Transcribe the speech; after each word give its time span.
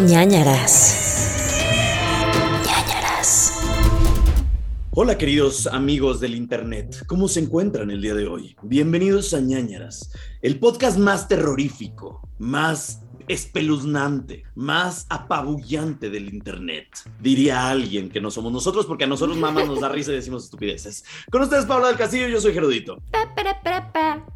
ñañaras. 0.00 0.96
ñañaras. 2.66 3.60
Hola 4.90 5.16
queridos 5.16 5.68
amigos 5.68 6.18
del 6.20 6.34
Internet, 6.34 7.04
¿cómo 7.06 7.28
se 7.28 7.40
encuentran 7.40 7.90
el 7.90 8.02
día 8.02 8.14
de 8.14 8.26
hoy? 8.26 8.56
Bienvenidos 8.62 9.34
a 9.34 9.40
ñañaras, 9.40 10.10
el 10.42 10.58
podcast 10.58 10.98
más 10.98 11.28
terrorífico, 11.28 12.28
más 12.38 13.03
espeluznante, 13.28 14.44
más 14.54 15.06
apabullante 15.08 16.10
del 16.10 16.32
Internet. 16.32 16.88
Diría 17.20 17.68
alguien 17.68 18.10
que 18.10 18.20
no 18.20 18.30
somos 18.30 18.52
nosotros, 18.52 18.86
porque 18.86 19.04
a 19.04 19.06
nosotros 19.06 19.36
mamá 19.36 19.64
nos 19.64 19.80
da 19.80 19.88
risa 19.88 20.12
y 20.12 20.16
decimos 20.16 20.44
estupideces. 20.44 21.04
Con 21.30 21.42
ustedes, 21.42 21.66
Paula 21.66 21.88
del 21.88 21.96
Castillo, 21.96 22.28
yo 22.28 22.40
soy 22.40 22.52
Gerudito. 22.52 23.02
Pa, 23.10 23.34
para, 23.34 23.62
para, 23.62 23.92
pa. 23.92 24.26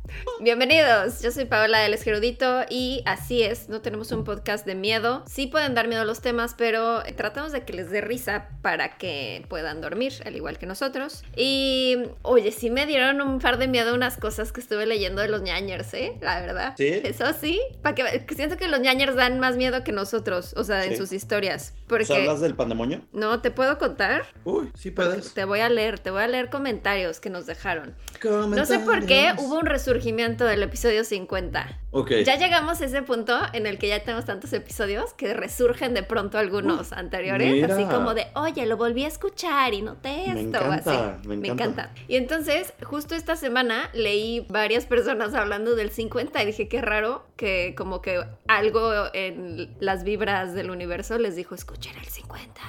Bienvenidos, 0.40 1.21
yo 1.21 1.30
soy 1.30 1.45
Paola 1.45 1.80
del 1.80 1.95
Esgerudito 1.95 2.62
y 2.71 3.03
así 3.04 3.43
es, 3.43 3.68
no 3.68 3.82
tenemos 3.82 4.11
un 4.12 4.25
podcast 4.25 4.64
de 4.64 4.75
miedo. 4.75 5.23
Sí 5.27 5.46
pueden 5.46 5.75
dar 5.75 5.89
miedo 5.89 6.02
a 6.02 6.05
los 6.05 6.20
temas, 6.20 6.55
pero 6.57 7.03
tratamos 7.17 7.53
de 7.53 7.64
que 7.64 7.73
les 7.73 7.90
dé 7.90 8.00
risa 8.00 8.48
para 8.62 8.96
que 8.96 9.45
puedan 9.48 9.81
dormir, 9.81 10.14
al 10.25 10.36
igual 10.36 10.59
que 10.59 10.67
nosotros. 10.67 11.25
Y 11.36 11.96
oye, 12.23 12.53
sí 12.53 12.70
me 12.70 12.86
dieron 12.86 13.20
un 13.20 13.39
par 13.39 13.59
de 13.59 13.68
miedo 13.68 13.95
unas 13.95 14.17
cosas 14.17 14.53
que 14.53 14.61
estuve 14.61 14.86
leyendo 14.86 15.20
de 15.20 15.29
los 15.29 15.43
ñañers, 15.43 15.93
¿eh? 15.95 16.17
La 16.20 16.40
verdad. 16.40 16.75
¿Sí? 16.76 16.86
Eso 16.86 17.26
sí, 17.39 17.61
para 17.82 17.95
que 17.95 18.34
siento 18.34 18.57
que 18.57 18.68
los 18.68 18.78
ñañers 18.81 19.14
dan 19.17 19.39
más 19.41 19.57
miedo 19.57 19.85
que 19.85 19.93
nosotros, 19.93 20.55
o 20.57 20.64
sea, 20.64 20.85
en 20.85 20.96
sus 20.96 21.13
historias. 21.13 21.75
¿Os 21.77 21.85
Porque 21.89 22.14
hablas 22.14 22.41
del 22.41 22.55
pandemonio? 22.55 23.03
no 23.13 23.41
te 23.41 23.51
puedo 23.51 23.79
contar. 23.79 24.27
Uy, 24.45 24.71
sí 24.75 24.91
puedes. 24.91 25.35
Te 25.35 25.45
voy 25.45 25.61
a 25.61 25.68
leer, 25.68 25.99
te 25.99 26.11
voy 26.11 26.23
a 26.23 26.29
leer 26.29 26.51
comentarios 26.51 27.21
que 27.21 27.31
nos 27.31 27.46
dejaron. 27.46 27.95
No 28.25 28.67
sé 28.67 28.79
por 28.81 29.07
qué 29.07 29.32
hubo 29.39 29.59
un 29.59 29.67
resurgimiento 29.67 30.45
del 30.45 30.63
episodio 30.63 31.04
50. 31.04 31.79
Ok. 31.90 32.10
Ya 32.24 32.36
llegamos 32.36 32.80
a 32.80 32.84
ese 32.84 33.02
punto 33.02 33.38
en 33.55 33.66
el 33.66 33.78
que 33.78 33.88
ya 33.88 34.00
tenemos 34.02 34.27
tantos 34.27 34.52
episodios 34.52 35.14
que 35.14 35.33
resurgen 35.33 35.94
de 35.94 36.02
pronto 36.02 36.36
algunos 36.36 36.92
anteriores, 36.92 37.50
mira. 37.50 37.74
así 37.74 37.84
como 37.84 38.12
de, 38.14 38.27
oye, 38.34 38.67
lo 38.67 38.77
volví 38.77 39.05
a 39.05 39.08
escuchar 39.08 39.72
y 39.72 39.80
noté 39.80 40.33
Me 40.34 40.42
esto, 40.42 40.58
o 40.58 40.64
encanta, 40.64 41.19
así. 41.19 41.28
me 41.28 41.48
encanta. 41.48 41.92
Y 42.06 42.17
entonces, 42.17 42.75
justo 42.83 43.14
esta 43.14 43.36
semana 43.36 43.89
leí 43.95 44.45
varias 44.50 44.84
personas 44.84 45.34
hablando 45.34 45.77
del 45.77 45.91
50 45.91 46.42
y 46.42 46.47
dije, 46.47 46.69
qué 46.69 46.83
raro 46.83 47.25
que 47.36 47.75
como 47.77 48.02
que 48.02 48.23
algo 48.48 48.92
en 49.14 49.75
las 49.80 50.05
vibras 50.05 50.52
del 50.55 50.70
universo 50.70 51.19
les 51.19 51.36
dijo, 51.36 51.55
escuchen 51.55 51.97
el 51.97 52.06
50. 52.06 52.61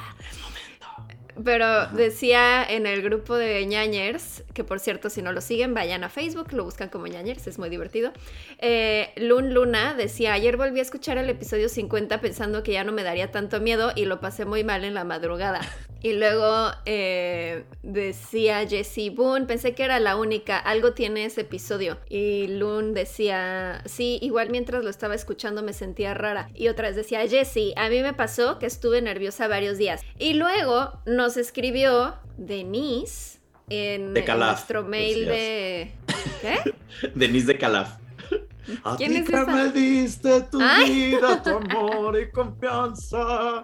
Pero 1.44 1.88
decía 1.88 2.66
en 2.68 2.86
el 2.86 3.02
grupo 3.02 3.36
de 3.36 3.66
ñañers, 3.66 4.44
que 4.54 4.64
por 4.64 4.80
cierto, 4.80 5.10
si 5.10 5.22
no 5.22 5.32
lo 5.32 5.42
siguen, 5.42 5.74
vayan 5.74 6.04
a 6.04 6.10
Facebook, 6.10 6.52
lo 6.54 6.64
buscan 6.64 6.90
como 6.90 7.08
ñañers, 7.08 7.48
es 7.48 7.60
muy 7.60 7.70
divertido. 7.70 8.12
Eh, 8.60 9.12
Lun 9.16 9.54
Luna 9.54 9.94
decía, 9.94 10.34
ayer 10.34 10.58
volví 10.58 10.80
a 10.80 10.82
escuchar 10.82 11.18
el 11.18 11.30
episodio 11.30 11.70
50 11.70 12.20
pensando 12.22 12.64
que 12.64 12.74
ya 12.74 12.84
no 12.84 12.92
me 12.92 13.04
daría 13.04 13.32
tanto 13.32 13.60
miedo 13.62 13.92
y 13.96 14.06
lo 14.06 14.20
pasé 14.20 14.46
muy 14.46 14.64
mal 14.64 14.84
en 14.84 14.94
la 14.94 15.04
madrugada. 15.04 15.62
Y 16.02 16.14
luego 16.14 16.72
eh, 16.86 17.66
decía 17.84 18.68
Jessie 18.68 19.10
Boone, 19.10 19.46
pensé 19.46 19.76
que 19.76 19.84
era 19.84 20.00
la 20.00 20.16
única, 20.16 20.58
algo 20.58 20.94
tiene 20.94 21.26
ese 21.26 21.42
episodio. 21.42 21.98
Y 22.10 22.48
Lun 22.48 22.94
decía, 22.94 23.84
sí, 23.86 24.18
igual 24.22 24.50
mientras 24.50 24.84
lo 24.84 24.90
estaba 24.90 25.16
escuchando 25.16 25.62
me 25.62 25.74
sentía 25.74 26.14
rara. 26.14 26.50
Y 26.56 26.70
otra 26.70 26.88
vez 26.88 26.96
decía, 26.96 27.28
Jessie, 27.28 27.74
a 27.76 27.90
mí 27.90 28.02
me 28.02 28.14
pasó 28.14 28.60
que 28.60 28.66
estuve 28.66 29.02
nerviosa 29.02 29.48
varios 29.48 29.78
días. 29.78 30.02
Y 30.18 30.34
luego 30.36 31.02
nos 31.06 31.38
escribió 31.38 32.16
Denise 32.38 33.40
en, 33.70 34.14
De 34.14 34.22
en 34.22 34.26
Calaf, 34.26 34.52
nuestro 34.52 34.84
mail 34.84 35.26
de... 35.26 35.92
¿Qué? 36.42 36.74
Denise 37.16 37.48
de 37.48 37.58
Calaf. 37.58 37.98
A 38.84 38.96
¿Quién 38.98 39.12
ti 39.12 39.18
es 39.20 39.30
que 39.30 39.36
esa? 39.36 39.46
me 39.46 39.70
diste 39.72 40.42
tu 40.44 40.60
Ay. 40.62 41.12
vida, 41.12 41.42
tu 41.44 41.50
amor 41.72 42.20
y 42.20 42.30
confianza. 42.32 43.64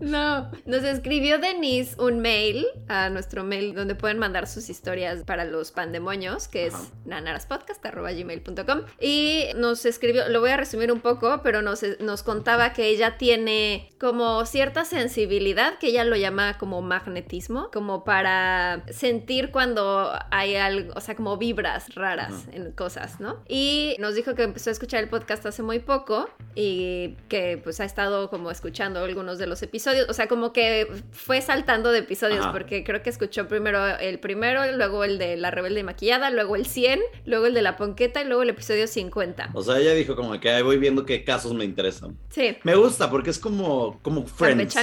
No, 0.00 0.50
nos 0.66 0.82
escribió 0.84 1.38
Denise 1.38 2.00
un 2.00 2.20
mail 2.20 2.66
a 2.88 3.08
nuestro 3.10 3.44
mail 3.44 3.74
donde 3.74 3.94
pueden 3.94 4.18
mandar 4.18 4.46
sus 4.46 4.68
historias 4.70 5.22
para 5.24 5.44
los 5.44 5.72
pandemonios, 5.72 6.48
que 6.48 6.66
es 6.66 6.74
nanaraspodcast.gmail.com 7.04 8.82
y 9.00 9.46
nos 9.56 9.84
escribió, 9.84 10.28
lo 10.28 10.40
voy 10.40 10.50
a 10.50 10.56
resumir 10.56 10.92
un 10.92 11.00
poco, 11.00 11.40
pero 11.42 11.62
nos, 11.62 11.82
nos 12.00 12.22
contaba 12.22 12.72
que 12.72 12.86
ella 12.88 13.16
tiene 13.18 13.90
como 14.00 14.44
cierta 14.46 14.84
sensibilidad, 14.84 15.78
que 15.78 15.88
ella 15.88 16.04
lo 16.04 16.16
llama 16.16 16.58
como 16.58 16.82
magnetismo, 16.82 17.70
como 17.72 18.04
para 18.04 18.84
sentir 18.90 19.50
cuando 19.50 20.12
hay 20.30 20.56
algo, 20.56 20.92
o 20.96 21.00
sea, 21.00 21.14
como 21.16 21.36
vibras 21.36 21.94
raras 21.94 22.32
Ajá. 22.48 22.56
en 22.56 22.72
cosas, 22.72 23.20
¿no? 23.20 23.42
Y 23.48 23.96
nos 23.98 24.14
dijo 24.14 24.34
que 24.34 24.43
empezó 24.44 24.70
a 24.70 24.72
escuchar 24.72 25.02
el 25.02 25.08
podcast 25.08 25.44
hace 25.46 25.62
muy 25.62 25.78
poco 25.78 26.28
y 26.54 27.16
que 27.28 27.60
pues 27.62 27.80
ha 27.80 27.84
estado 27.84 28.30
como 28.30 28.50
escuchando 28.50 29.02
algunos 29.02 29.38
de 29.38 29.46
los 29.46 29.62
episodios, 29.62 30.08
o 30.08 30.12
sea, 30.14 30.28
como 30.28 30.52
que 30.52 30.88
fue 31.12 31.40
saltando 31.40 31.90
de 31.90 32.00
episodios 32.00 32.40
Ajá. 32.40 32.52
porque 32.52 32.84
creo 32.84 33.02
que 33.02 33.10
escuchó 33.10 33.48
primero 33.48 33.84
el 33.98 34.18
primero, 34.18 34.60
luego 34.72 35.04
el 35.04 35.18
de 35.18 35.36
la 35.36 35.50
rebelde 35.50 35.82
maquillada, 35.82 36.30
luego 36.30 36.56
el 36.56 36.66
100, 36.66 37.00
luego 37.24 37.46
el 37.46 37.54
de 37.54 37.62
la 37.62 37.76
ponqueta 37.76 38.22
y 38.22 38.26
luego 38.26 38.42
el 38.42 38.50
episodio 38.50 38.86
50. 38.86 39.50
O 39.54 39.62
sea, 39.62 39.78
ella 39.78 39.94
dijo 39.94 40.16
como 40.16 40.38
que 40.40 40.50
"Ay, 40.50 40.62
voy 40.62 40.78
viendo 40.78 41.04
qué 41.04 41.24
casos 41.24 41.54
me 41.54 41.64
interesan. 41.64 42.16
Sí, 42.30 42.56
Me 42.62 42.74
gusta 42.74 43.10
porque 43.10 43.30
es 43.30 43.38
como, 43.38 44.00
como 44.02 44.26
Friends. 44.26 44.74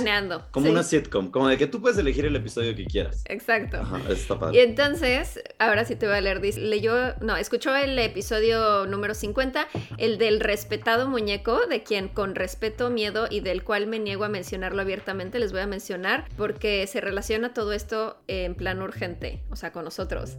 Como 0.52 0.66
sí, 0.66 0.72
una 0.72 0.84
sitcom. 0.84 1.32
Como 1.32 1.48
de 1.48 1.58
que 1.58 1.68
tú 1.68 1.82
puedes 1.82 1.98
elegir 1.98 2.26
el 2.26 2.36
episodio 2.36 2.76
que 2.76 2.86
quieras. 2.86 3.24
Exacto. 3.28 3.78
Ajá, 3.78 4.00
eso 4.10 4.34
está 4.34 4.54
Y 4.54 4.60
entonces, 4.60 5.42
ahora 5.60 5.86
sí 5.86 5.96
te 5.96 6.08
voy 6.08 6.16
a 6.16 6.22
leer, 6.22 6.42
dice, 6.42 6.60
leyó, 6.60 7.16
no, 7.22 7.38
escuchó 7.38 7.76
el 7.76 7.98
episodio 8.00 8.86
número 8.88 9.14
50, 9.14 9.51
el 9.98 10.18
del 10.18 10.40
respetado 10.40 11.08
muñeco, 11.08 11.66
de 11.68 11.84
quien 11.84 12.08
con 12.08 12.36
respeto, 12.36 12.90
miedo 12.90 13.28
y 13.30 13.40
del 13.42 13.64
cual 13.64 13.88
me 13.88 14.00
niego 14.00 14.24
a 14.24 14.30
mencionarlo 14.30 14.82
abiertamente, 14.82 15.40
les 15.40 15.52
voy 15.52 15.62
a 15.62 15.68
mencionar 15.68 16.26
porque 16.38 16.86
se 16.88 17.02
relaciona 17.02 17.54
todo 17.54 17.74
esto 17.74 18.18
en 18.28 18.56
plan 18.56 18.82
urgente, 18.82 19.42
o 19.50 19.56
sea, 19.56 19.72
con 19.72 19.84
nosotros. 19.86 20.38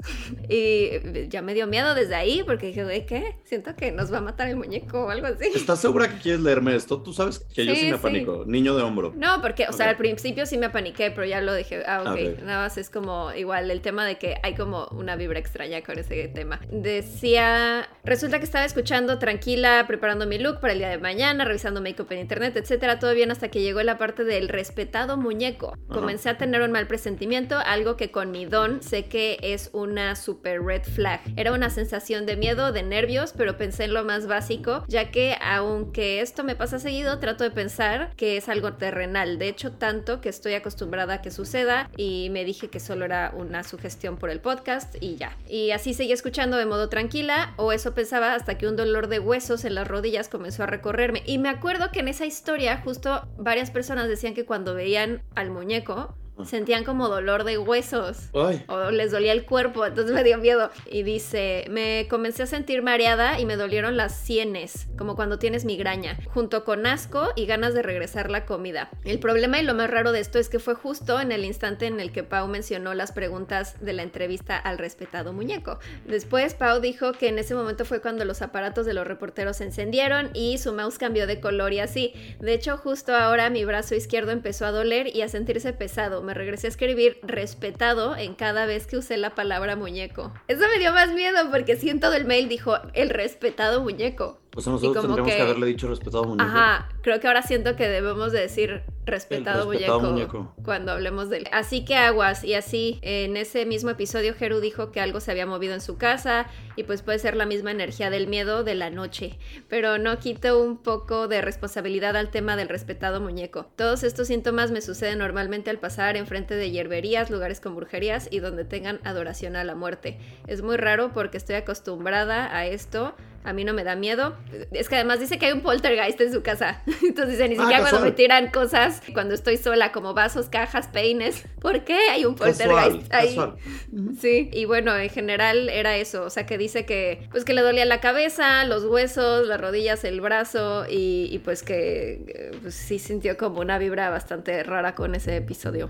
Y 0.49 1.29
ya 1.29 1.43
me 1.43 1.55
dio 1.55 1.67
miedo 1.67 1.95
desde 1.95 2.15
ahí 2.15 2.43
porque 2.45 2.67
dije, 2.67 2.85
güey, 2.85 3.07
¿qué? 3.07 3.37
Siento 3.45 3.75
que 3.77 3.93
nos 3.93 4.13
va 4.13 4.19
a 4.19 4.21
matar 4.21 4.49
el 4.49 4.57
muñeco 4.57 5.05
o 5.07 5.11
algo 5.11 5.27
así. 5.27 5.47
¿Estás 5.55 5.81
segura 5.81 6.09
que 6.09 6.19
quieres 6.19 6.41
leerme 6.41 6.75
esto? 6.77 7.01
Tú 7.03 7.13
sabes 7.13 7.39
que 7.55 7.65
yo 7.67 7.75
Sí, 7.75 7.87
me 7.91 7.97
sí. 7.97 8.03
panico. 8.03 8.45
Niño 8.47 8.77
de 8.77 8.83
hombro. 8.83 9.13
No, 9.17 9.41
porque, 9.41 9.67
o 9.69 9.73
sea, 9.73 9.87
Ok. 9.87 9.91
al 9.91 9.97
principio 9.97 10.47
sí 10.47 10.59
me 10.59 10.71
paniqué, 10.71 11.11
pero 11.11 11.27
ya 11.27 11.41
lo 11.41 11.55
dije, 11.55 11.83
ah, 11.87 12.03
ok, 12.03 12.09
Ok. 12.13 12.43
nada 12.43 12.63
más 12.65 12.77
es 12.79 12.91
como 12.91 13.33
igual 13.33 13.71
el 13.71 13.81
tema 13.81 14.05
de 14.07 14.19
que 14.19 14.37
hay 14.43 14.55
como 14.55 14.87
una 14.93 15.17
vibra 15.17 15.39
extraña 15.39 15.83
con 15.83 15.99
ese 15.99 16.29
tema. 16.29 16.61
Decía, 16.71 17.89
resulta 18.05 18.39
que 18.39 18.45
estaba 18.45 18.65
escuchando 18.65 18.92
tranquila, 18.93 19.87
preparando 19.87 20.27
mi 20.27 20.37
look 20.37 20.61
para 20.61 20.75
el 20.75 20.79
día 20.79 20.91
de 20.91 20.99
mañana, 20.99 21.47
revisando 21.47 21.81
make-up 21.81 22.09
en 22.11 22.19
internet, 22.19 22.55
etcétera, 22.59 22.99
todo 22.99 23.15
bien 23.15 23.31
hasta 23.31 23.49
que 23.49 23.63
llegó 23.63 23.83
la 23.83 23.97
parte 23.97 24.23
del 24.23 24.51
respetado 24.51 25.17
muñeco. 25.17 25.75
Comencé 25.89 26.29
a 26.29 26.37
tener 26.37 26.61
un 26.61 26.73
mal 26.73 26.87
presentimiento, 26.87 27.57
algo 27.57 27.97
que 27.97 28.11
con 28.11 28.31
mi 28.31 28.45
don 28.45 28.83
sé 28.83 29.07
que 29.07 29.39
es 29.41 29.71
una 29.73 30.15
super 30.15 30.63
red 30.63 30.83
flag. 30.83 31.23
Era 31.37 31.53
una 31.53 31.71
sensación 31.71 32.27
de 32.27 32.37
miedo, 32.37 32.71
de 32.71 32.83
nervios, 32.83 33.33
pero 33.35 33.57
pensé 33.57 33.85
en 33.85 33.95
lo 33.95 34.05
más 34.05 34.27
básico, 34.27 34.85
ya 34.89 35.11
que 35.11 35.39
aunque 35.41 36.21
esto 36.21 36.45
me 36.45 36.55
pasa 36.55 36.79
seguido, 36.79 37.19
trato 37.19 37.45
de 37.45 37.51
pensar 37.51 38.13
que 38.17 38.37
es 38.37 38.51
algo 38.51 38.75
terrenal. 38.75 39.39
De 39.39 39.49
hecho, 39.49 39.73
tanto 39.73 40.21
que 40.21 40.29
estoy 40.29 40.53
acostumbrada 40.53 41.15
a 41.15 41.23
que 41.23 41.31
suceda 41.31 41.89
y 41.97 42.29
me 42.31 42.45
dije 42.45 42.69
que 42.69 42.79
solo 42.79 43.07
era 43.07 43.33
una 43.35 43.65
sugestión 43.65 44.19
por 44.19 44.29
el 44.29 44.41
podcast 44.41 44.97
y 45.01 45.17
ya. 45.17 45.35
Y 45.49 45.71
así 45.71 45.95
seguí 45.95 46.13
escuchando 46.13 46.59
de 46.59 46.67
modo 46.67 46.91
tranquila, 46.91 47.55
o 47.57 47.73
eso 47.73 47.95
pensaba 47.95 48.35
hasta 48.35 48.59
que 48.59 48.69
un 48.69 48.77
dolor 48.85 49.09
de 49.09 49.19
huesos 49.19 49.65
en 49.65 49.75
las 49.75 49.89
rodillas 49.89 50.29
comenzó 50.29 50.63
a 50.63 50.67
recorrerme. 50.67 51.23
Y 51.27 51.39
me 51.39 51.49
acuerdo 51.49 51.91
que 51.93 52.01
en 52.01 52.09
esa 52.09 52.27
historia 52.27 52.81
justo 52.83 53.29
varias 53.39 53.71
personas 53.71 54.09
decían 54.09 54.35
que 54.35 54.45
cuando 54.45 54.75
veían 54.75 55.23
al 55.35 55.51
muñeco. 55.51 56.17
Sentían 56.45 56.85
como 56.85 57.09
dolor 57.09 57.45
de 57.45 57.59
huesos 57.59 58.31
Ay. 58.35 58.65
o 58.67 58.91
les 58.91 59.11
dolía 59.11 59.33
el 59.33 59.45
cuerpo, 59.45 59.87
entonces 59.87 60.15
me 60.15 60.25
dio 60.25 60.39
miedo. 60.39 60.71
Y 60.91 61.03
dice, 61.03 61.65
me 61.71 62.07
comencé 62.09 62.45
a 62.45 62.47
sentir 62.47 62.83
mareada 62.83 63.39
y 63.39 63.47
me 63.47 63.57
dolieron 63.57 63.97
las 63.97 64.17
sienes, 64.17 64.89
como 64.97 65.17
cuando 65.17 65.39
tienes 65.39 65.65
migraña, 65.65 66.19
junto 66.33 66.65
con 66.65 66.87
asco 66.87 67.29
y 67.37 67.47
ganas 67.47 67.75
de 67.75 67.83
regresar 67.83 68.31
la 68.31 68.47
comida. 68.47 68.91
El 69.05 69.19
problema 69.19 69.61
y 69.61 69.65
lo 69.65 69.75
más 69.75 69.91
raro 69.91 70.13
de 70.13 70.21
esto 70.21 70.39
es 70.39 70.49
que 70.49 70.59
fue 70.59 70.75
justo 70.75 71.21
en 71.21 71.33
el 71.33 71.45
instante 71.45 71.87
en 71.87 72.01
el 72.01 72.13
que 72.13 72.23
Pau 72.23 72.49
mencionó 72.49 72.95
las 72.95 73.13
preguntas 73.13 73.77
de 73.81 73.93
la 73.93 74.03
entrevista 74.03 74.57
al 74.57 74.79
respetado 74.79 75.33
muñeco. 75.33 75.79
Después 76.07 76.55
Pau 76.55 76.81
dijo 76.81 77.13
que 77.13 77.29
en 77.29 77.39
ese 77.39 77.55
momento 77.55 77.85
fue 77.85 78.01
cuando 78.01 78.25
los 78.25 78.43
aparatos 78.43 78.87
de 78.87 78.95
los 78.95 79.07
reporteros 79.07 79.59
se 79.59 79.65
encendieron 79.65 80.31
y 80.35 80.59
su 80.59 80.73
mouse 80.73 80.99
cambió 80.99 81.27
de 81.27 81.41
color 81.41 81.73
y 81.73 81.81
así. 81.81 82.15
De 82.41 82.55
hecho, 82.55 82.77
justo 82.77 83.15
ahora 83.15 83.51
mi 83.51 83.65
brazo 83.65 83.95
izquierdo 83.95 84.33
empezó 84.33 84.67
a 84.67 84.71
doler 84.71 85.15
y 85.15 85.23
a 85.23 85.29
sentirse 85.29 85.73
pesado. 85.73 86.22
Me 86.23 86.35
regresé 86.35 86.69
a 86.69 86.71
escribir 86.71 87.19
respetado 87.23 88.17
en 88.17 88.35
cada 88.35 88.67
vez 88.67 88.87
que 88.87 88.97
usé 88.97 89.17
la 89.17 89.35
palabra 89.35 89.77
muñeco. 89.77 90.33
Eso 90.49 90.63
me 90.73 90.79
dio 90.79 90.93
más 90.93 91.13
miedo 91.13 91.51
porque 91.51 91.77
sí 91.77 91.91
en 91.91 92.01
todo 92.01 92.15
el 92.15 92.25
mail 92.25 92.49
dijo 92.49 92.77
el 92.95 93.11
respetado 93.11 93.83
muñeco. 93.83 94.42
Pues 94.53 94.69
a 94.69 94.71
nosotros 94.71 95.03
tendríamos 95.03 95.31
que... 95.31 95.37
que- 95.37 95.43
haberle 95.43 95.67
dicho 95.67 95.89
respetado 95.89 96.25
muñeco. 96.25 96.45
Ajá, 96.45 96.89
creo 97.01 97.19
que 97.21 97.27
ahora 97.27 97.41
siento 97.43 97.75
que 97.75 97.89
debemos 97.89 98.33
de 98.33 98.41
decir 98.41 98.83
respetado, 99.07 99.71
respetado 99.71 100.01
muñeco, 100.01 100.37
muñeco. 100.41 100.55
cuando 100.63 100.93
hablemos 100.93 101.31
de 101.31 101.39
él. 101.39 101.49
Así 101.53 101.87
que 101.87 101.97
aguas, 101.97 102.45
y 102.45 102.53
así, 102.55 102.99
en 103.01 103.39
ese 103.39 103.65
mismo 103.65 103.89
episodio, 103.89 104.35
Heru 104.39 104.61
dijo 104.61 104.93
que 104.93 105.01
algo 105.01 105.21
se 105.21 105.31
había 105.31 105.47
movido 105.47 105.73
en 105.73 105.81
su 105.81 105.97
casa, 105.97 106.47
y 106.77 106.83
pues 106.83 107.01
puede 107.01 107.19
ser 107.19 107.35
la 107.35 107.47
misma 107.47 107.71
energía 107.71 108.11
del 108.11 108.27
miedo 108.27 108.63
de 108.63 108.75
la 108.75 108.91
noche. 108.91 109.39
Pero 109.69 109.97
no 109.97 110.19
quito 110.19 110.63
un 110.63 110.77
poco 110.77 111.29
de 111.29 111.41
responsabilidad 111.41 112.15
al 112.15 112.31
tema 112.31 112.55
del 112.55 112.69
respetado 112.69 113.23
muñeco. 113.23 113.67
Todos 113.77 114.03
estos 114.03 114.29
síntomas 114.29 114.71
me 114.71 114.83
suceden 114.83 115.19
normalmente 115.19 115.71
al 115.71 115.79
pasar 115.79 116.17
enfrente 116.19 116.55
de 116.57 116.71
hierberías, 116.71 117.31
lugares 117.31 117.59
con 117.61 117.75
brujerías 117.75 118.29
y 118.31 118.41
donde 118.41 118.67
tengan 118.67 119.01
adoración 119.03 119.57
a 119.57 119.65
la 119.65 119.75
muerte. 119.75 120.19
Es 120.47 120.61
muy 120.63 120.77
raro 120.77 121.13
porque 121.15 121.39
estoy 121.39 121.57
acostumbrada 121.57 122.55
a 122.55 122.67
esto. 122.67 123.15
A 123.45 123.53
mí 123.53 123.65
no 123.65 123.73
me 123.75 123.83
da 123.83 123.97
miedo. 123.97 124.37
Es 124.71 124.89
que 124.89 124.95
además 124.95 125.19
dice 125.19 125.39
que 125.39 125.47
hay 125.47 125.53
un 125.53 125.63
poltergeist 125.63 126.21
en 126.21 126.33
su 126.33 126.43
casa. 126.43 126.81
Entonces 127.03 127.31
dice, 127.39 127.49
ni 127.49 127.57
Ah, 127.57 127.63
siquiera 127.63 127.81
cuando 127.81 128.01
me 128.01 128.13
tiran 128.13 128.51
cosas, 128.51 129.03
cuando 129.13 129.35
estoy 129.35 129.57
sola, 129.57 129.91
como 129.91 130.15
vasos, 130.15 130.49
cajas, 130.49 130.87
peines. 130.89 131.45
¿Por 131.61 131.83
qué 131.83 131.99
hay 132.11 132.25
un 132.25 132.35
Casual, 132.35 132.69
poltergeist 132.71 133.13
ahí? 133.15 133.29
casual. 133.29 133.55
Sí, 134.21 134.49
y 134.53 134.65
bueno, 134.65 134.97
en 134.97 135.11
general 135.11 135.69
era 135.69 135.97
eso, 135.97 136.23
o 136.25 136.31
sea 136.31 136.47
que 136.47 136.57
dice 136.59 136.85
que 136.87 137.27
pues 137.33 137.45
que 137.45 137.53
le 137.55 137.63
dolía 137.63 137.85
la 137.85 138.01
cabeza, 138.01 138.65
los 138.65 138.85
huesos, 138.85 139.47
las 139.49 139.61
rodillas, 139.61 140.05
el 140.05 140.21
brazo 140.21 140.85
y, 140.89 141.29
y, 141.31 141.39
pues 141.41 141.63
que 141.63 142.25
eh, 142.29 142.51
pues, 142.63 142.75
sí 142.75 142.99
sintió 142.99 143.37
como 143.37 143.61
una 143.61 143.79
vibra 143.79 144.09
bastante 144.11 144.63
rara 144.63 144.95
con 144.95 145.15
ese 145.15 145.37
episodio. 145.37 145.89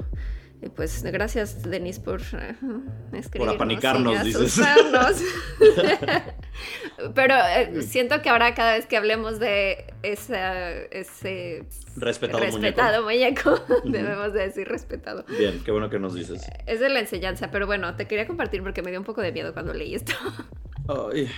Y 0.62 0.68
pues 0.68 1.02
gracias 1.02 1.62
Denise 1.64 2.00
por 2.00 2.20
eh, 2.20 2.54
escribirnos 3.12 3.56
apanicarnos, 3.56 4.22
y 4.22 4.28
dices. 4.28 4.60
Pero 7.14 7.34
eh, 7.34 7.82
siento 7.82 8.22
que 8.22 8.28
ahora 8.28 8.54
cada 8.54 8.74
vez 8.74 8.86
que 8.86 8.96
hablemos 8.96 9.40
de 9.40 9.92
esa, 10.04 10.70
ese 10.70 11.64
Respetado, 11.96 12.44
respetado 12.44 13.02
muñeco, 13.02 13.60
debemos 13.84 14.32
de 14.32 14.42
decir 14.42 14.68
respetado. 14.68 15.24
Bien, 15.36 15.62
qué 15.64 15.72
bueno 15.72 15.90
que 15.90 15.98
nos 15.98 16.14
dices. 16.14 16.48
Es 16.66 16.78
de 16.78 16.88
la 16.90 17.00
enseñanza, 17.00 17.50
pero 17.50 17.66
bueno, 17.66 17.96
te 17.96 18.06
quería 18.06 18.28
compartir 18.28 18.62
porque 18.62 18.82
me 18.82 18.90
dio 18.90 19.00
un 19.00 19.06
poco 19.06 19.20
de 19.20 19.32
miedo 19.32 19.52
cuando 19.52 19.74
leí 19.74 19.96
esto. 19.96 20.12
Ay, 20.88 21.28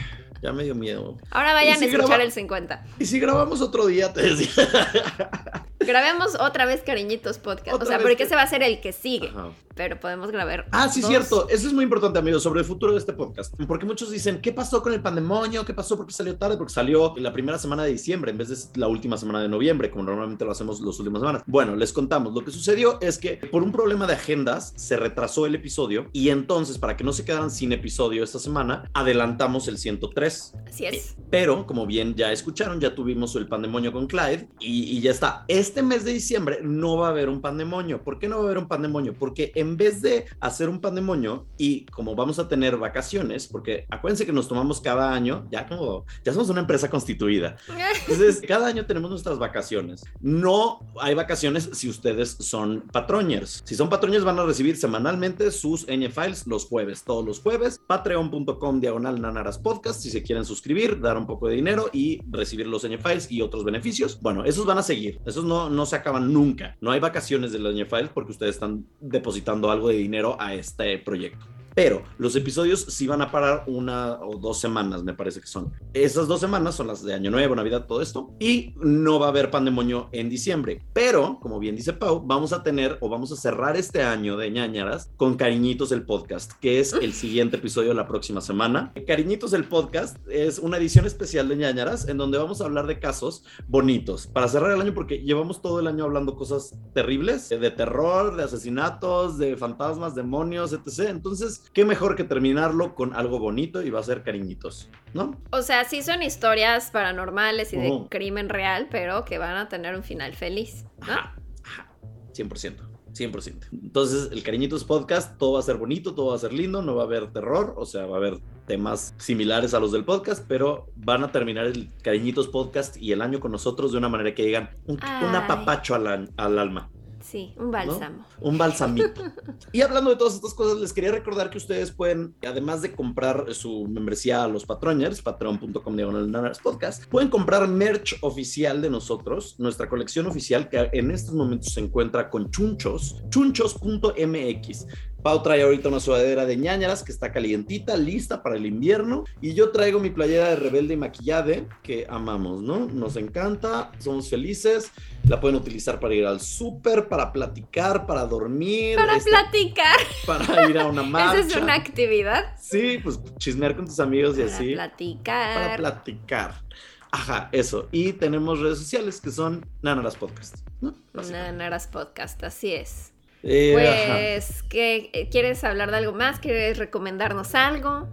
ya 0.44 0.52
me 0.52 0.62
dio 0.64 0.74
miedo. 0.74 1.16
Ahora 1.30 1.54
vayan 1.54 1.76
¿Y 1.76 1.78
si 1.78 1.84
a 1.84 1.88
escuchar 1.88 2.08
graba- 2.08 2.24
el 2.24 2.32
50. 2.32 2.84
Y 2.98 3.06
si 3.06 3.18
grabamos 3.18 3.60
otro 3.62 3.86
día, 3.86 4.12
te 4.12 4.22
decía. 4.22 4.50
Grabemos 5.80 6.34
otra 6.40 6.64
vez 6.64 6.82
Cariñitos 6.82 7.36
Podcast. 7.38 7.74
Otra 7.74 7.84
o 7.84 7.88
sea, 7.88 7.98
porque 7.98 8.16
que- 8.16 8.22
ese 8.22 8.36
va 8.36 8.42
a 8.42 8.46
ser 8.46 8.62
el 8.62 8.80
que 8.80 8.92
sigue. 8.92 9.28
Ajá. 9.28 9.50
Pero 9.74 9.98
podemos 9.98 10.30
grabar. 10.30 10.66
Ah, 10.70 10.88
sí, 10.88 11.00
dos. 11.00 11.10
cierto. 11.10 11.48
Eso 11.48 11.66
es 11.66 11.72
muy 11.72 11.82
importante, 11.82 12.16
amigos, 12.20 12.44
sobre 12.44 12.60
el 12.60 12.64
futuro 12.66 12.92
de 12.92 12.98
este 12.98 13.12
podcast. 13.12 13.52
Porque 13.66 13.84
muchos 13.84 14.08
dicen, 14.08 14.40
¿qué 14.40 14.52
pasó 14.52 14.80
con 14.82 14.92
el 14.92 15.00
pandemonio? 15.02 15.64
¿Qué 15.64 15.74
pasó? 15.74 15.96
¿Por 15.96 16.06
qué 16.06 16.12
salió 16.12 16.36
tarde? 16.36 16.56
Porque 16.56 16.72
salió 16.72 17.12
la 17.16 17.32
primera 17.32 17.58
semana 17.58 17.82
de 17.82 17.90
diciembre 17.90 18.30
en 18.30 18.38
vez 18.38 18.50
de 18.72 18.78
la 18.80 18.86
última 18.86 19.16
semana 19.18 19.42
de 19.42 19.48
noviembre, 19.48 19.90
como 19.90 20.04
normalmente 20.04 20.44
lo 20.44 20.52
hacemos 20.52 20.80
las 20.80 20.96
últimas 21.00 21.20
semanas. 21.20 21.42
Bueno, 21.46 21.74
les 21.74 21.92
contamos. 21.92 22.32
Lo 22.34 22.44
que 22.44 22.52
sucedió 22.52 23.00
es 23.00 23.18
que 23.18 23.34
por 23.50 23.64
un 23.64 23.72
problema 23.72 24.06
de 24.06 24.12
agendas 24.14 24.72
se 24.76 24.96
retrasó 24.96 25.44
el 25.44 25.56
episodio 25.56 26.06
y 26.12 26.28
entonces, 26.28 26.78
para 26.78 26.96
que 26.96 27.02
no 27.02 27.12
se 27.12 27.24
quedaran 27.24 27.50
sin 27.50 27.72
episodio 27.72 28.22
esta 28.22 28.38
semana, 28.38 28.88
adelantamos 28.94 29.66
el 29.66 29.76
103. 29.78 30.33
Así 30.66 30.86
es. 30.86 31.16
Pero, 31.30 31.66
como 31.66 31.86
bien 31.86 32.14
ya 32.14 32.32
escucharon, 32.32 32.80
ya 32.80 32.94
tuvimos 32.94 33.34
el 33.36 33.48
pandemonio 33.48 33.92
con 33.92 34.06
Clyde 34.06 34.48
y, 34.60 34.96
y 34.96 35.00
ya 35.00 35.10
está. 35.10 35.44
Este 35.48 35.82
mes 35.82 36.04
de 36.04 36.12
diciembre 36.12 36.58
no 36.62 36.96
va 36.96 37.08
a 37.08 37.10
haber 37.10 37.28
un 37.28 37.40
pandemonio. 37.40 38.02
¿Por 38.02 38.18
qué 38.18 38.28
no 38.28 38.36
va 38.36 38.42
a 38.42 38.46
haber 38.46 38.58
un 38.58 38.68
pandemonio? 38.68 39.14
Porque 39.14 39.52
en 39.54 39.76
vez 39.76 40.02
de 40.02 40.26
hacer 40.40 40.68
un 40.68 40.80
pandemonio 40.80 41.46
y 41.56 41.86
como 41.86 42.14
vamos 42.14 42.38
a 42.38 42.48
tener 42.48 42.76
vacaciones, 42.76 43.46
porque 43.46 43.86
acuérdense 43.90 44.26
que 44.26 44.32
nos 44.32 44.48
tomamos 44.48 44.80
cada 44.80 45.12
año, 45.12 45.46
ya 45.50 45.66
como, 45.66 46.04
ya 46.24 46.32
somos 46.32 46.50
una 46.50 46.60
empresa 46.60 46.88
constituida. 46.90 47.56
Entonces, 48.00 48.42
cada 48.46 48.66
año 48.66 48.86
tenemos 48.86 49.10
nuestras 49.10 49.38
vacaciones. 49.38 50.04
No 50.20 50.80
hay 51.00 51.14
vacaciones 51.14 51.70
si 51.72 51.88
ustedes 51.88 52.36
son 52.40 52.82
patroñers. 52.92 53.62
Si 53.64 53.74
son 53.74 53.88
patroñers 53.88 54.24
van 54.24 54.38
a 54.38 54.44
recibir 54.44 54.76
semanalmente 54.76 55.50
sus 55.50 55.86
ñ 55.86 56.10
files 56.10 56.46
los 56.46 56.66
jueves, 56.66 57.04
todos 57.04 57.24
los 57.24 57.40
jueves. 57.40 57.80
Patreon.com 57.86 58.80
diagonal 58.80 59.20
nanaras 59.20 59.58
podcast 59.58 60.00
si 60.00 60.10
se 60.10 60.22
quieren 60.24 60.44
suscribir, 60.44 61.00
dar 61.00 61.16
un 61.16 61.26
poco 61.26 61.48
de 61.48 61.54
dinero 61.54 61.90
y 61.92 62.20
recibir 62.28 62.66
los 62.66 62.82
files 62.82 63.30
y 63.30 63.42
otros 63.42 63.64
beneficios. 63.64 64.20
Bueno, 64.20 64.44
esos 64.44 64.66
van 64.66 64.78
a 64.78 64.82
seguir. 64.82 65.20
Esos 65.24 65.44
no, 65.44 65.70
no 65.70 65.86
se 65.86 65.96
acaban 65.96 66.32
nunca. 66.32 66.76
No 66.80 66.90
hay 66.90 67.00
vacaciones 67.00 67.52
de 67.52 67.58
los 67.58 67.74
files 67.88 68.10
porque 68.12 68.32
ustedes 68.32 68.56
están 68.56 68.86
depositando 69.00 69.70
algo 69.70 69.88
de 69.88 69.96
dinero 69.96 70.36
a 70.40 70.54
este 70.54 70.98
proyecto. 70.98 71.46
Pero 71.74 72.02
los 72.18 72.36
episodios 72.36 72.80
sí 72.88 73.06
van 73.06 73.22
a 73.22 73.30
parar 73.30 73.64
una 73.66 74.20
o 74.20 74.36
dos 74.38 74.60
semanas, 74.60 75.02
me 75.02 75.14
parece 75.14 75.40
que 75.40 75.46
son. 75.46 75.72
Esas 75.92 76.28
dos 76.28 76.40
semanas 76.40 76.76
son 76.76 76.86
las 76.86 77.02
de 77.02 77.14
Año 77.14 77.30
Nuevo, 77.30 77.56
Navidad, 77.56 77.86
todo 77.86 78.00
esto. 78.00 78.30
Y 78.38 78.74
no 78.76 79.18
va 79.18 79.26
a 79.26 79.28
haber 79.30 79.50
pandemonio 79.50 80.08
en 80.12 80.28
diciembre. 80.28 80.82
Pero, 80.92 81.38
como 81.40 81.58
bien 81.58 81.76
dice 81.76 81.92
Pau, 81.92 82.22
vamos 82.24 82.52
a 82.52 82.62
tener 82.62 82.98
o 83.00 83.08
vamos 83.08 83.32
a 83.32 83.36
cerrar 83.36 83.76
este 83.76 84.02
año 84.02 84.36
de 84.36 84.50
ñañaras 84.50 85.10
con 85.16 85.36
Cariñitos 85.36 85.92
el 85.92 86.04
Podcast, 86.04 86.52
que 86.60 86.80
es 86.80 86.92
el 86.92 87.12
siguiente 87.12 87.56
episodio 87.56 87.90
de 87.90 87.94
la 87.96 88.06
próxima 88.06 88.40
semana. 88.40 88.92
Cariñitos 89.06 89.52
el 89.52 89.64
Podcast 89.64 90.16
es 90.28 90.58
una 90.58 90.76
edición 90.76 91.06
especial 91.06 91.48
de 91.48 91.56
ñañaras 91.56 92.08
en 92.08 92.18
donde 92.18 92.38
vamos 92.38 92.60
a 92.60 92.64
hablar 92.64 92.86
de 92.86 92.98
casos 92.98 93.44
bonitos 93.66 94.26
para 94.26 94.48
cerrar 94.48 94.72
el 94.72 94.80
año 94.80 94.94
porque 94.94 95.18
llevamos 95.18 95.60
todo 95.60 95.80
el 95.80 95.86
año 95.86 96.04
hablando 96.04 96.36
cosas 96.36 96.74
terribles, 96.92 97.48
de 97.48 97.70
terror, 97.70 98.36
de 98.36 98.44
asesinatos, 98.44 99.38
de 99.38 99.56
fantasmas, 99.56 100.14
demonios, 100.14 100.72
etc. 100.72 101.08
Entonces, 101.08 101.63
qué 101.72 101.84
mejor 101.84 102.16
que 102.16 102.24
terminarlo 102.24 102.94
con 102.94 103.14
algo 103.14 103.38
bonito 103.38 103.82
y 103.82 103.90
va 103.90 104.00
a 104.00 104.02
ser 104.02 104.22
cariñitos, 104.22 104.88
¿no? 105.12 105.40
O 105.50 105.62
sea, 105.62 105.84
sí 105.84 106.02
son 106.02 106.22
historias 106.22 106.90
paranormales 106.90 107.72
y 107.72 107.76
de 107.78 107.90
Oh. 107.90 108.08
crimen 108.08 108.48
real, 108.48 108.88
pero 108.90 109.24
que 109.24 109.38
van 109.38 109.56
a 109.56 109.68
tener 109.68 109.94
un 109.96 110.02
final 110.02 110.34
feliz. 110.34 110.84
¿no? 111.00 111.12
Ajá, 111.12 111.34
ajá, 111.64 111.88
100%. 112.32 112.88
100%. 113.12 113.68
Entonces, 113.72 114.30
el 114.32 114.42
Cariñitos 114.42 114.82
Podcast, 114.82 115.38
todo 115.38 115.52
va 115.52 115.60
a 115.60 115.62
ser 115.62 115.76
bonito, 115.76 116.14
todo 116.16 116.30
va 116.30 116.34
a 116.34 116.38
ser 116.38 116.52
lindo, 116.52 116.82
no 116.82 116.96
va 116.96 117.02
a 117.02 117.06
haber 117.06 117.32
terror, 117.32 117.74
o 117.76 117.86
sea, 117.86 118.06
va 118.06 118.16
a 118.16 118.18
haber 118.18 118.38
temas 118.66 119.14
similares 119.18 119.72
a 119.72 119.78
los 119.78 119.92
del 119.92 120.04
podcast, 120.04 120.44
pero 120.48 120.88
van 120.96 121.22
a 121.22 121.30
terminar 121.30 121.66
el 121.66 121.92
Cariñitos 122.02 122.48
Podcast 122.48 122.96
y 122.96 123.12
el 123.12 123.22
año 123.22 123.38
con 123.38 123.52
nosotros 123.52 123.92
de 123.92 123.98
una 123.98 124.08
manera 124.08 124.34
que 124.34 124.44
digan 124.44 124.70
un, 124.86 124.94
un 124.96 125.34
apapacho 125.36 125.94
al- 125.94 126.30
al 126.36 126.58
alma. 126.58 126.90
Sí, 127.34 127.52
un 127.58 127.72
bálsamo. 127.72 128.24
un 128.42 128.56
balsamito. 128.56 129.20
y 129.72 129.80
hablando 129.80 130.10
de 130.10 130.16
todas 130.16 130.36
estas 130.36 130.54
cosas, 130.54 130.78
les 130.78 130.92
quería 130.92 131.10
recordar 131.10 131.50
que 131.50 131.58
ustedes 131.58 131.90
pueden, 131.90 132.36
además 132.46 132.80
de 132.80 132.94
comprar 132.94 133.52
su 133.54 133.88
membresía 133.88 134.44
a 134.44 134.46
los 134.46 134.64
patroñers, 134.64 135.20
patreon.com 135.20 135.96
diagonal 135.96 136.52
podcast, 136.62 137.06
pueden 137.06 137.30
comprar 137.30 137.66
merch 137.66 138.16
oficial 138.20 138.80
de 138.80 138.88
nosotros, 138.88 139.56
nuestra 139.58 139.88
colección 139.88 140.28
oficial 140.28 140.68
que 140.68 140.90
en 140.92 141.10
estos 141.10 141.34
momentos 141.34 141.72
se 141.72 141.80
encuentra 141.80 142.30
con 142.30 142.52
chunchos, 142.52 143.20
chunchos.mx. 143.30 144.86
Pau 145.24 145.42
trae 145.42 145.62
ahorita 145.62 145.88
una 145.88 146.00
sudadera 146.00 146.44
de 146.44 146.54
ñañaras 146.54 147.02
que 147.02 147.10
está 147.10 147.32
calientita, 147.32 147.96
lista 147.96 148.42
para 148.42 148.56
el 148.56 148.66
invierno. 148.66 149.24
Y 149.40 149.54
yo 149.54 149.70
traigo 149.70 149.98
mi 149.98 150.10
playera 150.10 150.50
de 150.50 150.56
rebelde 150.56 150.92
y 150.92 150.96
maquillade 150.98 151.66
que 151.82 152.06
amamos, 152.10 152.60
¿no? 152.60 152.80
Nos 152.80 153.16
encanta, 153.16 153.90
somos 154.00 154.28
felices. 154.28 154.92
La 155.26 155.40
pueden 155.40 155.56
utilizar 155.56 155.98
para 155.98 156.14
ir 156.14 156.26
al 156.26 156.42
súper, 156.42 157.08
para 157.08 157.32
platicar, 157.32 158.04
para 158.04 158.26
dormir, 158.26 158.96
Para 158.96 159.16
este, 159.16 159.30
platicar. 159.30 159.96
para 160.26 160.68
ir 160.68 160.78
a 160.78 160.88
una 160.88 161.02
marcha. 161.02 161.38
Esa 161.40 161.56
es 161.56 161.62
una 161.62 161.72
actividad. 161.72 162.54
Sí, 162.60 162.98
pues 163.02 163.18
chismear 163.38 163.74
con 163.76 163.86
tus 163.86 164.00
amigos 164.00 164.36
y 164.36 164.42
Para 164.42 164.54
así. 164.56 164.72
platicar. 164.74 165.54
Para 165.56 165.76
platicar. 165.78 166.62
Ajá, 167.10 167.48
eso. 167.50 167.88
Y 167.92 168.12
tenemos 168.12 168.60
redes 168.60 168.76
sociales 168.76 169.22
que 169.22 169.30
son 169.30 169.64
Nanaras 169.80 170.16
Podcast, 170.16 170.58
¿no? 170.82 170.94
Nanaras 171.14 171.86
Podcast, 171.86 172.44
así 172.44 172.74
es. 172.74 173.13
Eh. 173.46 173.72
Pues, 173.74 174.62
¿qué, 174.64 175.10
eh, 175.12 175.28
¿quieres 175.30 175.62
hablar 175.64 175.90
de 175.90 175.98
algo 175.98 176.12
más? 176.12 176.40
¿Quieres 176.40 176.78
recomendarnos 176.78 177.54
algo? 177.54 178.08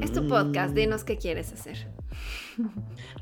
Es 0.00 0.12
tu 0.12 0.26
podcast, 0.26 0.74
dinos 0.74 1.04
qué 1.04 1.18
quieres 1.18 1.52
hacer. 1.52 1.86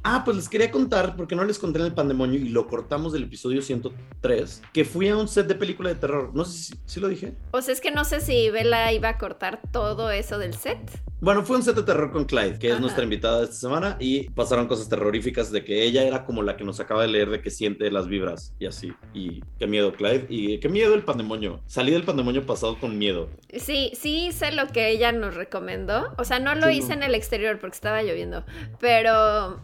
Ah, 0.03 0.23
pues 0.25 0.37
les 0.37 0.49
quería 0.49 0.71
contar, 0.71 1.17
porque 1.17 1.35
no 1.37 1.45
les 1.45 1.59
conté 1.59 1.79
en 1.81 1.87
el 1.87 1.95
pandemonio 1.95 2.39
y 2.41 2.49
lo 2.49 2.67
cortamos 2.67 3.13
del 3.13 3.25
episodio 3.25 3.63
103, 3.63 4.63
que 4.73 4.85
fui 4.85 5.09
a 5.09 5.17
un 5.17 5.29
set 5.29 5.47
de 5.47 5.55
película 5.55 5.89
de 5.91 5.97
terror. 5.97 6.31
No 6.35 6.45
sé 6.45 6.59
si, 6.59 6.75
si 6.87 7.01
lo 7.01 7.09
dije. 7.09 7.35
O 7.53 7.61
sea, 7.63 7.75
es 7.75 7.81
que 7.81 7.91
no 7.91 8.05
sé 8.05 8.21
si 8.21 8.51
Bella 8.51 8.93
iba 8.93 9.09
a 9.11 9.19
cortar 9.19 9.61
todo 9.73 10.11
eso 10.11 10.39
del 10.39 10.55
set. 10.55 10.79
Bueno, 11.21 11.45
fue 11.45 11.57
un 11.57 11.65
set 11.65 11.75
de 11.75 11.83
terror 11.83 12.13
con 12.13 12.27
Clyde, 12.27 12.61
que 12.61 12.71
es 12.71 12.79
nuestra 12.81 13.03
invitada 13.03 13.39
de 13.39 13.45
esta 13.45 13.57
semana, 13.57 13.97
y 13.99 14.31
pasaron 14.31 14.69
cosas 14.69 14.89
terroríficas 14.89 15.51
de 15.51 15.65
que 15.65 15.83
ella 15.83 16.05
era 16.05 16.25
como 16.25 16.43
la 16.45 16.57
que 16.57 16.63
nos 16.63 16.79
acaba 16.79 17.03
de 17.03 17.09
leer 17.09 17.29
de 17.31 17.41
que 17.43 17.51
siente 17.51 17.91
las 17.91 18.07
vibras 18.07 18.55
y 18.61 18.67
así. 18.67 18.93
Y 19.15 19.41
qué 19.59 19.67
miedo, 19.67 19.93
Clyde, 19.93 20.27
y 20.29 20.59
qué 20.61 20.69
miedo 20.69 20.95
el 20.95 21.03
pandemonio. 21.03 21.61
Salí 21.67 21.91
del 21.91 22.05
pandemonio 22.05 22.47
pasado 22.47 22.79
con 22.79 22.97
miedo. 22.99 23.31
Sí, 23.57 23.91
sí 24.01 24.27
hice 24.29 24.53
lo 24.53 24.69
que 24.69 24.91
ella 24.91 25.11
nos 25.11 25.35
recomendó. 25.35 26.15
O 26.19 26.25
sea, 26.25 26.39
no 26.39 26.55
lo 26.55 26.69
Sí, 26.69 26.75
hice 26.75 26.89
no. 26.91 26.95
en 26.95 27.03
el 27.03 27.15
exterior 27.17 27.59
porque 27.59 27.75
estaba 27.75 28.01
lloviendo, 28.03 28.45
pero 28.79 29.11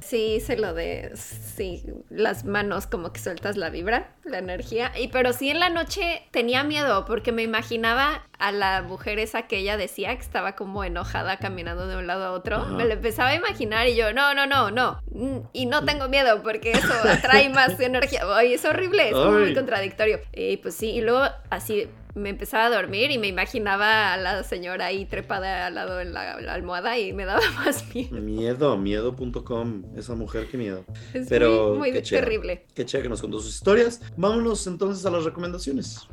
sí 0.00 0.34
hice 0.36 0.56
lo 0.56 0.74
de, 0.74 1.12
sí, 1.16 1.84
las 2.10 2.44
manos 2.44 2.86
como 2.86 3.12
que 3.12 3.20
sueltas 3.20 3.56
la 3.56 3.70
vibra, 3.70 4.14
la 4.24 4.38
energía. 4.38 4.92
Y 4.98 5.08
pero 5.08 5.32
sí 5.32 5.50
en 5.50 5.60
la 5.60 5.68
noche 5.70 6.22
tenía 6.30 6.64
miedo 6.64 7.04
porque 7.04 7.32
me 7.32 7.42
imaginaba 7.42 8.26
a 8.38 8.52
la 8.52 8.82
mujer 8.82 9.18
esa 9.18 9.42
que 9.42 9.58
ella 9.58 9.76
decía 9.76 10.14
que 10.14 10.22
estaba 10.22 10.56
como 10.56 10.84
enojada 10.84 11.36
caminando 11.38 11.86
de 11.86 11.96
un 11.96 12.06
lado 12.06 12.24
a 12.24 12.32
otro, 12.32 12.56
Ajá. 12.56 12.72
me 12.72 12.84
lo 12.84 12.92
empezaba 12.94 13.30
a 13.30 13.34
imaginar 13.34 13.86
y 13.88 13.96
yo, 13.96 14.12
no, 14.12 14.34
no, 14.34 14.46
no, 14.46 14.70
no. 14.70 15.00
Mm, 15.10 15.38
Y 15.52 15.66
no 15.66 15.84
tengo 15.84 16.08
miedo 16.08 16.42
porque 16.42 16.72
eso 16.72 16.92
atrae 17.08 17.48
más 17.48 17.78
energía. 17.80 18.22
Ay, 18.34 18.54
es 18.54 18.64
horrible, 18.64 19.10
es 19.10 19.16
muy 19.16 19.54
contradictorio. 19.54 20.20
Y 20.32 20.56
pues 20.58 20.74
sí, 20.74 20.90
y 20.90 21.00
luego 21.00 21.24
así 21.50 21.88
me 22.14 22.30
empezaba 22.30 22.66
a 22.66 22.70
dormir 22.70 23.10
y 23.10 23.18
me 23.18 23.26
imaginaba 23.26 24.12
a 24.12 24.16
la 24.16 24.42
señora 24.44 24.86
ahí 24.86 25.04
trepada 25.04 25.66
al 25.66 25.74
lado 25.74 25.96
de 25.96 26.04
la, 26.06 26.40
la 26.40 26.54
almohada 26.54 26.98
y 26.98 27.12
me 27.12 27.24
daba 27.24 27.40
más 27.64 27.84
miedo. 27.94 28.16
Miedo, 28.20 28.76
miedo.com. 28.76 29.84
Esa 29.96 30.14
mujer, 30.14 30.46
qué 30.50 30.56
miedo. 30.56 30.84
Es 31.12 31.26
Pero 31.28 31.70
muy, 31.70 31.78
muy 31.78 31.92
qué 31.92 32.02
chévere. 32.02 32.26
terrible. 32.26 32.66
Qué 32.74 32.84
chévere 32.86 33.04
que 33.04 33.08
nos 33.10 33.20
contó 33.20 33.40
sus 33.40 33.54
historias. 33.54 34.00
Vámonos 34.16 34.66
entonces 34.66 35.04
a 35.06 35.10
las 35.10 35.24
recomendaciones. 35.24 36.06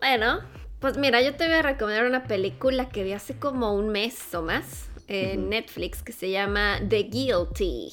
Bueno, 0.00 0.40
pues 0.80 0.98
mira, 0.98 1.22
yo 1.22 1.34
te 1.36 1.46
voy 1.46 1.56
a 1.56 1.62
recomendar 1.62 2.04
una 2.06 2.24
película 2.24 2.88
que 2.90 3.02
vi 3.02 3.12
hace 3.12 3.38
como 3.38 3.74
un 3.74 3.88
mes 3.88 4.34
o 4.34 4.42
más 4.42 4.88
en. 5.08 5.48
Netflix 5.48 6.02
que 6.02 6.12
se 6.12 6.30
llama 6.30 6.78
The 6.88 7.04
Guilty. 7.04 7.88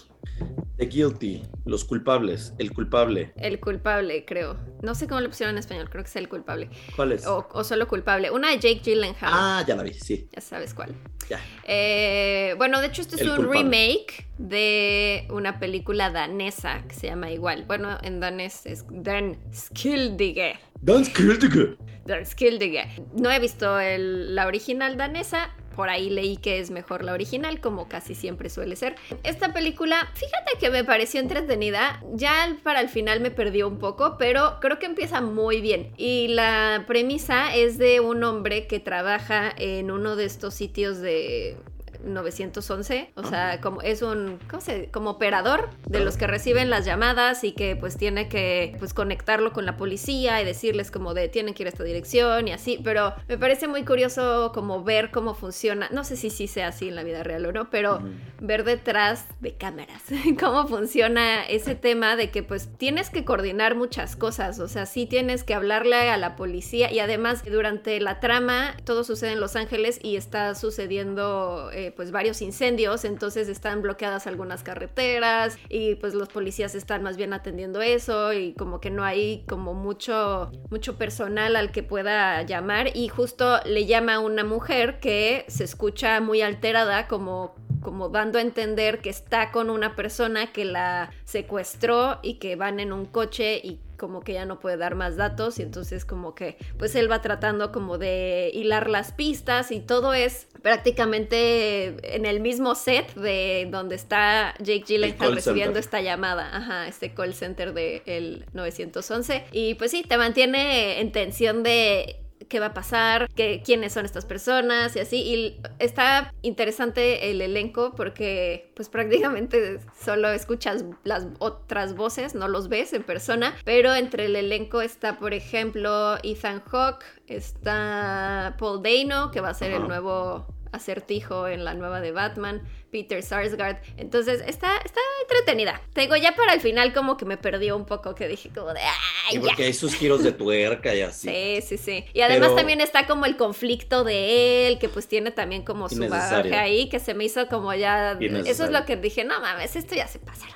The 0.78 0.88
Guilty, 0.88 1.44
los 1.66 1.86
culpables, 1.86 2.54
el 2.58 2.74
culpable. 2.74 3.32
El 3.38 3.60
culpable, 3.60 4.26
creo. 4.26 4.58
No 4.82 4.96
sé 4.96 5.08
cómo 5.08 5.22
lo 5.22 5.30
pusieron 5.30 5.56
en 5.56 5.60
español, 5.60 5.88
creo 5.90 6.04
que 6.04 6.10
es 6.10 6.16
el 6.16 6.28
culpable. 6.28 6.70
¿Cuál 6.96 7.12
es? 7.12 7.28
O, 7.28 7.48
o 7.54 7.64
solo 7.64 7.88
culpable. 7.88 8.32
Una 8.32 8.50
de 8.50 8.56
Jake 8.56 8.82
Gyllenhaal. 8.84 9.32
ah, 9.34 9.64
ya 9.68 9.76
la 9.76 9.84
vi, 9.84 9.94
sí, 9.94 10.28
Ya 10.34 10.42
sabes 10.42 10.74
cuál. 10.74 10.96
ya. 11.30 11.40
Eh, 11.66 12.56
bueno, 12.58 12.82
de 12.82 12.88
hecho, 12.88 13.02
este 13.02 13.16
es 13.16 13.22
El 13.22 13.30
un 13.30 13.36
culpable. 13.38 13.60
remake 13.62 14.26
de 14.40 15.28
una 15.30 15.60
película 15.60 16.10
danesa 16.10 16.84
que 16.88 16.96
se 16.96 17.08
llama 17.08 17.30
igual. 17.32 17.66
Bueno, 17.68 17.98
en 18.02 18.20
danés 18.20 18.66
es 18.66 18.84
Dan 18.90 19.38
Skildige. 19.54 20.60
Dance 20.82 21.12
Guilty. 21.16 21.78
Dan 22.06 22.26
Skildige. 22.26 22.90
No 23.16 23.32
he 23.32 23.40
visto 23.40 23.80
el- 23.80 24.36
la 24.36 24.48
original 24.48 24.98
danesa. 24.98 25.56
Por 25.76 25.90
ahí 25.90 26.10
leí 26.10 26.38
que 26.38 26.60
es 26.60 26.72
mejor 26.72 27.04
la 27.04 27.14
original, 27.14 27.60
como 27.60 27.88
casi 27.88 28.16
siempre 28.16 28.50
suele 28.50 28.76
ser. 28.76 28.96
Esta 29.24 29.54
película, 29.54 30.10
fíjate 30.14 30.58
que 30.60 30.70
me 30.70 30.84
pareció 30.84 31.20
entretenida. 31.20 32.02
Ya 32.14 32.58
para 32.64 32.82
el 32.82 32.90
final 32.90 33.20
me 33.20 33.32
perdió 33.32 33.68
un 33.68 33.80
poco, 33.80 34.18
pero 34.18 34.60
creo 34.60 34.80
que 34.80 34.86
empieza 34.86 35.22
muy 35.22 35.62
bien. 35.62 35.92
Y 35.98 36.30
la 36.30 36.86
premisa 36.88 37.56
es 37.56 37.78
de 37.78 38.00
un 38.00 38.24
hombre 38.24 38.68
que 38.68 38.80
trabaja 38.80 39.54
en 39.58 39.92
uno 39.92 40.16
de 40.16 40.26
estos 40.26 40.54
sitios 40.54 41.00
de 41.00 41.58
911, 42.04 43.12
o 43.16 43.24
sea, 43.24 43.62
como 43.62 43.82
es 43.82 44.02
un 44.02 44.40
¿cómo 44.50 44.62
se 44.62 44.90
como 44.92 45.12
operador 45.12 45.70
de 45.88 46.00
los 46.00 46.18
que 46.18 46.28
reciben 46.28 46.70
las 46.70 46.86
llamadas 46.86 47.44
y 47.44 47.54
que 47.54 47.76
pues 47.76 47.98
tiene 47.98 48.30
que 48.30 48.76
pues 48.80 48.94
conectarlo 48.94 49.54
con 49.54 49.66
la 49.66 49.78
policía 49.78 50.42
y 50.42 50.46
decirles 50.46 50.92
como 50.92 51.14
de 51.14 51.30
tienen 51.30 51.54
que 51.54 51.64
ir 51.64 51.68
a 51.68 51.70
esta 51.70 51.84
dirección 51.84 52.48
y 52.48 52.52
así, 52.52 52.80
pero 52.84 53.14
me 53.28 53.38
parece 53.38 53.68
muy 53.68 53.84
curioso 53.86 54.52
como 54.54 54.84
ver 54.84 55.12
cómo 55.12 55.34
funciona, 55.34 55.90
no 55.92 56.04
sé 56.04 56.16
si 56.16 56.30
sí 56.30 56.48
sea 56.48 56.68
así 56.70 56.90
en 56.90 56.96
la 56.96 57.04
vida 57.04 57.24
real 57.24 57.46
o 57.46 57.52
no, 57.52 57.70
pero 57.70 58.02
ver 58.40 58.64
detrás 58.64 59.26
de 59.40 59.54
cámaras 59.54 60.02
cómo 60.40 60.68
funciona 60.68 61.46
ese 61.46 61.76
tema 61.76 62.16
de 62.16 62.30
que 62.30 62.44
pues 62.44 62.70
tienes 62.78 63.10
que 63.10 63.26
coordinar 63.26 63.76
muchas 63.76 64.16
cosas, 64.16 64.60
o 64.60 64.68
sea, 64.68 64.86
sí 64.86 65.06
tienes 65.06 65.44
que 65.44 65.54
hablarle 65.54 66.10
a 66.10 66.18
la 66.18 66.36
policía 66.36 66.92
y 66.92 67.00
además 67.00 67.44
durante 67.46 68.00
la 68.00 68.20
trama 68.20 68.76
todo 68.84 69.04
sucede 69.04 69.34
en 69.34 69.40
Los 69.40 69.56
Ángeles 69.56 70.00
y 70.02 70.16
está 70.16 70.56
sucediendo 70.56 71.72
eh, 71.72 71.93
pues 71.96 72.12
varios 72.12 72.42
incendios, 72.42 73.06
entonces 73.06 73.48
están 73.48 73.82
bloqueadas 73.82 74.28
algunas 74.28 74.64
carreteras 74.64 75.58
y 75.70 75.96
pues 75.96 76.14
los 76.14 76.30
policías 76.30 76.76
están 76.76 77.04
más 77.04 77.18
bien 77.18 77.34
atendiendo 77.34 77.82
eso 77.82 78.34
y 78.34 78.54
como 78.54 78.80
que 78.80 78.90
no 78.90 79.04
hay 79.04 79.44
como 79.48 79.74
mucho 79.74 80.52
mucho 80.70 80.98
personal 80.98 81.56
al 81.56 81.72
que 81.72 81.84
pueda 81.84 82.42
llamar 82.44 82.96
y 82.96 83.08
justo 83.08 83.60
le 83.66 83.86
llama 83.86 84.20
una 84.20 84.44
mujer 84.44 85.00
que 85.00 85.46
se 85.48 85.64
escucha 85.64 86.20
muy 86.20 86.42
alterada 86.42 87.08
como 87.08 87.56
como 87.82 88.10
dando 88.10 88.40
a 88.40 88.42
entender 88.42 89.00
que 89.02 89.10
está 89.10 89.52
con 89.52 89.70
una 89.70 89.96
persona 89.96 90.52
que 90.52 90.66
la 90.66 91.12
secuestró 91.26 92.20
y 92.24 92.36
que 92.36 92.56
van 92.56 92.80
en 92.80 92.94
un 92.94 93.06
coche 93.06 93.60
y 93.64 93.80
como 94.04 94.20
que 94.20 94.34
ya 94.34 94.44
no 94.44 94.60
puede 94.60 94.76
dar 94.76 94.96
más 94.96 95.16
datos 95.16 95.60
y 95.60 95.62
entonces 95.62 96.04
como 96.04 96.36
que 96.36 96.58
pues 96.78 96.94
él 96.96 97.10
va 97.10 97.22
tratando 97.22 97.72
como 97.72 97.98
de 97.98 98.52
hilar 98.54 98.90
las 98.90 99.14
pistas 99.14 99.72
y 99.72 99.80
todo 99.80 100.14
es 100.14 100.50
prácticamente 100.62 101.96
en 102.14 102.26
el 102.26 102.42
mismo 102.42 102.76
set 102.76 103.14
de 103.16 103.66
donde 103.72 103.96
está 103.96 104.56
Jake 104.60 104.84
Gyllenhaal 104.86 105.36
recibiendo 105.36 105.76
center. 105.76 105.80
esta 105.80 106.02
llamada, 106.02 106.54
ajá, 106.54 106.88
este 106.90 107.14
call 107.14 107.34
center 107.34 107.74
del 107.74 108.44
911 108.52 109.46
y 109.54 109.76
pues 109.76 109.92
sí, 109.92 110.04
te 110.04 110.18
mantiene 110.18 111.00
en 111.00 111.14
tensión 111.14 111.64
de 111.64 112.18
qué 112.50 112.60
va 112.60 112.68
a 112.68 112.74
pasar, 112.74 113.30
qué, 113.36 113.62
quiénes 113.64 113.94
son 113.94 114.06
estas 114.06 114.26
personas 114.26 114.96
y 114.96 115.00
así. 115.00 115.18
Y 115.18 115.62
está 115.80 116.34
interesante 116.42 117.32
el 117.32 117.42
elenco 117.42 117.94
porque 117.96 118.72
pues 118.76 118.90
prácticamente 118.94 119.80
solo 120.00 120.30
escuchas 120.30 120.86
las 121.04 121.28
otras 121.40 121.96
voces, 121.96 122.36
no 122.36 122.48
los 122.48 122.70
ves 122.70 122.94
en 122.94 123.04
persona, 123.04 123.56
pero 123.66 123.94
entre 123.96 124.26
el 124.26 124.36
elenco 124.36 124.82
está 124.82 125.18
por 125.20 125.34
ejemplo 125.34 126.18
Ethan 126.24 126.62
Hawke, 126.72 127.06
está 127.28 128.56
Paul 128.60 128.82
Dano, 128.82 129.32
que 129.32 129.42
va 129.42 129.50
a 129.50 129.54
ser 129.54 129.72
el 129.72 129.88
nuevo 129.88 130.48
acertijo 130.74 131.48
en 131.48 131.64
la 131.64 131.74
nueva 131.74 132.02
de 132.02 132.12
Batman, 132.12 132.62
Peter 132.92 133.24
Sarsgaard. 133.24 133.78
Entonces 133.98 134.42
está, 134.46 134.76
está 134.84 135.00
entretenida. 135.22 135.82
Te 135.94 136.02
digo, 136.02 136.16
ya 136.18 136.36
para 136.36 136.54
el 136.54 136.60
final 136.62 136.94
como 136.94 137.16
que 137.16 137.26
me 137.26 137.38
perdió 137.38 137.78
un 137.78 137.86
poco, 137.86 138.14
que 138.16 138.28
dije 138.28 138.50
como 138.54 138.74
de, 138.74 138.82
¡ay, 138.82 138.92
Y 139.32 139.36
ya! 139.36 139.42
porque 139.42 139.64
hay 139.64 139.74
sus 139.74 139.96
giros 139.96 140.24
de 140.24 140.32
tuerca 140.34 140.94
y 140.94 141.02
así. 141.02 141.30
Sí, 141.30 141.62
sí, 141.66 141.78
sí. 141.78 142.06
Y 142.14 142.22
además 142.22 142.50
Pero- 142.50 142.58
también 142.58 142.82
está 142.82 143.08
como 143.08 143.26
el 143.26 143.38
conflicto 143.38 144.04
de 144.04 144.68
él, 144.68 144.80
que 144.80 144.90
pues 144.90 145.08
tiene 145.08 145.32
también 145.32 145.64
como 145.64 145.88
su 145.90 146.00
bagaje 146.08 146.56
ahí, 146.56 146.90
que 146.90 147.00
se 147.00 147.14
me 147.14 147.24
hizo 147.26 147.48
como 147.48 147.74
ya... 147.74 148.18
Eso 148.46 148.66
es 148.66 148.72
lo 148.72 148.86
que 148.86 148.98
dije, 148.98 149.24
no 149.24 149.40
mames, 149.40 149.76
esto 149.76 149.96
ya 149.96 150.08
se 150.08 150.20
pasaron. 150.20 150.56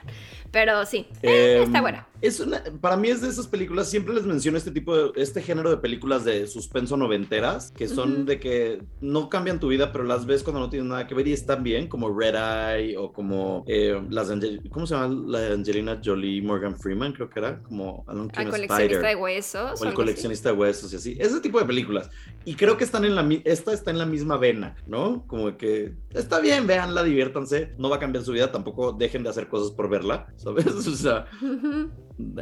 Pero 0.51 0.85
sí, 0.85 1.05
eh, 1.23 1.57
Em, 1.57 1.63
está 1.63 1.81
buena. 1.81 2.07
Es 2.19 2.39
una, 2.39 2.63
para 2.81 2.97
mí 2.97 3.09
es 3.09 3.21
de 3.21 3.29
esas 3.29 3.47
películas, 3.47 3.89
siempre 3.89 4.13
les 4.15 4.25
menciono 4.25 4.57
este 4.57 4.71
tipo 4.71 4.95
de, 4.97 5.11
este 5.21 5.41
género 5.41 5.69
de 5.69 5.77
películas 5.77 6.25
de 6.25 6.47
suspenso 6.47 6.97
noventeras, 6.97 7.71
que 7.71 7.87
son 7.87 8.13
Ujú. 8.13 8.25
de 8.25 8.39
que 8.39 8.81
no 9.01 9.29
cambian 9.29 9.59
tu 9.59 9.67
vida, 9.67 9.91
pero 9.91 10.03
las 10.03 10.25
ves 10.25 10.41
cuando 10.41 10.59
no 10.61 10.69
tienen 10.69 10.87
nada 10.87 11.05
que 11.05 11.13
ver 11.13 11.27
y 11.27 11.33
están 11.33 11.61
bien, 11.63 11.87
como 11.87 12.09
Red 12.17 12.33
Eye 12.35 12.97
o 12.97 13.13
como 13.13 13.63
eh, 13.67 14.01
las, 14.09 14.31
Angel- 14.31 14.61
¿cómo 14.71 14.87
se 14.87 14.95
llama? 14.95 15.15
La 15.27 15.39
de 15.41 15.53
Angelina 15.53 16.01
Jolie, 16.03 16.41
Morgan 16.41 16.75
Freeman, 16.79 17.13
creo 17.13 17.29
que 17.29 17.39
era, 17.39 17.61
como 17.61 18.03
Along 18.07 18.29
Al 18.29 18.31
Came 18.31 18.47
a 18.47 18.51
coleccionista 18.51 18.81
Spider. 18.95 19.01
de 19.05 19.15
huesos. 19.15 19.79
O 19.79 19.83
el 19.83 19.87
así. 19.89 19.95
coleccionista 19.95 20.51
de 20.51 20.55
huesos 20.57 20.93
y 20.93 20.95
así. 20.95 21.17
Ese 21.19 21.39
tipo 21.39 21.59
de 21.59 21.65
películas. 21.65 22.09
Y 22.45 22.55
creo 22.55 22.77
que 22.77 22.83
están 22.83 23.05
en 23.05 23.13
la 23.13 23.27
esta 23.43 23.73
está 23.73 23.91
en 23.91 23.99
la 23.99 24.05
misma 24.07 24.37
vena, 24.37 24.75
¿no? 24.87 25.23
Como 25.27 25.55
que 25.57 25.93
está 26.15 26.39
bien, 26.39 26.65
véanla, 26.65 27.03
diviértanse. 27.03 27.73
No 27.77 27.89
va 27.89 27.97
a 27.97 27.99
cambiar 27.99 28.23
su 28.23 28.31
vida, 28.31 28.51
tampoco 28.51 28.91
dejen 28.93 29.21
de 29.21 29.29
hacer 29.29 29.47
cosas 29.49 29.71
por 29.71 29.87
verla, 29.89 30.27
¿sabes? 30.37 30.65
O 30.87 30.95
sea, 30.95 31.25
Ujú. 31.43 31.89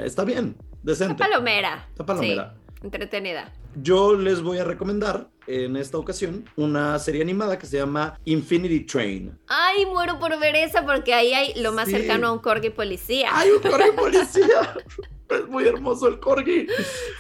Está 0.03 0.23
bien, 0.25 0.55
decente. 0.83 1.13
Está 1.13 1.27
palomera. 1.29 1.87
Está 1.89 2.05
palomera. 2.05 2.55
Sí, 2.55 2.79
entretenida. 2.85 3.51
Yo 3.81 4.15
les 4.15 4.41
voy 4.41 4.57
a 4.59 4.63
recomendar 4.63 5.29
en 5.47 5.75
esta 5.75 5.97
ocasión 5.97 6.45
una 6.55 6.97
serie 6.99 7.21
animada 7.21 7.59
que 7.59 7.65
se 7.65 7.77
llama 7.77 8.17
Infinity 8.25 8.81
Train. 8.81 9.37
Ay, 9.47 9.85
muero 9.85 10.17
por 10.19 10.39
ver 10.39 10.55
esa 10.55 10.85
porque 10.85 11.13
ahí 11.13 11.33
hay 11.33 11.53
lo 11.61 11.71
más 11.73 11.87
Sí. 11.89 11.95
cercano 11.95 12.27
a 12.27 12.31
un 12.31 12.39
corgi 12.39 12.69
policía. 12.69 13.29
¡Ay, 13.31 13.49
un 13.51 13.61
corgi 13.61 13.91
policía! 13.95 14.75
es 15.29 15.47
muy 15.49 15.65
hermoso 15.67 16.07
el 16.07 16.19
corgi. 16.19 16.67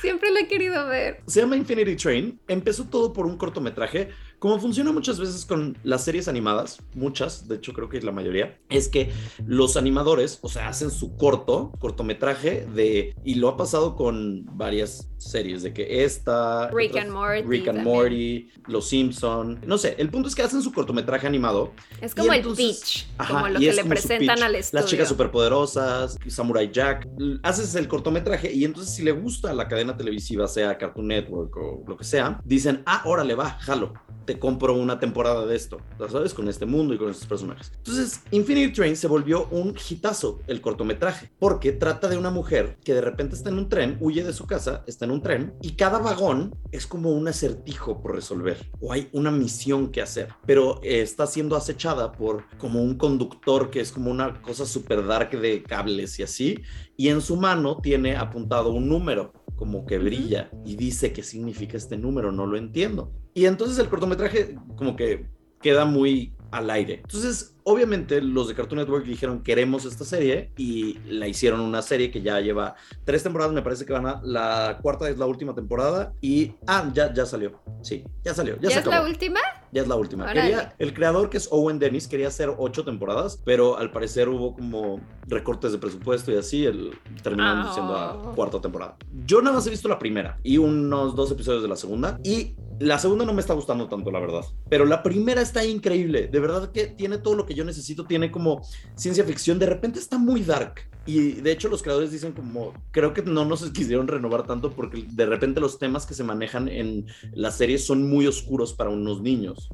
Siempre 0.01 0.31
lo 0.31 0.39
he 0.39 0.47
querido 0.47 0.87
ver. 0.87 1.21
Se 1.27 1.41
llama 1.41 1.57
Infinity 1.57 1.95
Train. 1.95 2.39
Empezó 2.47 2.85
todo 2.85 3.11
por 3.11 3.25
un 3.25 3.37
cortometraje. 3.37 4.09
Como 4.39 4.59
funciona 4.59 4.91
muchas 4.91 5.19
veces 5.19 5.45
con 5.45 5.77
las 5.83 6.03
series 6.03 6.27
animadas, 6.27 6.79
muchas, 6.93 7.47
de 7.47 7.55
hecho 7.55 7.73
creo 7.73 7.89
que 7.89 8.01
la 8.01 8.11
mayoría, 8.11 8.57
es 8.69 8.87
que 8.89 9.11
los 9.47 9.77
animadores, 9.77 10.39
o 10.41 10.49
sea, 10.49 10.67
hacen 10.67 10.91
su 10.91 11.15
corto, 11.15 11.71
cortometraje 11.79 12.67
de, 12.73 13.15
y 13.23 13.35
lo 13.35 13.49
ha 13.49 13.57
pasado 13.57 13.95
con 13.95 14.45
varias 14.57 15.09
series, 15.17 15.63
de 15.63 15.73
que 15.73 16.03
esta, 16.03 16.69
Rick 16.71 16.91
otras- 16.91 17.05
and 17.05 17.13
Morty 17.13 17.41
Rick 17.47 17.67
and. 17.69 17.83
Morty, 17.83 18.49
Los 18.67 18.89
Simpson, 18.89 19.59
no 19.65 19.77
sé, 19.77 19.95
el 19.97 20.09
punto 20.09 20.27
es 20.29 20.35
que 20.35 20.43
hacen 20.43 20.61
su 20.61 20.71
cortometraje 20.71 21.25
animado. 21.25 21.71
Es 22.01 22.13
como 22.13 22.31
el 22.33 22.39
entonces- 22.39 22.79
pitch, 22.81 23.07
Ajá, 23.17 23.33
como 23.33 23.47
lo 23.47 23.59
que 23.59 23.69
es 23.69 23.75
le 23.75 23.85
presentan 23.85 24.35
pitch. 24.35 24.43
al 24.45 24.55
estudio. 24.55 24.81
Las 24.81 24.89
chicas 24.91 25.07
superpoderosas, 25.07 26.17
Samurai 26.27 26.69
Jack. 26.71 27.07
Haces 27.43 27.73
el 27.75 27.87
cortometraje 27.87 28.51
y 28.53 28.65
entonces 28.65 28.93
si 28.93 29.03
le 29.03 29.11
gusta 29.11 29.53
la 29.53 29.67
cadena 29.67 29.95
televisiva, 29.97 30.47
sea 30.47 30.77
Cartoon 30.77 31.07
Network 31.07 31.55
o 31.57 31.83
lo 31.87 31.97
que 31.97 32.03
sea, 32.03 32.39
dicen, 32.43 32.83
ah, 32.85 33.01
órale, 33.05 33.35
va, 33.35 33.51
jalo. 33.61 33.93
Te 34.25 34.39
compro 34.39 34.73
una 34.73 34.99
temporada 34.99 35.45
de 35.45 35.55
esto, 35.55 35.77
¿ya 35.99 36.09
¿sabes? 36.09 36.33
Con 36.33 36.47
este 36.47 36.65
mundo 36.65 36.93
y 36.93 36.97
con 36.97 37.09
estos 37.09 37.27
personajes. 37.27 37.71
Entonces, 37.77 38.21
Infinity 38.31 38.73
Train 38.73 38.95
se 38.95 39.07
volvió 39.07 39.47
un 39.51 39.75
hitazo, 39.75 40.41
el 40.47 40.61
cortometraje, 40.61 41.31
porque 41.39 41.71
trata 41.71 42.07
de 42.07 42.17
una 42.17 42.31
mujer 42.31 42.77
que 42.83 42.93
de 42.93 43.01
repente 43.01 43.35
está 43.35 43.49
en 43.49 43.59
un 43.59 43.69
tren, 43.69 43.97
huye 43.99 44.23
de 44.23 44.33
su 44.33 44.47
casa, 44.47 44.83
está 44.87 45.05
en 45.05 45.11
un 45.11 45.21
tren, 45.21 45.53
y 45.61 45.71
cada 45.71 45.99
vagón 45.99 46.55
es 46.71 46.87
como 46.87 47.11
un 47.11 47.27
acertijo 47.27 48.01
por 48.01 48.15
resolver, 48.15 48.71
o 48.79 48.91
hay 48.91 49.09
una 49.11 49.31
misión 49.31 49.91
que 49.91 50.01
hacer, 50.01 50.29
pero 50.45 50.79
eh, 50.83 51.01
está 51.01 51.27
siendo 51.27 51.55
acechada 51.55 52.11
por 52.11 52.45
como 52.57 52.81
un 52.81 52.97
conductor 52.97 53.69
que 53.69 53.79
es 53.79 53.91
como 53.91 54.11
una 54.11 54.41
cosa 54.41 54.65
super 54.65 55.05
dark 55.05 55.39
de 55.39 55.63
cables 55.63 56.17
y 56.19 56.23
así, 56.23 56.61
y 56.97 57.09
en 57.09 57.21
su 57.21 57.35
mano 57.35 57.79
tiene 57.81 58.15
apuntado 58.15 58.71
un 58.71 58.87
número 58.89 59.33
como 59.55 59.85
que 59.85 59.97
brilla 59.97 60.49
y 60.65 60.75
dice 60.75 61.13
qué 61.13 61.23
significa 61.23 61.77
este 61.77 61.97
número, 61.97 62.31
no 62.31 62.45
lo 62.45 62.57
entiendo. 62.57 63.11
Y 63.35 63.45
entonces 63.45 63.77
el 63.77 63.89
cortometraje 63.89 64.55
como 64.77 64.95
que 64.95 65.27
queda 65.61 65.83
muy 65.83 66.33
al 66.51 66.69
aire. 66.69 67.01
Entonces, 67.03 67.53
obviamente 67.63 68.21
los 68.21 68.47
de 68.47 68.55
Cartoon 68.55 68.79
Network 68.79 69.05
dijeron 69.05 69.43
queremos 69.43 69.83
esta 69.83 70.05
serie 70.05 70.51
y 70.55 70.99
la 71.05 71.27
hicieron 71.27 71.59
una 71.59 71.81
serie 71.81 72.11
que 72.11 72.21
ya 72.21 72.39
lleva 72.39 72.75
tres 73.03 73.23
temporadas, 73.23 73.53
me 73.53 73.61
parece 73.61 73.85
que 73.85 73.91
van 73.91 74.07
a 74.07 74.21
la 74.23 74.79
cuarta 74.81 75.09
es 75.09 75.17
la 75.17 75.25
última 75.25 75.53
temporada 75.53 76.13
y 76.21 76.53
ah, 76.65 76.89
ya 76.93 77.13
ya 77.13 77.25
salió. 77.25 77.61
Sí, 77.81 78.05
ya 78.23 78.33
salió, 78.33 78.55
ya, 78.55 78.69
¿Ya 78.69 78.75
se 78.75 78.79
es 78.79 78.85
la 78.85 79.03
última? 79.03 79.41
Ya 79.75 79.81
es 79.81 79.87
la 79.89 79.95
última. 79.95 80.25
Quería- 80.31 80.73
el 80.79 80.93
creador, 80.93 81.29
que 81.29 81.35
es 81.35 81.49
Owen 81.51 81.79
Dennis, 81.79 82.07
quería 82.07 82.29
hacer 82.29 82.49
ocho 82.57 82.85
temporadas, 82.85 83.41
pero 83.43 83.77
al 83.77 83.91
parecer 83.91 84.29
hubo 84.29 84.55
como 84.55 85.01
recortes 85.27 85.73
de 85.73 85.77
presupuesto 85.77 86.31
y 86.31 86.37
así, 86.37 86.65
el, 86.65 86.97
terminaron 87.21 87.65
Ah. 87.67 87.71
siendo 87.73 87.93
la 87.93 88.33
cuarta 88.35 88.61
temporada. 88.61 88.95
Yo 89.25 89.41
nada 89.41 89.57
más 89.57 89.67
he 89.67 89.69
visto 89.69 89.89
la 89.89 89.99
primera 89.99 90.37
y 90.43 90.57
unos 90.57 91.13
dos 91.17 91.29
episodios 91.31 91.61
de 91.61 91.67
la 91.67 91.75
segunda. 91.75 92.17
Y 92.23 92.55
la 92.79 92.97
segunda 92.99 93.25
no 93.25 93.33
me 93.33 93.41
está 93.41 93.53
gustando 93.53 93.89
tanto, 93.89 94.11
la 94.11 94.19
verdad. 94.21 94.41
Pero 94.69 94.85
la 94.85 95.03
primera 95.03 95.41
está 95.41 95.65
increíble. 95.65 96.27
De 96.27 96.39
verdad 96.39 96.71
que 96.71 96.87
tiene 96.87 97.17
todo 97.17 97.35
lo 97.35 97.45
que 97.45 97.53
yo 97.53 97.65
necesito. 97.65 98.05
Tiene 98.05 98.31
como 98.31 98.61
ciencia 98.95 99.25
ficción. 99.25 99.59
De 99.59 99.65
repente 99.65 99.99
está 99.99 100.17
muy 100.17 100.41
dark. 100.41 100.89
Y 101.05 101.33
de 101.33 101.51
hecho 101.51 101.69
los 101.69 101.83
creadores 101.83 102.11
dicen 102.11 102.33
como, 102.33 102.73
creo 102.91 103.13
que 103.13 103.21
no 103.21 103.45
nos 103.45 103.69
quisieron 103.71 104.07
renovar 104.07 104.45
tanto 104.45 104.71
porque 104.71 105.05
de 105.07 105.25
repente 105.25 105.61
los 105.61 105.79
temas 105.79 106.05
que 106.05 106.13
se 106.13 106.23
manejan 106.23 106.67
en 106.67 107.05
la 107.33 107.51
serie 107.51 107.77
son 107.77 108.09
muy 108.09 108.27
oscuros 108.27 108.73
para 108.73 108.89
unos 108.89 109.21
niños. 109.21 109.69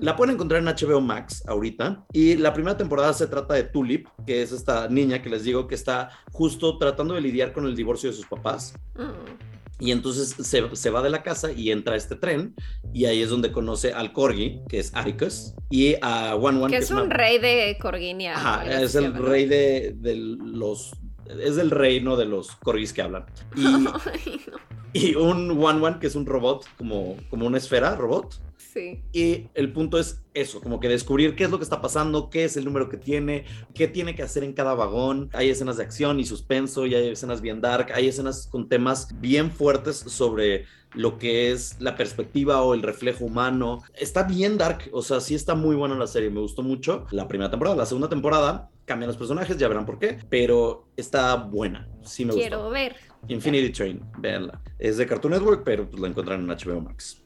La 0.00 0.16
pueden 0.16 0.34
encontrar 0.34 0.62
en 0.62 0.66
HBO 0.66 1.00
Max 1.00 1.44
ahorita. 1.46 2.06
Y 2.12 2.36
la 2.36 2.54
primera 2.54 2.76
temporada 2.76 3.12
se 3.12 3.26
trata 3.26 3.54
de 3.54 3.64
Tulip, 3.64 4.06
que 4.26 4.42
es 4.42 4.52
esta 4.52 4.88
niña 4.88 5.20
que 5.22 5.28
les 5.28 5.44
digo 5.44 5.66
que 5.66 5.74
está 5.74 6.10
justo 6.32 6.78
tratando 6.78 7.14
de 7.14 7.20
lidiar 7.20 7.52
con 7.52 7.66
el 7.66 7.76
divorcio 7.76 8.10
de 8.10 8.16
sus 8.16 8.26
papás. 8.26 8.74
Mm. 8.96 9.49
Y 9.80 9.92
entonces 9.92 10.34
se, 10.46 10.76
se 10.76 10.90
va 10.90 11.02
de 11.02 11.10
la 11.10 11.22
casa 11.22 11.50
y 11.52 11.70
entra 11.70 11.94
a 11.94 11.96
este 11.96 12.14
tren. 12.16 12.54
Y 12.92 13.06
ahí 13.06 13.22
es 13.22 13.30
donde 13.30 13.50
conoce 13.50 13.92
al 13.92 14.12
Corgi, 14.12 14.60
que 14.68 14.78
es 14.78 14.92
Atticus, 14.94 15.54
y 15.70 15.94
a 16.02 16.34
One 16.36 16.60
One, 16.62 16.70
Que 16.72 16.82
es 16.82 16.90
un 16.90 16.98
una- 17.00 17.14
rey 17.16 17.38
de 17.38 17.78
Corginia. 17.80 18.34
Ajá, 18.36 18.82
es 18.82 18.94
el 18.94 19.14
rey 19.14 19.46
de, 19.46 19.94
de 19.96 20.14
los. 20.16 20.92
Es 21.40 21.58
el 21.58 21.70
reino 21.70 22.16
de 22.16 22.26
los 22.26 22.56
corgis 22.56 22.92
que 22.92 23.02
hablan. 23.02 23.26
Y, 23.56 23.64
Ay, 23.66 24.40
no. 24.50 24.58
y 24.92 25.14
un 25.14 25.50
One 25.50 25.86
One, 25.86 25.98
que 26.00 26.06
es 26.06 26.14
un 26.14 26.26
robot, 26.26 26.66
como, 26.76 27.16
como 27.28 27.46
una 27.46 27.58
esfera, 27.58 27.94
robot. 27.96 28.40
Sí. 28.56 29.02
Y 29.12 29.48
el 29.54 29.72
punto 29.72 29.98
es 29.98 30.22
eso, 30.32 30.60
como 30.60 30.78
que 30.78 30.88
descubrir 30.88 31.34
qué 31.34 31.44
es 31.44 31.50
lo 31.50 31.58
que 31.58 31.64
está 31.64 31.80
pasando, 31.80 32.30
qué 32.30 32.44
es 32.44 32.56
el 32.56 32.64
número 32.64 32.88
que 32.88 32.96
tiene, 32.96 33.44
qué 33.74 33.88
tiene 33.88 34.14
que 34.14 34.22
hacer 34.22 34.44
en 34.44 34.52
cada 34.52 34.74
vagón. 34.74 35.28
Hay 35.32 35.50
escenas 35.50 35.76
de 35.76 35.82
acción 35.82 36.20
y 36.20 36.24
suspenso, 36.24 36.86
y 36.86 36.94
hay 36.94 37.08
escenas 37.08 37.40
bien 37.40 37.60
dark, 37.60 37.90
hay 37.92 38.08
escenas 38.08 38.46
con 38.46 38.68
temas 38.68 39.08
bien 39.20 39.50
fuertes 39.50 39.96
sobre 39.96 40.66
lo 40.94 41.18
que 41.18 41.52
es 41.52 41.80
la 41.80 41.96
perspectiva 41.96 42.62
o 42.62 42.74
el 42.74 42.82
reflejo 42.82 43.24
humano. 43.24 43.82
Está 43.94 44.24
bien 44.24 44.58
dark, 44.58 44.88
o 44.92 45.02
sea, 45.02 45.20
sí 45.20 45.34
está 45.34 45.54
muy 45.54 45.76
buena 45.76 45.94
la 45.96 46.06
serie, 46.06 46.30
me 46.30 46.40
gustó 46.40 46.62
mucho 46.62 47.06
la 47.10 47.28
primera 47.28 47.50
temporada. 47.50 47.76
La 47.76 47.86
segunda 47.86 48.08
temporada 48.08 48.70
cambian 48.86 49.06
los 49.08 49.16
personajes, 49.16 49.56
ya 49.56 49.68
verán 49.68 49.86
por 49.86 49.98
qué, 50.00 50.18
pero 50.28 50.88
está 50.96 51.36
buena, 51.36 51.88
sí 52.02 52.24
me 52.24 52.32
Quiero 52.34 52.58
gustó. 52.58 52.70
ver. 52.70 52.96
Infinity 53.28 53.70
Train, 53.70 54.02
véanla. 54.18 54.60
Es 54.78 54.96
de 54.96 55.06
Cartoon 55.06 55.32
Network, 55.34 55.62
pero 55.64 55.88
pues 55.88 56.00
la 56.00 56.08
encuentran 56.08 56.40
en 56.40 56.48
HBO 56.48 56.80
Max. 56.80 57.22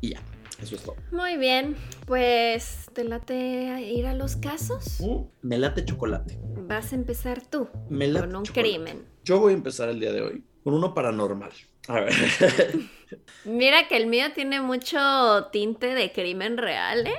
Y 0.00 0.10
ya, 0.10 0.22
eso 0.62 0.76
es 0.76 0.82
todo. 0.82 0.96
Muy 1.12 1.36
bien. 1.36 1.76
Pues, 2.06 2.86
¿te 2.94 3.04
late 3.04 3.82
ir 3.92 4.06
a 4.06 4.14
los 4.14 4.36
casos? 4.36 4.96
Uh, 5.00 5.26
me 5.42 5.58
late 5.58 5.84
chocolate. 5.84 6.38
Vas 6.68 6.92
a 6.92 6.94
empezar 6.96 7.42
tú 7.44 7.68
Me 7.90 8.06
late 8.06 8.26
con 8.28 8.36
un 8.36 8.42
chocolate. 8.44 8.70
crimen. 8.74 9.04
Yo 9.24 9.40
voy 9.40 9.52
a 9.52 9.56
empezar 9.56 9.88
el 9.90 10.00
día 10.00 10.12
de 10.12 10.22
hoy 10.22 10.44
con 10.62 10.72
uno 10.74 10.94
paranormal. 10.94 11.50
A 11.88 12.00
ver. 12.00 12.12
Mira 13.44 13.86
que 13.88 13.96
el 13.96 14.06
mío 14.06 14.26
tiene 14.34 14.60
mucho 14.60 14.98
tinte 15.52 15.94
de 15.94 16.12
crimen 16.12 16.56
real, 16.56 17.06
¿eh? 17.06 17.14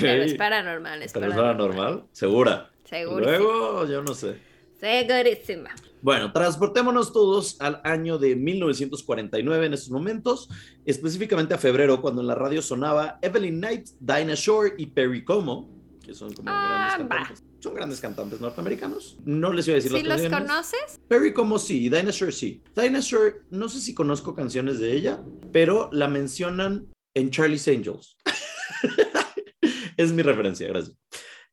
Pero 0.00 0.22
es 0.22 0.34
paranormal, 0.34 1.02
es 1.02 1.12
¿Pero 1.12 1.26
es 1.26 1.34
paranormal. 1.34 1.76
paranormal? 1.76 2.08
Segura. 2.12 2.70
Segurísimo. 2.84 3.38
Luego, 3.38 3.86
yo 3.86 4.02
no 4.02 4.14
sé. 4.14 4.38
Segurísima. 4.80 5.70
Bueno, 6.02 6.32
transportémonos 6.32 7.12
todos 7.12 7.60
al 7.60 7.80
año 7.84 8.18
de 8.18 8.36
1949 8.36 9.66
en 9.66 9.74
estos 9.74 9.90
momentos, 9.90 10.48
específicamente 10.84 11.54
a 11.54 11.58
febrero, 11.58 12.00
cuando 12.00 12.20
en 12.20 12.28
la 12.28 12.34
radio 12.34 12.62
sonaba 12.62 13.18
Evelyn 13.22 13.58
Knight, 13.58 13.88
Dinah 14.00 14.34
Shore 14.34 14.74
y 14.78 14.86
Perry 14.86 15.24
Como, 15.24 15.68
que 16.04 16.14
son 16.14 16.32
como 16.32 16.48
Ah, 16.50 16.96
grandes. 16.98 17.42
Son 17.66 17.74
grandes 17.74 18.00
cantantes 18.00 18.40
norteamericanos. 18.40 19.16
No 19.24 19.52
les 19.52 19.66
iba 19.66 19.74
a 19.74 19.82
decir 19.82 19.90
¿Sí 19.90 20.04
los 20.04 20.22
canciones. 20.22 20.38
conoces? 20.38 21.00
Perry 21.08 21.32
como 21.32 21.58
sí, 21.58 21.90
Shore 21.90 22.30
sí. 22.30 22.62
Dinah 22.76 23.00
Shore, 23.00 23.38
no 23.50 23.68
sé 23.68 23.80
si 23.80 23.92
conozco 23.92 24.36
canciones 24.36 24.78
de 24.78 24.92
ella, 24.92 25.20
pero 25.52 25.90
la 25.90 26.06
mencionan 26.06 26.86
en 27.12 27.30
Charlie's 27.32 27.66
Angels. 27.66 28.16
es 29.96 30.12
mi 30.12 30.22
referencia, 30.22 30.68
gracias. 30.68 30.96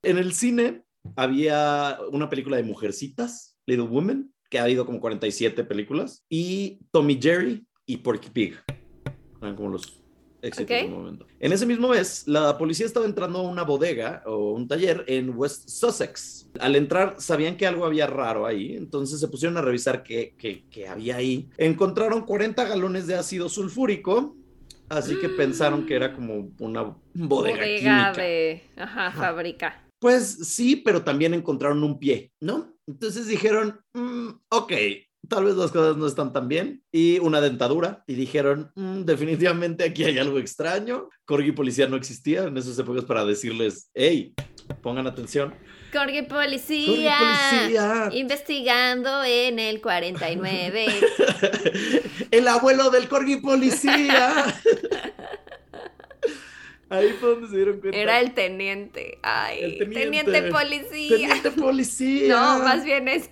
En 0.03 0.19
el 0.19 0.33
cine 0.33 0.83
había 1.15 1.97
una 2.11 2.29
película 2.29 2.57
de 2.57 2.63
Mujercitas, 2.63 3.57
Little 3.65 3.87
Women, 3.87 4.31
que 4.51 4.59
ha 4.59 4.65
habido 4.65 4.85
como 4.85 4.99
47 4.99 5.63
películas, 5.63 6.23
y 6.29 6.77
Tommy 6.91 7.19
Jerry 7.19 7.65
y 7.87 7.97
Porky 7.97 8.29
Pig. 8.29 8.59
Eran 9.41 9.55
como 9.55 9.69
los 9.69 10.02
momento. 10.89 11.25
En 11.39 11.53
ese 11.53 11.65
mismo 11.65 11.89
mes, 11.89 12.23
la 12.27 12.57
policía 12.57 12.85
estaba 12.85 13.05
entrando 13.05 13.39
a 13.39 13.43
una 13.43 13.63
bodega 13.63 14.21
o 14.25 14.51
un 14.53 14.67
taller 14.67 15.03
en 15.07 15.33
West 15.37 15.69
Sussex. 15.69 16.49
Al 16.59 16.75
entrar, 16.75 17.15
sabían 17.19 17.57
que 17.57 17.65
algo 17.67 17.85
había 17.85 18.07
raro 18.07 18.45
ahí, 18.45 18.75
entonces 18.75 19.19
se 19.19 19.27
pusieron 19.27 19.57
a 19.57 19.61
revisar 19.61 20.03
qué, 20.03 20.35
qué- 20.37 20.65
qué 20.69 20.87
había 20.87 21.15
ahí. 21.17 21.49
Encontraron 21.57 22.25
40 22.25 22.65
galones 22.65 23.07
de 23.07 23.15
ácido 23.15 23.49
sulfúrico, 23.49 24.35
así 24.89 25.15
que 25.19 25.29
Mm. 25.29 25.37
pensaron 25.37 25.85
que 25.85 25.95
era 25.95 26.13
como 26.13 26.51
una 26.59 26.83
bodega, 27.13 27.57
Bodega 27.57 27.63
química. 27.65 28.13
de. 28.13 28.61
Ajá, 28.77 29.11
fábrica. 29.11 29.79
Pues 29.99 30.25
sí, 30.49 30.75
pero 30.75 31.03
también 31.03 31.33
encontraron 31.33 31.81
un 31.83 31.97
pie, 31.97 32.31
¿no? 32.41 32.73
Entonces 32.85 33.27
dijeron, 33.27 33.79
"Mm, 33.93 34.27
ok, 34.49 34.73
tal 35.29 35.45
vez 35.45 35.55
las 35.55 35.71
cosas 35.71 35.97
no 35.97 36.05
están 36.07 36.33
tan 36.33 36.47
bien. 36.47 36.83
Y 36.91 37.19
una 37.19 37.41
dentadura. 37.41 38.03
Y 38.07 38.15
dijeron, 38.15 38.71
"Mm, 38.75 39.01
definitivamente 39.03 39.83
aquí 39.83 40.03
hay 40.03 40.17
algo 40.19 40.39
extraño. 40.39 41.09
Corgi 41.25 41.51
policía 41.51 41.87
no 41.87 41.95
existía 41.95 42.43
en 42.43 42.57
esas 42.57 42.77
épocas 42.79 43.05
para 43.05 43.23
decirles, 43.25 43.89
hey, 43.93 44.33
pongan 44.81 45.07
atención. 45.07 45.53
Corgi 45.93 46.17
Corgi 46.17 46.27
Policía. 46.27 47.17
policía. 47.19 48.09
Investigando 48.13 49.23
en 49.23 49.59
el 49.59 49.79
49. 49.81 50.87
El 52.31 52.47
abuelo 52.47 52.89
del 52.89 53.07
Corgi 53.07 53.37
policía. 53.37 54.33
Ahí 56.89 57.09
fue 57.19 57.29
donde 57.29 57.47
se 57.47 57.55
dieron 57.55 57.79
cuenta. 57.79 57.97
Era 57.97 58.19
el 58.19 58.33
teniente. 58.35 59.17
Ay, 59.23 59.59
El 59.63 59.77
teniente. 59.79 60.31
teniente. 60.31 60.51
policía. 60.51 61.17
Teniente 61.17 61.51
policía. 61.51 62.27
No, 62.35 62.59
más 62.59 62.83
bien 62.85 63.07
es 63.07 63.29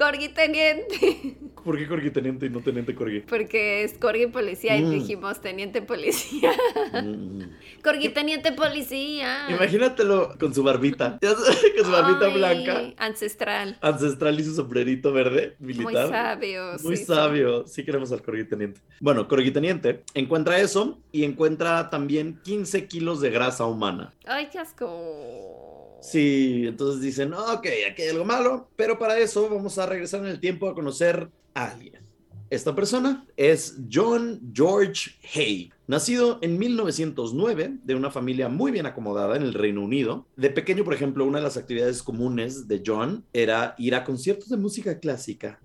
Corgi 0.00 0.30
teniente. 0.30 1.36
¿Por 1.64 1.76
qué 1.76 1.86
Corgi 1.86 2.10
teniente 2.10 2.46
y 2.46 2.48
no 2.48 2.60
teniente 2.62 2.94
Corgi? 2.94 3.20
Porque 3.20 3.84
es 3.84 3.92
Corgi 3.98 4.28
policía 4.28 4.78
y 4.78 4.82
Mm. 4.82 4.90
dijimos 4.92 5.42
teniente 5.42 5.82
policía. 5.82 6.52
Mm. 6.94 7.42
Corgi 7.84 8.08
teniente 8.08 8.52
policía. 8.52 9.44
Imagínatelo 9.50 10.34
con 10.40 10.54
su 10.54 10.62
barbita. 10.62 11.18
Con 11.76 11.84
su 11.84 11.90
barbita 11.92 12.26
Ay, 12.26 12.32
blanca, 12.34 12.94
Ancestral. 12.96 13.76
ancestral 13.82 14.40
y 14.40 14.44
su 14.44 14.54
sombrerito 14.54 15.12
verde 15.12 15.56
Muy 15.58 15.74
militar. 15.74 16.08
sabio. 16.08 16.62
Muy 16.82 16.96
sí, 16.96 17.04
sí. 17.04 17.12
sabio. 17.12 17.66
Sí 17.66 17.84
queremos 17.84 18.10
al 18.12 18.22
Corgi 18.22 18.44
Teniente. 18.44 18.80
Bueno, 19.00 19.28
Corgi 19.28 19.50
Teniente 19.50 20.02
encuentra 20.14 20.58
eso 20.60 20.98
y 21.12 21.24
encuentra 21.24 21.90
también 21.90 22.40
15 22.42 22.86
kilos 22.86 23.20
de 23.20 23.30
grasa 23.30 23.66
humana. 23.66 24.14
Ay, 24.26 24.48
qué 24.50 24.58
asco. 24.58 25.69
Sí, 26.00 26.64
entonces 26.66 27.02
dicen, 27.02 27.32
ok, 27.34 27.66
aquí 27.90 28.02
hay 28.02 28.08
algo 28.08 28.24
malo, 28.24 28.70
pero 28.76 28.98
para 28.98 29.18
eso 29.18 29.48
vamos 29.48 29.78
a 29.78 29.86
regresar 29.86 30.20
en 30.20 30.28
el 30.28 30.40
tiempo 30.40 30.68
a 30.68 30.74
conocer 30.74 31.30
a 31.54 31.70
alguien. 31.70 32.00
Esta 32.50 32.74
persona 32.74 33.24
es 33.36 33.76
John 33.92 34.40
George 34.52 35.12
Hay, 35.36 35.70
nacido 35.86 36.40
en 36.42 36.58
1909 36.58 37.78
de 37.84 37.94
una 37.94 38.10
familia 38.10 38.48
muy 38.48 38.72
bien 38.72 38.86
acomodada 38.86 39.36
en 39.36 39.42
el 39.42 39.54
Reino 39.54 39.84
Unido. 39.84 40.26
De 40.34 40.50
pequeño, 40.50 40.82
por 40.82 40.94
ejemplo, 40.94 41.24
una 41.24 41.38
de 41.38 41.44
las 41.44 41.56
actividades 41.56 42.02
comunes 42.02 42.66
de 42.66 42.82
John 42.84 43.24
era 43.32 43.76
ir 43.78 43.94
a 43.94 44.02
conciertos 44.02 44.48
de 44.48 44.56
música 44.56 44.98
clásica. 44.98 45.60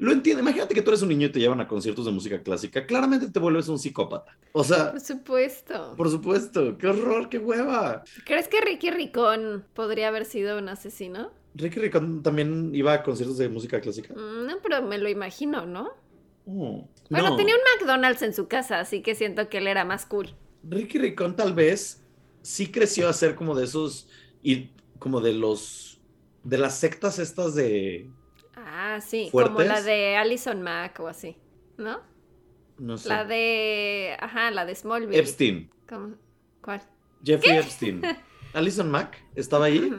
Lo 0.00 0.12
entiendo. 0.12 0.42
Imagínate 0.42 0.74
que 0.74 0.82
tú 0.82 0.90
eres 0.90 1.02
un 1.02 1.10
niño 1.10 1.26
y 1.26 1.30
te 1.32 1.38
llevan 1.40 1.60
a 1.60 1.68
conciertos 1.68 2.06
de 2.06 2.10
música 2.10 2.42
clásica. 2.42 2.86
Claramente 2.86 3.30
te 3.30 3.38
vuelves 3.38 3.68
un 3.68 3.78
psicópata. 3.78 4.36
O 4.52 4.64
sea, 4.64 4.90
Por 4.92 5.00
supuesto. 5.00 5.94
por 5.96 6.10
supuesto, 6.10 6.76
qué 6.78 6.86
horror, 6.88 7.28
qué 7.28 7.38
hueva. 7.38 8.02
¿Crees 8.24 8.48
que 8.48 8.60
Ricky 8.62 8.90
Ricón 8.90 9.64
podría 9.74 10.08
haber 10.08 10.24
sido 10.24 10.58
un 10.58 10.68
asesino? 10.70 11.30
Ricky 11.54 11.80
Ricón 11.80 12.22
también 12.22 12.74
iba 12.74 12.92
a 12.94 13.02
conciertos 13.02 13.36
de 13.38 13.48
música 13.48 13.80
clásica. 13.80 14.14
Mm, 14.14 14.46
No, 14.46 14.56
pero 14.62 14.82
me 14.82 14.96
lo 14.98 15.08
imagino, 15.08 15.66
¿no? 15.66 15.90
Oh, 16.46 16.88
Bueno, 17.10 17.30
no. 17.30 17.36
tenía 17.36 17.54
un 17.54 17.60
McDonald's 17.78 18.22
en 18.22 18.32
su 18.32 18.48
casa, 18.48 18.80
así 18.80 19.02
que 19.02 19.14
siento 19.14 19.48
que 19.50 19.58
él 19.58 19.66
era 19.66 19.84
más 19.84 20.06
cool. 20.06 20.34
Ricky 20.62 20.98
Ricón 20.98 21.36
tal 21.36 21.52
vez 21.54 22.02
sí 22.42 22.68
creció 22.72 23.08
a 23.08 23.12
ser 23.12 23.34
como 23.34 23.54
de 23.54 23.64
esos 23.64 24.08
y 24.42 24.70
como 24.98 25.20
de 25.20 25.34
los 25.34 26.00
de 26.42 26.56
las 26.56 26.78
sectas 26.78 27.18
estas 27.18 27.54
de 27.54 28.08
Ah, 28.66 29.00
sí, 29.00 29.28
¿Fuertes? 29.30 29.54
como 29.54 29.66
la 29.66 29.82
de 29.82 30.16
Alison 30.16 30.62
Mack 30.62 31.00
o 31.00 31.08
así, 31.08 31.36
¿no? 31.76 32.00
No 32.78 32.96
sé. 32.96 33.08
La 33.08 33.24
de. 33.24 34.16
Ajá, 34.20 34.50
la 34.50 34.64
de 34.64 34.74
Smallville. 34.74 35.18
Epstein. 35.18 35.70
¿Cómo? 35.88 36.14
¿Cuál? 36.62 36.82
Jeffrey 37.24 37.56
Epstein. 37.58 38.02
Alison 38.54 38.90
Mack 38.90 39.22
estaba 39.34 39.66
ahí. 39.66 39.92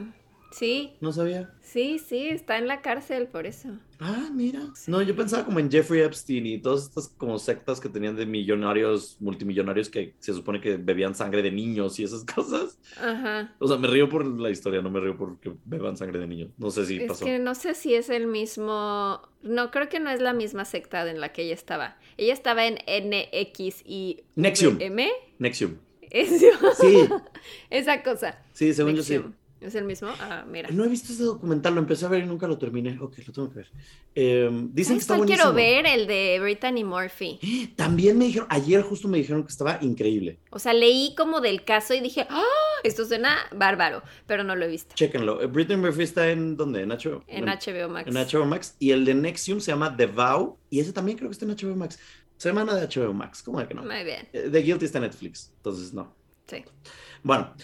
Sí, 0.52 0.92
No 1.00 1.12
sabía. 1.12 1.50
sí, 1.62 1.98
sí, 1.98 2.28
está 2.28 2.58
en 2.58 2.68
la 2.68 2.82
cárcel 2.82 3.26
por 3.26 3.46
eso. 3.46 3.70
Ah, 3.98 4.28
mira. 4.32 4.60
No, 4.86 5.00
yo 5.00 5.16
pensaba 5.16 5.44
como 5.44 5.58
en 5.60 5.70
Jeffrey 5.70 6.02
Epstein 6.02 6.44
y 6.46 6.58
todas 6.60 6.84
estas 6.84 7.08
como 7.08 7.38
sectas 7.38 7.80
que 7.80 7.88
tenían 7.88 8.16
de 8.16 8.26
millonarios, 8.26 9.16
multimillonarios 9.20 9.88
que 9.88 10.14
se 10.18 10.34
supone 10.34 10.60
que 10.60 10.76
bebían 10.76 11.14
sangre 11.14 11.40
de 11.42 11.50
niños 11.50 11.98
y 11.98 12.04
esas 12.04 12.24
cosas. 12.34 12.78
Ajá. 13.00 13.54
O 13.58 13.66
sea, 13.68 13.78
me 13.78 13.88
río 13.88 14.08
por 14.08 14.26
la 14.26 14.50
historia, 14.50 14.82
no 14.82 14.90
me 14.90 15.00
río 15.00 15.16
porque 15.16 15.52
beban 15.64 15.96
sangre 15.96 16.18
de 16.18 16.26
niños. 16.26 16.50
No 16.58 16.70
sé 16.70 16.84
si 16.86 16.96
es 16.98 17.08
pasó. 17.08 17.24
que 17.24 17.38
no 17.38 17.54
sé 17.54 17.74
si 17.74 17.94
es 17.94 18.10
el 18.10 18.26
mismo. 18.26 19.22
No, 19.42 19.70
creo 19.70 19.88
que 19.88 20.00
no 20.00 20.10
es 20.10 20.20
la 20.20 20.32
misma 20.34 20.64
secta 20.64 21.08
en 21.10 21.20
la 21.20 21.32
que 21.32 21.42
ella 21.44 21.54
estaba. 21.54 21.96
Ella 22.16 22.32
estaba 22.34 22.66
en 22.66 22.74
NX 22.74 23.82
y 23.86 24.22
Nexium. 24.36 24.76
M. 24.80 25.10
Nexium. 25.38 25.76
Eso. 26.12 26.46
Sí, 26.78 27.08
Esa 27.70 28.02
cosa. 28.02 28.38
sí, 28.52 28.74
según 28.74 28.94
yo 28.96 29.02
sí. 29.02 29.18
¿Es 29.62 29.74
el 29.76 29.84
mismo? 29.84 30.08
Ah, 30.20 30.44
mira. 30.46 30.68
No 30.72 30.84
he 30.84 30.88
visto 30.88 31.12
ese 31.12 31.22
documental, 31.22 31.74
lo 31.74 31.80
empecé 31.80 32.04
a 32.04 32.08
ver 32.08 32.24
y 32.24 32.26
nunca 32.26 32.48
lo 32.48 32.58
terminé. 32.58 32.98
Ok, 33.00 33.18
lo 33.26 33.32
tengo 33.32 33.48
que 33.50 33.56
ver. 33.56 33.70
Eh, 34.14 34.50
dicen 34.72 34.72
que 34.72 34.84
¿Sabes 34.84 35.02
está 35.02 35.16
buenísimo. 35.16 35.52
quiero 35.52 35.54
ver? 35.54 35.86
El 35.86 36.06
de 36.06 36.38
Brittany 36.40 36.84
Murphy. 36.84 37.38
También 37.76 38.18
me 38.18 38.26
dijeron, 38.26 38.48
ayer 38.50 38.82
justo 38.82 39.08
me 39.08 39.18
dijeron 39.18 39.44
que 39.44 39.50
estaba 39.50 39.78
increíble. 39.80 40.38
O 40.50 40.58
sea, 40.58 40.72
leí 40.72 41.14
como 41.16 41.40
del 41.40 41.64
caso 41.64 41.94
y 41.94 42.00
dije, 42.00 42.26
¡ah! 42.28 42.42
Esto 42.82 43.04
suena 43.04 43.36
bárbaro, 43.54 44.02
pero 44.26 44.42
no 44.42 44.56
lo 44.56 44.64
he 44.64 44.68
visto. 44.68 44.94
Chéquenlo. 44.96 45.40
Eh, 45.40 45.46
Britney 45.46 45.76
Murphy 45.76 46.02
está 46.02 46.28
en 46.30 46.56
¿dónde? 46.56 46.82
En 46.82 46.88
HBO. 46.90 47.22
En 47.28 47.46
HBO 47.46 47.88
Max. 47.88 48.08
En 48.08 48.14
HBO 48.14 48.46
Max. 48.46 48.76
Y 48.80 48.90
el 48.90 49.04
de 49.04 49.14
Nexium 49.14 49.60
se 49.60 49.70
llama 49.70 49.96
The 49.96 50.06
Vow. 50.06 50.58
Y 50.70 50.80
ese 50.80 50.92
también 50.92 51.16
creo 51.16 51.30
que 51.30 51.34
está 51.34 51.44
en 51.44 51.52
HBO 51.52 51.76
Max. 51.76 51.98
Semana 52.36 52.74
de 52.74 52.88
HBO 52.88 53.12
Max. 53.14 53.42
¿Cómo 53.44 53.60
es 53.60 53.68
que 53.68 53.74
no? 53.74 53.84
Muy 53.84 54.02
bien. 54.02 54.28
Eh, 54.32 54.48
The 54.50 54.58
Guilty 54.58 54.86
está 54.86 54.98
en 54.98 55.04
Netflix. 55.04 55.52
Entonces, 55.58 55.92
no. 55.94 56.12
Sí. 56.48 56.64
Bueno. 57.22 57.54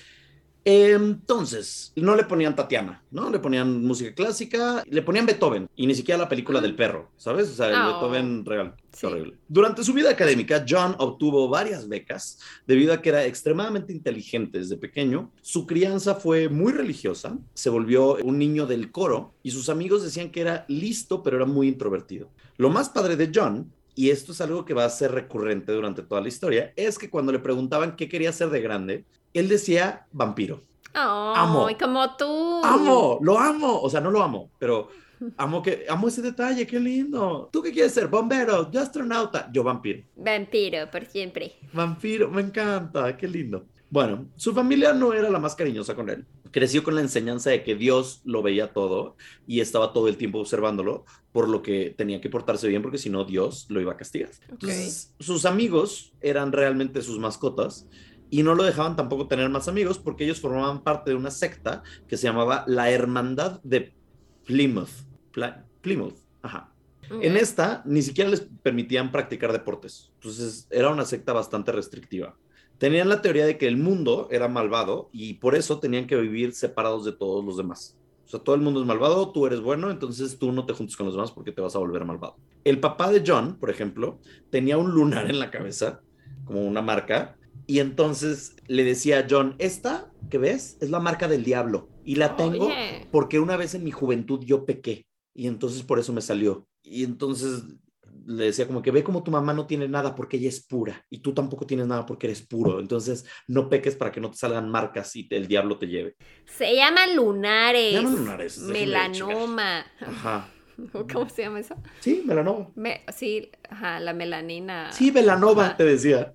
Entonces, 0.65 1.93
no 1.97 2.15
le 2.15 2.25
ponían 2.25 2.55
Tatiana, 2.55 3.03
¿no? 3.11 3.31
Le 3.31 3.39
ponían 3.39 3.85
música 3.85 4.15
clásica, 4.15 4.83
le 4.87 5.03
ponían 5.03 5.25
Beethoven 5.27 5.69
y 5.77 5.87
ni 5.87 5.95
siquiera 5.95 6.19
la 6.19 6.29
película 6.29 6.61
del 6.61 6.75
perro, 6.77 7.11
¿sabes? 7.17 7.49
O 7.51 7.55
sea, 7.55 7.69
el 7.69 7.75
Oh. 7.77 7.87
Beethoven 7.87 8.45
real. 8.45 8.75
Qué 8.91 8.97
Sí. 8.99 9.07
horrible. 9.07 9.39
Durante 9.49 9.83
su 9.85 9.93
vida 9.93 10.11
académica, 10.11 10.65
John 10.69 10.95
obtuvo 10.99 11.49
varias 11.49 11.89
becas 11.89 12.39
debido 12.67 12.93
a 12.93 13.01
que 13.01 13.09
era 13.11 13.25
extremadamente 13.25 13.93
inteligente 13.93 14.59
desde 14.59 14.77
pequeño. 14.77 15.31
Su 15.43 15.67
crianza 15.67 16.17
fue 16.17 16.49
muy 16.49 16.73
religiosa, 16.73 17.39
se 17.55 17.71
volvió 17.71 18.17
un 18.17 18.39
niño 18.39 18.67
del 18.67 18.91
coro 18.91 19.35
y 19.43 19.51
sus 19.53 19.69
amigos 19.69 20.03
decían 20.03 20.31
que 20.31 20.41
era 20.41 20.65
listo, 20.69 21.23
pero 21.23 21.37
era 21.37 21.47
muy 21.47 21.69
introvertido. 21.69 22.31
Lo 22.57 22.71
más 22.71 22.89
padre 22.89 23.17
de 23.17 23.31
John, 23.35 23.73
y 23.95 24.11
esto 24.11 24.33
es 24.33 24.41
algo 24.41 24.65
que 24.65 24.75
va 24.75 24.85
a 24.85 24.91
ser 24.91 25.13
recurrente 25.13 25.73
durante 25.73 26.03
toda 26.03 26.21
la 26.21 26.29
historia, 26.29 26.73
es 26.77 26.99
que 26.99 27.11
cuando 27.11 27.33
le 27.33 27.39
preguntaban 27.41 27.97
qué 27.97 28.09
quería 28.09 28.33
ser 28.33 28.51
de 28.51 28.61
grande, 28.61 29.05
él 29.39 29.49
decía 29.49 30.07
vampiro. 30.13 30.63
Oh, 30.95 31.33
Amo. 31.37 31.71
y 31.71 31.75
como 31.75 32.17
tú. 32.17 32.61
¡Amo! 32.65 33.19
¡Lo 33.23 33.39
amo! 33.39 33.81
O 33.81 33.91
sea, 33.91 34.01
no 34.01 34.11
lo 34.11 34.23
amo, 34.23 34.51
pero 34.59 34.89
amo, 35.37 35.63
que, 35.63 35.87
amo 35.89 36.09
ese 36.09 36.23
detalle, 36.23 36.67
qué 36.67 36.81
lindo. 36.81 37.49
¿Tú 37.53 37.63
qué 37.63 37.73
quieres 37.73 37.93
ser? 37.93 38.09
¿Bombero? 38.09 38.71
¿Yo 38.71 38.81
astronauta? 38.81 39.51
Yo 39.53 39.63
vampiro. 39.63 40.03
Vampiro, 40.17 40.91
por 40.91 41.05
siempre. 41.07 41.53
Vampiro, 41.73 42.31
me 42.31 42.43
encanta, 42.43 43.17
qué 43.17 43.29
lindo. 43.29 43.67
Bueno, 43.91 44.29
su 44.37 44.53
familia 44.53 44.93
no 44.93 45.15
era 45.15 45.31
la 45.31 45.39
más 45.39 45.55
cariñosa 45.55 45.95
con 45.95 46.11
él. 46.11 46.27
Creció 46.51 46.83
con 46.83 46.95
la 46.95 47.01
enseñanza 47.01 47.51
de 47.51 47.63
que 47.63 47.75
Dios 47.75 48.21
lo 48.25 48.43
veía 48.43 48.73
todo 48.73 49.17
y 49.47 49.61
estaba 49.61 49.93
todo 49.93 50.09
el 50.09 50.17
tiempo 50.17 50.41
observándolo, 50.41 51.05
por 51.33 51.49
lo 51.49 51.63
que 51.63 51.95
tenía 51.97 52.21
que 52.21 52.29
portarse 52.29 52.69
bien 52.69 52.83
porque 52.83 52.99
si 52.99 53.09
no 53.09 53.25
Dios 53.25 53.67
lo 53.71 53.81
iba 53.81 53.93
a 53.93 53.97
castigar. 53.97 54.31
Entonces, 54.49 55.15
sus 55.19 55.47
amigos 55.47 56.13
eran 56.21 56.53
realmente 56.53 57.01
sus 57.03 57.19
mascotas 57.19 57.87
y 58.31 58.43
no 58.43 58.55
lo 58.55 58.63
dejaban 58.65 58.97
tampoco 58.97 59.27
tener 59.29 59.49
más 59.49 59.69
amigos 59.69 59.99
porque 59.99 60.25
ellos 60.25 60.41
formaban 60.41 60.83
parte 60.83 61.11
de 61.11 61.17
una 61.17 61.31
secta 61.31 61.83
que 62.07 62.17
se 62.17 62.27
llamaba 62.27 62.65
la 62.67 62.91
Hermandad 62.91 63.61
de 63.63 63.95
Plymouth. 64.45 64.91
Pla- 65.33 65.65
Plymouth, 65.81 66.17
ajá. 66.43 66.73
En 67.23 67.37
esta 67.39 67.83
ni 67.87 68.03
siquiera 68.03 68.29
les 68.29 68.47
permitían 68.63 69.11
practicar 69.11 69.53
deportes. 69.53 70.11
Entonces 70.15 70.67
era 70.71 70.91
una 70.91 71.07
secta 71.07 71.33
bastante 71.33 71.73
restrictiva. 71.73 72.37
Tenían 72.77 73.09
la 73.09 73.23
teoría 73.23 73.47
de 73.47 73.57
que 73.57 73.67
el 73.67 73.77
mundo 73.79 74.29
era 74.31 74.47
malvado 74.47 75.09
y 75.13 75.35
por 75.35 75.55
eso 75.55 75.81
tenían 75.81 76.07
que 76.07 76.17
vivir 76.17 76.53
separados 76.53 77.05
de 77.05 77.13
todos 77.13 77.45
los 77.45 77.57
demás. 77.57 77.97
O 78.27 78.29
sea, 78.31 78.41
todo 78.41 78.55
el 78.55 78.61
mundo 78.61 78.81
es 78.81 78.87
malvado, 78.87 79.33
tú 79.33 79.47
eres 79.47 79.61
bueno, 79.63 79.91
entonces 79.91 80.39
tú 80.39 80.53
no 80.53 80.67
te 80.67 80.75
juntes 80.75 80.97
con 80.97 81.07
los 81.07 81.15
demás 81.15 81.33
porque 81.33 81.51
te 81.51 81.63
vas 81.63 81.75
a 81.75 81.79
volver 81.79 82.05
malvado. 82.05 82.37
El 82.63 82.79
papá 82.79 83.11
de 83.11 83.25
John, 83.27 83.57
por 83.59 83.71
ejemplo, 83.71 84.21
tenía 84.51 84.77
un 84.77 84.91
lunar 84.91 85.31
en 85.31 85.39
la 85.39 85.51
cabeza, 85.51 86.03
como 86.45 86.61
una 86.61 86.83
marca, 86.83 87.39
y 87.69 87.79
entonces 87.79 88.57
le 88.67 88.83
decía 88.83 89.21
a 89.21 89.27
John, 89.31 89.55
esta 89.59 90.11
que 90.31 90.39
ves 90.39 90.77
es 90.81 90.91
la 90.91 90.99
marca 90.99 91.29
del 91.29 91.45
diablo 91.45 91.89
y 92.05 92.17
la 92.17 92.35
tengo 92.37 92.67
porque 93.13 93.39
una 93.39 93.57
vez 93.57 93.75
en 93.75 93.85
mi 93.85 93.93
juventud 93.93 94.41
yo 94.45 94.65
pequé 94.67 95.07
y 95.35 95.47
entonces 95.47 95.83
por 95.85 96.01
eso 96.01 96.13
me 96.13 96.21
salió. 96.21 96.67
Y 96.83 97.05
entonces 97.05 97.63
le 98.27 98.45
decía 98.47 98.67
como 98.67 98.83
que 98.83 98.91
ve 98.91 99.05
como 99.05 99.23
tu 99.23 99.31
mamá 99.31 99.53
no 99.55 99.67
tiene 99.67 99.87
nada 99.89 100.15
porque 100.15 100.37
ella 100.39 100.49
es 100.49 100.67
pura 100.67 101.05
y 101.09 101.21
tú 101.21 101.33
tampoco 101.33 101.67
tienes 101.67 101.87
nada 101.87 102.05
porque 102.07 102.27
eres 102.27 102.43
puro. 102.43 102.81
Entonces 102.81 103.25
no 103.47 103.69
peques 103.69 103.95
para 103.97 104.11
que 104.13 104.21
no 104.21 104.31
te 104.31 104.37
salgan 104.39 104.69
marcas 104.71 105.15
y 105.17 105.29
te- 105.29 105.37
el 105.37 105.47
diablo 105.47 105.79
te 105.79 105.87
lleve. 105.87 106.17
Se 106.47 106.75
llaman 106.75 107.15
lunares. 107.15 107.91
Se 107.91 107.93
llaman 107.93 108.17
lunares, 108.17 108.59
Melanoma. 108.59 109.87
Ajá. 110.01 110.49
¿Cómo 111.13 111.29
se 111.29 111.43
llama 111.43 111.61
eso? 111.61 111.75
Sí, 112.01 112.23
melanova. 112.25 112.69
Me- 112.75 113.05
sí, 113.15 113.51
ajá, 113.69 114.01
la 114.01 114.13
melanina. 114.13 114.93
Sí, 114.93 115.11
melanova, 115.13 115.67
Ajá. 115.67 115.77
te 115.77 115.85
decía. 115.85 116.35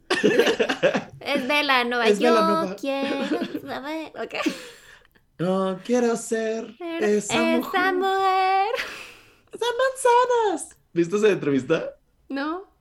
Es 1.20 1.46
melanova. 1.46 2.06
Es 2.08 2.20
Yo 2.20 2.30
melanova. 2.34 2.76
quiero 2.76 3.16
saber. 3.66 4.12
Ok. 4.22 4.36
No 5.40 5.80
quiero 5.84 6.16
ser 6.16 6.76
Pero 6.78 7.06
esa, 7.06 7.34
mujer. 7.36 7.82
esa 7.82 7.94
mujer. 7.94 8.68
Manzanas. 9.52 10.78
¿Viste 10.94 11.16
esa 11.18 11.30
entrevista? 11.30 11.96
¿No? 12.30 12.72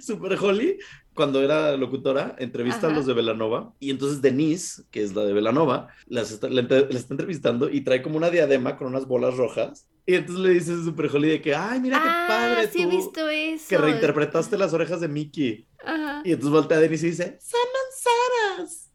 Super 0.00 0.38
Holly, 0.40 0.78
cuando 1.14 1.42
era 1.42 1.76
locutora, 1.76 2.36
entrevista 2.38 2.86
a 2.86 2.90
los 2.90 3.06
de 3.06 3.14
Velanova 3.14 3.74
y 3.80 3.90
entonces 3.90 4.22
Denise, 4.22 4.84
que 4.92 5.02
es 5.02 5.14
la 5.14 5.24
de 5.24 5.32
Velanova, 5.32 5.88
está, 6.08 6.48
la 6.48 6.60
está 6.62 7.14
entrevistando 7.14 7.68
y 7.68 7.80
trae 7.82 8.02
como 8.02 8.16
una 8.16 8.30
diadema 8.30 8.76
con 8.76 8.86
unas 8.86 9.06
bolas 9.06 9.36
rojas 9.36 9.88
y 10.06 10.14
entonces 10.14 10.44
le 10.44 10.50
dice 10.50 10.72
a 10.72 10.84
Super 10.84 11.10
Holly 11.14 11.28
de 11.28 11.40
que, 11.40 11.54
ay, 11.54 11.80
mira 11.80 12.02
qué 12.02 12.08
ah, 12.08 12.24
padre 12.28 12.68
sí 12.70 12.82
he 12.82 12.84
tú, 12.84 12.90
visto 12.90 13.28
eso. 13.28 13.66
que 13.68 13.78
reinterpretaste 13.78 14.58
las 14.58 14.72
orejas 14.74 15.00
de 15.00 15.08
Mickey. 15.08 15.66
Ajá. 15.82 16.22
Y 16.24 16.32
entonces 16.32 16.50
voltea 16.52 16.76
a 16.76 16.80
Denise 16.80 17.06
y 17.06 17.10
dice, 17.10 17.38
son 17.40 17.60
manzanas. 18.58 18.90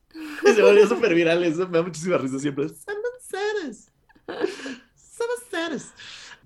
Y 0.45 0.53
se 0.53 0.61
volvió 0.61 0.87
súper 0.87 1.15
viral 1.15 1.43
eso, 1.43 1.67
me 1.67 1.77
da 1.79 1.83
muchísima 1.83 2.17
risa 2.17 2.39
siempre. 2.39 2.69
Son 2.69 2.95
manzanas. 3.01 3.91
Son 4.95 5.27
manzanas. 5.37 5.93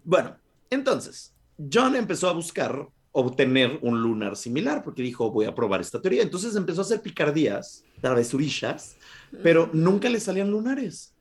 Bueno, 0.03 0.35
entonces, 0.69 1.33
John 1.71 1.95
empezó 1.95 2.29
a 2.29 2.33
buscar 2.33 2.87
obtener 3.11 3.79
un 3.81 4.01
lunar 4.01 4.35
similar 4.35 4.83
porque 4.83 5.03
dijo, 5.03 5.29
voy 5.29 5.45
a 5.45 5.53
probar 5.53 5.81
esta 5.81 6.01
teoría. 6.01 6.23
Entonces 6.23 6.55
empezó 6.55 6.81
a 6.81 6.83
hacer 6.83 7.01
picardías, 7.01 7.83
travesurillas, 8.01 8.95
pero 9.43 9.69
nunca 9.71 10.09
le 10.09 10.19
salían 10.19 10.49
lunares, 10.49 11.13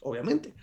obviamente. 0.00 0.54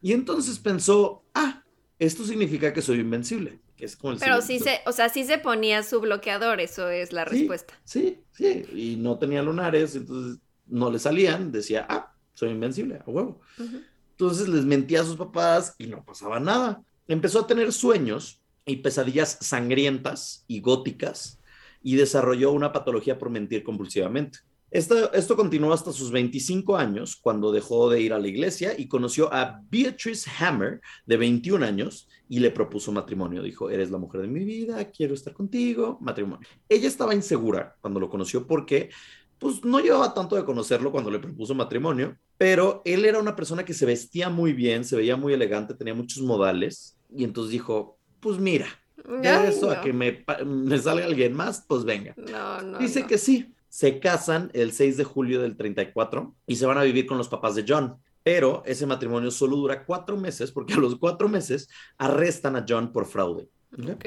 Y 0.00 0.12
entonces 0.12 0.58
pensó, 0.58 1.22
ah, 1.34 1.61
esto 2.06 2.24
significa 2.24 2.72
que 2.72 2.82
soy 2.82 2.98
invencible. 3.00 3.60
Que 3.76 3.84
es 3.84 3.96
como 3.96 4.12
el 4.12 4.18
Pero 4.18 4.42
sí 4.42 4.58
se, 4.58 4.80
o 4.86 4.92
sea, 4.92 5.08
sí 5.08 5.24
se 5.24 5.38
ponía 5.38 5.82
su 5.82 6.00
bloqueador, 6.00 6.60
eso 6.60 6.88
es 6.88 7.12
la 7.12 7.24
Sí, 7.24 7.30
respuesta. 7.30 7.74
Sí, 7.84 8.20
sí, 8.32 8.64
y 8.74 8.96
no 8.96 9.18
tenía 9.18 9.42
lunares, 9.42 9.94
entonces 9.94 10.40
no 10.66 10.90
le 10.90 10.98
salían, 10.98 11.52
decía, 11.52 11.86
ah, 11.88 12.12
soy 12.34 12.50
invencible, 12.50 12.96
a 12.96 13.10
huevo. 13.10 13.40
Ujú. 13.58 13.80
Entonces 14.10 14.48
les 14.48 14.64
mentía 14.64 15.00
a 15.00 15.04
sus 15.04 15.16
papás 15.16 15.74
y 15.78 15.86
no 15.86 16.04
pasaba 16.04 16.40
nada. 16.40 16.82
Empezó 17.08 17.40
a 17.40 17.46
tener 17.46 17.72
sueños 17.72 18.42
y 18.64 18.76
pesadillas 18.76 19.38
sangrientas 19.40 20.44
y 20.46 20.60
góticas 20.60 21.40
y 21.82 21.96
desarrolló 21.96 22.52
una 22.52 22.72
patología 22.72 23.18
por 23.18 23.30
mentir 23.30 23.62
compulsivamente. 23.62 24.40
Esto, 24.72 25.12
esto 25.12 25.36
continuó 25.36 25.74
hasta 25.74 25.92
sus 25.92 26.10
25 26.10 26.76
años, 26.76 27.16
cuando 27.16 27.52
dejó 27.52 27.90
de 27.90 28.00
ir 28.00 28.14
a 28.14 28.18
la 28.18 28.26
iglesia 28.26 28.72
y 28.76 28.88
conoció 28.88 29.32
a 29.32 29.60
Beatrice 29.70 30.30
Hammer, 30.38 30.80
de 31.04 31.16
21 31.18 31.64
años, 31.64 32.08
y 32.26 32.40
le 32.40 32.50
propuso 32.50 32.90
matrimonio. 32.90 33.42
Dijo, 33.42 33.68
eres 33.68 33.90
la 33.90 33.98
mujer 33.98 34.22
de 34.22 34.28
mi 34.28 34.42
vida, 34.42 34.90
quiero 34.90 35.12
estar 35.12 35.34
contigo, 35.34 35.98
matrimonio. 36.00 36.48
Ella 36.66 36.88
estaba 36.88 37.14
insegura 37.14 37.76
cuando 37.82 38.00
lo 38.00 38.08
conoció 38.08 38.46
porque 38.46 38.88
pues 39.38 39.62
no 39.64 39.80
llevaba 39.80 40.14
tanto 40.14 40.36
de 40.36 40.44
conocerlo 40.44 40.90
cuando 40.90 41.10
le 41.10 41.18
propuso 41.18 41.54
matrimonio, 41.54 42.16
pero 42.38 42.80
él 42.84 43.04
era 43.04 43.18
una 43.18 43.36
persona 43.36 43.64
que 43.64 43.74
se 43.74 43.84
vestía 43.84 44.30
muy 44.30 44.52
bien, 44.52 44.84
se 44.84 44.96
veía 44.96 45.16
muy 45.16 45.32
elegante, 45.32 45.74
tenía 45.74 45.94
muchos 45.94 46.22
modales, 46.22 46.96
y 47.14 47.24
entonces 47.24 47.50
dijo, 47.50 47.98
pues 48.20 48.38
mira, 48.38 48.68
de 48.96 49.48
eso 49.48 49.70
a 49.70 49.80
que 49.80 49.92
me, 49.92 50.24
me 50.46 50.78
salga 50.78 51.04
alguien 51.04 51.34
más, 51.34 51.64
pues 51.66 51.84
venga. 51.84 52.14
No, 52.16 52.62
no. 52.62 52.78
Dice 52.78 53.04
que 53.04 53.18
sí. 53.18 53.52
Se 53.72 54.00
casan 54.00 54.50
el 54.52 54.72
6 54.72 54.98
de 54.98 55.04
julio 55.04 55.40
del 55.40 55.56
34 55.56 56.36
y 56.46 56.56
se 56.56 56.66
van 56.66 56.76
a 56.76 56.82
vivir 56.82 57.06
con 57.06 57.16
los 57.16 57.30
papás 57.30 57.54
de 57.54 57.64
John. 57.66 57.96
Pero 58.22 58.62
ese 58.66 58.84
matrimonio 58.84 59.30
solo 59.30 59.56
dura 59.56 59.86
cuatro 59.86 60.18
meses 60.18 60.52
porque 60.52 60.74
a 60.74 60.76
los 60.76 60.96
cuatro 60.96 61.26
meses 61.26 61.70
arrestan 61.96 62.54
a 62.54 62.66
John 62.68 62.92
por 62.92 63.06
fraude. 63.06 63.48
¿ok? 63.72 63.88
Ok. 63.94 64.06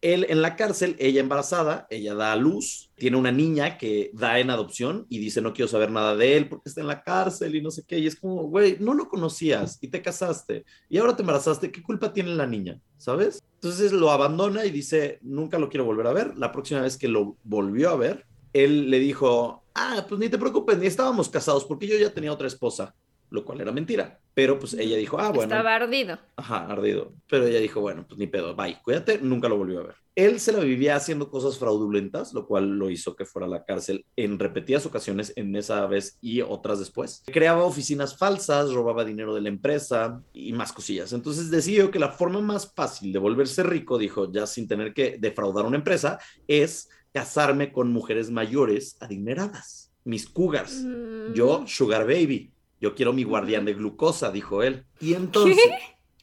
Él 0.00 0.24
en 0.30 0.40
la 0.40 0.56
cárcel, 0.56 0.96
ella 0.98 1.20
embarazada, 1.20 1.86
ella 1.90 2.14
da 2.14 2.32
a 2.32 2.36
luz, 2.36 2.90
tiene 2.94 3.18
una 3.18 3.30
niña 3.30 3.76
que 3.76 4.10
da 4.14 4.38
en 4.38 4.48
adopción 4.48 5.04
y 5.10 5.18
dice 5.18 5.42
no 5.42 5.52
quiero 5.52 5.68
saber 5.68 5.90
nada 5.90 6.16
de 6.16 6.34
él 6.38 6.48
porque 6.48 6.70
está 6.70 6.80
en 6.80 6.86
la 6.86 7.02
cárcel 7.02 7.54
y 7.54 7.60
no 7.60 7.70
sé 7.70 7.84
qué. 7.86 7.98
Y 7.98 8.06
es 8.06 8.16
como, 8.16 8.44
güey, 8.44 8.78
no 8.80 8.94
lo 8.94 9.10
conocías 9.10 9.76
y 9.82 9.88
te 9.88 10.00
casaste 10.00 10.64
y 10.88 10.96
ahora 10.96 11.14
te 11.14 11.20
embarazaste, 11.20 11.70
¿qué 11.70 11.82
culpa 11.82 12.14
tiene 12.14 12.34
la 12.34 12.46
niña? 12.46 12.80
¿Sabes? 12.96 13.42
Entonces 13.56 13.92
lo 13.92 14.10
abandona 14.10 14.64
y 14.64 14.70
dice, 14.70 15.18
nunca 15.20 15.58
lo 15.58 15.68
quiero 15.68 15.84
volver 15.84 16.06
a 16.06 16.14
ver. 16.14 16.38
La 16.38 16.50
próxima 16.50 16.80
vez 16.80 16.96
que 16.96 17.08
lo 17.08 17.36
volvió 17.44 17.90
a 17.90 17.96
ver, 17.96 18.24
él 18.64 18.90
le 18.90 18.98
dijo, 18.98 19.64
ah, 19.74 20.04
pues 20.08 20.20
ni 20.20 20.28
te 20.28 20.38
preocupes, 20.38 20.78
ni 20.78 20.86
estábamos 20.86 21.28
casados 21.28 21.64
porque 21.64 21.86
yo 21.86 21.96
ya 21.96 22.10
tenía 22.10 22.32
otra 22.32 22.46
esposa 22.46 22.94
lo 23.30 23.44
cual 23.44 23.60
era 23.60 23.72
mentira. 23.72 24.20
Pero 24.34 24.58
pues 24.58 24.74
ella 24.74 24.96
dijo, 24.96 25.18
ah, 25.18 25.30
bueno. 25.30 25.54
Estaba 25.54 25.74
ardido. 25.74 26.18
Ajá, 26.36 26.66
ardido. 26.66 27.14
Pero 27.28 27.46
ella 27.46 27.58
dijo, 27.58 27.80
bueno, 27.80 28.04
pues 28.06 28.18
ni 28.18 28.26
pedo, 28.26 28.54
bye, 28.54 28.78
cuídate, 28.82 29.18
nunca 29.18 29.48
lo 29.48 29.56
volvió 29.56 29.80
a 29.80 29.84
ver. 29.84 29.94
Él 30.14 30.40
se 30.40 30.52
la 30.52 30.60
vivía 30.60 30.96
haciendo 30.96 31.30
cosas 31.30 31.58
fraudulentas, 31.58 32.32
lo 32.32 32.46
cual 32.46 32.78
lo 32.78 32.90
hizo 32.90 33.16
que 33.16 33.26
fuera 33.26 33.46
a 33.46 33.50
la 33.50 33.64
cárcel 33.64 34.06
en 34.16 34.38
repetidas 34.38 34.86
ocasiones, 34.86 35.32
en 35.36 35.54
esa 35.56 35.86
vez 35.86 36.18
y 36.22 36.40
otras 36.40 36.78
después. 36.78 37.22
Creaba 37.26 37.64
oficinas 37.64 38.16
falsas, 38.16 38.72
robaba 38.72 39.04
dinero 39.04 39.34
de 39.34 39.42
la 39.42 39.50
empresa 39.50 40.22
y 40.32 40.52
más 40.52 40.72
cosillas. 40.72 41.12
Entonces 41.12 41.50
decidió 41.50 41.90
que 41.90 41.98
la 41.98 42.12
forma 42.12 42.40
más 42.40 42.72
fácil 42.74 43.12
de 43.12 43.18
volverse 43.18 43.62
rico, 43.62 43.98
dijo, 43.98 44.30
ya 44.32 44.46
sin 44.46 44.66
tener 44.66 44.94
que 44.94 45.16
defraudar 45.18 45.66
una 45.66 45.76
empresa, 45.76 46.18
es 46.48 46.88
casarme 47.20 47.72
con 47.72 47.90
mujeres 47.92 48.30
mayores 48.30 48.96
adineradas, 49.00 49.90
mis 50.04 50.28
cougars. 50.28 50.84
Yo, 51.34 51.60
Mm. 51.62 51.66
sugar 51.66 52.06
baby. 52.06 52.52
Yo 52.78 52.94
quiero 52.94 53.14
mi 53.14 53.24
guardián 53.24 53.64
de 53.64 53.72
glucosa, 53.72 54.30
dijo 54.30 54.62
él. 54.62 54.84
Y 55.00 55.14
entonces, 55.14 55.56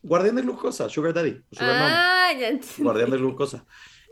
guardián 0.04 0.36
de 0.36 0.44
glucosa, 0.44 0.88
sugar 0.90 1.14
daddy, 1.16 1.42
sugar 1.52 1.80
mom, 1.80 1.90
Ah, 1.92 2.32
ya 2.40 2.50
entendí. 2.50 2.84
guardián 2.84 3.10
de 3.10 3.18
glucosa. 3.18 3.66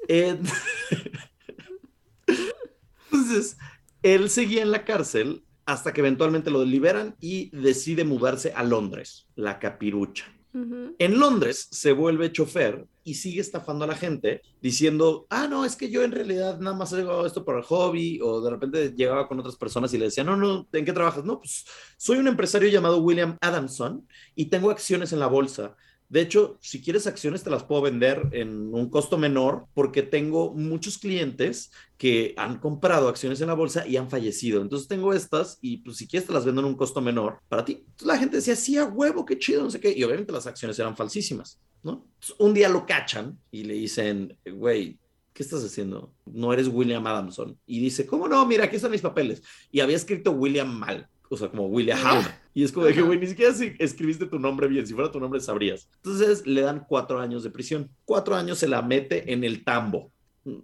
Eh, 0.08 0.40
entonces, 3.12 3.58
él 4.02 4.32
seguía 4.32 4.64
en 4.64 4.72
la 4.72 4.84
cárcel 4.84 5.44
hasta 5.68 5.94
que 5.94 6.02
eventualmente 6.02 6.50
lo 6.50 6.66
liberan 6.66 7.16
y 7.20 7.56
decide 7.56 8.04
mudarse 8.06 8.54
a 8.56 8.64
Londres, 8.64 9.28
la 9.36 9.60
capirucha. 9.60 10.26
En 10.54 11.20
Londres 11.20 11.68
se 11.72 11.94
vuelve 11.94 12.32
chofer 12.32 12.86
y 13.04 13.16
sigue 13.16 13.40
estafando 13.40 13.86
a 13.86 13.88
la 13.88 13.96
gente 13.96 14.42
diciendo, 14.62 15.26
ah, 15.30 15.48
no, 15.48 15.64
es 15.64 15.76
que 15.76 15.90
yo 15.90 16.04
en 16.04 16.12
realidad 16.12 16.60
nada 16.60 16.76
más 16.76 16.94
hago 16.94 17.26
esto 17.26 17.46
por 17.46 17.58
el 17.58 17.64
hobby 17.64 18.20
o 18.22 18.42
de 18.42 18.50
repente 18.50 18.94
llegaba 18.96 19.28
con 19.28 19.40
otras 19.40 19.56
personas 19.56 19.94
y 19.94 19.98
le 19.98 20.06
decía, 20.06 20.24
no, 20.24 20.36
no, 20.36 20.68
¿en 20.74 20.86
qué 20.86 20.94
trabajas? 20.94 21.24
No, 21.24 21.40
pues 21.40 21.66
soy 21.98 22.18
un 22.18 22.28
empresario 22.28 22.70
llamado 22.70 23.02
William 23.02 23.38
Adamson 23.42 24.08
y 24.36 24.46
tengo 24.46 24.70
acciones 24.70 25.14
en 25.14 25.20
la 25.20 25.28
bolsa. 25.28 25.76
De 26.12 26.20
hecho, 26.20 26.58
si 26.60 26.82
quieres 26.82 27.08
acciones, 27.08 27.42
te 27.42 27.50
las 27.50 27.64
puedo 27.64 27.84
vender 27.84 28.28
en 28.34 28.76
un 28.76 28.90
costo 28.90 29.18
menor 29.18 29.68
porque 29.74 30.02
tengo 30.02 30.54
muchos 30.54 30.98
clientes 30.98 31.72
que 31.98 32.34
han 32.36 32.60
comprado 32.60 33.08
acciones 33.08 33.40
en 33.40 33.48
la 33.48 33.54
bolsa 33.54 33.88
y 33.88 33.96
han 33.96 34.10
fallecido. 34.10 34.62
Entonces 34.62 34.90
tengo 34.90 35.14
estas 35.14 35.58
y 35.62 35.78
pues 35.78 35.96
si 35.96 36.10
quieres 36.10 36.28
te 36.28 36.34
las 36.34 36.44
vendo 36.44 36.60
en 36.60 36.68
un 36.68 36.76
costo 36.76 37.00
menor 37.00 37.40
para 37.48 37.64
ti. 37.64 37.86
La 38.02 38.18
gente 38.18 38.36
decía, 38.36 38.58
sí, 38.58 38.78
huevo, 38.78 39.26
qué 39.26 39.40
chido, 39.40 39.64
no 39.64 39.72
sé 39.72 39.80
qué. 39.80 39.98
Y 39.98 40.04
obviamente 40.04 40.34
las 40.34 40.48
acciones 40.48 40.78
eran 40.80 40.98
falsísimas, 40.98 41.62
¿no? 41.82 42.06
Un 42.40 42.54
día 42.54 42.68
lo 42.68 42.86
cachan 42.86 43.40
y 43.50 43.64
le 43.64 43.76
dicen, 43.76 44.38
güey, 44.46 45.00
¿qué 45.32 45.44
estás 45.44 45.64
haciendo? 45.64 46.14
No 46.26 46.52
eres 46.52 46.68
William 46.68 47.08
Adamson. 47.08 47.58
Y 47.66 47.80
dice, 47.80 48.06
¿cómo 48.06 48.28
no? 48.28 48.46
Mira, 48.46 48.66
aquí 48.66 48.76
están 48.76 48.92
mis 48.92 49.00
papeles. 49.00 49.44
Y 49.72 49.80
había 49.80 49.96
escrito 49.96 50.32
William 50.32 50.78
mal. 50.78 51.08
O 51.34 51.38
sea, 51.38 51.48
como 51.48 51.68
William 51.68 51.98
Ham. 52.06 52.26
Y 52.54 52.66
es 52.66 52.74
como 52.74 52.86
de 52.86 52.94
que, 52.94 53.02
güey, 53.02 53.18
ni 53.18 53.26
siquiera 53.26 53.54
si 53.54 53.74
escribiste 53.80 54.26
tu 54.26 54.38
nombre 54.38 54.68
bien. 54.68 54.86
Si 54.86 54.94
fuera 54.94 55.10
tu 55.10 55.18
nombre, 55.18 55.40
sabrías. 55.40 55.88
Entonces 55.96 56.46
le 56.46 56.60
dan 56.60 56.84
cuatro 56.86 57.22
años 57.22 57.42
de 57.42 57.50
prisión. 57.50 57.90
Cuatro 58.04 58.36
años 58.36 58.58
se 58.60 58.68
la 58.68 58.82
mete 58.82 59.32
en 59.32 59.46
el 59.46 59.64
tambo. 59.64 60.12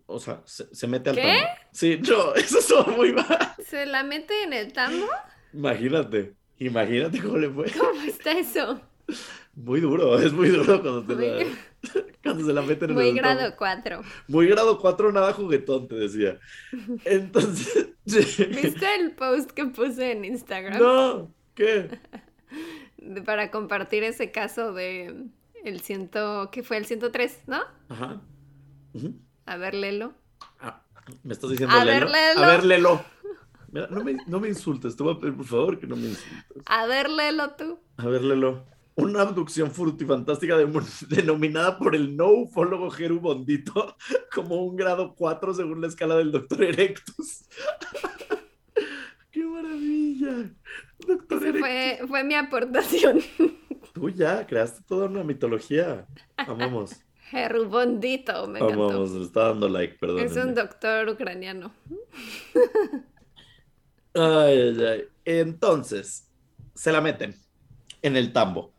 O 0.08 0.20
sea, 0.20 0.42
se, 0.44 0.68
se 0.76 0.86
mete 0.86 1.12
al 1.12 1.16
¿Qué? 1.16 1.22
tambo. 1.22 1.48
Sí, 1.72 2.02
no, 2.10 2.34
eso 2.36 2.60
estuvo 2.60 2.84
muy 2.98 3.14
mal. 3.14 3.56
¿Se 3.66 3.86
la 3.86 4.04
mete 4.04 4.44
en 4.44 4.52
el 4.52 4.74
tambo? 4.74 5.08
Imagínate. 5.54 6.34
Imagínate 6.60 7.22
cómo 7.22 7.38
le 7.38 7.50
fue. 7.50 7.72
¿Cómo 7.72 8.02
está 8.02 8.32
eso? 8.34 8.82
Muy 9.56 9.82
duro, 9.82 10.20
es 10.20 10.34
muy 10.34 10.50
duro 10.50 10.82
cuando, 10.82 11.04
te 11.06 11.16
la, 11.16 11.46
Muy, 11.46 11.58
cuando 12.24 12.46
se 12.46 12.54
la 12.54 12.62
meten 12.62 12.92
en 12.92 12.96
muy 12.96 13.10
el 13.10 13.16
grado 13.16 13.40
tambo. 13.40 13.56
4. 13.58 14.02
Muy 14.28 14.48
grado 14.48 14.80
4, 14.80 15.12
nada 15.12 15.34
juguetón, 15.34 15.88
te 15.88 15.96
decía. 15.96 16.40
Entonces, 17.06 17.90
¿Viste 18.06 18.96
el 18.96 19.14
post 19.16 19.52
que 19.52 19.66
puse 19.66 20.12
en 20.12 20.26
Instagram? 20.26 20.78
no, 20.80 21.34
¿qué? 21.56 21.90
Para 23.26 23.52
compartir 23.52 24.04
ese 24.04 24.32
caso 24.32 24.74
de 24.74 25.28
el 25.64 25.82
ciento, 25.82 26.50
¿qué 26.52 26.64
fue? 26.64 26.78
El 26.78 26.86
103, 26.86 27.44
¿no? 27.48 27.62
Ajá. 27.90 28.22
A 29.46 29.58
ver, 29.58 29.74
léelo. 29.74 30.14
Ah, 30.60 30.84
me 31.24 31.34
estás 31.34 31.50
diciendo 31.52 31.76
A 31.76 31.86
Lelo? 31.86 32.08
ver, 32.08 32.10
léelo. 32.10 32.44
A 32.44 32.48
ver, 32.48 32.64
Lelo. 32.64 33.06
Mira, 33.72 33.88
no, 33.88 34.02
me, 34.02 34.16
no 34.28 34.40
me 34.40 34.48
insultes, 34.50 34.96
te 34.96 35.04
voy 35.04 35.14
a 35.16 35.20
pedir 35.20 35.36
por 35.36 35.46
favor 35.46 35.80
que 35.80 35.88
no 35.88 35.96
me 35.96 36.08
insultes. 36.10 36.64
A 36.66 36.86
ver, 36.86 37.10
léelo 37.10 37.52
tú. 37.56 37.80
A 37.98 38.08
ver, 38.08 38.22
Lelo. 38.24 38.66
Una 38.98 39.22
abducción 39.22 39.70
frutifantástica 39.72 40.58
de- 40.58 40.66
denominada 41.10 41.78
por 41.78 41.96
el 41.96 42.18
no 42.18 42.30
ufólogo 42.30 42.90
Jeru 42.90 43.20
Bondito 43.20 43.96
como 44.34 44.64
un 44.66 44.76
grado 44.76 45.14
4 45.16 45.54
según 45.54 45.82
la 45.82 45.88
escala 45.88 46.16
del 46.18 46.32
Doctor 46.32 46.64
Erectus. 46.64 47.46
¡Qué 49.32 49.44
maravilla! 49.44 50.50
Doctor 51.08 51.44
Erectus. 51.44 51.60
fue, 51.60 52.00
fue 52.08 52.24
mi 52.24 52.34
aportación. 52.34 53.20
Tú 53.94 54.10
ya 54.10 54.46
creaste 54.48 54.82
toda 54.88 55.06
una 55.06 55.24
mitología. 55.24 56.08
Amamos. 56.36 56.96
Gerubondito, 57.30 58.48
me 58.48 58.60
encantó. 58.60 58.86
Amamos. 58.90 59.12
Le 59.12 59.24
está 59.26 59.50
dando 59.50 59.70
like, 59.70 59.98
perdón. 60.00 60.20
Es 60.20 60.36
un 60.38 60.56
doctor 60.56 61.08
ucraniano. 61.10 61.72
Ay, 64.16 64.58
ay, 64.60 64.84
ay. 64.84 65.04
Entonces, 65.26 66.28
se 66.74 66.92
la 66.92 67.02
meten 67.02 67.36
en 68.02 68.16
el 68.16 68.34
tambo. 68.34 68.74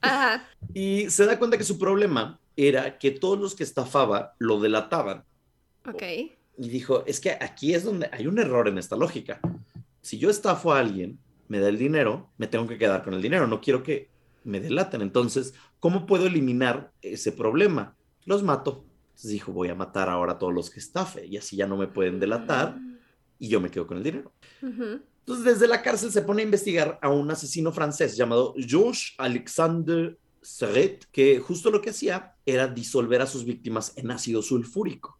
Ajá. 0.00 0.48
Y 0.74 1.10
se 1.10 1.26
da 1.26 1.38
cuenta 1.38 1.58
que 1.58 1.64
su 1.64 1.78
problema 1.78 2.38
era 2.56 2.98
que 2.98 3.10
todos 3.10 3.38
los 3.38 3.54
que 3.54 3.64
estafaba 3.64 4.34
lo 4.38 4.60
delataban. 4.60 5.24
Ok. 5.86 6.02
Y 6.58 6.68
dijo, 6.68 7.04
es 7.06 7.20
que 7.20 7.32
aquí 7.32 7.74
es 7.74 7.84
donde 7.84 8.08
hay 8.12 8.26
un 8.26 8.38
error 8.38 8.68
en 8.68 8.78
esta 8.78 8.96
lógica. 8.96 9.40
Si 10.00 10.18
yo 10.18 10.30
estafo 10.30 10.72
a 10.72 10.78
alguien, 10.78 11.18
me 11.48 11.60
da 11.60 11.68
el 11.68 11.78
dinero, 11.78 12.30
me 12.38 12.46
tengo 12.46 12.66
que 12.66 12.78
quedar 12.78 13.04
con 13.04 13.14
el 13.14 13.22
dinero. 13.22 13.46
No 13.46 13.60
quiero 13.60 13.82
que 13.82 14.08
me 14.44 14.60
delaten. 14.60 15.02
Entonces, 15.02 15.54
¿cómo 15.80 16.06
puedo 16.06 16.26
eliminar 16.26 16.92
ese 17.02 17.32
problema? 17.32 17.94
Los 18.24 18.42
mato. 18.42 18.84
Entonces 19.08 19.30
dijo, 19.30 19.52
voy 19.52 19.68
a 19.68 19.74
matar 19.74 20.08
ahora 20.08 20.32
a 20.32 20.38
todos 20.38 20.52
los 20.52 20.70
que 20.70 20.78
estafe 20.78 21.26
y 21.26 21.36
así 21.36 21.56
ya 21.56 21.66
no 21.66 21.76
me 21.76 21.86
pueden 21.88 22.20
delatar 22.20 22.78
y 23.38 23.48
yo 23.48 23.60
me 23.60 23.70
quedo 23.70 23.86
con 23.86 23.96
el 23.96 24.02
dinero. 24.02 24.32
Ujú. 24.62 25.00
Entonces, 25.26 25.44
desde 25.44 25.66
la 25.66 25.82
cárcel 25.82 26.12
se 26.12 26.22
pone 26.22 26.42
a 26.42 26.44
investigar 26.44 26.98
a 27.02 27.08
un 27.08 27.28
asesino 27.30 27.72
francés 27.72 28.16
llamado 28.16 28.54
Georges 28.56 29.12
Alexandre 29.18 30.16
Serret, 30.40 31.04
que 31.10 31.40
justo 31.40 31.70
lo 31.72 31.80
que 31.82 31.90
hacía 31.90 32.34
era 32.46 32.68
disolver 32.68 33.20
a 33.20 33.26
sus 33.26 33.44
víctimas 33.44 33.92
en 33.96 34.12
ácido 34.12 34.40
sulfúrico. 34.40 35.18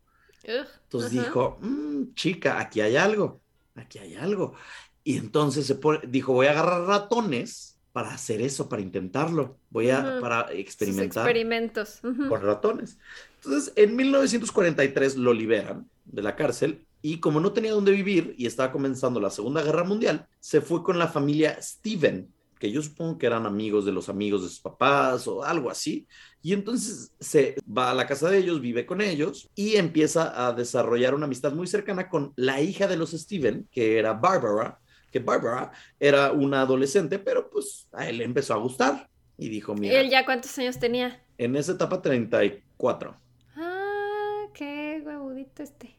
Entonces 0.84 1.10
dijo, 1.10 1.58
"Mm, 1.60 2.14
chica, 2.14 2.60
aquí 2.60 2.80
hay 2.80 2.94
algo, 2.94 3.40
aquí 3.74 3.98
hay 3.98 4.14
algo. 4.14 4.54
Y 5.02 5.16
entonces 5.16 5.66
se 5.66 5.74
pone- 5.74 6.00
dijo, 6.06 6.32
voy 6.32 6.46
a 6.46 6.50
agarrar 6.52 6.82
ratones 6.82 7.76
para 7.92 8.12
hacer 8.14 8.40
eso, 8.42 8.68
para 8.68 8.82
intentarlo. 8.82 9.56
Voy 9.70 9.90
a, 9.90 10.20
para 10.20 10.46
Sus 10.48 10.56
experimentar 10.56 11.24
experimentos. 11.24 11.98
Ujú. 12.04 12.28
con 12.28 12.42
ratones. 12.42 12.98
Entonces, 13.42 13.72
en 13.74 13.96
1943 13.96 15.16
lo 15.16 15.32
liberan 15.32 15.88
de 16.04 16.22
la 16.22 16.36
cárcel 16.36 16.84
y 17.08 17.20
como 17.20 17.38
no 17.38 17.52
tenía 17.52 17.70
dónde 17.70 17.92
vivir 17.92 18.34
y 18.36 18.46
estaba 18.46 18.72
comenzando 18.72 19.20
la 19.20 19.30
Segunda 19.30 19.62
Guerra 19.62 19.84
Mundial, 19.84 20.26
se 20.40 20.60
fue 20.60 20.82
con 20.82 20.98
la 20.98 21.06
familia 21.06 21.56
Steven, 21.62 22.28
que 22.58 22.72
yo 22.72 22.82
supongo 22.82 23.16
que 23.16 23.26
eran 23.26 23.46
amigos 23.46 23.84
de 23.84 23.92
los 23.92 24.08
amigos 24.08 24.42
de 24.42 24.48
sus 24.48 24.58
papás 24.58 25.28
o 25.28 25.44
algo 25.44 25.70
así. 25.70 26.08
Y 26.42 26.52
entonces 26.52 27.12
se 27.20 27.54
va 27.64 27.92
a 27.92 27.94
la 27.94 28.08
casa 28.08 28.28
de 28.28 28.38
ellos, 28.38 28.60
vive 28.60 28.86
con 28.86 29.00
ellos 29.00 29.48
y 29.54 29.76
empieza 29.76 30.48
a 30.48 30.52
desarrollar 30.52 31.14
una 31.14 31.26
amistad 31.26 31.52
muy 31.52 31.68
cercana 31.68 32.08
con 32.08 32.32
la 32.34 32.60
hija 32.60 32.88
de 32.88 32.96
los 32.96 33.12
Steven, 33.12 33.68
que 33.70 34.00
era 34.00 34.12
Barbara, 34.14 34.80
que 35.12 35.20
Barbara 35.20 35.70
era 36.00 36.32
una 36.32 36.62
adolescente, 36.62 37.20
pero 37.20 37.48
pues 37.48 37.86
a 37.92 38.08
él 38.08 38.18
le 38.18 38.24
empezó 38.24 38.52
a 38.52 38.58
gustar 38.58 39.08
y 39.38 39.48
dijo, 39.48 39.76
mira, 39.76 40.00
¿Él 40.00 40.10
ya 40.10 40.24
cuántos 40.24 40.58
años 40.58 40.80
tenía? 40.80 41.22
en 41.38 41.54
esa 41.54 41.70
etapa 41.70 42.02
34. 42.02 43.14
Ah, 43.54 44.46
qué 44.52 45.00
huevudito 45.06 45.62
este. 45.62 45.95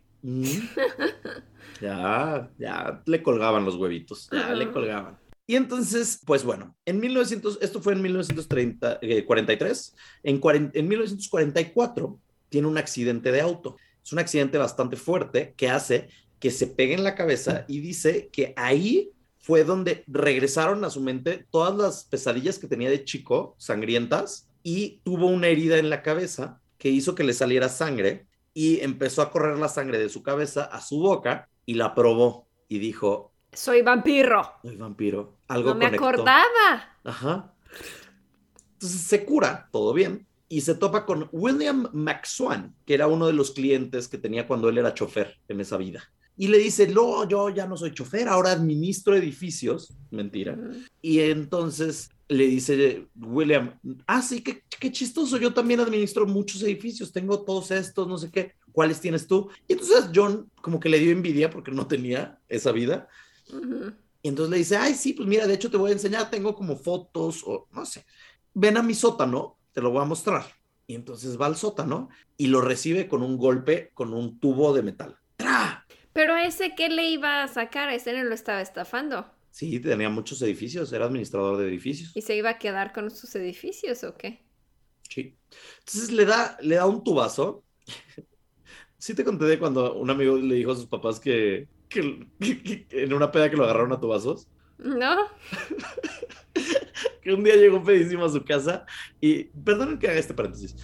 Ya, 1.82 2.49
ya 2.58 3.03
le 3.06 3.21
colgaban 3.21 3.63
los 3.65 3.75
huevitos, 3.75 4.30
ya 4.32 4.53
le 4.53 4.71
colgaban. 4.71 5.17
Y 5.45 5.56
entonces, 5.56 6.19
pues 6.25 6.43
bueno, 6.43 6.75
en 6.86 6.99
1900, 6.99 7.60
esto 7.62 7.82
fue 7.82 7.93
en 7.93 8.01
1943, 8.01 9.95
en, 10.23 10.41
cuaren- 10.41 10.71
en 10.73 10.88
1944 10.88 12.19
tiene 12.49 12.67
un 12.67 12.77
accidente 12.77 13.32
de 13.32 13.41
auto. 13.41 13.77
Es 14.03 14.12
un 14.12 14.19
accidente 14.19 14.58
bastante 14.58 14.95
fuerte 14.97 15.53
que 15.56 15.69
hace 15.69 16.10
que 16.39 16.51
se 16.51 16.67
pegue 16.67 16.93
en 16.93 17.03
la 17.03 17.15
cabeza 17.15 17.65
y 17.67 17.80
dice 17.80 18.30
que 18.32 18.53
ahí 18.58 19.12
fue 19.39 19.63
donde 19.63 20.03
regresaron 20.08 20.84
a 20.84 20.89
su 20.89 21.01
mente 21.01 21.45
todas 21.51 21.75
las 21.75 22.03
pesadillas 22.06 22.60
que 22.60 22.67
tenía 22.67 22.89
de 22.89 23.03
chico, 23.06 23.56
sangrientas, 23.58 24.49
y 24.63 24.99
tuvo 25.03 25.27
una 25.27 25.47
herida 25.47 25.77
en 25.77 25.89
la 25.89 26.03
cabeza 26.03 26.62
que 26.77 26.89
hizo 26.89 27.15
que 27.15 27.23
le 27.23 27.34
saliera 27.34 27.69
sangre 27.69 28.27
y 28.60 28.80
empezó 28.82 29.22
a 29.22 29.30
correr 29.30 29.60
la 29.60 29.70
sangre 29.70 30.00
de 30.00 30.10
su 30.10 30.24
cabeza 30.24 30.63
a 30.63 30.82
su 30.82 30.98
boca 31.00 31.48
y 31.63 31.76
la 31.76 31.93
probó 31.93 32.48
y 32.67 32.80
dijo, 32.80 33.32
Soy 33.54 33.84
vampiro. 33.84 34.54
soy 34.63 34.76
vampiro. 34.78 35.38
Algo 35.48 35.70
No 35.70 35.76
me 35.76 35.86
conectó". 35.86 36.06
acordaba. 36.08 36.98
Ajá. 37.04 37.54
Entonces 38.74 39.02
se 39.02 39.26
cura, 39.26 39.70
todo 39.72 39.93
bien, 39.93 40.26
y 40.50 40.62
se 40.62 40.74
topa 40.74 41.06
con 41.06 41.30
William 41.32 41.88
McSwan, 41.93 42.76
que 42.88 42.96
era 42.96 43.06
uno 43.06 43.28
de 43.28 43.34
los 43.34 43.52
clientes 43.52 44.08
que 44.08 44.17
tenía 44.17 44.48
cuando 44.48 44.70
él 44.70 44.80
era 44.80 44.96
chofer 44.96 45.38
en 45.48 45.62
esa 45.62 45.78
vida. 45.78 46.04
Y 46.38 46.47
le 46.47 46.60
dice, 46.60 46.88
no, 46.88 47.28
yo 47.28 47.50
ya 47.50 47.65
no 47.65 47.76
soy 47.76 47.93
chofer, 47.93 48.28
ahora 48.28 48.52
administro 48.52 49.15
edificios. 49.15 49.97
Mentira. 50.12 50.58
Y 51.02 51.19
entonces 51.19 52.10
le 52.28 52.47
dice 52.47 53.08
William, 53.15 53.80
ah, 54.06 54.21
sí, 54.21 54.41
qué, 54.41 54.63
qué 54.80 54.91
chistoso, 54.91 55.38
yo 55.38 55.54
también 55.54 55.80
administro 55.80 56.26
muchos 56.26 56.62
edificios, 56.62 57.12
tengo 57.12 57.43
todos 57.43 57.71
estos, 57.71 58.08
no 58.08 58.17
sé 58.17 58.30
qué, 58.30 58.54
¿cuáles 58.71 59.00
tienes 59.00 59.28
tú? 59.28 59.50
Y 59.67 59.73
entonces 59.73 60.12
John 60.13 60.52
como 60.62 60.80
que 60.80 60.89
le 60.89 61.00
dio 61.00 61.12
envidia 61.12 61.50
porque 61.50 61.71
no 61.71 61.88
tenía 61.88 62.39
esa 62.47 62.71
vida. 62.71 63.08
Ujú. 63.52 63.93
Y 64.21 64.30
entonces 64.30 64.52
le 64.52 64.58
dice, 64.58 64.78
ay, 64.78 64.93
sí, 64.93 65.13
pues 65.13 65.28
mira, 65.28 65.47
de 65.47 65.54
hecho 65.54 65.71
te 65.71 65.78
voy 65.78 65.91
a 65.91 65.93
enseñar, 65.93 66.30
tengo 66.30 66.54
como 66.54 66.76
fotos 66.76 67.43
o 67.45 67.67
no 67.71 67.86
sé. 67.86 68.06
Ven 68.54 68.78
a 68.78 68.84
mi 68.84 68.93
sótano, 68.93 69.58
te 69.71 69.82
lo 69.82 69.91
voy 69.91 70.02
a 70.02 70.06
mostrar. 70.06 70.45
Y 70.86 70.95
entonces 70.95 71.39
va 71.39 71.45
al 71.45 71.56
sótano 71.56 72.10
y 72.38 72.47
lo 72.47 72.62
recibe 72.62 73.08
con 73.08 73.21
un 73.21 73.38
golpe 73.38 73.91
con 73.93 74.13
un 74.13 74.39
tubo 74.39 74.73
de 74.73 74.84
metal. 74.84 75.17
Pero 76.17 76.34
a 76.34 76.43
ese 76.47 76.73
que 76.73 76.89
le 76.89 77.12
iba 77.12 77.43
a 77.43 77.47
sacar, 77.47 77.89
a 77.89 77.93
ese 77.93 78.12
no 78.12 78.23
lo 78.23 78.34
estaba 78.34 78.60
estafando. 78.60 79.30
Sí, 79.51 79.80
tenía 79.80 80.10
muchos 80.10 80.41
edificios, 80.41 80.91
era 80.91 81.06
administrador 81.06 81.58
de 81.58 81.67
edificios. 81.67 82.12
¿Y 82.15 82.23
se 82.23 82.36
iba 82.36 82.49
a 82.49 82.58
quedar 82.58 82.91
con 82.91 83.12
sus 83.12 83.36
edificios 83.36 84.03
o 84.03 84.17
qué? 84.17 84.43
Sí. 85.08 85.38
Entonces 85.77 86.12
le 86.12 86.25
da, 86.25 86.58
le 86.60 86.73
da 86.77 86.88
un 86.88 87.03
tubazo. 87.03 87.63
Sí 88.99 89.13
te 89.13 89.23
conté 89.23 89.45
de 89.45 89.60
cuando 89.60 89.93
un 89.93 90.10
amigo 90.10 90.38
le 90.38 90.56
dijo 90.56 90.71
a 90.71 90.75
sus 90.75 90.88
papás 90.88 91.19
que, 91.19 91.67
que- 91.88 92.25
que- 92.39 92.63
que 92.63 92.88
en 93.03 93.13
una 93.13 93.32
peda 93.32 93.47
que 93.47 93.56
lo 93.56 93.63
agarraron 93.63 93.91
a 93.93 93.99
tubazos. 93.99 94.47
¿No? 94.80 95.15
que 97.21 97.32
un 97.32 97.43
día 97.43 97.56
llegó 97.58 97.84
pedísimo 97.84 98.25
a 98.25 98.30
su 98.30 98.43
casa 98.43 98.88
y, 99.21 99.43
perdonen 99.43 99.99
que 99.99 100.08
haga 100.08 100.19
este 100.19 100.34
paréntesis, 100.34 100.75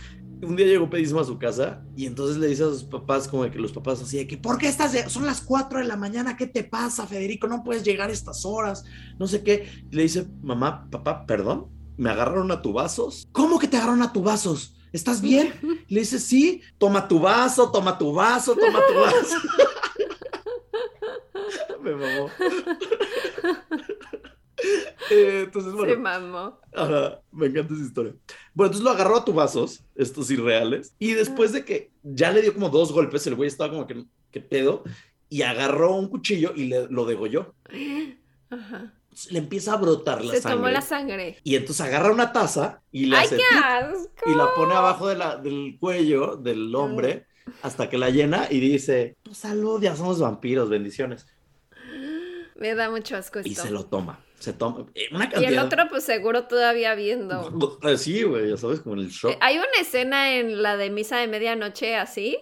un 0.44 0.56
día 0.56 0.66
llegó 0.66 0.90
pedísimo 0.90 1.20
a 1.20 1.26
su 1.26 1.38
casa 1.38 1.84
y 1.96 2.06
entonces 2.06 2.38
le 2.38 2.48
dice 2.48 2.64
a 2.64 2.68
sus 2.68 2.84
papás 2.84 3.28
como 3.28 3.44
de 3.44 3.52
que 3.52 3.60
los 3.60 3.72
papás 3.72 4.02
así 4.02 4.18
de 4.18 4.28
que, 4.28 4.38
¿por 4.38 4.58
qué 4.58 4.68
estás? 4.68 4.92
de- 4.94 5.10
Son 5.10 5.26
las 5.26 5.42
4 5.42 5.80
de 5.80 5.86
la 5.86 5.96
mañana, 5.98 6.36
¿qué 6.38 6.48
te 6.48 6.64
pasa, 6.64 7.08
Federico? 7.08 7.48
No 7.48 7.64
puedes 7.64 7.84
llegar 7.84 8.10
a 8.10 8.14
estas 8.14 8.46
horas, 8.46 8.84
no 9.20 9.28
sé 9.28 9.44
qué. 9.44 9.68
Y 9.92 9.96
le 9.96 10.04
dice, 10.04 10.28
mamá, 10.42 10.88
papá, 10.92 11.26
perdón, 11.26 11.68
¿me 11.98 12.10
agarraron 12.10 12.52
a 12.52 12.62
tubazos? 12.62 13.28
¿Cómo 13.32 13.60
que 13.60 13.68
te 13.68 13.78
agarraron 13.78 14.02
a 14.04 14.12
tubazos? 14.14 14.76
¿Estás 14.92 15.22
bien? 15.22 15.54
Y 15.88 15.94
le 15.96 16.00
dice, 16.02 16.20
sí, 16.20 16.62
toma 16.78 17.08
tu 17.08 17.20
vaso, 17.20 17.72
toma 17.72 17.98
tu 17.98 18.14
vaso, 18.14 18.56
toma 18.56 18.80
tu 18.88 18.94
vaso. 19.00 19.38
Me 21.82 21.92
mamó. 21.96 22.30
Eh, 25.10 25.42
entonces, 25.46 25.74
bueno. 25.74 25.94
Se 25.94 26.00
mamó. 26.00 26.60
Ajá, 26.74 27.22
me 27.32 27.48
encanta 27.48 27.74
esa 27.74 27.84
historia. 27.84 28.14
Bueno, 28.54 28.68
entonces 28.68 28.84
lo 28.84 28.92
agarró 28.92 29.18
a 29.18 29.26
tubazos, 29.26 29.84
estos 29.96 30.30
irreales, 30.32 30.96
y 31.00 31.14
después 31.14 31.52
de 31.52 31.66
que 31.66 31.92
ya 32.04 32.32
le 32.32 32.42
dio 32.42 32.54
como 32.54 32.70
dos 32.70 32.92
golpes, 32.92 33.26
el 33.28 33.36
güey 33.36 33.48
estaba 33.48 33.72
como 33.72 33.86
que, 33.88 34.06
¿qué 34.32 34.40
pedo? 34.42 34.84
Y 35.30 35.42
agarró 35.42 35.96
un 35.96 36.08
cuchillo 36.10 36.54
y 36.56 36.66
le, 36.66 36.88
lo 36.90 37.06
degolló. 37.06 37.54
Ajá. 38.50 38.94
Le 39.30 39.40
empieza 39.40 39.74
a 39.74 39.78
brotar 39.78 40.24
la 40.26 40.34
Se 40.34 40.42
sangre. 40.42 40.58
tomó 40.58 40.70
la 40.70 40.82
sangre. 40.82 41.38
Y 41.44 41.56
entonces 41.56 41.86
agarra 41.86 42.12
una 42.12 42.32
taza 42.34 42.82
y 42.92 43.06
le 43.06 43.18
¡Ay, 43.18 43.26
hace 43.26 43.38
qué 43.38 43.44
¡tuc! 43.52 43.64
asco! 43.64 44.32
y 44.32 44.36
la 44.36 44.48
pone 44.56 44.74
abajo 44.74 45.08
de 45.08 45.16
la- 45.16 45.38
del 45.38 45.78
cuello 45.80 46.36
del 46.38 46.74
hombre 46.76 47.28
hasta 47.62 47.90
que 47.90 47.98
la 48.00 48.10
llena 48.10 48.48
y 48.50 48.60
dice, 48.60 49.16
pues 49.24 49.38
salud, 49.38 49.82
ya 49.82 49.96
somos 49.96 50.20
vampiros, 50.20 50.70
bendiciones. 50.70 51.28
Me 52.56 52.74
da 52.76 52.90
mucho 52.90 53.16
asco 53.18 53.40
Y 53.44 53.52
esto. 53.52 53.64
se 53.64 53.72
lo 53.72 53.86
toma, 53.86 54.23
se 54.44 54.52
toma 54.54 54.86
eh, 54.94 55.08
Y 55.40 55.46
el 55.46 55.58
otro, 55.58 55.84
pues 55.90 56.04
seguro 56.04 56.44
todavía 56.48 56.96
viendo. 56.96 57.50
Eh, 57.84 57.98
Sí, 57.98 58.24
güey, 58.24 58.50
ya 58.50 58.58
sabes, 58.58 58.82
como 58.82 58.96
en 58.96 59.02
el 59.02 59.10
shock. 59.10 59.32
Eh, 59.32 59.38
Hay 59.42 59.56
una 59.58 59.66
escena 59.80 60.36
en 60.36 60.62
la 60.62 60.76
de 60.76 60.90
misa 60.90 61.18
de 61.18 61.28
medianoche 61.28 61.96
así, 61.96 62.38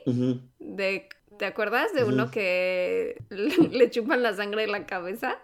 de, 0.59 1.07
¿te 1.37 1.45
acuerdas? 1.45 1.93
De 1.93 2.03
uno 2.03 2.31
que 2.31 3.17
le, 3.29 3.55
le 3.71 3.89
chupan 3.91 4.23
la 4.23 4.33
sangre 4.33 4.63
de 4.63 4.67
la 4.71 4.85
cabeza. 4.87 5.37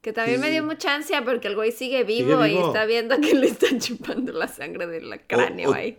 Que 0.00 0.12
también 0.12 0.36
Sí, 0.36 0.40
me 0.42 0.46
sí. 0.48 0.52
dio 0.52 0.64
mucha 0.64 0.94
ansia 0.94 1.24
porque 1.24 1.48
el 1.48 1.56
güey 1.56 1.72
sigue 1.72 2.04
vivo, 2.04 2.44
y 2.46 2.50
vivo. 2.50 2.66
está 2.68 2.84
viendo 2.84 3.18
que 3.20 3.34
le 3.34 3.46
están 3.48 3.80
chupando 3.80 4.32
la 4.32 4.46
sangre 4.48 4.86
del 4.86 5.10
cráneo 5.26 5.70
o- 5.70 5.74
ahí. 5.74 5.98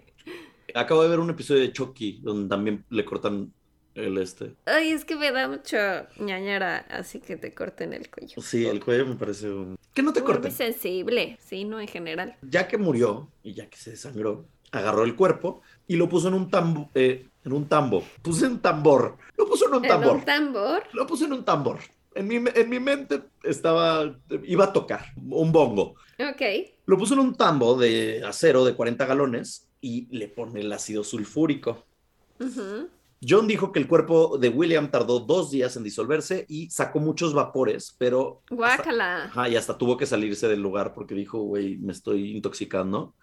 Acabo 0.73 1.03
de 1.03 1.09
ver 1.09 1.19
un 1.19 1.29
episodio 1.29 1.61
de 1.61 1.71
Chucky 1.73 2.19
donde 2.21 2.47
también 2.49 2.85
le 2.89 3.03
cortan 3.05 3.51
el 3.95 4.17
este. 4.17 4.55
Ay, 4.65 4.91
es 4.91 5.05
que 5.05 5.15
me 5.15 5.31
da 5.31 5.47
mucho 5.47 5.77
ñañara, 6.19 6.85
así 6.89 7.19
que 7.19 7.37
te 7.37 7.53
corten 7.53 7.93
el 7.93 8.09
cuello. 8.09 8.41
Sí, 8.41 8.65
el 8.65 8.83
cuello 8.83 9.05
me 9.07 9.15
parece 9.15 9.49
un... 9.49 9.77
Que 9.93 10.03
no 10.03 10.13
te 10.13 10.19
Muy 10.21 10.27
corten. 10.27 10.51
sensible, 10.51 11.37
sí, 11.43 11.65
no 11.65 11.79
en 11.79 11.87
general. 11.87 12.35
Ya 12.41 12.67
que 12.67 12.77
murió 12.77 13.31
y 13.43 13.53
ya 13.53 13.69
que 13.69 13.77
se 13.77 13.91
desangró, 13.91 14.45
agarró 14.71 15.03
el 15.03 15.15
cuerpo 15.15 15.61
y 15.87 15.95
lo 15.95 16.09
puso 16.09 16.27
en 16.27 16.33
un 16.33 16.49
tambo, 16.49 16.89
eh, 16.93 17.27
en 17.45 17.53
un 17.53 17.67
tambo. 17.67 18.03
Puse 18.21 18.45
un 18.47 18.59
tambor. 18.59 19.17
Lo 19.37 19.47
puso 19.47 19.67
en 19.67 19.75
un 19.75 19.85
En 19.85 19.89
tambor. 19.89 20.15
un 20.17 20.25
tambor. 20.25 20.83
Lo 20.93 21.07
puse 21.07 21.25
en 21.25 21.33
un 21.33 21.45
tambor. 21.45 21.79
En 22.13 22.27
mi, 22.27 22.35
en 22.35 22.69
mi 22.69 22.79
mente 22.79 23.23
estaba, 23.43 24.17
iba 24.43 24.65
a 24.65 24.73
tocar 24.73 25.07
un 25.17 25.51
bongo. 25.51 25.95
Ok. 26.19 26.41
Lo 26.85 26.97
puso 26.97 27.13
en 27.13 27.19
un 27.21 27.35
tambo 27.35 27.77
de 27.77 28.23
acero 28.25 28.63
de 28.65 28.73
40 28.73 29.05
galones 29.05 29.67
y 29.81 30.07
le 30.17 30.27
pone 30.29 30.61
el 30.61 30.71
ácido 30.71 31.03
sulfúrico. 31.03 31.85
Ujú. 32.39 32.89
John 33.27 33.47
dijo 33.47 33.71
que 33.71 33.79
el 33.79 33.87
cuerpo 33.87 34.37
de 34.37 34.49
William 34.49 34.91
tardó 34.91 35.19
dos 35.19 35.49
días 35.51 35.75
en 35.77 35.83
disolverse 35.83 36.45
y 36.49 36.69
sacó 36.69 36.99
muchos 36.99 37.33
vapores, 37.33 37.95
pero... 37.97 38.41
hasta- 38.45 38.55
Guácala. 38.55 39.23
Ajá, 39.25 39.49
y 39.49 39.55
hasta 39.55 39.77
tuvo 39.77 39.97
que 39.97 40.05
salirse 40.05 40.47
del 40.47 40.61
lugar 40.61 40.93
porque 40.93 41.15
dijo, 41.15 41.39
güey, 41.39 41.77
me 41.77 41.91
estoy 41.93 42.35
intoxicando. 42.35 43.15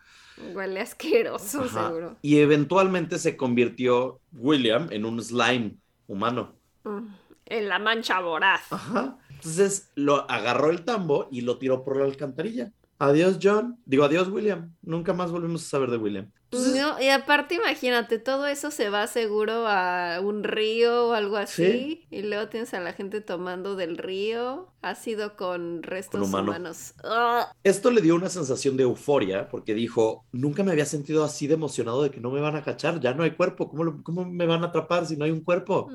Huele 0.55 0.81
asqueroso, 0.81 1.61
Ajá. 1.63 1.89
seguro. 1.89 2.17
Y 2.23 2.39
eventualmente 2.39 3.19
se 3.19 3.37
convirtió 3.37 4.21
William 4.33 4.89
en 4.91 5.05
un 5.05 5.23
slime 5.23 5.77
humano. 6.07 6.57
Mm, 6.85 7.07
En 7.47 7.69
la 7.69 7.79
mancha 7.79 8.21
voraz. 8.21 8.63
Ajá. 8.73 9.19
Entonces 9.29 9.91
lo 9.95 10.31
agarró 10.31 10.71
el 10.71 10.85
tambo 10.85 11.29
y 11.31 11.43
lo 11.43 11.59
tiró 11.59 11.85
por 11.85 11.97
la 11.99 12.05
alcantarilla. 12.05 12.73
Adiós, 12.99 13.39
John. 13.43 13.79
Digo, 13.85 14.05
adiós, 14.05 14.29
William. 14.29 14.73
Nunca 14.83 15.13
más 15.13 15.31
volvemos 15.33 15.65
a 15.67 15.69
saber 15.69 15.91
de 15.91 15.97
William. 15.97 16.31
Entonces, 16.53 16.75
No, 16.83 17.01
y 17.01 17.09
aparte 17.09 17.55
imagínate, 17.55 18.19
todo 18.19 18.47
eso 18.47 18.71
se 18.71 18.91
va 18.91 19.07
seguro 19.07 19.67
a 19.67 20.21
un 20.23 20.45
río 20.45 21.09
o 21.09 21.13
algo 21.15 21.37
así. 21.39 21.63
Sí. 21.63 22.07
Y 22.11 22.23
luego 22.23 22.49
tienes 22.49 22.75
a 22.75 22.81
la 22.81 22.93
gente 22.93 23.21
tomando 23.23 23.75
del 23.75 23.97
río, 23.97 24.69
ácido 24.83 25.37
con 25.37 25.83
restos 25.83 26.21
Con 26.21 26.29
humano. 26.29 26.51
humanos. 26.51 26.95
¡Ugh! 27.03 27.47
Esto 27.65 27.91
le 27.91 28.03
dio 28.03 28.15
una 28.17 28.29
sensación 28.29 28.77
de 28.77 28.83
euforia 28.83 29.49
porque 29.49 29.75
dijo, 29.75 30.27
nunca 30.33 30.63
me 30.63 30.73
había 30.73 30.85
sentido 30.85 31.25
así 31.25 31.47
de 31.47 31.55
emocionado 31.55 32.03
de 32.03 32.11
que 32.11 32.21
no 32.21 32.31
me 32.31 32.41
van 32.41 32.57
a 32.57 32.63
cachar, 32.63 33.01
ya 33.01 33.15
no 33.15 33.23
hay 33.23 33.33
cuerpo, 33.35 33.69
¿cómo, 33.71 33.85
lo- 33.85 34.03
cómo 34.03 34.25
me 34.25 34.47
van 34.47 34.63
a 34.63 34.67
atrapar 34.69 35.07
si 35.07 35.17
no 35.17 35.25
hay 35.25 35.31
un 35.31 35.43
cuerpo? 35.43 35.89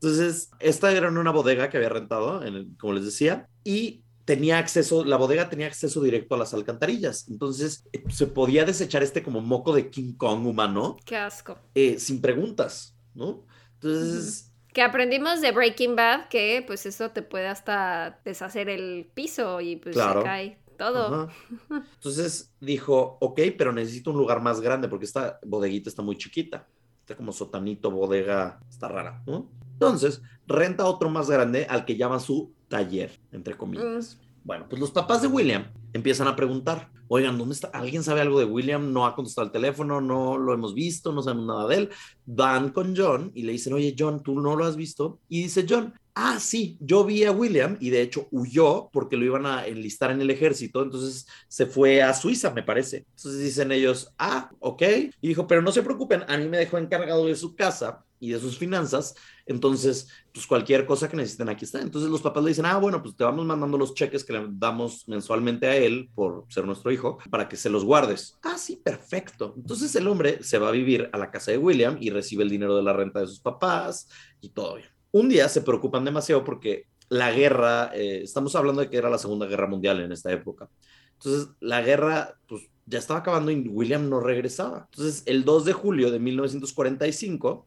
Entonces, 0.00 0.50
esta 0.60 0.92
era 0.92 1.08
en 1.08 1.18
una 1.18 1.32
bodega 1.32 1.70
que 1.70 1.76
había 1.76 1.88
rentado, 1.88 2.44
en 2.44 2.54
el- 2.54 2.76
como 2.78 2.92
les 2.92 3.04
decía, 3.04 3.48
y 3.64 4.04
tenía 4.28 4.58
acceso, 4.58 5.06
la 5.06 5.16
bodega 5.16 5.48
tenía 5.48 5.66
acceso 5.68 6.02
directo 6.02 6.34
a 6.34 6.38
las 6.38 6.52
alcantarillas. 6.52 7.26
Entonces, 7.30 7.88
se 8.10 8.26
podía 8.26 8.66
desechar 8.66 9.02
este 9.02 9.22
como 9.22 9.40
moco 9.40 9.74
de 9.74 9.88
King 9.88 10.12
Kong 10.18 10.46
humano 10.46 10.98
Qué 11.06 11.16
asco. 11.16 11.56
eh, 11.74 11.98
sin 11.98 12.20
preguntas, 12.20 12.94
¿no? 13.14 13.46
Entonces, 13.80 14.52
Que 14.74 14.82
aprendimos 14.82 15.40
de 15.40 15.50
Breaking 15.52 15.96
Bad 15.96 16.28
que 16.28 16.62
pues 16.66 16.84
eso 16.84 17.10
te 17.10 17.22
puede 17.22 17.46
hasta 17.48 18.20
deshacer 18.22 18.68
el 18.68 19.10
piso 19.14 19.62
y 19.62 19.76
pues 19.76 19.94
Claro. 19.96 20.20
se 20.20 20.26
cae 20.26 20.58
todo. 20.76 21.06
ajá. 21.22 21.32
Entonces 21.94 22.52
dijo, 22.60 23.16
ok, 23.22 23.40
pero 23.56 23.72
necesito 23.72 24.10
un 24.10 24.18
lugar 24.18 24.42
más 24.42 24.60
grande 24.60 24.88
porque 24.88 25.06
esta 25.06 25.40
bodeguita 25.42 25.88
está 25.88 26.02
muy 26.02 26.18
chiquita. 26.18 26.66
Está 27.00 27.16
como 27.16 27.32
sotanito, 27.32 27.90
bodega, 27.90 28.60
está 28.68 28.88
rara, 28.88 29.22
¿no? 29.26 29.48
Entonces, 29.72 30.20
renta 30.46 30.84
otro 30.84 31.08
más 31.08 31.30
grande 31.30 31.64
al 31.64 31.86
que 31.86 31.96
llama 31.96 32.20
su 32.20 32.52
taller, 32.68 33.18
entre 33.32 33.56
comillas. 33.56 34.18
Bueno, 34.44 34.66
pues 34.68 34.80
los 34.80 34.90
papás 34.90 35.20
de 35.20 35.28
William 35.28 35.66
empiezan 35.92 36.28
a 36.28 36.36
preguntar, 36.36 36.90
oigan, 37.08 37.36
¿dónde 37.36 37.54
está? 37.54 37.68
¿Alguien 37.68 38.02
sabe 38.02 38.20
algo 38.20 38.38
de 38.38 38.44
William? 38.44 38.92
No 38.92 39.04
ha 39.04 39.14
contestado 39.14 39.46
el 39.46 39.52
teléfono, 39.52 40.00
no 40.00 40.38
lo 40.38 40.54
hemos 40.54 40.74
visto, 40.74 41.12
no 41.12 41.22
sabemos 41.22 41.46
nada 41.46 41.66
de 41.68 41.76
él. 41.76 41.90
Van 42.24 42.70
con 42.70 42.96
John 42.96 43.30
y 43.34 43.42
le 43.42 43.52
dicen, 43.52 43.72
oye, 43.72 43.94
John, 43.98 44.22
¿tú 44.22 44.40
no 44.40 44.56
lo 44.56 44.64
has 44.64 44.76
visto? 44.76 45.20
Y 45.28 45.42
dice 45.42 45.66
John, 45.68 45.92
ah, 46.14 46.38
sí, 46.40 46.76
yo 46.80 47.04
vi 47.04 47.24
a 47.24 47.32
William 47.32 47.76
y 47.80 47.90
de 47.90 48.02
hecho 48.02 48.26
huyó 48.30 48.90
porque 48.92 49.16
lo 49.16 49.24
iban 49.24 49.46
a 49.46 49.66
enlistar 49.66 50.10
en 50.10 50.20
el 50.20 50.30
ejército, 50.30 50.82
entonces 50.82 51.26
se 51.46 51.66
fue 51.66 52.02
a 52.02 52.14
Suiza, 52.14 52.50
me 52.50 52.62
parece. 52.62 53.06
Entonces 53.16 53.40
dicen 53.40 53.70
ellos, 53.70 54.14
ah, 54.18 54.50
ok. 54.60 54.82
Y 55.20 55.28
dijo, 55.28 55.46
pero 55.46 55.62
no 55.62 55.72
se 55.72 55.82
preocupen, 55.82 56.24
a 56.26 56.36
mí 56.36 56.48
me 56.48 56.58
dejó 56.58 56.78
encargado 56.78 57.26
de 57.26 57.36
su 57.36 57.54
casa 57.54 58.04
y 58.20 58.30
de 58.30 58.40
sus 58.40 58.58
finanzas. 58.58 59.14
Entonces, 59.46 60.08
pues 60.32 60.46
cualquier 60.46 60.86
cosa 60.86 61.08
que 61.08 61.16
necesiten 61.16 61.48
aquí 61.48 61.64
está. 61.64 61.80
Entonces 61.80 62.10
los 62.10 62.20
papás 62.20 62.42
le 62.42 62.50
dicen, 62.50 62.66
ah, 62.66 62.76
bueno, 62.78 63.02
pues 63.02 63.16
te 63.16 63.24
vamos 63.24 63.46
mandando 63.46 63.78
los 63.78 63.94
cheques 63.94 64.24
que 64.24 64.32
le 64.32 64.46
damos 64.50 65.08
mensualmente 65.08 65.66
a 65.66 65.76
él 65.76 66.10
por 66.14 66.44
ser 66.48 66.64
nuestro 66.64 66.90
hijo 66.92 67.18
para 67.30 67.48
que 67.48 67.56
se 67.56 67.70
los 67.70 67.84
guardes. 67.84 68.38
Ah, 68.42 68.58
sí, 68.58 68.76
perfecto. 68.76 69.54
Entonces 69.56 69.94
el 69.96 70.06
hombre 70.08 70.42
se 70.42 70.58
va 70.58 70.68
a 70.68 70.72
vivir 70.72 71.08
a 71.12 71.18
la 71.18 71.30
casa 71.30 71.50
de 71.50 71.58
William 71.58 71.96
y 72.00 72.10
recibe 72.10 72.44
el 72.44 72.50
dinero 72.50 72.76
de 72.76 72.82
la 72.82 72.92
renta 72.92 73.20
de 73.20 73.26
sus 73.26 73.40
papás 73.40 74.08
y 74.40 74.50
todo 74.50 74.76
bien. 74.76 74.88
Un 75.10 75.28
día 75.28 75.48
se 75.48 75.62
preocupan 75.62 76.04
demasiado 76.04 76.44
porque 76.44 76.86
la 77.08 77.32
guerra, 77.32 77.90
eh, 77.94 78.20
estamos 78.22 78.54
hablando 78.54 78.82
de 78.82 78.90
que 78.90 78.98
era 78.98 79.08
la 79.08 79.18
Segunda 79.18 79.46
Guerra 79.46 79.66
Mundial 79.66 80.00
en 80.00 80.12
esta 80.12 80.30
época. 80.30 80.68
Entonces, 81.14 81.48
la 81.60 81.82
guerra, 81.82 82.38
pues 82.46 82.62
ya 82.86 82.98
estaba 82.98 83.20
acabando 83.20 83.50
y 83.50 83.68
William 83.68 84.08
no 84.08 84.20
regresaba. 84.20 84.88
Entonces, 84.90 85.22
el 85.26 85.44
2 85.44 85.64
de 85.64 85.72
julio 85.72 86.10
de 86.10 86.18
1945, 86.18 87.66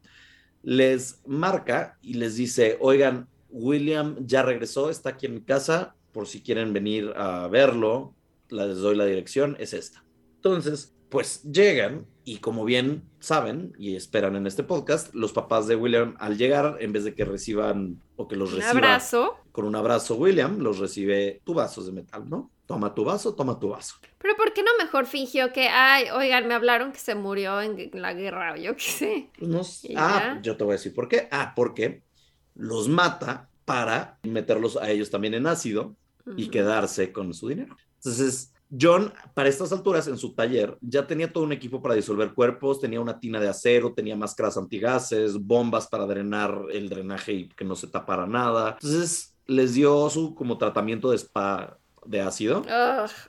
les 0.64 1.22
marca 1.26 1.98
y 2.02 2.16
les 2.16 2.36
dice, 2.36 2.78
oigan, 2.80 3.28
William 3.50 4.16
ya 4.26 4.44
regresó, 4.44 4.90
está 4.90 5.10
aquí 5.10 5.26
en 5.26 5.36
mi 5.36 5.42
casa, 5.42 5.96
por 6.12 6.28
si 6.28 6.42
quieren 6.42 6.74
venir 6.74 7.14
a 7.16 7.48
verlo, 7.48 8.14
les 8.50 8.78
doy 8.78 8.96
la 8.96 9.06
dirección, 9.06 9.56
es 9.60 9.74
esta. 9.74 10.04
Entonces, 10.36 10.94
pues 11.10 11.44
llegan 11.44 12.06
y 12.24 12.38
como 12.38 12.64
bien 12.66 13.04
saben 13.20 13.74
y 13.78 13.96
esperan 13.96 14.36
en 14.36 14.48
este 14.48 14.64
podcast, 14.64 15.14
los 15.14 15.34
papás 15.34 15.68
de 15.68 15.76
William 15.76 16.16
al 16.20 16.38
llegar, 16.38 16.78
en 16.80 16.94
vez 16.94 17.04
de 17.04 17.14
que 17.14 17.26
reciban 17.26 18.02
o 18.16 18.28
que 18.28 18.36
los 18.36 18.54
reciban 18.54 18.78
abrazo. 18.78 19.36
con 19.52 19.66
un 19.66 19.76
abrazo, 19.76 20.16
William 20.16 20.60
los 20.60 20.80
recibe 20.80 21.42
tu 21.44 21.54
vasos 21.54 21.86
de 21.86 21.92
metal, 21.92 22.30
¿no? 22.30 22.52
Toma 22.72 22.96
tu 22.96 23.04
vaso, 23.04 23.36
toma 23.36 23.60
tu 23.60 23.68
vaso. 23.68 23.96
Pero 24.18 24.38
¿por 24.38 24.54
qué 24.54 24.64
no 24.64 24.72
mejor 24.80 25.06
fingió 25.06 25.52
que, 25.52 25.68
ay, 25.68 26.06
oigan, 26.10 26.48
me 26.48 26.54
hablaron 26.54 26.94
que 26.94 27.00
se 27.00 27.16
murió 27.16 27.62
en 27.62 27.92
la 27.92 28.14
guerra 28.14 28.54
o 28.54 28.56
yo 28.56 28.78
qué 28.78 28.82
sé? 28.82 29.30
Pues 29.38 29.52
no 29.52 29.66
sé. 29.66 29.94
Ah, 29.98 30.40
yo 30.42 30.56
te 30.56 30.64
voy 30.64 30.72
a 30.72 30.78
decir 30.78 30.94
por 30.94 31.10
qué. 31.10 31.28
Ah, 31.32 31.52
porque 31.54 32.02
los 32.56 32.88
mata 32.88 33.50
para 33.66 34.20
meterlos 34.24 34.78
a 34.78 34.90
ellos 34.90 35.10
también 35.10 35.34
en 35.34 35.48
ácido 35.48 35.98
y 36.38 36.48
quedarse 36.48 37.12
con 37.12 37.34
su 37.34 37.50
dinero. 37.50 37.76
Entonces, 37.96 38.54
John, 38.80 39.14
para 39.34 39.50
estas 39.50 39.74
alturas, 39.74 40.08
en 40.08 40.18
su 40.18 40.34
taller, 40.34 40.78
ya 40.80 41.06
tenía 41.06 41.34
todo 41.34 41.44
un 41.44 41.52
equipo 41.52 41.82
para 41.82 41.96
disolver 41.96 42.34
cuerpos, 42.34 42.80
tenía 42.80 43.02
una 43.02 43.20
tina 43.20 43.38
de 43.38 43.50
acero, 43.50 43.94
tenía 43.94 44.16
máscaras 44.16 44.56
antigases, 44.56 45.38
bombas 45.38 45.88
para 45.88 46.06
drenar 46.06 46.68
el 46.72 46.88
drenaje 46.88 47.34
y 47.34 47.50
que 47.50 47.66
no 47.66 47.76
se 47.76 47.88
tapara 47.88 48.26
nada. 48.28 48.78
Entonces, 48.82 49.36
les 49.46 49.74
dio 49.74 50.10
su 50.10 50.34
como 50.34 50.58
tratamiento 50.58 51.12
de 51.12 51.18
spa 51.18 51.78
de 52.06 52.22
ácido. 52.22 52.64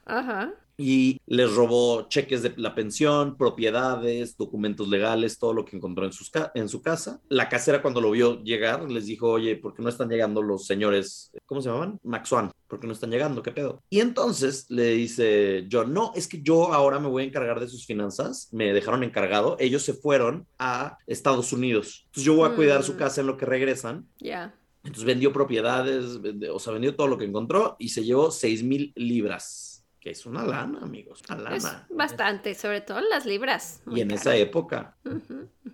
ajá 0.05 0.55
y 0.77 1.21
les 1.27 1.55
robó 1.55 2.09
cheques 2.09 2.43
de 2.43 2.55
la 2.57 2.75
pensión, 2.75 3.37
propiedades, 3.37 4.37
documentos 4.37 4.89
legales, 4.89 5.39
todo 5.39 5.53
lo 5.53 5.65
que 5.65 5.77
encontró 5.77 6.05
en, 6.05 6.13
sus 6.13 6.31
en 6.55 6.69
su 6.69 6.83
casa. 6.83 7.21
La 7.29 7.49
casera 7.49 7.83
cuando 7.83 8.01
lo 8.01 8.11
vio 8.11 8.43
llegar 8.43 8.91
les 8.91 9.07
dijo, 9.07 9.31
oye, 9.31 9.57
¿por 9.57 9.75
qué 9.75 9.83
no 9.83 9.89
están 9.89 10.09
llegando 10.09 10.43
los 10.43 10.67
señores, 10.67 11.31
¿cómo 11.47 11.61
se 11.61 11.69
llamaban? 11.69 12.01
Maxuan, 12.03 12.51
¿por 12.69 12.81
qué 12.81 12.87
no 12.87 12.93
están 12.93 13.11
llegando? 13.11 13.43
¿Qué 13.43 13.53
pedo? 13.53 13.83
Y 13.91 14.01
entonces 14.01 14.67
le 14.71 14.91
dice 14.93 15.69
John, 15.71 15.93
no, 15.93 16.13
es 16.15 16.27
que 16.27 16.43
yo 16.43 16.73
ahora 16.73 16.99
me 16.99 17.09
voy 17.09 17.23
a 17.23 17.27
encargar 17.27 17.61
de 17.61 17.69
sus 17.69 17.87
finanzas, 17.87 18.49
me 18.53 18.73
dejaron 18.73 19.05
encargado, 19.05 19.57
ellos 19.61 19.83
se 19.83 19.95
fueron 19.95 20.47
a 20.59 20.99
Estados 21.07 21.53
Unidos, 21.53 22.03
entonces 22.07 22.25
yo 22.25 22.35
voy 22.35 22.51
a 22.51 22.55
cuidar 22.55 22.83
su 22.83 22.95
mm. 22.95 22.97
casa 22.97 23.21
en 23.21 23.27
lo 23.27 23.37
que 23.37 23.47
regresan. 23.47 24.09
Ya. 24.19 24.55
Entonces 24.85 25.05
vendió 25.05 25.33
propiedades, 25.33 26.19
o 26.51 26.59
sea, 26.59 26.73
vendió 26.73 26.95
todo 26.95 27.07
lo 27.07 27.19
que 27.19 27.25
encontró 27.25 27.77
y 27.79 27.91
se 27.91 28.05
llevó 28.05 28.31
6 28.31 28.65
mil 28.65 28.93
libras 28.97 29.73
que 30.03 30.11
es 30.11 30.27
una 30.27 30.45
lana, 30.45 30.81
amigos, 30.83 31.23
una 31.29 31.39
lana. 31.39 31.87
bastante, 31.89 32.57
sobre 32.57 32.81
todo 32.81 32.99
en 32.99 33.09
las 33.09 33.25
libras. 33.25 33.83
Y 33.87 34.01
en 34.01 34.11
esa 34.11 34.35
época. 34.35 34.97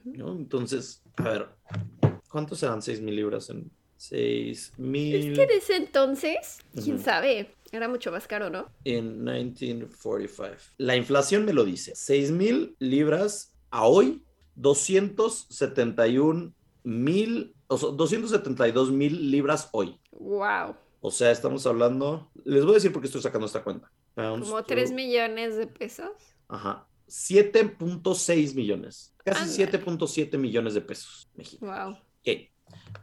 Entonces, 0.04 1.02
a 1.16 1.22
ver, 1.22 1.48
¿cuántos 2.28 2.62
eran 2.62 2.82
6 2.82 3.00
mil 3.00 3.16
libras 3.16 3.48
en 3.48 3.70
6 3.96 4.74
mil? 4.76 5.32
Es 5.32 5.38
que 5.38 5.46
desde 5.46 5.76
entonces, 5.76 6.58
quién 6.74 6.98
sabe, 6.98 7.54
era 7.72 7.88
mucho 7.88 8.12
más 8.12 8.26
caro, 8.26 8.50
¿no? 8.50 8.70
En 8.84 9.24
1945. 9.24 10.74
La 10.76 10.94
inflación 10.94 11.46
me 11.46 11.54
lo 11.54 11.64
dice, 11.64 11.92
6 11.94 12.30
mil 12.30 12.76
libras 12.78 13.54
a 13.70 13.86
hoy, 13.86 14.22
271 14.56 16.52
mil, 16.84 17.54
sea, 17.54 17.57
272 17.68 18.90
mil 18.90 19.30
libras 19.30 19.68
hoy. 19.72 20.00
Wow. 20.12 20.76
O 21.00 21.10
sea, 21.10 21.30
estamos 21.30 21.66
hablando, 21.66 22.30
les 22.44 22.64
voy 22.64 22.72
a 22.72 22.74
decir 22.74 22.92
por 22.92 23.02
qué 23.02 23.06
estoy 23.06 23.22
sacando 23.22 23.46
esta 23.46 23.62
cuenta. 23.62 23.90
¿Como 24.14 24.64
3 24.64 24.92
millones 24.92 25.56
de 25.56 25.66
pesos? 25.68 26.10
Ajá. 26.48 26.88
7.6 27.08 28.54
millones. 28.54 29.14
Casi 29.24 29.62
7.7 29.62 30.36
millones 30.38 30.74
de 30.74 30.80
pesos. 30.80 31.30
México. 31.34 31.66
Wow. 31.66 31.92
Ok. 31.92 32.50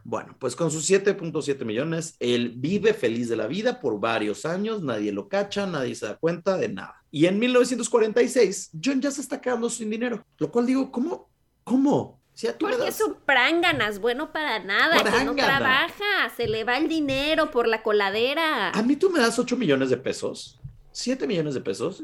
Bueno, 0.04 0.36
pues 0.38 0.54
con 0.54 0.70
sus 0.70 0.88
7.7 0.88 1.64
millones, 1.64 2.16
él 2.20 2.52
vive 2.56 2.94
feliz 2.94 3.28
de 3.28 3.36
la 3.36 3.46
vida 3.46 3.80
por 3.80 3.98
varios 3.98 4.44
años, 4.44 4.82
nadie 4.82 5.10
lo 5.10 5.28
cacha, 5.28 5.66
nadie 5.66 5.94
se 5.94 6.06
da 6.06 6.16
cuenta 6.16 6.56
de 6.56 6.68
nada. 6.68 7.02
Y 7.10 7.26
en 7.26 7.38
1946, 7.38 8.70
John 8.82 9.00
ya 9.00 9.10
se 9.10 9.20
está 9.20 9.40
quedando 9.40 9.68
sin 9.70 9.90
dinero, 9.90 10.24
lo 10.38 10.50
cual 10.50 10.66
digo, 10.66 10.92
¿cómo? 10.92 11.30
¿Cómo? 11.64 12.20
Porque 12.58 12.88
es 12.88 13.00
un 13.00 13.14
pránganas, 13.24 13.98
bueno 13.98 14.32
para 14.32 14.58
nada, 14.58 15.02
que 15.02 15.24
no 15.24 15.34
trabaja, 15.34 16.30
se 16.36 16.46
le 16.46 16.64
va 16.64 16.76
el 16.76 16.88
dinero 16.88 17.50
por 17.50 17.66
la 17.66 17.82
coladera. 17.82 18.70
A 18.70 18.82
mí 18.82 18.96
tú 18.96 19.10
me 19.10 19.20
das 19.20 19.38
8 19.38 19.56
millones 19.56 19.90
de 19.90 19.96
pesos 19.96 20.60
7 20.96 21.26
millones 21.26 21.52
de 21.52 21.60
pesos. 21.60 22.02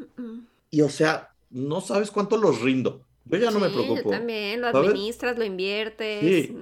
Y 0.71 0.83
o 0.83 0.91
sea, 0.91 1.35
no 1.49 1.81
sabes 1.81 2.11
cuánto 2.11 2.37
los 2.37 2.61
rindo. 2.61 3.07
Yo 3.25 3.39
ya 3.39 3.51
no 3.51 3.59
me 3.59 3.71
preocupo. 3.71 4.11
también, 4.11 4.61
lo 4.61 4.67
administras, 4.67 5.39
lo 5.39 5.45
inviertes. 5.45 6.21
Sí. 6.21 6.57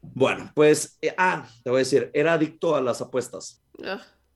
Bueno, 0.00 0.50
pues, 0.54 0.96
eh, 1.02 1.14
ah, 1.18 1.46
te 1.62 1.68
voy 1.68 1.78
a 1.78 1.80
decir, 1.80 2.10
era 2.14 2.32
adicto 2.32 2.74
a 2.74 2.80
las 2.80 3.02
apuestas. 3.02 3.60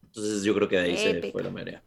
Entonces 0.05 0.43
yo 0.43 0.55
creo 0.55 0.69
que 0.69 0.77
de 0.77 0.83
ahí 0.83 0.97
se 0.99 1.33
fue 1.33 1.43
la 1.43 1.51
mayoría. 1.51 1.83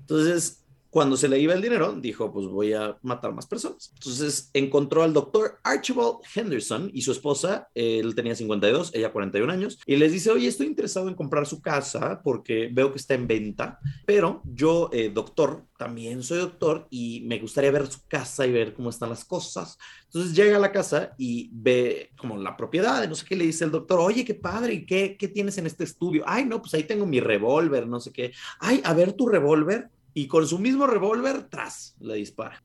Entonces, 0.00 0.66
cuando 0.90 1.16
se 1.16 1.28
le 1.28 1.38
iba 1.38 1.54
el 1.54 1.62
dinero, 1.62 1.92
dijo, 1.92 2.32
pues 2.32 2.46
voy 2.46 2.72
a 2.72 2.98
matar 3.02 3.32
más 3.32 3.46
personas. 3.46 3.92
Entonces 3.94 4.50
encontró 4.52 5.02
al 5.02 5.12
doctor 5.12 5.58
Archibald 5.62 6.16
Henderson 6.34 6.90
y 6.92 7.02
su 7.02 7.12
esposa, 7.12 7.68
él 7.74 8.14
tenía 8.14 8.34
52, 8.34 8.90
ella 8.94 9.12
41 9.12 9.52
años, 9.52 9.78
y 9.86 9.96
les 9.96 10.12
dice, 10.12 10.30
oye, 10.30 10.48
estoy 10.48 10.66
interesado 10.66 11.08
en 11.08 11.14
comprar 11.14 11.46
su 11.46 11.62
casa 11.62 12.20
porque 12.22 12.68
veo 12.72 12.90
que 12.92 12.98
está 12.98 13.14
en 13.14 13.26
venta, 13.28 13.78
pero 14.04 14.42
yo, 14.44 14.90
eh, 14.92 15.10
doctor, 15.14 15.64
también 15.78 16.22
soy 16.22 16.38
doctor 16.38 16.86
y 16.90 17.22
me 17.26 17.38
gustaría 17.38 17.70
ver 17.70 17.86
su 17.86 18.06
casa 18.06 18.46
y 18.46 18.52
ver 18.52 18.74
cómo 18.74 18.90
están 18.90 19.08
las 19.08 19.24
cosas. 19.24 19.78
Entonces 20.06 20.34
llega 20.34 20.56
a 20.56 20.60
la 20.60 20.72
casa 20.72 21.14
y 21.16 21.48
ve 21.52 22.10
como 22.18 22.36
la 22.36 22.56
propiedad, 22.56 23.08
no 23.08 23.14
sé 23.14 23.24
qué 23.24 23.36
le 23.36 23.46
dice 23.46 23.64
el 23.64 23.70
doctor, 23.70 24.00
oye, 24.00 24.24
qué 24.24 24.34
padre, 24.34 24.74
¿y 24.74 24.84
qué, 24.84 25.16
qué 25.16 25.28
tienes 25.28 25.56
en 25.56 25.66
este 25.66 25.84
estudio? 25.84 26.24
Ay, 26.26 26.44
no, 26.44 26.60
pues 26.60 26.74
ahí 26.74 26.82
tengo 26.82 27.06
mi 27.06 27.20
revólver, 27.20 27.86
no 27.86 28.00
sé 28.00 28.12
qué. 28.12 28.32
Ay, 28.58 28.82
a 28.84 28.92
ver 28.92 29.12
tu 29.12 29.28
revólver 29.28 29.88
y 30.14 30.26
con 30.26 30.46
su 30.46 30.58
mismo 30.58 30.86
revólver, 30.86 31.48
tras, 31.48 31.96
le 32.00 32.14
dispara. 32.14 32.62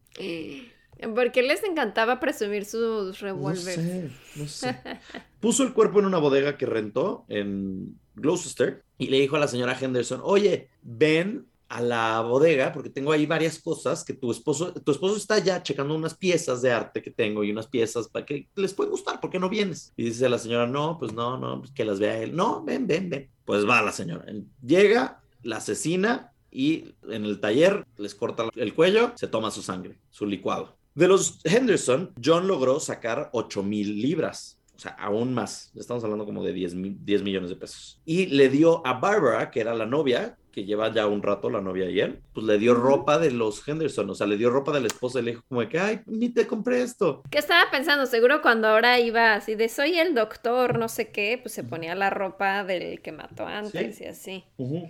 Porque 1.14 1.44
les 1.44 1.64
encantaba 1.64 2.20
presumir 2.20 2.66
sus 2.66 3.20
revólveres. 3.20 3.78
No 3.78 3.84
sé, 3.84 4.12
no 4.36 4.48
sé. 4.48 5.00
Puso 5.40 5.64
el 5.64 5.74
cuerpo 5.74 6.00
en 6.00 6.06
una 6.06 6.18
bodega 6.18 6.58
que 6.58 6.66
rentó 6.66 7.26
en 7.28 8.00
Gloucester 8.16 8.84
y 8.98 9.08
le 9.08 9.20
dijo 9.20 9.36
a 9.36 9.40
la 9.40 9.48
señora 9.48 9.78
Henderson, 9.80 10.22
oye, 10.24 10.70
ven 10.82 11.48
a 11.68 11.82
la 11.82 12.22
bodega 12.22 12.72
porque 12.72 12.90
tengo 12.90 13.12
ahí 13.12 13.26
varias 13.26 13.60
cosas 13.60 14.04
que 14.04 14.14
tu 14.14 14.32
esposo, 14.32 14.72
tu 14.74 14.92
esposo 14.92 15.18
está 15.18 15.40
ya 15.40 15.64
checando 15.64 15.96
unas 15.96 16.16
piezas 16.16 16.62
de 16.62 16.72
arte 16.72 17.02
que 17.02 17.12
tengo 17.12 17.44
y 17.44 17.52
unas 17.52 17.68
piezas 17.68 18.08
para 18.08 18.26
que 18.26 18.48
les 18.56 18.74
puede 18.74 18.92
gustar, 18.92 19.20
¿por 19.20 19.30
qué 19.30 19.40
no 19.40 19.50
vienes? 19.50 19.92
Y 19.98 20.06
dice 20.06 20.30
la 20.30 20.38
señora, 20.38 20.68
no, 20.68 20.98
pues 20.98 21.14
no, 21.14 21.38
no, 21.38 21.60
pues 21.60 21.72
que 21.72 21.86
las 21.86 22.00
vea 22.00 22.20
él. 22.20 22.36
No, 22.36 22.64
ven, 22.64 22.88
ven, 22.88 23.10
ven. 23.10 23.30
Pues 23.46 23.68
va 23.68 23.82
la 23.82 23.92
señora. 23.92 24.26
Llega, 24.62 25.22
la 25.42 25.58
asesina 25.58 26.34
y 26.56 26.96
en 27.10 27.26
el 27.26 27.40
taller 27.40 27.86
les 27.98 28.16
corta 28.16 28.50
el 28.56 28.74
cuello, 28.74 29.12
se 29.16 29.28
toma 29.28 29.52
su 29.52 29.62
sangre, 29.62 29.98
su 30.10 30.26
licuado. 30.26 30.78
De 30.94 31.10
los 31.10 31.40
Henderson, 31.44 32.14
John 32.24 32.48
logró 32.48 32.80
sacar 32.80 33.30
8 33.34 33.62
mil 33.64 34.02
libras, 34.02 34.58
o 34.74 34.80
sea, 34.80 34.92
aún 34.92 35.34
más. 35.34 35.72
Estamos 35.76 36.04
hablando 36.06 36.26
como 36.26 36.44
de 36.44 36.54
10, 36.54 37.06
10 37.06 37.24
millones 37.24 37.50
de 37.50 37.58
pesos. 37.58 38.00
Y 38.06 38.28
le 38.28 38.48
dio 38.50 38.86
a 38.88 38.94
Barbara, 38.94 39.52
que 39.52 39.60
era 39.60 39.74
la 39.74 39.86
novia, 39.86 40.38
que 40.56 40.64
lleva 40.64 40.94
ya 40.94 41.06
un 41.06 41.22
rato 41.22 41.50
la 41.50 41.60
novia 41.60 41.90
y 41.90 42.00
él, 42.00 42.22
pues 42.34 42.46
le 42.46 42.58
dio 42.58 42.74
ropa 42.74 43.20
de 43.20 43.30
los 43.30 43.68
Henderson, 43.68 44.10
o 44.10 44.16
sea, 44.16 44.26
le 44.26 44.38
dio 44.38 44.50
ropa 44.50 44.72
de 44.72 44.80
la 44.80 44.88
esposa 44.88 45.20
y 45.20 45.24
le 45.24 45.32
dijo 45.32 45.44
como 45.50 45.60
de 45.60 45.68
que, 45.68 45.80
ay, 45.80 46.00
ni 46.06 46.30
te 46.30 46.48
compré 46.48 46.82
esto. 46.82 47.24
¿Qué 47.30 47.40
estaba 47.40 47.70
pensando? 47.70 48.06
Seguro 48.06 48.42
cuando 48.42 48.70
ahora 48.70 48.98
iba 49.02 49.34
así 49.34 49.56
de, 49.56 49.68
soy 49.68 50.00
el 50.00 50.16
doctor, 50.16 50.80
no 50.80 50.88
sé 50.88 51.10
qué, 51.10 51.38
pues 51.42 51.54
se 51.54 51.66
ponía 51.66 51.94
la 51.94 52.10
ropa 52.10 52.64
del 52.64 53.02
que 53.02 53.12
mató 53.12 53.46
antes 53.46 54.00
y 54.00 54.06
así. 54.06 54.46
Uh 54.56 54.88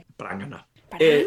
Eh, 1.00 1.26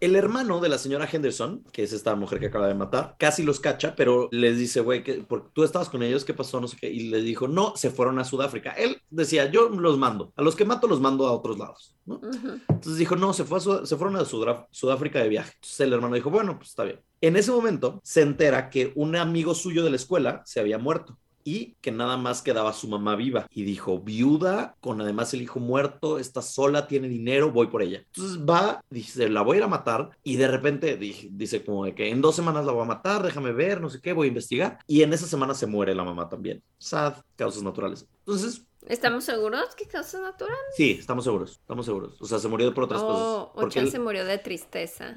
el 0.00 0.16
hermano 0.16 0.60
de 0.60 0.70
la 0.70 0.78
señora 0.78 1.08
Henderson, 1.10 1.62
que 1.72 1.82
es 1.82 1.92
esta 1.92 2.14
mujer 2.14 2.40
que 2.40 2.46
acaba 2.46 2.66
de 2.66 2.74
matar, 2.74 3.16
casi 3.18 3.42
los 3.42 3.60
cacha, 3.60 3.94
pero 3.94 4.28
les 4.32 4.56
dice, 4.56 4.80
güey, 4.80 5.04
tú 5.52 5.62
estabas 5.62 5.90
con 5.90 6.02
ellos, 6.02 6.24
¿qué 6.24 6.32
pasó? 6.32 6.58
No 6.58 6.68
sé 6.68 6.78
qué. 6.80 6.90
Y 6.90 7.10
le 7.10 7.20
dijo, 7.20 7.48
no, 7.48 7.76
se 7.76 7.90
fueron 7.90 8.18
a 8.18 8.24
Sudáfrica. 8.24 8.70
Él 8.72 9.02
decía, 9.10 9.50
yo 9.50 9.68
los 9.68 9.98
mando. 9.98 10.32
A 10.36 10.42
los 10.42 10.56
que 10.56 10.64
mato 10.64 10.86
los 10.86 11.02
mando 11.02 11.26
a 11.26 11.32
otros 11.32 11.58
lados. 11.58 11.94
Entonces 12.06 12.96
dijo, 12.96 13.14
no, 13.14 13.34
se, 13.34 13.44
fue 13.44 13.60
se 13.60 13.96
fueron 13.96 14.16
a 14.16 14.24
Sudáfrica 14.24 15.18
de 15.18 15.28
viaje. 15.28 15.52
Entonces 15.56 15.80
el 15.80 15.92
hermano 15.92 16.14
dijo, 16.14 16.30
bueno, 16.30 16.56
pues 16.56 16.70
está 16.70 16.84
bien. 16.84 17.00
En 17.20 17.36
ese 17.36 17.50
momento 17.50 18.00
se 18.02 18.22
entera 18.22 18.70
que 18.70 18.92
un 18.94 19.16
amigo 19.16 19.54
suyo 19.54 19.84
de 19.84 19.90
la 19.90 19.96
escuela 19.96 20.42
se 20.46 20.60
había 20.60 20.78
muerto 20.78 21.18
y 21.50 21.76
que 21.80 21.90
nada 21.90 22.16
más 22.16 22.42
quedaba 22.42 22.72
su 22.72 22.86
mamá 22.86 23.16
viva. 23.16 23.48
Y 23.50 23.64
dijo, 23.64 23.98
viuda, 23.98 24.76
con 24.80 25.00
además 25.00 25.34
el 25.34 25.42
hijo 25.42 25.58
muerto, 25.58 26.20
está 26.20 26.42
sola, 26.42 26.86
tiene 26.86 27.08
dinero, 27.08 27.50
voy 27.50 27.66
por 27.66 27.82
ella. 27.82 28.04
Entonces 28.06 28.38
va, 28.38 28.84
dice, 28.88 29.28
la 29.28 29.42
voy 29.42 29.56
a 29.56 29.58
ir 29.58 29.64
a 29.64 29.68
matar 29.68 30.10
y 30.22 30.36
de 30.36 30.46
repente 30.46 30.96
dice 30.96 31.64
como 31.64 31.84
de 31.84 31.94
que 31.96 32.08
en 32.08 32.20
dos 32.20 32.36
semanas 32.36 32.64
la 32.64 32.72
voy 32.72 32.82
a 32.82 32.86
matar, 32.86 33.24
déjame 33.24 33.50
ver, 33.50 33.80
no 33.80 33.90
sé 33.90 34.00
qué, 34.00 34.12
voy 34.12 34.26
a 34.26 34.28
investigar. 34.28 34.78
Y 34.86 35.02
en 35.02 35.12
esa 35.12 35.26
semana 35.26 35.54
se 35.54 35.66
muere 35.66 35.92
la 35.92 36.04
mamá 36.04 36.28
también. 36.28 36.62
Sad, 36.78 37.14
causas 37.36 37.64
naturales. 37.64 38.06
Entonces 38.20 38.64
¿Estamos 38.86 39.24
seguros 39.24 39.74
que 39.74 39.84
causa 39.84 40.20
natural? 40.20 40.56
Sí, 40.74 40.96
estamos 40.98 41.24
seguros, 41.24 41.52
estamos 41.52 41.84
seguros. 41.84 42.20
O 42.20 42.24
sea, 42.24 42.38
se 42.38 42.48
murió 42.48 42.72
por 42.72 42.84
otras 42.84 43.02
cosas. 43.02 43.22
Oh, 43.22 43.52
o 43.54 43.68
ya 43.68 43.86
se 43.86 43.98
murió 43.98 44.24
de 44.24 44.38
tristeza. 44.38 45.14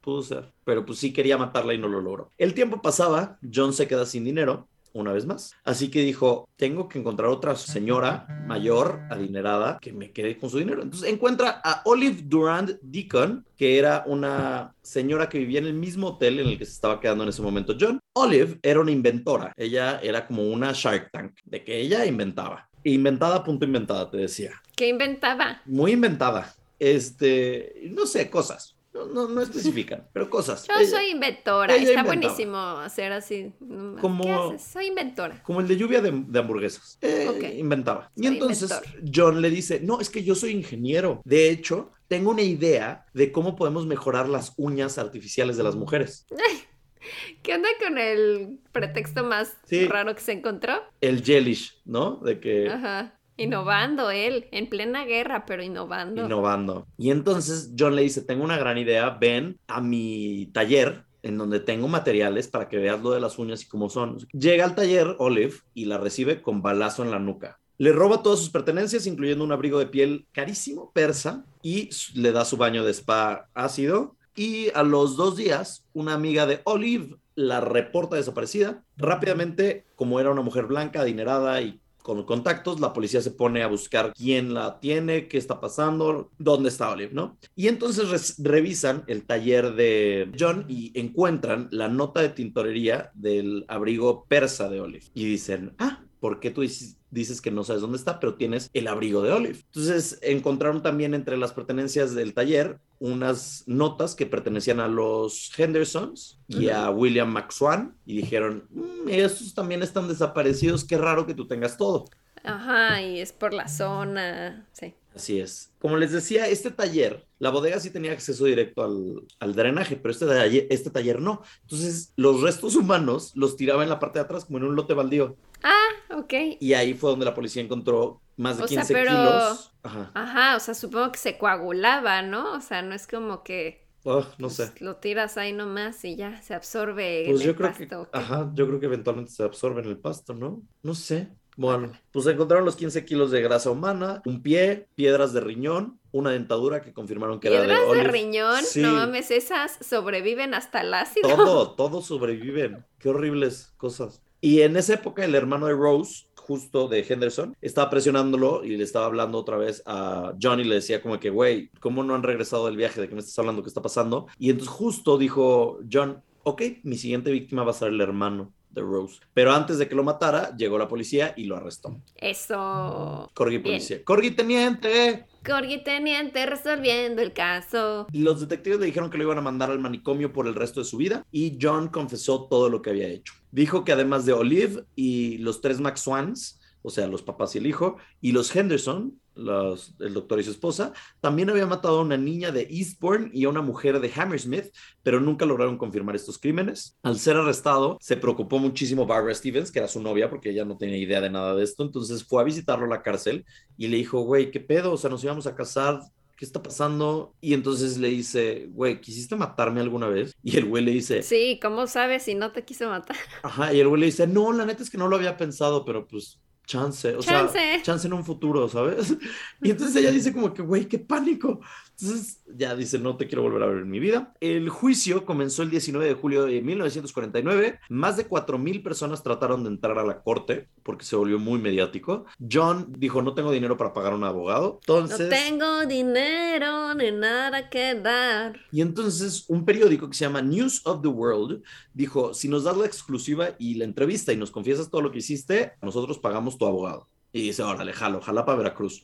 pudo 0.00 0.22
ser. 0.22 0.52
Pero 0.64 0.86
pues 0.86 0.98
sí 0.98 1.12
quería 1.12 1.36
matarla 1.36 1.74
y 1.74 1.78
no 1.78 1.88
lo 1.88 2.00
logró. 2.00 2.30
El 2.38 2.54
tiempo 2.54 2.80
pasaba, 2.80 3.38
John 3.52 3.72
se 3.72 3.88
queda 3.88 4.06
sin 4.06 4.24
dinero 4.24 4.68
una 4.94 5.12
vez 5.12 5.26
más. 5.26 5.54
Así 5.64 5.90
que 5.90 6.02
dijo, 6.02 6.48
tengo 6.56 6.88
que 6.88 6.98
encontrar 6.98 7.30
otra 7.30 7.56
señora 7.56 8.26
mayor, 8.46 9.00
adinerada, 9.10 9.78
que 9.80 9.92
me 9.92 10.12
quede 10.12 10.38
con 10.38 10.50
su 10.50 10.58
dinero. 10.58 10.82
Entonces 10.82 11.08
encuentra 11.08 11.60
a 11.64 11.82
Olive 11.84 12.22
Durand 12.24 12.78
Deacon, 12.82 13.44
que 13.56 13.78
era 13.78 14.04
una 14.06 14.74
señora 14.82 15.28
que 15.28 15.38
vivía 15.38 15.60
en 15.60 15.66
el 15.66 15.74
mismo 15.74 16.08
hotel 16.08 16.40
en 16.40 16.48
el 16.48 16.58
que 16.58 16.64
se 16.64 16.72
estaba 16.72 17.00
quedando 17.00 17.24
en 17.24 17.30
ese 17.30 17.42
momento 17.42 17.76
John. 17.78 17.98
Olive 18.14 18.58
era 18.62 18.80
una 18.80 18.90
inventora. 18.90 19.52
Ella 19.56 20.00
era 20.02 20.26
como 20.26 20.42
una 20.42 20.72
Shark 20.72 21.10
Tank, 21.10 21.38
de 21.44 21.64
que 21.64 21.80
ella 21.80 22.04
inventaba. 22.04 22.68
Inventada, 22.84 23.44
punto 23.44 23.64
inventada, 23.64 24.10
te 24.10 24.16
decía. 24.16 24.60
¿Qué 24.74 24.88
inventaba? 24.88 25.62
Muy 25.66 25.92
inventada. 25.92 26.52
Este, 26.78 27.88
no 27.90 28.06
sé, 28.06 28.28
cosas. 28.28 28.71
No, 28.92 29.06
no, 29.06 29.28
no 29.28 29.40
especifican, 29.40 30.06
pero 30.12 30.28
cosas. 30.28 30.66
Yo 30.68 30.86
soy 30.86 31.10
inventora. 31.10 31.74
Está 31.74 32.02
buenísimo 32.02 32.58
hacer 32.58 33.12
así. 33.12 33.52
Como, 34.00 34.24
¿Qué 34.24 34.32
haces? 34.32 34.62
Soy 34.70 34.86
inventora. 34.86 35.42
Como 35.42 35.60
el 35.60 35.68
de 35.68 35.76
lluvia 35.76 36.02
de, 36.02 36.38
hamburguesas. 36.38 36.98
Eh, 37.00 37.56
inventaba. 37.58 38.10
y 38.14 38.26
entonces 38.26 38.72
John 39.12 39.40
le 39.40 39.50
dice, 39.50 39.80
no, 39.80 40.00
es 40.00 40.10
que 40.10 40.22
yo 40.22 40.34
soy 40.34 40.50
ingeniero. 40.50 41.22
De 41.24 41.48
hecho, 41.48 41.92
tengo 42.08 42.30
una 42.30 42.42
idea 42.42 43.06
de 43.14 43.32
cómo 43.32 43.56
podemos 43.56 43.86
mejorar 43.86 44.28
las 44.28 44.52
uñas 44.58 44.98
artificiales 44.98 45.56
de 45.56 45.62
las 45.62 45.74
mujeres. 45.74 46.26
¿Qué 47.42 47.54
onda 47.54 47.68
con 47.80 47.98
el 47.98 48.60
pretexto 48.70 49.24
más 49.24 49.56
raro 49.88 50.14
que 50.14 50.20
se 50.20 50.32
encontró? 50.32 50.74
El 51.00 51.22
jellish, 51.22 51.80
¿no? 51.84 52.16
De 52.16 52.38
que... 52.38 52.68
Ajá. 52.68 53.18
Innovando 53.36 54.10
él, 54.10 54.46
en 54.52 54.68
plena 54.68 55.04
guerra, 55.04 55.44
pero 55.46 55.62
innovando. 55.62 56.24
Innovando. 56.24 56.86
Y 56.98 57.10
entonces 57.10 57.72
John 57.78 57.96
le 57.96 58.02
dice, 58.02 58.22
tengo 58.22 58.44
una 58.44 58.58
gran 58.58 58.78
idea, 58.78 59.10
ven 59.10 59.58
a 59.66 59.80
mi 59.80 60.50
taller 60.52 61.04
en 61.22 61.38
donde 61.38 61.60
tengo 61.60 61.88
materiales 61.88 62.48
para 62.48 62.68
que 62.68 62.78
veas 62.78 63.00
lo 63.00 63.12
de 63.12 63.20
las 63.20 63.38
uñas 63.38 63.62
y 63.62 63.68
cómo 63.68 63.88
son. 63.88 64.18
Llega 64.32 64.64
al 64.64 64.74
taller 64.74 65.14
Olive 65.18 65.54
y 65.74 65.84
la 65.86 65.98
recibe 65.98 66.42
con 66.42 66.62
balazo 66.62 67.02
en 67.02 67.10
la 67.10 67.18
nuca. 67.18 67.58
Le 67.78 67.92
roba 67.92 68.22
todas 68.22 68.38
sus 68.38 68.50
pertenencias, 68.50 69.06
incluyendo 69.06 69.44
un 69.44 69.52
abrigo 69.52 69.78
de 69.78 69.86
piel 69.86 70.26
carísimo, 70.32 70.92
persa, 70.92 71.44
y 71.62 71.90
le 72.14 72.32
da 72.32 72.44
su 72.44 72.56
baño 72.56 72.84
de 72.84 72.92
spa 72.92 73.48
ácido. 73.54 74.14
Y 74.34 74.68
a 74.74 74.82
los 74.82 75.16
dos 75.16 75.36
días, 75.36 75.84
una 75.92 76.14
amiga 76.14 76.46
de 76.46 76.60
Olive 76.64 77.16
la 77.34 77.60
reporta 77.60 78.16
desaparecida. 78.16 78.84
Rápidamente, 78.96 79.84
como 79.96 80.20
era 80.20 80.30
una 80.30 80.42
mujer 80.42 80.66
blanca, 80.66 81.00
adinerada 81.00 81.60
y 81.60 81.80
con 82.02 82.24
contactos, 82.24 82.80
la 82.80 82.92
policía 82.92 83.20
se 83.20 83.30
pone 83.30 83.62
a 83.62 83.68
buscar 83.68 84.12
quién 84.14 84.54
la 84.54 84.80
tiene, 84.80 85.28
qué 85.28 85.38
está 85.38 85.60
pasando, 85.60 86.30
dónde 86.38 86.68
está 86.68 86.90
Olive, 86.90 87.12
¿no? 87.12 87.38
Y 87.54 87.68
entonces 87.68 88.36
revisan 88.38 89.04
el 89.06 89.24
taller 89.24 89.74
de 89.74 90.30
John 90.38 90.64
y 90.68 90.98
encuentran 90.98 91.68
la 91.70 91.88
nota 91.88 92.20
de 92.20 92.30
tintorería 92.30 93.10
del 93.14 93.64
abrigo 93.68 94.24
persa 94.26 94.68
de 94.68 94.80
Olive. 94.80 95.06
Y 95.14 95.24
dicen, 95.24 95.74
ah, 95.78 96.02
¿por 96.20 96.40
qué 96.40 96.50
tú 96.50 96.62
dices, 96.62 96.96
dices 97.12 97.40
que 97.40 97.50
no 97.50 97.62
sabes 97.62 97.82
dónde 97.82 97.98
está, 97.98 98.18
pero 98.18 98.34
tienes 98.34 98.70
el 98.72 98.88
abrigo 98.88 99.22
de 99.22 99.32
Olive. 99.32 99.58
Entonces 99.66 100.18
encontraron 100.22 100.82
también 100.82 101.14
entre 101.14 101.36
las 101.36 101.52
pertenencias 101.52 102.14
del 102.14 102.34
taller 102.34 102.80
unas 102.98 103.64
notas 103.66 104.14
que 104.14 104.26
pertenecían 104.26 104.80
a 104.80 104.88
los 104.88 105.52
Hendersons 105.56 106.38
y 106.48 106.70
a 106.70 106.90
William 106.90 107.30
McSwan 107.30 107.94
y 108.06 108.16
dijeron, 108.16 108.64
mm, 108.70 109.08
estos 109.08 109.54
también 109.54 109.82
están 109.82 110.08
desaparecidos, 110.08 110.84
qué 110.84 110.96
raro 110.96 111.26
que 111.26 111.34
tú 111.34 111.46
tengas 111.46 111.76
todo. 111.76 112.06
Ajá, 112.44 113.02
y 113.02 113.20
es 113.20 113.32
por 113.32 113.54
la 113.54 113.68
zona, 113.68 114.66
sí. 114.72 114.94
Así 115.14 115.38
es. 115.38 115.70
Como 115.78 115.96
les 115.96 116.12
decía, 116.12 116.48
este 116.48 116.70
taller, 116.70 117.26
la 117.38 117.50
bodega 117.50 117.78
sí 117.78 117.90
tenía 117.90 118.12
acceso 118.12 118.46
directo 118.46 118.82
al, 118.82 119.22
al 119.40 119.54
drenaje, 119.54 119.96
pero 119.96 120.12
este 120.12 120.26
taller, 120.26 120.66
este 120.70 120.90
taller 120.90 121.20
no. 121.20 121.42
Entonces, 121.62 122.12
los 122.16 122.40
restos 122.40 122.76
humanos 122.76 123.32
los 123.34 123.56
tiraba 123.56 123.82
en 123.82 123.90
la 123.90 124.00
parte 124.00 124.18
de 124.18 124.24
atrás 124.24 124.46
como 124.46 124.58
en 124.58 124.64
un 124.64 124.76
lote 124.76 124.94
baldío. 124.94 125.36
Ah, 125.62 125.88
ok. 126.16 126.32
Y 126.60 126.74
ahí 126.74 126.94
fue 126.94 127.10
donde 127.10 127.24
la 127.24 127.34
policía 127.34 127.62
encontró 127.62 128.20
más 128.36 128.58
de 128.58 128.64
15 128.64 128.94
kilos. 128.94 129.72
Ajá. 129.82 130.10
Ajá, 130.14 130.56
o 130.56 130.60
sea, 130.60 130.74
supongo 130.74 131.12
que 131.12 131.18
se 131.18 131.38
coagulaba, 131.38 132.22
¿no? 132.22 132.54
O 132.54 132.60
sea, 132.60 132.82
no 132.82 132.94
es 132.94 133.06
como 133.06 133.42
que 133.42 133.82
no 134.04 134.24
pues, 134.38 134.54
sé. 134.54 134.72
Lo 134.80 134.96
tiras 134.96 135.36
ahí 135.36 135.52
nomás 135.52 136.04
y 136.04 136.16
ya 136.16 136.42
se 136.42 136.54
absorbe 136.54 137.24
pues 137.28 137.40
yo 137.40 137.54
creo 137.54 137.72
Que, 137.72 137.88
ajá, 138.12 138.50
yo 138.54 138.66
creo 138.66 138.80
que 138.80 138.86
eventualmente 138.86 139.30
se 139.30 139.44
absorbe 139.44 139.80
en 139.80 139.88
el 139.88 139.98
pasto, 139.98 140.34
¿no? 140.34 140.62
No 140.82 140.94
sé. 140.94 141.28
Bueno, 141.54 141.92
pues 142.10 142.26
encontraron 142.26 142.64
los 142.64 142.76
15 142.76 143.04
kilos 143.04 143.30
de 143.30 143.42
grasa 143.42 143.70
humana, 143.70 144.22
un 144.24 144.42
pie, 144.42 144.88
piedras 144.94 145.34
de 145.34 145.40
riñón, 145.40 146.00
una 146.10 146.30
dentadura 146.30 146.80
que 146.80 146.94
confirmaron 146.94 147.40
que 147.40 147.48
era 147.48 147.60
de 147.60 147.66
¿Piedras 147.66 147.92
de 147.92 148.04
riñón? 148.04 148.64
No 148.76 148.94
mames, 148.94 149.30
esas 149.30 149.78
sobreviven 149.82 150.54
hasta 150.54 150.80
el 150.80 150.94
ácido. 150.94 151.28
Todo, 151.28 151.72
todos 151.76 152.06
sobreviven. 152.06 152.86
Qué 152.98 153.10
horribles 153.10 153.74
cosas. 153.76 154.22
Y 154.44 154.62
en 154.62 154.76
esa 154.76 154.94
época 154.94 155.24
el 155.24 155.36
hermano 155.36 155.66
de 155.66 155.74
Rose, 155.74 156.26
justo 156.34 156.88
de 156.88 157.06
Henderson, 157.08 157.56
estaba 157.60 157.88
presionándolo 157.88 158.64
y 158.64 158.76
le 158.76 158.82
estaba 158.82 159.06
hablando 159.06 159.38
otra 159.38 159.56
vez 159.56 159.84
a 159.86 160.34
John 160.42 160.58
y 160.58 160.64
le 160.64 160.74
decía 160.74 161.00
como 161.00 161.20
que, 161.20 161.30
güey, 161.30 161.70
¿cómo 161.78 162.02
no 162.02 162.16
han 162.16 162.24
regresado 162.24 162.66
del 162.66 162.76
viaje? 162.76 163.00
¿De 163.00 163.08
qué 163.08 163.14
me 163.14 163.20
estás 163.20 163.38
hablando? 163.38 163.62
¿Qué 163.62 163.68
está 163.68 163.82
pasando? 163.82 164.26
Y 164.40 164.50
entonces 164.50 164.74
justo 164.74 165.16
dijo 165.16 165.78
John, 165.90 166.24
ok, 166.42 166.60
mi 166.82 166.96
siguiente 166.96 167.30
víctima 167.30 167.62
va 167.62 167.70
a 167.70 167.74
ser 167.74 167.90
el 167.90 168.00
hermano 168.00 168.52
de 168.72 168.82
Rose. 168.82 169.20
Pero 169.34 169.52
antes 169.52 169.78
de 169.78 169.88
que 169.88 169.94
lo 169.94 170.02
matara, 170.02 170.56
llegó 170.56 170.78
la 170.78 170.88
policía 170.88 171.34
y 171.36 171.44
lo 171.44 171.56
arrestó. 171.56 172.00
Eso. 172.16 173.30
Corgi 173.34 173.58
policía. 173.58 174.04
Corgi 174.04 174.30
teniente. 174.32 175.26
Corgi 175.44 175.82
teniente 175.82 176.46
resolviendo 176.46 177.20
el 177.20 177.32
caso. 177.32 178.06
Los 178.12 178.40
detectives 178.40 178.78
le 178.78 178.86
dijeron 178.86 179.10
que 179.10 179.18
lo 179.18 179.24
iban 179.24 179.38
a 179.38 179.42
mandar 179.42 179.70
al 179.70 179.80
manicomio 179.80 180.32
por 180.32 180.46
el 180.46 180.54
resto 180.54 180.80
de 180.80 180.86
su 180.86 180.96
vida 180.96 181.26
y 181.32 181.58
John 181.60 181.88
confesó 181.88 182.44
todo 182.44 182.68
lo 182.68 182.80
que 182.80 182.90
había 182.90 183.08
hecho. 183.08 183.34
Dijo 183.50 183.84
que 183.84 183.92
además 183.92 184.24
de 184.24 184.32
Olive 184.32 184.84
y 184.94 185.38
los 185.38 185.60
tres 185.60 185.80
Max 185.80 186.02
Swans, 186.02 186.60
o 186.82 186.90
sea, 186.90 187.06
los 187.06 187.22
papás 187.22 187.54
y 187.54 187.58
el 187.58 187.66
hijo, 187.66 187.96
y 188.20 188.32
los 188.32 188.54
Henderson, 188.54 189.18
el 189.34 190.12
doctor 190.12 190.40
y 190.40 190.44
su 190.44 190.50
esposa, 190.50 190.92
también 191.20 191.48
había 191.48 191.66
matado 191.66 191.98
a 191.98 192.02
una 192.02 192.18
niña 192.18 192.50
de 192.50 192.66
Eastbourne 192.70 193.30
y 193.32 193.44
a 193.44 193.48
una 193.48 193.62
mujer 193.62 193.98
de 194.00 194.12
Hammersmith, 194.14 194.66
pero 195.02 195.20
nunca 195.20 195.46
lograron 195.46 195.78
confirmar 195.78 196.14
estos 196.14 196.38
crímenes. 196.38 196.98
Al 197.02 197.18
ser 197.18 197.36
arrestado, 197.36 197.96
se 198.00 198.16
preocupó 198.16 198.58
muchísimo 198.58 199.06
Barbara 199.06 199.34
Stevens, 199.34 199.72
que 199.72 199.78
era 199.78 199.88
su 199.88 200.02
novia, 200.02 200.28
porque 200.28 200.50
ella 200.50 200.64
no 200.64 200.76
tenía 200.76 200.98
idea 200.98 201.20
de 201.20 201.30
nada 201.30 201.54
de 201.54 201.64
esto, 201.64 201.82
entonces 201.82 202.24
fue 202.24 202.42
a 202.42 202.44
visitarlo 202.44 202.84
a 202.84 202.88
la 202.88 203.02
cárcel 203.02 203.46
y 203.78 203.88
le 203.88 203.96
dijo, 203.96 204.20
güey, 204.20 204.50
¿qué 204.50 204.60
pedo? 204.60 204.92
O 204.92 204.96
sea, 204.98 205.08
nos 205.08 205.24
íbamos 205.24 205.46
a 205.46 205.54
casar, 205.54 206.00
¿qué 206.36 206.44
está 206.44 206.62
pasando? 206.62 207.34
Y 207.40 207.54
entonces 207.54 207.98
le 207.98 208.08
dice, 208.08 208.66
güey, 208.72 209.00
¿quisiste 209.00 209.36
matarme 209.36 209.80
alguna 209.80 210.08
vez? 210.08 210.34
Y 210.42 210.56
el 210.58 210.64
güey 210.64 210.84
le 210.84 210.90
dice, 210.90 211.22
sí, 211.22 211.58
¿cómo 211.62 211.86
sabes 211.86 212.24
si 212.24 212.34
no 212.34 212.52
te 212.52 212.64
quiso 212.64 212.88
matar? 212.88 213.16
Ajá, 213.44 213.72
y 213.72 213.80
el 213.80 213.88
güey 213.88 214.00
le 214.00 214.06
dice, 214.06 214.26
no, 214.26 214.52
la 214.52 214.66
neta 214.66 214.82
es 214.82 214.90
que 214.90 214.98
no 214.98 215.08
lo 215.08 215.16
había 215.16 215.36
pensado, 215.36 215.84
pero 215.84 216.06
pues 216.06 216.41
chance, 216.66 217.14
o 217.14 217.22
sea, 217.22 217.50
chance 217.82 218.06
en 218.06 218.12
un 218.12 218.24
futuro, 218.24 218.68
¿sabes? 218.68 219.14
Y 219.62 219.70
entonces 219.70 219.96
ella 219.96 220.10
dice 220.10 220.32
como 220.32 220.52
que, 220.52 220.62
güey, 220.62 220.86
qué 220.86 220.98
pánico. 220.98 221.60
Entonces 221.90 222.41
ya 222.56 222.74
dice, 222.74 222.98
no 222.98 223.16
te 223.16 223.26
quiero 223.26 223.42
volver 223.42 223.62
a 223.62 223.66
ver 223.66 223.78
en 223.78 223.90
mi 223.90 224.00
vida. 224.00 224.34
El 224.40 224.68
juicio 224.68 225.24
comenzó 225.24 225.62
el 225.62 225.70
19 225.70 226.06
de 226.06 226.14
julio 226.14 226.44
de 226.44 226.60
1949. 226.62 227.80
Más 227.88 228.16
de 228.16 228.28
4.000 228.28 228.82
personas 228.82 229.22
trataron 229.22 229.64
de 229.64 229.70
entrar 229.70 229.98
a 229.98 230.04
la 230.04 230.22
corte 230.22 230.68
porque 230.82 231.04
se 231.04 231.16
volvió 231.16 231.38
muy 231.38 231.60
mediático. 231.60 232.24
John 232.50 232.92
dijo, 232.98 233.22
no 233.22 233.34
tengo 233.34 233.52
dinero 233.52 233.76
para 233.76 233.92
pagar 233.92 234.12
a 234.12 234.16
un 234.16 234.24
abogado. 234.24 234.78
Entonces... 234.82 235.20
No 235.20 235.28
tengo 235.28 235.86
dinero 235.86 236.94
ni 236.94 237.10
nada 237.10 237.68
que 237.68 237.94
dar. 237.94 238.58
Y 238.70 238.80
entonces 238.80 239.44
un 239.48 239.64
periódico 239.64 240.08
que 240.08 240.16
se 240.16 240.24
llama 240.24 240.42
News 240.42 240.82
of 240.84 241.02
the 241.02 241.08
World 241.08 241.62
dijo, 241.94 242.34
si 242.34 242.48
nos 242.48 242.64
das 242.64 242.76
la 242.76 242.86
exclusiva 242.86 243.50
y 243.58 243.74
la 243.74 243.84
entrevista 243.84 244.32
y 244.32 244.36
nos 244.36 244.50
confiesas 244.50 244.90
todo 244.90 245.02
lo 245.02 245.10
que 245.10 245.18
hiciste, 245.18 245.72
nosotros 245.82 246.18
pagamos 246.18 246.58
tu 246.58 246.66
abogado. 246.66 247.08
Y 247.34 247.42
dice, 247.42 247.62
órale, 247.62 247.94
jalo, 247.94 248.20
jala 248.20 248.44
para 248.44 248.58
Veracruz. 248.58 249.02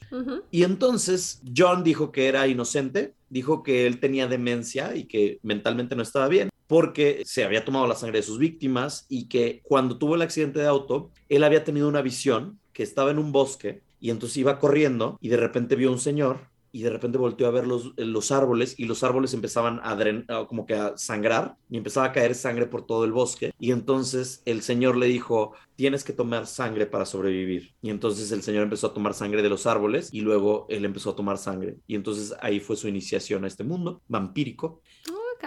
Y 0.51 0.63
entonces 0.63 1.41
John 1.57 1.83
dijo 1.83 2.13
que 2.13 2.29
era 2.29 2.47
inocente, 2.47 3.15
dijo 3.31 3.63
que 3.63 3.87
él 3.87 4.01
tenía 4.01 4.27
demencia 4.27 4.97
y 4.97 5.05
que 5.05 5.39
mentalmente 5.43 5.97
no 5.97 6.03
estaba 6.03 6.29
bien 6.29 6.49
porque 6.67 7.23
se 7.25 7.45
había 7.45 7.65
tomado 7.65 7.87
la 7.87 7.95
sangre 7.95 8.19
de 8.19 8.23
sus 8.23 8.39
víctimas 8.39 9.07
y 9.09 9.29
que 9.29 9.61
cuando 9.65 9.99
tuvo 9.99 10.15
el 10.15 10.23
accidente 10.23 10.61
de 10.61 10.67
auto, 10.67 11.11
él 11.29 11.43
había 11.43 11.65
tenido 11.65 11.89
una 11.89 12.03
visión 12.03 12.61
que 12.75 12.83
estaba 12.83 13.11
en 13.11 13.19
un 13.19 13.33
bosque 13.33 13.83
y 14.01 14.11
entonces 14.11 14.37
iba 14.37 14.59
corriendo 14.59 15.19
y 15.21 15.29
de 15.29 15.39
repente 15.39 15.77
vio 15.77 15.91
un 15.91 15.99
señor 15.99 16.48
y 16.73 16.83
de 16.83 16.91
repente 16.91 17.19
volteó 17.19 17.47
a 17.47 17.51
ver 17.51 17.67
los, 17.67 17.93
los 17.97 18.31
árboles 18.33 18.75
y 18.79 18.85
los 18.85 19.03
árboles 19.03 19.35
empezaban 19.35 19.81
a 19.83 19.97
dren- 19.97 20.27
como 20.47 20.67
que 20.67 20.75
a 20.75 20.97
sangrar 20.97 21.57
y 21.71 21.77
empezaba 21.77 22.07
a 22.07 22.13
caer 22.13 22.35
sangre 22.35 22.67
por 22.67 22.87
todo 22.87 23.05
el 23.05 23.13
bosque. 23.13 23.53
Y 23.59 23.73
entonces 23.73 24.43
el 24.45 24.63
señor 24.63 24.97
le 24.97 25.07
dijo 25.07 25.53
tienes 25.77 26.03
que 26.05 26.13
tomar 26.13 26.47
sangre 26.47 26.87
para 26.87 27.07
sobrevivir 27.07 27.75
y 27.83 27.91
entonces 27.91 28.33
el 28.33 28.43
señor 28.43 28.65
empezó 28.65 28.89
a 28.89 28.95
tomar 28.95 29.15
sangre 29.15 29.43
de 29.43 29.49
los 29.49 29.67
árboles 29.67 30.09
y 30.13 30.21
luego 30.23 30.67
él 30.69 30.85
empezó 30.85 31.11
a 31.11 31.17
tomar 31.17 31.39
sangre. 31.39 31.77
Y 31.87 31.95
entonces 31.95 32.35
ahí 32.41 32.61
fue 32.61 32.77
su 32.77 32.89
iniciación 32.89 33.45
a 33.45 33.47
este 33.49 33.65
mundo 33.65 34.01
vampírico. 34.09 34.83
Ok. 35.09 35.45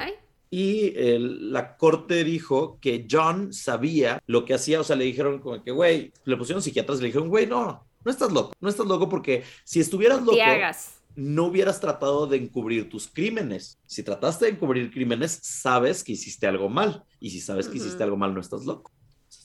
y 0.53 0.93
el- 0.97 1.51
la 1.53 1.77
corte 1.77 2.25
dijo 2.25 2.77
que 2.81 3.07
John 3.09 3.53
sabía 3.53 4.21
lo 4.27 4.43
que 4.43 4.53
hacía, 4.53 4.81
o 4.81 4.83
sea, 4.83 4.97
le 4.97 5.05
dijeron 5.05 5.39
como 5.39 5.63
que, 5.63 5.71
güey, 5.71 6.11
le 6.25 6.35
pusieron 6.35 6.61
psiquiatras 6.61 6.99
le 6.99 7.05
dijeron, 7.07 7.29
güey, 7.29 7.47
no, 7.47 7.85
no 8.03 8.11
estás 8.11 8.31
loco, 8.33 8.51
no 8.59 8.67
estás 8.67 8.85
loco 8.85 9.07
porque 9.07 9.43
si 9.63 9.79
estuvieras 9.79 10.19
loco, 10.21 10.33
Te 10.35 10.41
hagas. 10.43 11.00
No 11.15 11.45
hubieras 11.45 11.79
tratado 11.79 12.27
de 12.27 12.37
encubrir 12.37 12.89
tus 12.89 13.07
crímenes. 13.07 13.79
Si 13.85 14.03
trataste 14.03 14.45
de 14.45 14.51
encubrir 14.51 14.91
crímenes, 14.91 15.39
sabes 15.41 16.03
que 16.03 16.13
hiciste 16.13 16.47
algo 16.47 16.69
mal. 16.69 17.03
Y 17.19 17.29
si 17.29 17.39
sabes 17.39 17.67
que 17.67 17.77
hiciste 17.77 18.03
algo 18.03 18.17
mal, 18.17 18.33
no 18.33 18.41
estás 18.41 18.65
loco. 18.65 18.91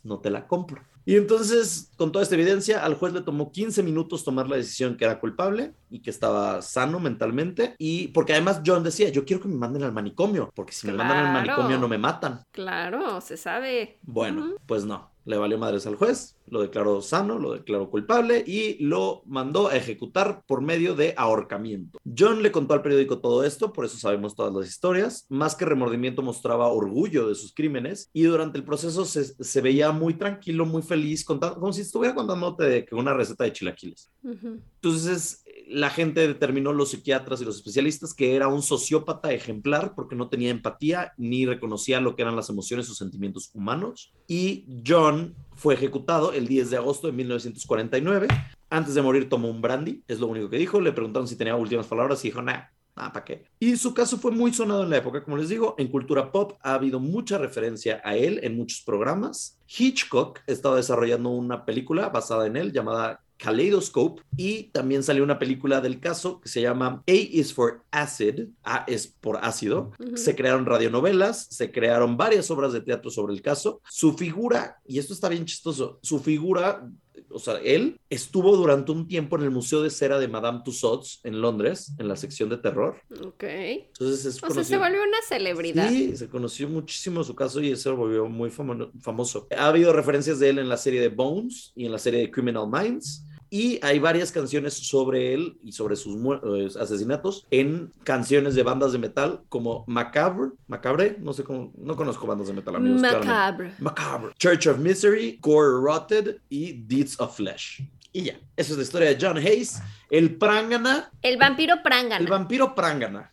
No 0.02 0.20
te 0.20 0.30
la 0.30 0.46
compro. 0.46 0.82
Y 1.04 1.14
entonces, 1.14 1.92
con 1.96 2.10
toda 2.10 2.24
esta 2.24 2.34
evidencia, 2.34 2.84
al 2.84 2.94
juez 2.94 3.12
le 3.12 3.20
tomó 3.20 3.52
15 3.52 3.84
minutos 3.84 4.24
tomar 4.24 4.48
la 4.48 4.56
decisión 4.56 4.96
que 4.96 5.04
era 5.04 5.20
culpable 5.20 5.72
y 5.88 6.00
que 6.00 6.10
estaba 6.10 6.62
sano 6.62 6.98
mentalmente. 6.98 7.76
Y 7.78 8.08
porque 8.08 8.32
además 8.32 8.62
John 8.66 8.82
decía, 8.82 9.08
yo 9.10 9.24
quiero 9.24 9.40
que 9.40 9.48
me 9.48 9.54
manden 9.54 9.84
al 9.84 9.92
manicomio, 9.92 10.50
porque 10.54 10.72
si 10.72 10.88
me 10.88 10.94
mandan 10.94 11.26
al 11.26 11.32
manicomio 11.32 11.78
no 11.78 11.86
me 11.86 11.98
matan. 11.98 12.42
Claro, 12.50 13.20
se 13.20 13.36
sabe. 13.36 13.98
Bueno, 14.02 14.56
pues 14.66 14.84
no, 14.84 15.12
le 15.26 15.36
valió 15.36 15.58
madres 15.58 15.86
al 15.86 15.96
juez, 15.96 16.36
lo 16.46 16.62
declaró 16.62 17.02
sano, 17.02 17.38
lo 17.38 17.52
declaró 17.52 17.90
culpable 17.90 18.44
y 18.46 18.82
lo 18.82 19.22
mandó 19.26 19.68
a 19.68 19.76
ejecutar 19.76 20.44
por 20.46 20.62
medio 20.62 20.94
de 20.94 21.14
ahorcamiento. 21.16 21.98
John 22.16 22.42
le 22.42 22.52
contó 22.52 22.74
al 22.74 22.82
periódico 22.82 23.18
todo 23.18 23.44
esto, 23.44 23.72
por 23.72 23.84
eso 23.84 23.98
sabemos 23.98 24.34
todas 24.36 24.54
las 24.54 24.68
historias. 24.68 25.26
Más 25.28 25.56
que 25.56 25.64
remordimiento 25.64 26.22
mostraba 26.22 26.68
orgullo 26.68 27.28
de 27.28 27.34
sus 27.34 27.52
crímenes 27.52 28.08
y 28.12 28.22
durante 28.22 28.58
el 28.58 28.64
proceso 28.64 29.04
se, 29.04 29.24
se 29.24 29.60
veía 29.60 29.90
muy 29.90 30.14
tranquilo, 30.14 30.64
muy 30.64 30.82
feliz, 30.82 31.24
contando, 31.24 31.58
como 31.58 31.72
si 31.72 31.82
estuviera 31.82 32.14
contándote 32.14 32.64
de 32.64 32.84
que 32.84 32.94
una 32.94 33.12
receta 33.12 33.44
de 33.44 33.52
chilaquiles. 33.52 34.10
Ujú. 34.22 34.60
Entonces, 34.76 35.44
la 35.68 35.90
gente 35.90 36.26
determinó, 36.26 36.72
los 36.72 36.90
psiquiatras 36.90 37.40
y 37.40 37.44
los 37.44 37.56
especialistas, 37.56 38.14
que 38.14 38.36
era 38.36 38.48
un 38.48 38.62
sociópata 38.62 39.32
ejemplar 39.32 39.94
porque 39.94 40.16
no 40.16 40.28
tenía 40.28 40.50
empatía 40.50 41.12
ni 41.16 41.46
reconocía 41.46 42.00
lo 42.00 42.14
que 42.14 42.22
eran 42.22 42.36
las 42.36 42.48
emociones 42.48 42.88
o 42.88 42.94
sentimientos 42.94 43.50
humanos. 43.52 44.12
Y 44.28 44.66
John 44.86 45.34
fue 45.54 45.74
ejecutado 45.74 46.32
el 46.32 46.46
10 46.46 46.70
de 46.70 46.76
agosto 46.76 47.06
de 47.08 47.12
1949. 47.14 48.28
Antes 48.70 48.94
de 48.94 49.02
morir 49.02 49.28
tomó 49.28 49.48
un 49.48 49.60
brandy, 49.60 50.02
es 50.08 50.20
lo 50.20 50.28
único 50.28 50.48
que 50.50 50.58
dijo. 50.58 50.80
Le 50.80 50.92
preguntaron 50.92 51.28
si 51.28 51.36
tenía 51.36 51.56
últimas 51.56 51.86
palabras 51.86 52.24
y 52.24 52.28
dijo, 52.28 52.42
nah, 52.42 52.64
Ah, 52.98 53.12
¿para 53.12 53.26
qué? 53.26 53.44
Y 53.60 53.76
su 53.76 53.92
caso 53.92 54.16
fue 54.16 54.30
muy 54.30 54.54
sonado 54.54 54.82
en 54.82 54.88
la 54.88 54.96
época, 54.96 55.22
como 55.22 55.36
les 55.36 55.50
digo, 55.50 55.74
en 55.76 55.88
cultura 55.88 56.32
pop 56.32 56.54
ha 56.62 56.72
habido 56.72 56.98
mucha 56.98 57.36
referencia 57.36 58.00
a 58.02 58.16
él 58.16 58.40
en 58.42 58.56
muchos 58.56 58.80
programas. 58.80 59.58
Hitchcock 59.68 60.40
estaba 60.46 60.76
desarrollando 60.76 61.28
una 61.28 61.66
película 61.66 62.08
basada 62.08 62.46
en 62.46 62.56
él 62.56 62.72
llamada 62.72 63.20
Kaleidoscope 63.36 64.22
y 64.36 64.64
también 64.64 65.02
salió 65.02 65.22
una 65.22 65.38
película 65.38 65.80
del 65.80 66.00
caso 66.00 66.40
que 66.40 66.48
se 66.48 66.60
llama 66.62 67.02
A 67.06 67.12
is 67.12 67.52
for 67.52 67.82
Acid, 67.90 68.48
A 68.62 68.84
es 68.86 69.06
por 69.06 69.38
ácido. 69.42 69.92
Se 70.14 70.34
crearon 70.34 70.66
radionovelas, 70.66 71.46
se 71.50 71.70
crearon 71.70 72.16
varias 72.16 72.50
obras 72.50 72.72
de 72.72 72.80
teatro 72.80 73.10
sobre 73.10 73.34
el 73.34 73.42
caso. 73.42 73.80
Su 73.88 74.14
figura, 74.14 74.78
y 74.86 74.98
esto 74.98 75.12
está 75.12 75.28
bien 75.28 75.44
chistoso, 75.44 75.98
su 76.02 76.20
figura, 76.20 76.88
o 77.30 77.38
sea, 77.38 77.58
él 77.64 78.00
estuvo 78.10 78.56
durante 78.56 78.92
un 78.92 79.06
tiempo 79.08 79.36
en 79.36 79.42
el 79.44 79.50
Museo 79.50 79.82
de 79.82 79.90
Cera 79.90 80.18
de 80.18 80.28
Madame 80.28 80.60
Tussauds 80.64 81.20
en 81.24 81.40
Londres, 81.40 81.92
en 81.98 82.08
la 82.08 82.16
sección 82.16 82.48
de 82.48 82.58
terror. 82.58 82.96
Ok. 83.24 83.42
Entonces 83.44 84.24
es 84.24 84.42
O 84.42 84.50
sea, 84.50 84.64
se 84.64 84.76
volvió 84.78 85.02
una 85.02 85.18
celebridad. 85.28 85.88
Sí, 85.88 86.16
se 86.16 86.28
conoció 86.28 86.68
muchísimo 86.68 87.22
su 87.24 87.34
caso 87.34 87.60
y 87.60 87.70
lo 87.90 87.96
volvió 87.96 88.26
muy 88.28 88.50
famo- 88.50 88.90
famoso. 89.00 89.46
Ha 89.56 89.68
habido 89.68 89.92
referencias 89.92 90.38
de 90.38 90.50
él 90.50 90.58
en 90.58 90.68
la 90.68 90.76
serie 90.76 91.00
de 91.00 91.08
Bones 91.08 91.72
y 91.74 91.86
en 91.86 91.92
la 91.92 91.98
serie 91.98 92.20
de 92.20 92.30
Criminal 92.30 92.66
Minds. 92.70 93.24
Y 93.48 93.78
hay 93.84 93.98
varias 93.98 94.32
canciones 94.32 94.74
sobre 94.74 95.32
él 95.32 95.58
y 95.62 95.72
sobre 95.72 95.94
sus 95.96 96.16
eh, 96.16 96.68
asesinatos 96.80 97.46
en 97.50 97.92
canciones 98.02 98.54
de 98.54 98.62
bandas 98.62 98.92
de 98.92 98.98
metal 98.98 99.42
como 99.48 99.84
Macabre, 99.86 100.50
Macabre, 100.66 101.16
no 101.20 101.32
sé 101.32 101.44
cómo, 101.44 101.72
no 101.76 101.94
conozco 101.94 102.26
bandas 102.26 102.48
de 102.48 102.54
metal, 102.54 102.76
amigos. 102.76 103.00
Macabre. 103.00 103.72
Macabre, 103.78 104.32
Church 104.38 104.66
of 104.66 104.78
Misery, 104.78 105.38
Gore 105.40 105.80
Rotted 105.80 106.38
y 106.48 106.72
Deeds 106.72 107.20
of 107.20 107.36
Flesh. 107.36 107.82
Y 108.12 108.24
ya, 108.24 108.40
esa 108.56 108.72
es 108.72 108.78
la 108.78 108.82
historia 108.82 109.08
de 109.10 109.18
John 109.20 109.36
Hayes, 109.36 109.80
el 110.10 110.36
Prangana, 110.36 111.10
El 111.22 111.36
vampiro 111.36 111.82
Prangana. 111.84 112.16
el 112.16 112.26
vampiro 112.26 112.74
Prangana. 112.74 113.32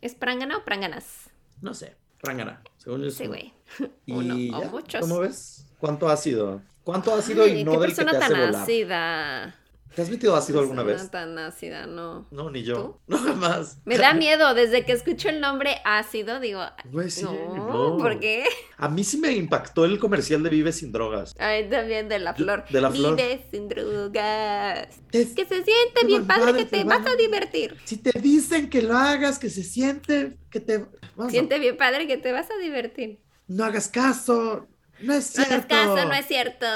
¿Es 0.00 0.14
Prangana 0.14 0.58
o 0.58 0.64
Pranganas? 0.64 1.30
No 1.60 1.74
sé, 1.74 1.96
Prangana, 2.20 2.62
según 2.76 3.02
yo. 3.02 3.10
Sí, 3.10 3.26
güey. 3.26 3.52
Uno 4.06 4.58
o 4.58 4.64
muchos. 4.66 5.00
¿Cómo 5.00 5.20
ves? 5.20 5.66
¿Cuánto 5.78 6.08
ácido? 6.08 6.60
¿Cuánto 6.84 7.14
ácido 7.14 7.44
Ay, 7.44 7.60
y 7.60 7.64
no 7.64 7.72
qué 7.72 7.78
del 7.78 7.90
que 7.94 8.04
te 8.04 8.10
hace 8.10 8.18
tan 8.18 8.30
volar? 8.30 8.54
ácida. 8.56 9.58
¿Te 9.94 10.00
has 10.00 10.08
metido 10.08 10.34
ácido 10.34 10.60
alguna 10.60 10.82
vez? 10.82 11.10
tan 11.10 11.38
ácida, 11.38 11.86
no. 11.86 12.26
No, 12.30 12.50
ni 12.50 12.62
yo. 12.62 12.98
No, 13.08 13.18
jamás. 13.18 13.76
Me 13.84 13.98
da 13.98 14.14
miedo, 14.14 14.54
desde 14.54 14.86
que 14.86 14.92
escucho 14.92 15.28
el 15.28 15.38
nombre 15.38 15.76
ácido, 15.84 16.40
digo, 16.40 16.62
Güey, 16.90 17.10
sí, 17.10 17.24
no, 17.24 17.92
no. 17.92 17.96
¿por 17.98 18.18
qué? 18.18 18.44
A 18.78 18.88
mí 18.88 19.04
sí 19.04 19.18
me 19.18 19.32
impactó 19.32 19.84
el 19.84 19.98
comercial 19.98 20.42
de 20.42 20.48
Vive 20.48 20.72
sin 20.72 20.92
drogas. 20.92 21.34
Ay, 21.38 21.68
también 21.68 22.08
de 22.08 22.18
la 22.20 22.32
flor. 22.32 22.64
de 22.70 22.80
la 22.80 22.90
flor. 22.90 23.16
Vive 23.16 23.46
sin 23.50 23.68
drogas. 23.68 24.88
Es- 25.12 25.34
Que 25.34 25.44
se 25.44 25.62
siente 25.62 26.06
bien 26.06 26.26
padre, 26.26 26.54
que 26.54 26.64
te 26.64 26.78
te 26.78 26.84
vas 26.84 27.04
va. 27.06 27.10
a 27.10 27.16
divertir. 27.16 27.76
Si 27.84 27.98
te 27.98 28.18
dicen 28.18 28.70
que 28.70 28.80
lo 28.80 28.96
hagas, 28.96 29.38
que 29.38 29.50
se 29.50 29.62
siente, 29.62 30.38
que 30.50 30.60
te... 30.60 30.86
Vamos, 31.16 31.32
Siente 31.32 31.58
bien 31.58 31.76
padre 31.76 32.06
que 32.06 32.16
te 32.16 32.32
vas 32.32 32.50
a 32.50 32.56
divertir. 32.56 33.20
No 33.46 33.64
hagas 33.64 33.88
caso. 33.88 34.66
No 35.00 35.14
es 35.14 35.36
No 35.36 35.44
cierto. 35.44 35.74
hagas 35.74 35.86
caso, 35.96 36.04
no 36.08 36.14
es 36.14 36.26
cierto. 36.26 36.66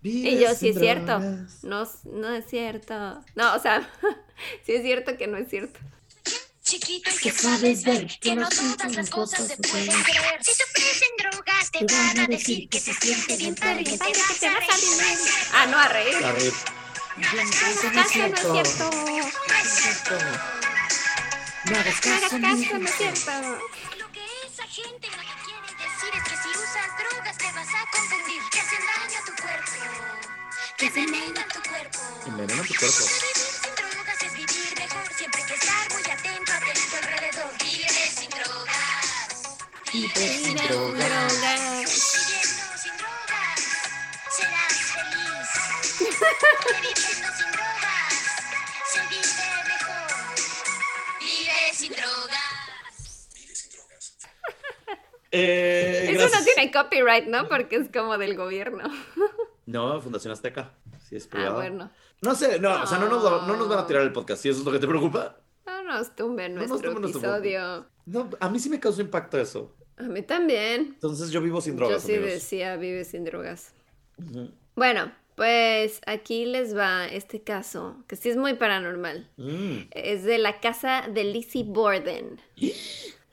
Vive 0.00 0.30
Y 0.30 0.38
yo, 0.40 0.54
sí 0.54 0.68
es 0.70 0.78
cierto. 0.78 1.18
No, 1.62 1.88
no 2.04 2.34
es 2.34 2.46
cierto. 2.46 3.22
No, 3.34 3.54
o 3.54 3.58
sea, 3.58 3.88
sí 4.66 4.74
es 4.74 4.82
cierto 4.82 5.16
que 5.16 5.26
no 5.26 5.36
es 5.38 5.48
cierto. 5.48 5.78
Chiquito 6.62 7.10
y 7.10 7.18
que 7.18 7.30
sabes 7.30 7.84
ver 7.84 8.06
que 8.20 8.34
no 8.34 8.48
todas 8.48 8.96
las 8.96 9.10
cosas 9.10 9.46
se 9.48 9.56
pueden 9.58 9.86
creer. 10.02 10.42
Si 10.42 10.56
te 10.56 10.64
ofrecen 10.64 11.08
drogas 11.18 11.70
te 11.70 11.84
van 11.84 12.18
a 12.20 12.26
decir 12.26 12.68
que 12.70 12.80
se 12.80 12.94
siente 12.94 13.36
bien 13.36 13.54
padre 13.54 13.84
que 13.84 13.98
te 13.98 13.98
vas 13.98 14.42
a 14.42 14.58
reír. 14.58 15.18
Ah, 15.52 15.66
no, 15.66 15.78
a 15.78 15.88
reír. 15.88 16.24
A 16.24 16.32
ver. 16.32 16.52
No 17.16 17.28
hagas 17.28 17.50
caso, 17.50 17.90
no 17.92 18.00
es 18.00 18.08
cierto. 18.10 18.52
No 18.52 18.56
hagas 18.56 18.80
No 21.70 21.76
hagas 21.76 22.00
caso. 22.00 22.40
caso, 22.40 22.78
no 22.78 22.88
es 22.88 22.94
cierto. 22.94 23.30
Es 26.74 26.82
que 26.82 26.82
si 26.82 26.82
usas 26.82 26.98
drogas 26.98 27.36
te 27.38 27.52
vas 27.52 27.68
a 27.68 27.86
confundir, 27.90 28.42
que 28.50 28.60
hacen 28.60 28.80
daño 28.80 29.18
a 29.18 29.24
tu 29.24 29.42
cuerpo, 29.42 29.72
que 30.76 30.86
envenenan 30.86 31.48
tu 31.48 31.62
cuerpo. 31.68 31.98
Envenena 32.26 32.62
tu 32.62 32.74
cuerpo. 32.74 32.98
Vivir 32.98 33.36
sin 33.62 33.74
drogas 33.74 34.22
es 34.22 34.32
vivir 34.32 34.74
mejor, 34.78 35.14
siempre 35.14 35.42
hay 35.42 35.46
que 35.48 35.54
estar 35.54 35.92
muy 35.92 36.02
atento, 36.02 36.52
atento 36.52 36.96
alrededor. 36.96 37.52
Vive 37.58 38.12
sin 38.16 38.30
drogas. 38.30 39.58
Vive 39.92 40.44
sin 40.44 40.56
drogas. 40.56 41.32
Viviendo 41.32 42.78
sin 42.82 42.96
drogas, 42.96 43.60
serás 44.36 44.74
feliz. 44.94 45.48
Viviendo 46.00 47.28
sin 47.36 47.52
drogas, 47.52 48.14
se 48.92 49.00
vive 49.08 49.48
mejor. 49.68 50.10
Vive 51.20 51.74
sin 51.74 51.92
drogas. 51.92 52.63
Eh, 55.34 56.04
Eso 56.10 56.12
gracias. 56.20 56.40
no 56.40 56.44
tiene 56.54 56.70
copyright, 56.72 57.26
¿no? 57.26 57.48
Porque 57.48 57.76
es 57.76 57.88
como 57.92 58.16
del 58.18 58.36
gobierno. 58.36 58.84
No, 59.66 59.98
Fundación 60.02 60.30
Azteca. 60.30 60.72
Sí, 61.08 61.16
es 61.16 61.24
Ah, 61.24 61.30
privada. 61.30 61.54
bueno. 61.54 61.90
No 62.20 62.34
sé, 62.34 62.60
no, 62.60 62.82
o 62.82 62.86
sea, 62.86 62.98
no 62.98 63.08
nos, 63.08 63.24
va- 63.24 63.46
no 63.46 63.56
nos 63.56 63.66
van 63.66 63.78
a 63.78 63.86
tirar 63.86 64.02
el 64.02 64.12
podcast. 64.12 64.42
Si 64.42 64.50
eso 64.50 64.58
es 64.58 64.64
lo 64.66 64.70
que 64.70 64.78
te 64.78 64.86
preocupa. 64.86 65.38
No 65.64 65.82
nos 65.84 66.14
tumben 66.14 66.54
No 66.54 66.60
nos 66.60 66.68
nuestro 66.68 66.90
tumben 66.92 67.10
nuestro 67.10 67.30
episodio. 67.34 67.86
No, 68.04 68.28
a 68.40 68.50
mí 68.50 68.58
sí 68.58 68.68
me 68.68 68.78
causó 68.78 69.00
impacto 69.00 69.40
eso. 69.40 69.74
A 69.96 70.02
mí 70.02 70.20
también. 70.20 70.82
Entonces 70.92 71.30
yo 71.30 71.40
vivo 71.40 71.62
sin 71.62 71.76
drogas, 71.76 72.02
Yo 72.02 72.06
sí 72.06 72.12
amigos. 72.16 72.34
decía 72.34 72.76
vive 72.76 73.04
sin 73.06 73.24
drogas. 73.24 73.72
Bueno, 74.76 75.10
pues 75.34 76.02
aquí 76.06 76.44
les 76.44 76.76
va 76.76 77.06
este 77.06 77.40
caso, 77.42 78.04
que 78.06 78.16
sí 78.16 78.28
es 78.28 78.36
muy 78.36 78.52
paranormal. 78.54 79.30
Mm. 79.38 79.76
Es 79.92 80.24
de 80.24 80.36
la 80.36 80.60
casa 80.60 81.06
de 81.10 81.24
Lizzie 81.24 81.64
Borden. 81.64 82.38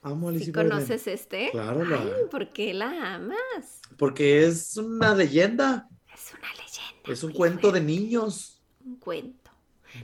Amo 0.01 0.29
a 0.29 0.31
¿Sí 0.31 0.37
Lizzie 0.39 0.53
Borden. 0.53 0.71
conoces 0.71 1.07
este? 1.07 1.49
Claro, 1.51 1.85
la- 1.85 1.97
Ay, 2.01 2.11
¿por 2.29 2.49
qué 2.49 2.73
la 2.73 3.15
amas? 3.15 3.81
Porque 3.97 4.45
es 4.45 4.75
una 4.77 5.13
leyenda. 5.13 5.87
Es 6.13 6.33
una 6.33 6.49
leyenda. 6.53 7.11
Es 7.11 7.23
un 7.23 7.33
cuento 7.33 7.71
de 7.71 7.81
niños. 7.81 8.61
Un 8.83 8.95
cuento. 8.97 9.51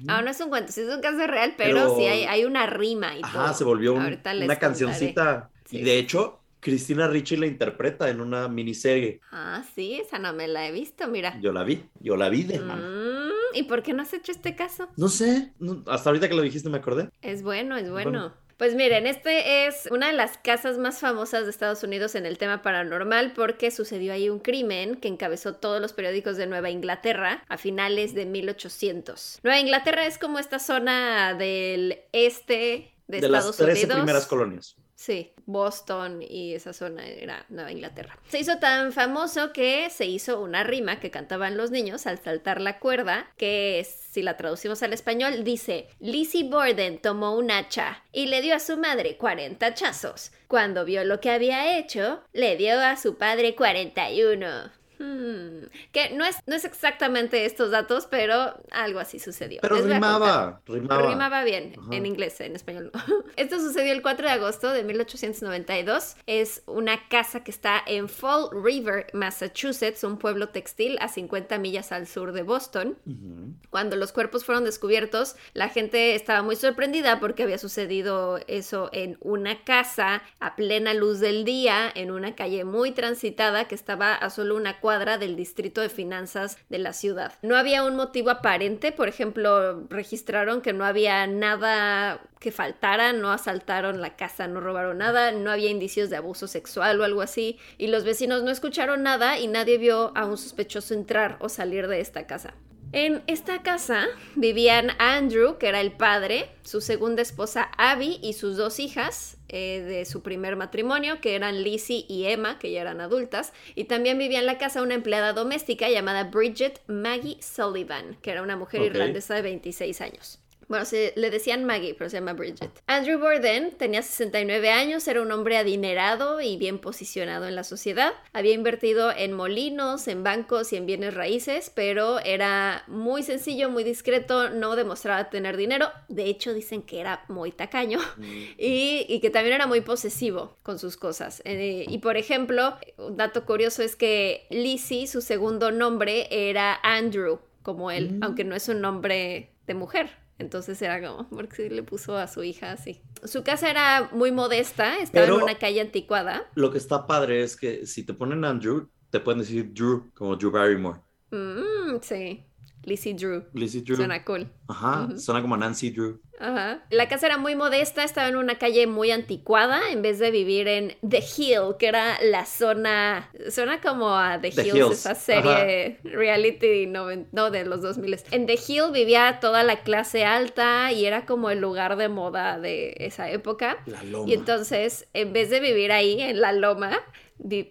No, 0.03 0.21
no 0.21 0.29
es 0.29 0.39
un 0.41 0.49
cuento, 0.49 0.71
sí 0.71 0.81
es 0.81 0.93
un 0.93 1.01
caso 1.01 1.25
real, 1.25 1.55
pero, 1.57 1.73
Pero- 1.75 1.95
sí 1.97 2.05
hay, 2.05 2.25
hay 2.25 2.43
una 2.45 2.67
rima 2.67 3.15
y 3.17 3.21
todo. 3.21 3.29
Ajá, 3.31 3.53
se 3.53 3.63
volvió 3.63 3.93
un- 3.93 3.99
una 4.01 4.11
contaré. 4.11 4.57
cancioncita. 4.59 5.49
Sí, 5.65 5.77
y 5.77 5.81
de 5.83 5.91
sí. 5.91 5.97
hecho, 5.97 6.41
Cristina 6.59 7.07
Ricci 7.07 7.37
la 7.37 7.45
interpreta 7.47 8.09
en 8.09 8.19
una 8.21 8.47
miniserie. 8.49 9.21
Ah, 9.31 9.63
sí, 9.75 9.99
esa 9.99 10.19
no 10.19 10.33
me 10.33 10.47
la 10.47 10.67
he 10.67 10.71
visto, 10.71 11.07
mira. 11.07 11.39
Yo 11.39 11.51
la 11.53 11.63
vi, 11.63 11.83
yo 12.01 12.17
la 12.17 12.29
vi 12.29 12.43
de. 12.43 12.59
Mm, 12.59 13.31
¿Y 13.55 13.63
por 13.63 13.81
qué 13.81 13.93
no 13.93 14.01
has 14.03 14.13
hecho 14.13 14.31
este 14.31 14.55
caso? 14.55 14.89
No 14.97 15.07
sé, 15.07 15.53
no- 15.59 15.83
hasta 15.87 16.09
ahorita 16.09 16.27
que 16.27 16.35
lo 16.35 16.41
dijiste 16.41 16.69
me 16.69 16.77
acordé. 16.77 17.09
Es 17.21 17.41
bueno, 17.41 17.77
es 17.77 17.89
bueno. 17.89 18.11
Bueno. 18.11 18.33
Pues 18.57 18.73
miren, 18.73 19.05
este 19.05 19.67
es 19.67 19.87
una 19.91 20.07
de 20.07 20.13
las 20.13 20.39
casas 20.39 20.79
más 20.79 20.99
famosas 20.99 21.43
de 21.43 21.51
Estados 21.51 21.83
Unidos 21.83 22.15
en 22.15 22.25
el 22.25 22.39
tema 22.39 22.63
paranormal 22.63 23.33
porque 23.33 23.69
sucedió 23.69 24.13
ahí 24.13 24.29
un 24.29 24.39
crimen 24.39 24.95
que 24.95 25.07
encabezó 25.07 25.53
todos 25.53 25.79
los 25.79 25.93
periódicos 25.93 26.37
de 26.37 26.47
Nueva 26.47 26.71
Inglaterra 26.71 27.43
a 27.49 27.57
finales 27.59 28.15
de 28.15 28.25
1800. 28.25 29.41
Nueva 29.43 29.59
Inglaterra 29.59 30.07
es 30.07 30.17
como 30.17 30.39
esta 30.39 30.57
zona 30.57 31.35
del 31.35 31.99
este 32.13 32.95
de, 33.05 33.21
De, 33.21 33.29
las 33.29 33.45
Estados 33.45 33.57
13 33.57 33.85
Unidos. 33.85 33.97
primeras 33.99 34.25
colonias. 34.25 34.75
Sí, 34.97 35.31
Boston 35.45 36.23
y 36.27 36.55
esa 36.55 36.73
zona 36.73 37.05
era 37.05 37.45
Nueva 37.49 37.71
Inglaterra. 37.71 38.17
Se 38.29 38.39
hizo 38.39 38.57
tan 38.57 38.91
famoso 38.91 39.53
que 39.53 39.91
se 39.91 40.07
hizo 40.07 40.41
una 40.41 40.63
rima 40.63 40.99
que 40.99 41.11
cantaban 41.11 41.55
los 41.55 41.69
niños 41.69 42.07
al 42.07 42.17
saltar 42.17 42.59
la 42.59 42.79
cuerda, 42.79 43.31
que 43.37 43.85
si 44.09 44.23
la 44.23 44.37
traducimos 44.37 44.81
al 44.81 44.93
español 44.93 45.43
dice, 45.43 45.87
Lizzie 45.99 46.49
Borden 46.49 46.99
tomó 46.99 47.37
un 47.37 47.51
hacha 47.51 48.03
y 48.11 48.25
le 48.25 48.41
dio 48.41 48.55
a 48.55 48.59
su 48.59 48.75
madre 48.75 49.17
40 49.17 49.67
hachazos. 49.67 50.31
Cuando 50.47 50.83
vio 50.83 51.03
lo 51.03 51.19
que 51.19 51.29
había 51.29 51.77
hecho, 51.77 52.23
le 52.33 52.57
dio 52.57 52.81
a 52.81 52.97
su 52.97 53.17
padre 53.17 53.53
41. 53.55 54.76
Hmm, 54.99 55.67
Que 55.91 56.09
no 56.11 56.25
es, 56.25 56.37
no 56.47 56.55
es 56.55 56.65
exactamente 56.65 57.45
estos 57.45 57.71
datos, 57.71 58.07
pero 58.09 58.59
algo 58.71 58.99
así 58.99 59.19
sucedió. 59.19 59.59
Pero 59.61 59.75
rimaba, 59.81 60.61
rimaba. 60.65 61.09
Rimaba 61.09 61.43
bien, 61.43 61.73
Ajá. 61.79 61.95
en 61.95 62.05
inglés, 62.05 62.39
en 62.41 62.55
español 62.55 62.91
no. 62.93 62.99
Esto 63.35 63.59
sucedió 63.59 63.91
el 63.93 64.01
4 64.01 64.27
de 64.27 64.33
agosto 64.33 64.71
de 64.71 64.83
1892. 64.83 66.15
Es 66.25 66.63
una 66.65 67.07
casa 67.09 67.43
que 67.43 67.51
está 67.51 67.81
en 67.85 68.09
Fall 68.09 68.49
River, 68.51 69.07
Massachusetts, 69.13 70.03
un 70.03 70.17
pueblo 70.17 70.49
textil 70.49 70.97
a 70.99 71.07
50 71.07 71.57
millas 71.59 71.91
al 71.91 72.07
sur 72.07 72.31
de 72.31 72.41
Boston. 72.43 72.97
Ujú. 73.05 73.53
Cuando 73.69 73.95
los 73.95 74.11
cuerpos 74.11 74.45
fueron 74.45 74.63
descubiertos, 74.63 75.35
la 75.53 75.69
gente 75.69 76.15
estaba 76.15 76.41
muy 76.41 76.55
sorprendida 76.55 77.19
porque 77.19 77.43
había 77.43 77.57
sucedido 77.57 78.39
eso 78.47 78.89
en 78.93 79.17
una 79.21 79.63
casa 79.63 80.23
a 80.39 80.55
plena 80.55 80.93
luz 80.93 81.19
del 81.19 81.45
día, 81.45 81.91
en 81.93 82.11
una 82.11 82.35
calle 82.35 82.63
muy 82.63 82.91
transitada 82.91 83.67
que 83.67 83.75
estaba 83.75 84.15
a 84.15 84.29
solo 84.29 84.55
una 84.55 84.79
cuadra 84.79 84.86
del 84.87 85.35
distrito 85.35 85.81
de 85.81 85.89
finanzas 85.89 86.57
de 86.69 86.77
la 86.77 86.93
ciudad. 86.93 87.33
No 87.41 87.57
había 87.57 87.83
un 87.83 87.97
motivo 87.97 88.29
aparente, 88.29 88.93
por 88.93 89.09
ejemplo, 89.09 89.85
registraron 89.89 90.61
que 90.61 90.71
no 90.71 90.85
había 90.85 91.27
nada 91.27 92.21
que 92.39 92.51
faltara, 92.51 93.11
no 93.11 93.31
asaltaron 93.31 93.99
la 93.99 94.15
casa, 94.15 94.47
no 94.47 94.61
robaron 94.61 94.99
nada, 94.99 95.33
no 95.33 95.51
había 95.51 95.69
indicios 95.69 96.09
de 96.09 96.15
abuso 96.15 96.47
sexual 96.47 97.01
o 97.01 97.03
algo 97.03 97.21
así, 97.21 97.59
y 97.77 97.87
los 97.87 98.05
vecinos 98.05 98.43
no 98.43 98.51
escucharon 98.51 99.03
nada 99.03 99.37
y 99.39 99.47
nadie 99.47 99.77
vio 99.77 100.13
a 100.15 100.25
un 100.25 100.37
sospechoso 100.37 100.93
entrar 100.93 101.35
o 101.41 101.49
salir 101.49 101.87
de 101.87 101.99
esta 101.99 102.25
casa. 102.25 102.53
En 102.93 103.21
esta 103.27 103.61
casa 103.63 104.07
vivían 104.35 104.91
Andrew, 104.97 105.57
que 105.57 105.67
era 105.67 105.81
el 105.81 105.91
padre, 105.91 106.49
su 106.63 106.79
segunda 106.79 107.21
esposa 107.21 107.69
Abby 107.77 108.17
y 108.23 108.33
sus 108.33 108.55
dos 108.55 108.79
hijas 108.79 109.37
eh, 109.49 109.81
de 109.81 110.05
su 110.05 110.23
primer 110.23 110.55
matrimonio, 110.55 111.19
que 111.19 111.35
eran 111.35 111.63
Lizzie 111.63 112.05
y 112.07 112.25
Emma, 112.25 112.57
que 112.59 112.71
ya 112.71 112.81
eran 112.81 113.01
adultas, 113.01 113.51
y 113.75 113.85
también 113.85 114.17
vivía 114.17 114.39
en 114.39 114.45
la 114.45 114.57
casa 114.57 114.81
una 114.81 114.93
empleada 114.93 115.33
doméstica 115.33 115.89
llamada 115.89 116.25
Bridget 116.25 116.81
Maggie 116.87 117.37
Sullivan, 117.41 118.17
que 118.21 118.31
era 118.31 118.41
una 118.41 118.55
mujer 118.55 118.81
irlandesa 118.81 119.35
de 119.35 119.41
26 119.41 120.01
años. 120.01 120.39
Bueno, 120.67 120.83
se, 120.85 121.13
le 121.15 121.29
decían 121.29 121.63
Maggie, 121.63 121.93
pero 121.93 122.09
se 122.09 122.17
llama 122.17 122.33
Bridget. 122.33 122.69
Andrew 122.87 123.19
Borden 123.19 123.71
tenía 123.77 124.01
69 124.01 124.69
años, 124.69 125.07
era 125.07 125.21
un 125.21 125.31
hombre 125.31 125.57
adinerado 125.57 126.41
y 126.41 126.57
bien 126.57 126.79
posicionado 126.79 127.47
en 127.47 127.55
la 127.55 127.63
sociedad. 127.63 128.13
Había 128.33 128.51
invertido 128.53 129.11
en 129.15 129.31
molinos, 129.33 130.07
en 130.09 130.23
bancos 130.23 130.73
y 130.73 130.75
en 130.75 130.85
bienes 130.85 131.13
raíces, 131.13 131.71
pero 131.73 132.19
era 132.19 132.83
muy 132.87 133.23
sencillo, 133.23 133.69
muy 133.69 133.83
discreto, 133.85 134.49
no 134.49 134.75
demostraba 134.75 135.29
tener 135.29 135.55
dinero. 135.55 135.89
De 136.09 136.25
hecho, 136.25 136.53
dicen 136.53 136.81
que 136.81 136.99
era 136.99 137.23
muy 137.29 137.51
tacaño 137.51 137.99
y, 138.57 139.05
y 139.07 139.19
que 139.21 139.29
también 139.29 139.55
era 139.55 139.67
muy 139.67 139.81
posesivo 139.81 140.57
con 140.63 140.79
sus 140.79 140.97
cosas. 140.97 141.41
Eh, 141.45 141.85
y 141.87 141.99
por 141.99 142.17
ejemplo, 142.17 142.75
un 142.97 143.15
dato 143.15 143.45
curioso 143.45 143.83
es 143.83 143.95
que 143.95 144.45
Lizzie, 144.49 145.07
su 145.07 145.21
segundo 145.21 145.71
nombre, 145.71 146.27
era 146.29 146.77
Andrew, 146.83 147.39
como 147.63 147.89
él, 147.91 148.11
Mm. 148.13 148.23
aunque 148.23 148.43
no 148.43 148.55
es 148.55 148.67
un 148.67 148.81
nombre 148.81 149.51
de 149.65 149.73
mujer. 149.73 150.09
Entonces 150.39 150.81
era 150.81 151.01
como, 151.01 151.27
porque 151.29 151.69
le 151.69 151.81
puso 151.83 152.15
a 152.17 152.27
su 152.27 152.43
hija 152.43 152.71
así. 152.71 153.01
Su 153.23 153.43
casa 153.43 153.69
era 153.69 154.09
muy 154.13 154.31
modesta, 154.31 154.99
estaba 154.99 155.25
Pero- 155.25 155.37
en 155.37 155.43
una 155.43 155.57
calle 155.57 155.81
anticuada. 155.81 156.45
Lo 156.55 156.71
que 156.71 156.77
está 156.77 157.07
padre 157.07 157.41
es 157.43 157.55
que 157.55 157.85
si 157.87 158.03
te 158.05 158.13
ponen 158.13 158.45
Andrew, 158.45 158.87
te 159.09 159.19
pueden 159.19 159.39
decir 159.39 159.73
Drew, 159.73 160.11
como 160.13 160.35
Drew 160.35 160.51
Barrymore. 160.51 160.99
Mm, 161.31 161.97
sí, 162.01 162.45
Lizzie 162.83 163.13
Drew. 163.13 163.43
Lizzie 163.53 163.81
Drew. 163.81 163.97
Suena 163.97 164.23
cool. 164.23 164.47
Ajá, 164.69 165.09
suena 165.17 165.41
como 165.41 165.57
Nancy 165.57 165.89
Drew. 165.91 166.21
Ajá. 166.39 166.85
La 166.91 167.07
casa 167.09 167.25
era 167.25 167.37
muy 167.37 167.55
modesta, 167.55 168.03
estaba 168.03 168.27
en 168.27 168.35
una 168.35 168.57
calle 168.59 168.85
muy 168.87 169.11
anticuada, 169.11 169.89
en 169.91 170.01
vez 170.01 170.19
de 170.19 170.29
vivir 170.31 170.67
en 170.67 170.95
The 171.07 171.17
Hill, 171.35 171.75
que 171.79 171.87
era 171.87 172.17
la 172.21 172.45
zona. 172.45 173.29
Suena 173.49 173.81
como 173.81 174.15
a 174.15 174.39
The, 174.39 174.51
The 174.51 174.61
Hills, 174.67 174.75
Hills, 174.75 174.91
esa 174.91 175.15
serie 175.15 175.99
reality 176.03 176.85
noven- 176.87 177.27
no, 177.31 177.49
de 177.51 177.65
los 177.65 177.81
2000. 177.81 178.17
En 178.31 178.45
The 178.45 178.53
Hill 178.67 178.91
vivía 178.93 179.39
toda 179.41 179.63
la 179.63 179.81
clase 179.81 180.25
alta 180.25 180.91
y 180.91 181.05
era 181.05 181.25
como 181.25 181.49
el 181.49 181.59
lugar 181.59 181.97
de 181.97 182.07
moda 182.07 182.59
de 182.59 182.93
esa 182.99 183.29
época. 183.31 183.77
La 183.85 184.03
loma. 184.03 184.29
Y 184.29 184.33
entonces, 184.33 185.07
en 185.13 185.33
vez 185.33 185.49
de 185.49 185.59
vivir 185.59 185.91
ahí, 185.91 186.21
en 186.21 186.39
la 186.39 186.51
loma, 186.53 186.99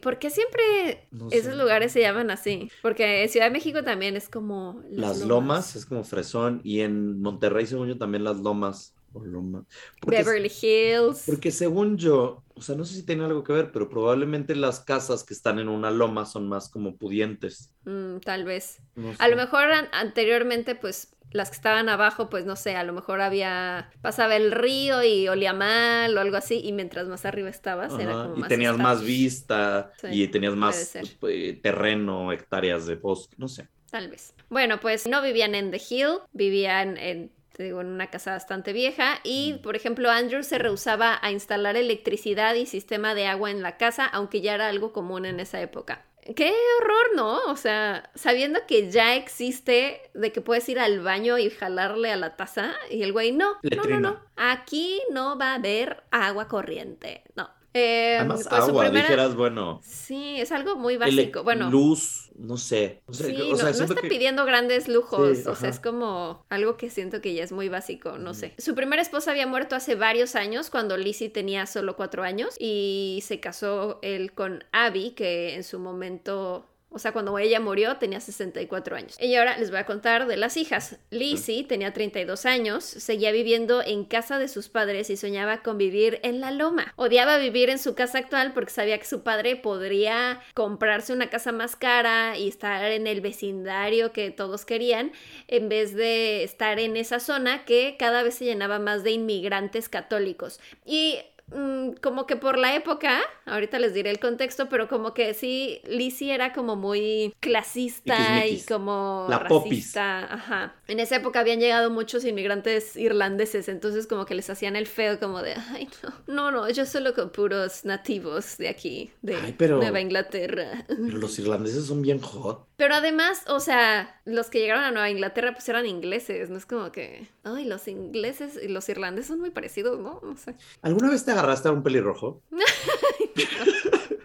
¿por 0.03 0.19
qué 0.19 0.31
siempre 0.31 1.09
No 1.11 1.29
esos 1.31 1.57
lugares 1.57 1.93
se 1.93 2.01
llaman 2.01 2.31
así? 2.31 2.71
Porque 2.83 3.23
en 3.23 3.29
Ciudad 3.29 3.47
de 3.47 3.53
México 3.53 3.83
también 3.83 4.17
es 4.17 4.29
como... 4.29 4.83
Las 4.91 5.21
lomas 5.21 5.77
es 5.77 5.87
como 5.87 6.05
fresón 6.05 6.61
y 6.65 6.81
en 6.81 7.21
Monterrey, 7.21 7.67
según 7.67 7.89
yo, 7.89 7.99
también 7.99 8.25
las 8.25 8.39
lomas. 8.39 8.93
O 9.13 9.25
loma. 9.25 9.65
Porque, 10.01 10.19
Beverly 10.19 10.53
Hills. 10.61 11.23
porque 11.25 11.51
según 11.51 11.97
yo, 11.97 12.45
o 12.55 12.61
sea, 12.61 12.75
no 12.77 12.85
sé 12.85 12.97
si 12.97 13.03
tiene 13.07 13.25
algo 13.25 13.45
que 13.45 13.53
ver, 13.55 13.73
pero 13.73 13.89
probablemente 13.89 14.55
las 14.55 14.81
casas 14.81 15.25
que 15.25 15.33
están 15.33 15.59
en 15.59 15.69
una 15.71 15.91
loma 15.91 16.27
son 16.27 16.47
más 16.49 16.69
como 16.69 16.97
pudientes. 16.97 17.73
Mm, 17.85 18.19
tal 18.19 18.45
vez. 18.45 18.83
No 18.95 19.15
A 19.19 19.29
lo 19.29 19.37
mejor 19.37 19.73
an- 19.73 19.89
anteriormente, 19.93 20.75
pues 20.75 21.16
las 21.37 21.51
que 21.51 21.57
estaban 21.57 21.89
abajo, 21.89 22.29
pues 22.31 22.45
no 22.47 22.57
sé, 22.57 22.77
a 22.77 22.85
lo 22.85 22.93
mejor 22.93 23.21
había, 23.21 23.91
pasaba 24.03 24.37
el 24.37 24.53
río 24.53 25.03
y 25.03 25.29
olía 25.29 25.53
mal 25.53 26.17
o 26.17 26.21
algo 26.21 26.37
así, 26.37 26.61
y 26.65 26.73
mientras 26.73 27.07
más 27.09 27.25
arriba 27.25 27.49
estabas, 27.51 27.93
era 27.99 28.13
como 28.13 28.37
y 28.37 28.41
más 28.41 28.49
tenías 28.49 28.77
más 28.79 29.03
vista 29.03 29.93
Sí, 30.01 30.09
y 30.11 30.29
tenías 30.29 30.55
más 30.55 30.97
pues, 31.21 31.35
eh, 31.35 31.61
terreno, 31.63 32.33
hectáreas 32.33 32.87
de 32.87 32.97
bosque, 32.97 33.35
no 33.39 33.49
sé. 33.49 33.69
Tal 33.91 34.11
vez. 34.11 34.35
Bueno, 34.49 34.81
pues 34.81 35.07
no 35.07 35.23
vivían 35.23 35.55
en 35.55 35.71
The 35.71 35.81
Hill, 35.89 36.19
vivían 36.33 36.97
en, 36.97 37.31
te 37.53 37.63
digo, 37.65 37.81
en 37.81 37.87
una 37.87 38.09
casa 38.11 38.33
bastante 38.33 38.73
vieja 38.73 39.21
y, 39.25 39.55
Mm. 39.55 39.63
por 39.63 39.77
ejemplo, 39.77 40.11
Andrew 40.11 40.43
se 40.43 40.59
rehusaba 40.59 41.19
a 41.23 41.31
instalar 41.31 41.77
electricidad 41.77 42.55
y 42.55 42.67
sistema 42.67 43.15
de 43.15 43.27
agua 43.27 43.51
en 43.51 43.63
la 43.63 43.77
casa, 43.77 44.05
aunque 44.07 44.41
ya 44.41 44.55
era 44.55 44.69
algo 44.69 44.93
común 44.93 45.25
en 45.25 45.41
esa 45.41 45.61
época. 45.61 46.05
Qué 46.35 46.53
horror, 46.81 47.15
¿no? 47.15 47.39
O 47.51 47.57
sea, 47.57 48.11
sabiendo 48.15 48.61
que 48.67 48.91
ya 48.91 49.15
existe 49.15 50.01
de 50.15 50.33
que 50.33 50.41
puedes 50.41 50.69
ir 50.69 50.79
al 50.79 51.01
baño 51.01 51.39
y 51.39 51.51
jalarle 51.51 52.11
a 52.11 52.17
la 52.17 52.37
taza 52.37 52.75
y 52.91 53.03
el 53.03 53.13
güey, 53.13 53.33
no, 53.33 53.57
no, 53.63 53.85
no, 53.85 54.01
no, 54.01 54.21
aquí 54.37 55.01
no 55.11 55.39
va 55.39 55.53
a 55.53 55.55
haber 55.55 56.03
agua 56.11 56.49
corriente, 56.49 57.23
no. 57.35 57.56
Eh, 57.79 58.17
Además, 58.19 58.47
pues, 58.49 58.61
agua, 58.63 58.85
primera- 58.85 59.05
dijeras, 59.07 59.35
bueno, 59.35 59.81
Sí, 59.85 60.41
es 60.41 60.51
algo 60.51 60.77
muy 60.77 60.97
básico. 60.97 61.43
Bueno, 61.45 61.71
luz, 61.71 62.31
no 62.35 62.57
sé. 62.57 63.03
O 63.07 63.13
sea, 63.13 63.27
Sí, 63.27 63.37
o 63.43 63.51
no, 63.51 63.57
sea, 63.57 63.67
no 63.67 63.75
siento 63.75 63.93
está 63.93 64.03
que- 64.03 64.09
pidiendo 64.09 64.45
grandes 64.47 64.89
lujos, 64.89 65.39
Sí, 65.39 65.45
o 65.47 65.55
sea, 65.55 65.69
es 65.69 65.79
como 65.79 66.47
algo 66.49 66.77
que 66.79 66.89
siento 66.89 67.21
que 67.21 67.35
ya 67.35 67.45
es 67.45 67.53
muy 67.53 67.69
básico, 67.69 68.17
no 68.19 68.33
sé. 68.33 68.55
Su 68.57 68.75
primera 68.75 69.03
esposa 69.03 69.31
había 69.33 69.47
muerto 69.47 69.77
hace 69.77 69.95
varios 69.95 70.37
años, 70.37 70.71
cuando 70.71 70.97
Lizzie 70.97 71.29
tenía 71.29 71.67
solo 71.67 71.97
cuatro 71.97 72.23
años, 72.23 72.55
y 72.59 73.21
se 73.27 73.41
casó 73.41 73.99
él 74.03 74.33
con 74.33 74.65
Abby, 74.73 75.11
que 75.11 75.55
en 75.55 75.63
su 75.65 75.79
momento... 75.79 76.67
O 76.91 76.99
sea, 76.99 77.13
cuando 77.13 77.39
ella 77.39 77.61
murió 77.61 77.97
tenía 77.97 78.21
64 78.21 78.97
años. 78.97 79.17
Y 79.21 79.35
ahora 79.35 79.59
les 79.59 79.71
voy 79.71 79.81
a 79.81 79.87
contar 79.87 80.27
de 80.27 80.37
las 80.37 80.57
hijas. 80.57 80.99
Lizzie 81.11 81.65
tenía 81.65 81.93
32 81.93 82.47
años, 82.47 82.85
seguía 82.85 83.33
viviendo 83.33 83.83
en 83.83 84.05
casa 84.05 84.39
de 84.39 84.49
sus 84.49 84.69
padres 84.69 85.11
y 85.11 85.17
soñaba 85.17 85.63
con 85.63 85.77
vivir 85.79 86.21
en 86.23 86.41
la 86.41 86.51
loma. 86.51 86.95
Odiaba 86.97 87.37
vivir 87.39 87.69
en 87.69 87.79
su 87.79 87.95
casa 87.95 88.19
actual 88.19 88.55
porque 88.55 88.71
sabía 88.71 88.99
que 88.99 89.05
su 89.05 89.23
padre 89.23 89.57
podría 89.57 90.41
comprarse 90.55 91.13
una 91.13 91.29
casa 91.29 91.53
más 91.53 91.77
cara 91.77 92.39
y 92.39 92.49
estar 92.49 92.91
en 92.91 93.07
el 93.07 93.21
vecindario 93.21 94.13
que 94.13 94.31
todos 94.31 94.65
querían, 94.65 95.13
en 95.49 95.69
vez 95.69 95.95
de 95.95 96.45
estar 96.45 96.79
en 96.79 96.97
esa 96.97 97.21
zona 97.21 97.65
que 97.65 97.97
cada 97.99 98.23
vez 98.23 98.37
se 98.37 98.45
llenaba 98.45 98.79
más 98.79 99.03
de 99.05 99.11
inmigrantes 99.11 99.89
católicos. 99.89 100.61
Y 100.85 101.19
mm, 101.49 101.93
como 102.03 102.27
que 102.27 102.37
por 102.37 102.59
la 102.59 102.75
época, 102.75 103.21
ahorita 103.45 103.79
les 103.79 103.95
diré 103.95 104.11
el 104.11 104.19
contexto, 104.19 104.69
pero 104.69 104.89
como 104.89 105.15
que 105.15 105.35
sí, 105.35 105.81
Lizzie 105.87 106.35
era 106.35 106.53
como 106.53 106.77
muy 106.77 107.35
clasista 107.41 108.47
y 108.47 108.61
como 108.63 109.27
La 109.29 109.47
popis. 109.47 109.71
racista. 109.95 110.33
Ajá. 110.35 110.75
En 110.89 111.01
esa 111.01 111.17
época 111.17 111.41
habían 111.41 111.61
llegado 111.61 111.91
muchos 111.91 112.25
inmigrantes 112.25 112.97
irlandeses, 112.97 113.69
entonces 113.69 114.07
como 114.07 114.27
que 114.27 114.35
les 114.35 114.49
hacían 114.51 114.77
el 114.77 114.87
feo 114.87 115.19
como 115.21 115.43
de, 115.43 115.55
ay, 115.73 115.89
no, 116.03 116.11
no, 116.35 116.51
no, 116.51 116.71
yo 116.71 116.87
solo 116.87 117.15
con 117.15 117.31
puros 117.31 117.85
nativos 117.85 118.57
de 118.59 118.69
aquí, 118.69 119.11
de 119.23 119.37
Ay, 119.37 119.55
pero- 119.57 119.79
Nueva 119.79 120.01
Inglaterra. 120.01 120.85
Pero 120.89 121.19
los 121.19 121.39
irlandeses 121.39 121.87
son 121.87 122.03
bien 122.03 122.21
hot. 122.21 122.67
Pero 122.77 122.95
además, 122.95 123.43
o 123.49 123.59
sea, 123.59 124.21
los 124.25 124.51
que 124.51 124.61
llegaron 124.61 124.85
a 124.85 124.91
Nueva 124.91 125.09
Inglaterra 125.11 125.53
pues 125.53 125.69
eran 125.69 125.87
ingleses, 125.87 126.51
no 126.51 126.59
es 126.59 126.67
como 126.67 126.93
que, 126.93 127.27
ay, 127.43 127.65
los 127.65 127.89
ingleses 127.89 128.59
y 128.63 128.69
los 128.69 128.89
irlandeses 128.89 129.29
son 129.29 129.41
muy 129.41 129.51
parecidos, 129.51 129.99
¿no? 129.99 130.21
No 130.23 130.37
sé. 130.37 130.57
¿Alguna 130.83 131.11
vez 131.11 131.25
te 131.25 131.33
agarraste 131.33 131.69
a 131.69 131.73
un 131.73 131.83
pelirrojo? 131.83 132.43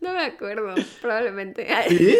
No 0.00 0.12
me 0.12 0.24
acuerdo, 0.24 0.74
probablemente. 1.00 1.66
¿Sí? 1.88 2.16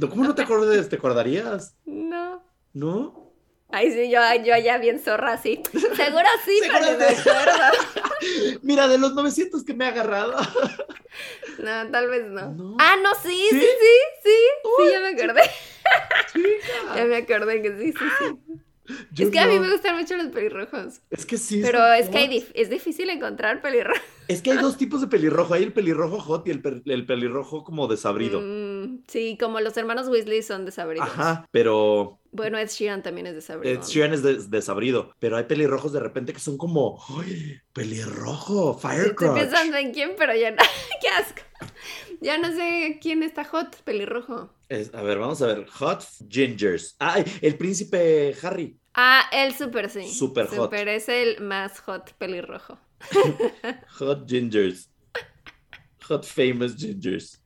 ¿Cómo 0.00 0.24
no 0.24 0.34
te 0.34 0.42
acuerdas? 0.42 0.88
¿Te 0.88 0.96
acordarías? 0.96 1.76
No. 1.84 2.42
¿No? 2.72 3.25
Ay, 3.70 3.90
sí, 3.90 4.10
yo, 4.10 4.20
yo 4.44 4.54
allá 4.54 4.78
bien 4.78 5.00
zorra 5.00 5.32
así. 5.34 5.60
Seguro 5.72 6.26
sí, 6.44 6.58
pero 6.60 6.76
acuerdo. 6.76 7.78
Mira, 8.62 8.86
de 8.88 8.98
los 8.98 9.14
900 9.14 9.64
que 9.64 9.74
me 9.74 9.84
he 9.84 9.88
agarrado. 9.88 10.34
No, 11.58 11.90
tal 11.90 12.10
vez 12.10 12.26
no. 12.26 12.50
No. 12.52 12.76
Ah, 12.78 12.96
no, 13.02 13.08
sí, 13.22 13.30
sí, 13.48 13.58
¿Sí? 13.58 13.60
sí, 13.60 13.96
sí. 14.22 14.30
Sí, 14.84 14.90
ya 14.92 15.00
me 15.00 15.08
acordé. 15.08 15.42
Ya 15.42 16.94
Chica. 16.94 17.04
me 17.06 17.16
acordé 17.16 17.62
que 17.62 17.78
sí, 17.78 17.92
sí, 17.92 18.04
sí. 18.18 18.94
Yo 19.12 19.24
es 19.26 19.32
que 19.32 19.38
a 19.40 19.46
mí 19.46 19.58
me 19.58 19.70
gustan 19.70 19.96
mucho 19.96 20.16
los 20.16 20.26
pelirrojos. 20.26 21.00
Es 21.10 21.24
que 21.24 21.38
sí. 21.38 21.60
Pero 21.62 21.82
es 21.94 22.08
que 22.10 22.18
hay 22.18 22.46
es 22.54 22.68
difícil 22.68 23.08
encontrar 23.08 23.62
pelirrojos. 23.62 24.02
Es 24.28 24.42
que 24.42 24.52
hay 24.52 24.58
dos 24.58 24.76
tipos 24.76 25.00
de 25.00 25.06
pelirrojo. 25.06 25.54
Hay 25.54 25.62
el 25.62 25.72
pelirrojo 25.72 26.20
hot 26.20 26.46
y 26.46 26.50
el, 26.50 26.60
per- 26.60 26.82
el 26.84 27.06
pelirrojo 27.06 27.64
como 27.64 27.88
desabrido. 27.88 28.40
Mm, 28.42 29.04
sí, 29.08 29.38
como 29.40 29.58
los 29.60 29.76
hermanos 29.76 30.08
Weasley 30.08 30.42
son 30.42 30.66
desabridos. 30.66 31.08
Ajá, 31.08 31.46
pero 31.50 32.18
Bueno, 32.36 32.58
Ed 32.58 32.68
Sheeran 32.68 33.02
también 33.02 33.26
es 33.26 33.34
desabrido. 33.34 33.74
Ed 33.74 33.84
Sheeran 33.84 34.12
es 34.14 34.22
des- 34.22 34.50
desabrido. 34.50 35.10
Pero 35.18 35.36
hay 35.36 35.44
pelirrojos 35.44 35.92
de 35.92 36.00
repente 36.00 36.32
que 36.32 36.38
son 36.40 36.56
como, 36.58 37.02
¡ay! 37.18 37.58
Pelirrojo, 37.72 38.76
Estoy 38.76 38.90
Firecrotch. 38.90 39.40
pensando 39.40 39.76
en 39.78 39.92
quién, 39.92 40.12
pero 40.16 40.34
ya 40.34 40.50
no. 40.50 40.58
¡Qué 41.00 41.08
asco! 41.08 41.42
Ya 42.20 42.38
no 42.38 42.52
sé 42.54 42.98
quién 43.02 43.22
está 43.22 43.44
hot, 43.44 43.76
pelirrojo. 43.82 44.50
Es- 44.68 44.94
a 44.94 45.02
ver, 45.02 45.18
vamos 45.18 45.40
a 45.42 45.46
ver. 45.46 45.66
Hot 45.66 46.02
Gingers. 46.28 46.94
¡Ay! 46.98 47.24
El 47.40 47.56
príncipe 47.56 48.34
Harry. 48.42 48.78
Ah, 48.94 49.24
él 49.32 49.54
súper 49.54 49.90
sí. 49.90 50.08
Súper 50.08 50.46
hot. 50.46 50.56
Súper 50.56 50.88
es 50.88 51.08
el 51.08 51.40
más 51.42 51.80
hot 51.80 52.12
pelirrojo. 52.14 52.78
Hot 53.98 54.28
Gingers. 54.28 54.88
Hot 56.08 56.24
famous 56.24 56.76
Gingers. 56.76 57.42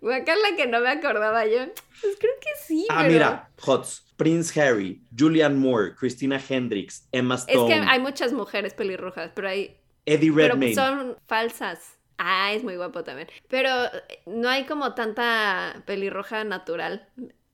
Guacala 0.00 0.56
que 0.56 0.66
no 0.66 0.80
me 0.80 0.88
acordaba 0.90 1.46
yo. 1.46 1.58
Pues 2.00 2.16
creo 2.18 2.32
que 2.40 2.48
sí, 2.66 2.86
Ah, 2.90 2.98
pero... 3.02 3.12
mira. 3.12 3.50
Hots. 3.64 4.04
Prince 4.16 4.60
Harry, 4.60 5.00
Julianne 5.16 5.56
Moore, 5.56 5.94
Christina 5.94 6.40
Hendricks, 6.48 7.06
Emma 7.12 7.36
Es 7.36 7.42
Stone, 7.46 7.68
que 7.68 7.74
hay 7.74 8.00
muchas 8.00 8.32
mujeres 8.32 8.74
pelirrojas, 8.74 9.30
pero 9.34 9.48
hay... 9.48 9.76
Eddie 10.06 10.32
Pero 10.32 10.54
Redmayne. 10.54 10.74
son 10.74 11.16
falsas. 11.26 11.98
Ah, 12.16 12.52
es 12.52 12.64
muy 12.64 12.74
guapo 12.76 13.04
también. 13.04 13.28
Pero 13.48 13.68
eh, 13.84 13.90
no 14.26 14.48
hay 14.48 14.64
como 14.66 14.94
tanta 14.94 15.82
pelirroja 15.86 16.42
natural, 16.44 17.08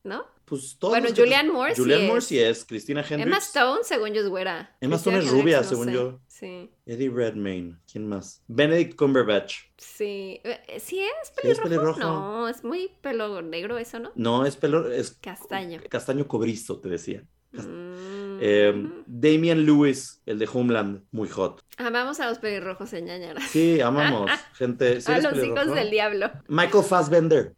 ¿no? 0.05 0.25
Pues 0.47 0.77
todos 0.79 0.93
Bueno, 0.93 1.09
Julianne 1.15 1.51
Moore 1.51 1.75
sí 1.75 1.83
Julianne 1.83 2.07
Moore 2.07 2.19
es. 2.21 2.25
sí 2.27 2.39
es. 2.39 2.65
Christina 2.65 3.01
Hendricks. 3.01 3.27
Emma 3.27 3.39
Stone, 3.39 3.81
según 3.83 4.15
yo, 4.15 4.23
es 4.23 4.29
güera. 4.29 4.75
Emma 4.81 4.97
Stone 4.97 5.17
Christina 5.19 5.37
es 5.39 5.43
rubia, 5.43 5.57
Hendricks, 5.59 5.65
no 5.65 5.69
según 5.71 5.87
sé. 5.87 5.93
yo. 5.95 6.21
Sí, 6.35 6.69
Eddie 6.85 7.11
Redmayne. 7.11 7.77
¿Quién 7.91 8.09
más? 8.09 8.43
Benedict 8.49 8.97
Cumberbatch. 8.97 9.59
sí. 9.77 10.41
Eh, 10.43 10.81
¿Sí 10.81 10.99
es 10.99 11.33
Sí, 11.41 11.49
es 11.49 11.61
pelirrojo? 11.61 12.01
No, 12.01 12.49
es 12.49 12.65
muy 12.65 12.91
pelo 13.03 13.41
negro 13.41 13.79
eso, 13.79 14.01
¿no? 14.01 14.11
No, 14.17 14.45
es 14.45 14.57
pelo. 14.57 14.91
Es 14.91 15.13
Castaño. 15.13 15.81
castaño 15.89 16.27
cobrizo, 16.27 16.81
te 16.81 16.89
decía. 16.89 17.23
Mm. 17.53 18.39
Eh, 18.41 18.91
Damian 19.07 19.65
Lewis, 19.65 20.21
el 20.27 20.41
de 20.41 20.49
Homeland, 20.53 21.05
muy 21.13 21.29
hot. 21.29 21.63
Amamos 21.77 22.19
a 22.19 22.29
los 22.29 22.41
pelirrojos 22.41 22.93
en 22.95 23.05
ñañaras. 23.05 23.45
Sí, 23.45 23.81
amamos. 23.81 24.29
Gente. 24.55 25.01
¿sí 25.01 25.13
a 25.13 25.21
los 25.21 25.41
hijos 25.41 25.73
del 25.73 25.89
diablo. 25.89 26.33
Michael 26.49 26.83
Fassbender, 26.83 27.55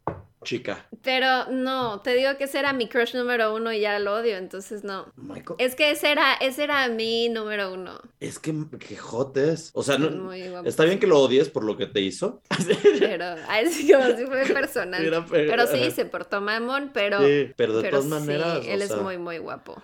chica. 0.47 0.87
Pero 1.03 1.45
no, 1.51 1.99
te 2.01 2.13
digo 2.15 2.37
que 2.37 2.45
ese 2.45 2.59
era 2.59 2.71
mi 2.71 2.87
crush 2.87 3.13
número 3.15 3.53
uno 3.53 3.73
y 3.73 3.81
ya 3.81 3.99
lo 3.99 4.15
odio, 4.15 4.37
entonces 4.37 4.83
no. 4.85 5.11
Michael. 5.17 5.57
Es 5.59 5.75
que 5.75 5.91
ese 5.91 6.09
era, 6.11 6.33
ese 6.35 6.63
era 6.63 6.87
mi 6.87 7.27
número 7.27 7.73
uno. 7.73 7.99
Es 8.21 8.39
que, 8.39 8.53
que 8.79 8.95
hot 8.95 9.35
es. 9.37 9.71
O 9.73 9.83
sea, 9.83 9.97
no, 9.97 10.31
está 10.63 10.85
bien 10.85 10.99
que 10.99 11.07
lo 11.07 11.19
odies 11.19 11.49
por 11.49 11.63
lo 11.65 11.75
que 11.77 11.85
te 11.85 11.99
hizo. 11.99 12.41
Pero, 12.99 13.25
ay, 13.49 13.67
sí, 13.69 13.91
como 13.91 14.15
si 14.17 14.25
fue 14.25 14.45
personal. 14.53 15.25
Pero 15.29 15.67
sí, 15.67 15.91
se 15.91 16.05
portó 16.05 16.39
mamón, 16.39 16.91
pero, 16.93 17.19
Sí, 17.19 17.51
pero 17.57 17.75
de 17.75 17.81
pero 17.81 17.99
todas 17.99 18.05
sí, 18.05 18.09
maneras. 18.27 18.59
él 18.65 18.81
o 18.81 18.83
es 18.85 18.95
muy, 19.01 19.17
muy 19.17 19.37
guapo. 19.39 19.75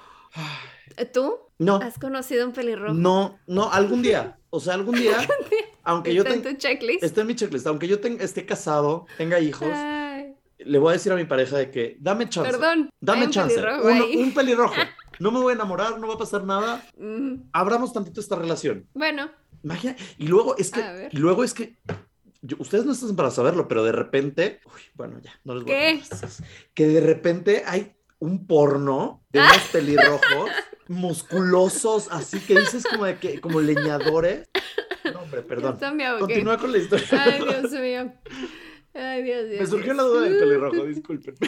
¿Tú 1.13 1.39
No, 1.59 1.75
has 1.77 1.97
conocido 1.99 2.45
un 2.45 2.53
pelirrojo? 2.53 2.93
no, 2.93 3.39
no, 3.47 3.71
algún 3.71 4.01
día. 4.01 4.37
O 4.49 4.59
sea, 4.59 4.75
algún 4.75 4.95
día, 4.95 5.17
aunque 5.83 6.13
yo 6.13 6.21
¿Está 6.21 6.35
en 6.35 6.41
tenga. 6.43 6.55
tu 6.55 6.61
checklist? 6.61 7.03
Está 7.03 7.21
en 7.21 7.27
mi 7.27 7.35
checklist. 7.35 7.65
Aunque 7.65 7.87
yo 7.87 7.99
tenga- 7.99 8.23
esté 8.23 8.45
casado, 8.45 9.07
tenga 9.17 9.39
hijos, 9.39 9.67
Ay, 9.73 10.12
le 10.65 10.79
voy 10.79 10.89
a 10.89 10.93
decir 10.93 11.11
a 11.11 11.15
mi 11.15 11.25
pareja 11.25 11.57
de 11.57 11.69
que 11.71 11.97
dame 11.99 12.27
chance. 12.29 12.49
perdón. 12.51 12.89
Dame 12.99 13.29
chance. 13.29 13.55
pelirrojo 13.55 13.87
Uno- 13.87 14.05
un 14.21 14.33
pelirrojo. 14.33 14.75
No 15.19 15.31
me 15.31 15.39
voy 15.39 15.51
a 15.51 15.55
enamorar, 15.55 15.99
no 15.99 16.07
va 16.07 16.15
a 16.15 16.17
pasar 16.17 16.43
nada. 16.43 16.83
Mm, 16.97 17.35
Abramos 17.53 17.93
tantito 17.93 18.19
esta 18.19 18.35
relación. 18.35 18.87
Bueno, 18.95 19.29
Imagina. 19.63 19.95
Y 20.17 20.25
luego 20.27 20.57
es 20.57 20.71
que. 20.71 20.81
A. 20.81 21.07
Y 21.11 21.17
luego 21.17 21.43
es 21.43 21.53
que. 21.53 21.77
yo- 22.41 22.57
ustedes 22.59 22.83
no 22.83 22.93
están 22.93 23.15
para 23.15 23.29
saberlo, 23.29 23.67
pero 23.67 23.83
de 23.83 23.91
repente. 23.91 24.59
Uy, 24.65 24.81
bueno, 24.95 25.19
ya, 25.21 25.31
no 25.43 25.53
les 25.53 25.63
voy 25.65 25.71
a 25.71 25.77
¿Qué? 25.77 25.99
contar 25.99 26.21
más. 26.23 26.43
Que 26.73 26.87
de 26.87 26.99
repente 27.01 27.63
hay 27.67 27.95
un 28.17 28.47
porno 28.47 29.23
de 29.29 29.39
unos 29.39 29.57
pelirrojos 29.71 30.49
musculosos, 30.87 32.07
así 32.11 32.39
que 32.39 32.59
dices 32.59 32.83
como 32.89 33.05
de 33.05 33.17
que, 33.17 33.39
como 33.39 33.61
leñadores. 33.61 34.49
No, 35.13 35.19
hombre, 35.21 35.43
perdón. 35.43 35.77
Continúa 36.19 36.57
con 36.57 36.71
la 36.71 36.79
historia. 36.79 37.07
Ay, 37.11 37.39
Dios 37.43 37.71
mío. 37.71 38.11
Ay, 38.93 39.23
Dios 39.23 39.47
mío. 39.47 39.57
Me 39.59 39.65
surgió 39.67 39.93
la 39.93 40.03
duda 40.03 40.21
del 40.21 40.37
pelirrojo, 40.39 40.85
disculpen. 40.85 41.35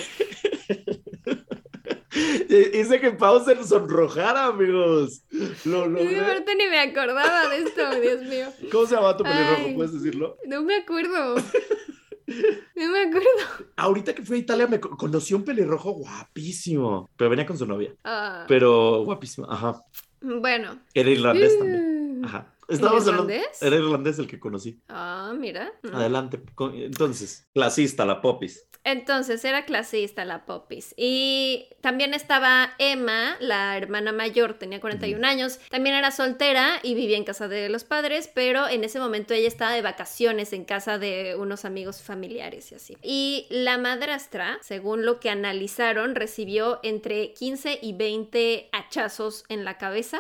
Hice 2.74 3.00
que 3.02 3.12
Pau 3.12 3.44
se 3.44 3.62
sonrojara, 3.64 4.46
amigos. 4.46 5.24
Lo 5.66 5.82
de 5.82 5.90
logré. 5.90 6.22
verdad 6.22 6.46
ni 6.58 6.66
me 6.68 6.80
acordaba 6.80 7.50
de 7.50 7.58
esto, 7.64 8.00
Dios 8.00 8.22
mío. 8.24 8.48
¿Cómo 8.72 8.86
se 8.86 8.96
llama 8.96 9.18
tu 9.18 9.24
pelirrojo? 9.24 9.64
Ay. 9.66 9.74
¿Puedes 9.76 9.94
decirlo? 9.94 10.38
No 10.48 10.64
me 10.64 10.76
acuerdo. 10.76 11.36
No 11.36 12.92
me 12.92 13.00
acuerdo. 13.04 13.28
Ahorita 13.76 14.16
que 14.16 14.24
fui 14.24 14.38
a 14.38 14.40
Italia 14.40 14.66
me 14.68 14.80
co- 14.80 14.96
conocí 14.96 15.34
un 15.34 15.44
pelirrojo 15.44 15.92
guapísimo. 15.92 17.10
Pero 17.18 17.30
venía 17.30 17.46
con 17.46 17.58
su 17.58 17.66
novia. 17.66 17.94
Ah, 18.06 18.46
Pero 18.48 19.04
guapísimo. 19.04 19.52
Ajá. 19.52 19.82
bueno. 20.22 20.80
Era 20.94 21.10
irlandés 21.10 21.58
también. 21.60 22.22
Mm. 22.22 22.26
Ajá. 22.26 22.55
Estábamos 22.68 23.08
hablando. 23.08 23.32
irlandés? 23.34 23.62
Era 23.62 23.76
irlandés 23.76 24.20
el 24.20 24.28
que 24.28 24.40
conocí. 24.40 24.82
Ah, 24.90 25.34
mira. 25.38 25.72
Adelante. 25.94 26.40
Con- 26.56 26.76
Entonces, 26.76 27.48
clasista, 27.54 28.06
la 28.06 28.22
popis. 28.22 28.66
Entonces 28.88 29.44
era 29.44 29.66
clasista 29.66 30.26
la 30.26 30.46
Popis. 30.46 30.94
Y 30.96 31.70
también 31.82 32.14
estaba 32.14 32.72
Emma, 32.78 33.36
la 33.40 33.76
hermana 33.78 34.12
mayor, 34.12 34.54
tenía 34.60 34.80
41 34.80 35.26
años. 35.26 35.60
También 35.72 35.96
era 35.96 36.12
soltera 36.12 36.74
y 36.84 36.94
vivía 36.94 37.18
en 37.18 37.24
casa 37.24 37.48
de 37.48 37.68
los 37.70 37.84
padres, 37.84 38.30
pero 38.32 38.68
en 38.68 38.84
ese 38.84 39.00
momento 39.00 39.34
ella 39.34 39.48
estaba 39.48 39.72
de 39.74 39.82
vacaciones 39.82 40.54
en 40.54 40.66
casa 40.66 41.00
de 41.00 41.36
unos 41.36 41.66
amigos 41.66 42.04
familiares 42.04 42.72
y 42.72 42.76
así. 42.76 42.96
Y 43.02 43.48
la 43.50 43.80
madrastra, 43.80 44.60
según 44.62 45.04
lo 45.04 45.20
que 45.20 45.32
analizaron, 45.32 46.14
recibió 46.14 46.80
entre 46.84 47.34
15 47.34 47.80
y 47.82 47.94
20 47.94 48.70
hachazos 48.72 49.46
en 49.50 49.66
la 49.66 49.80
cabeza 49.80 50.20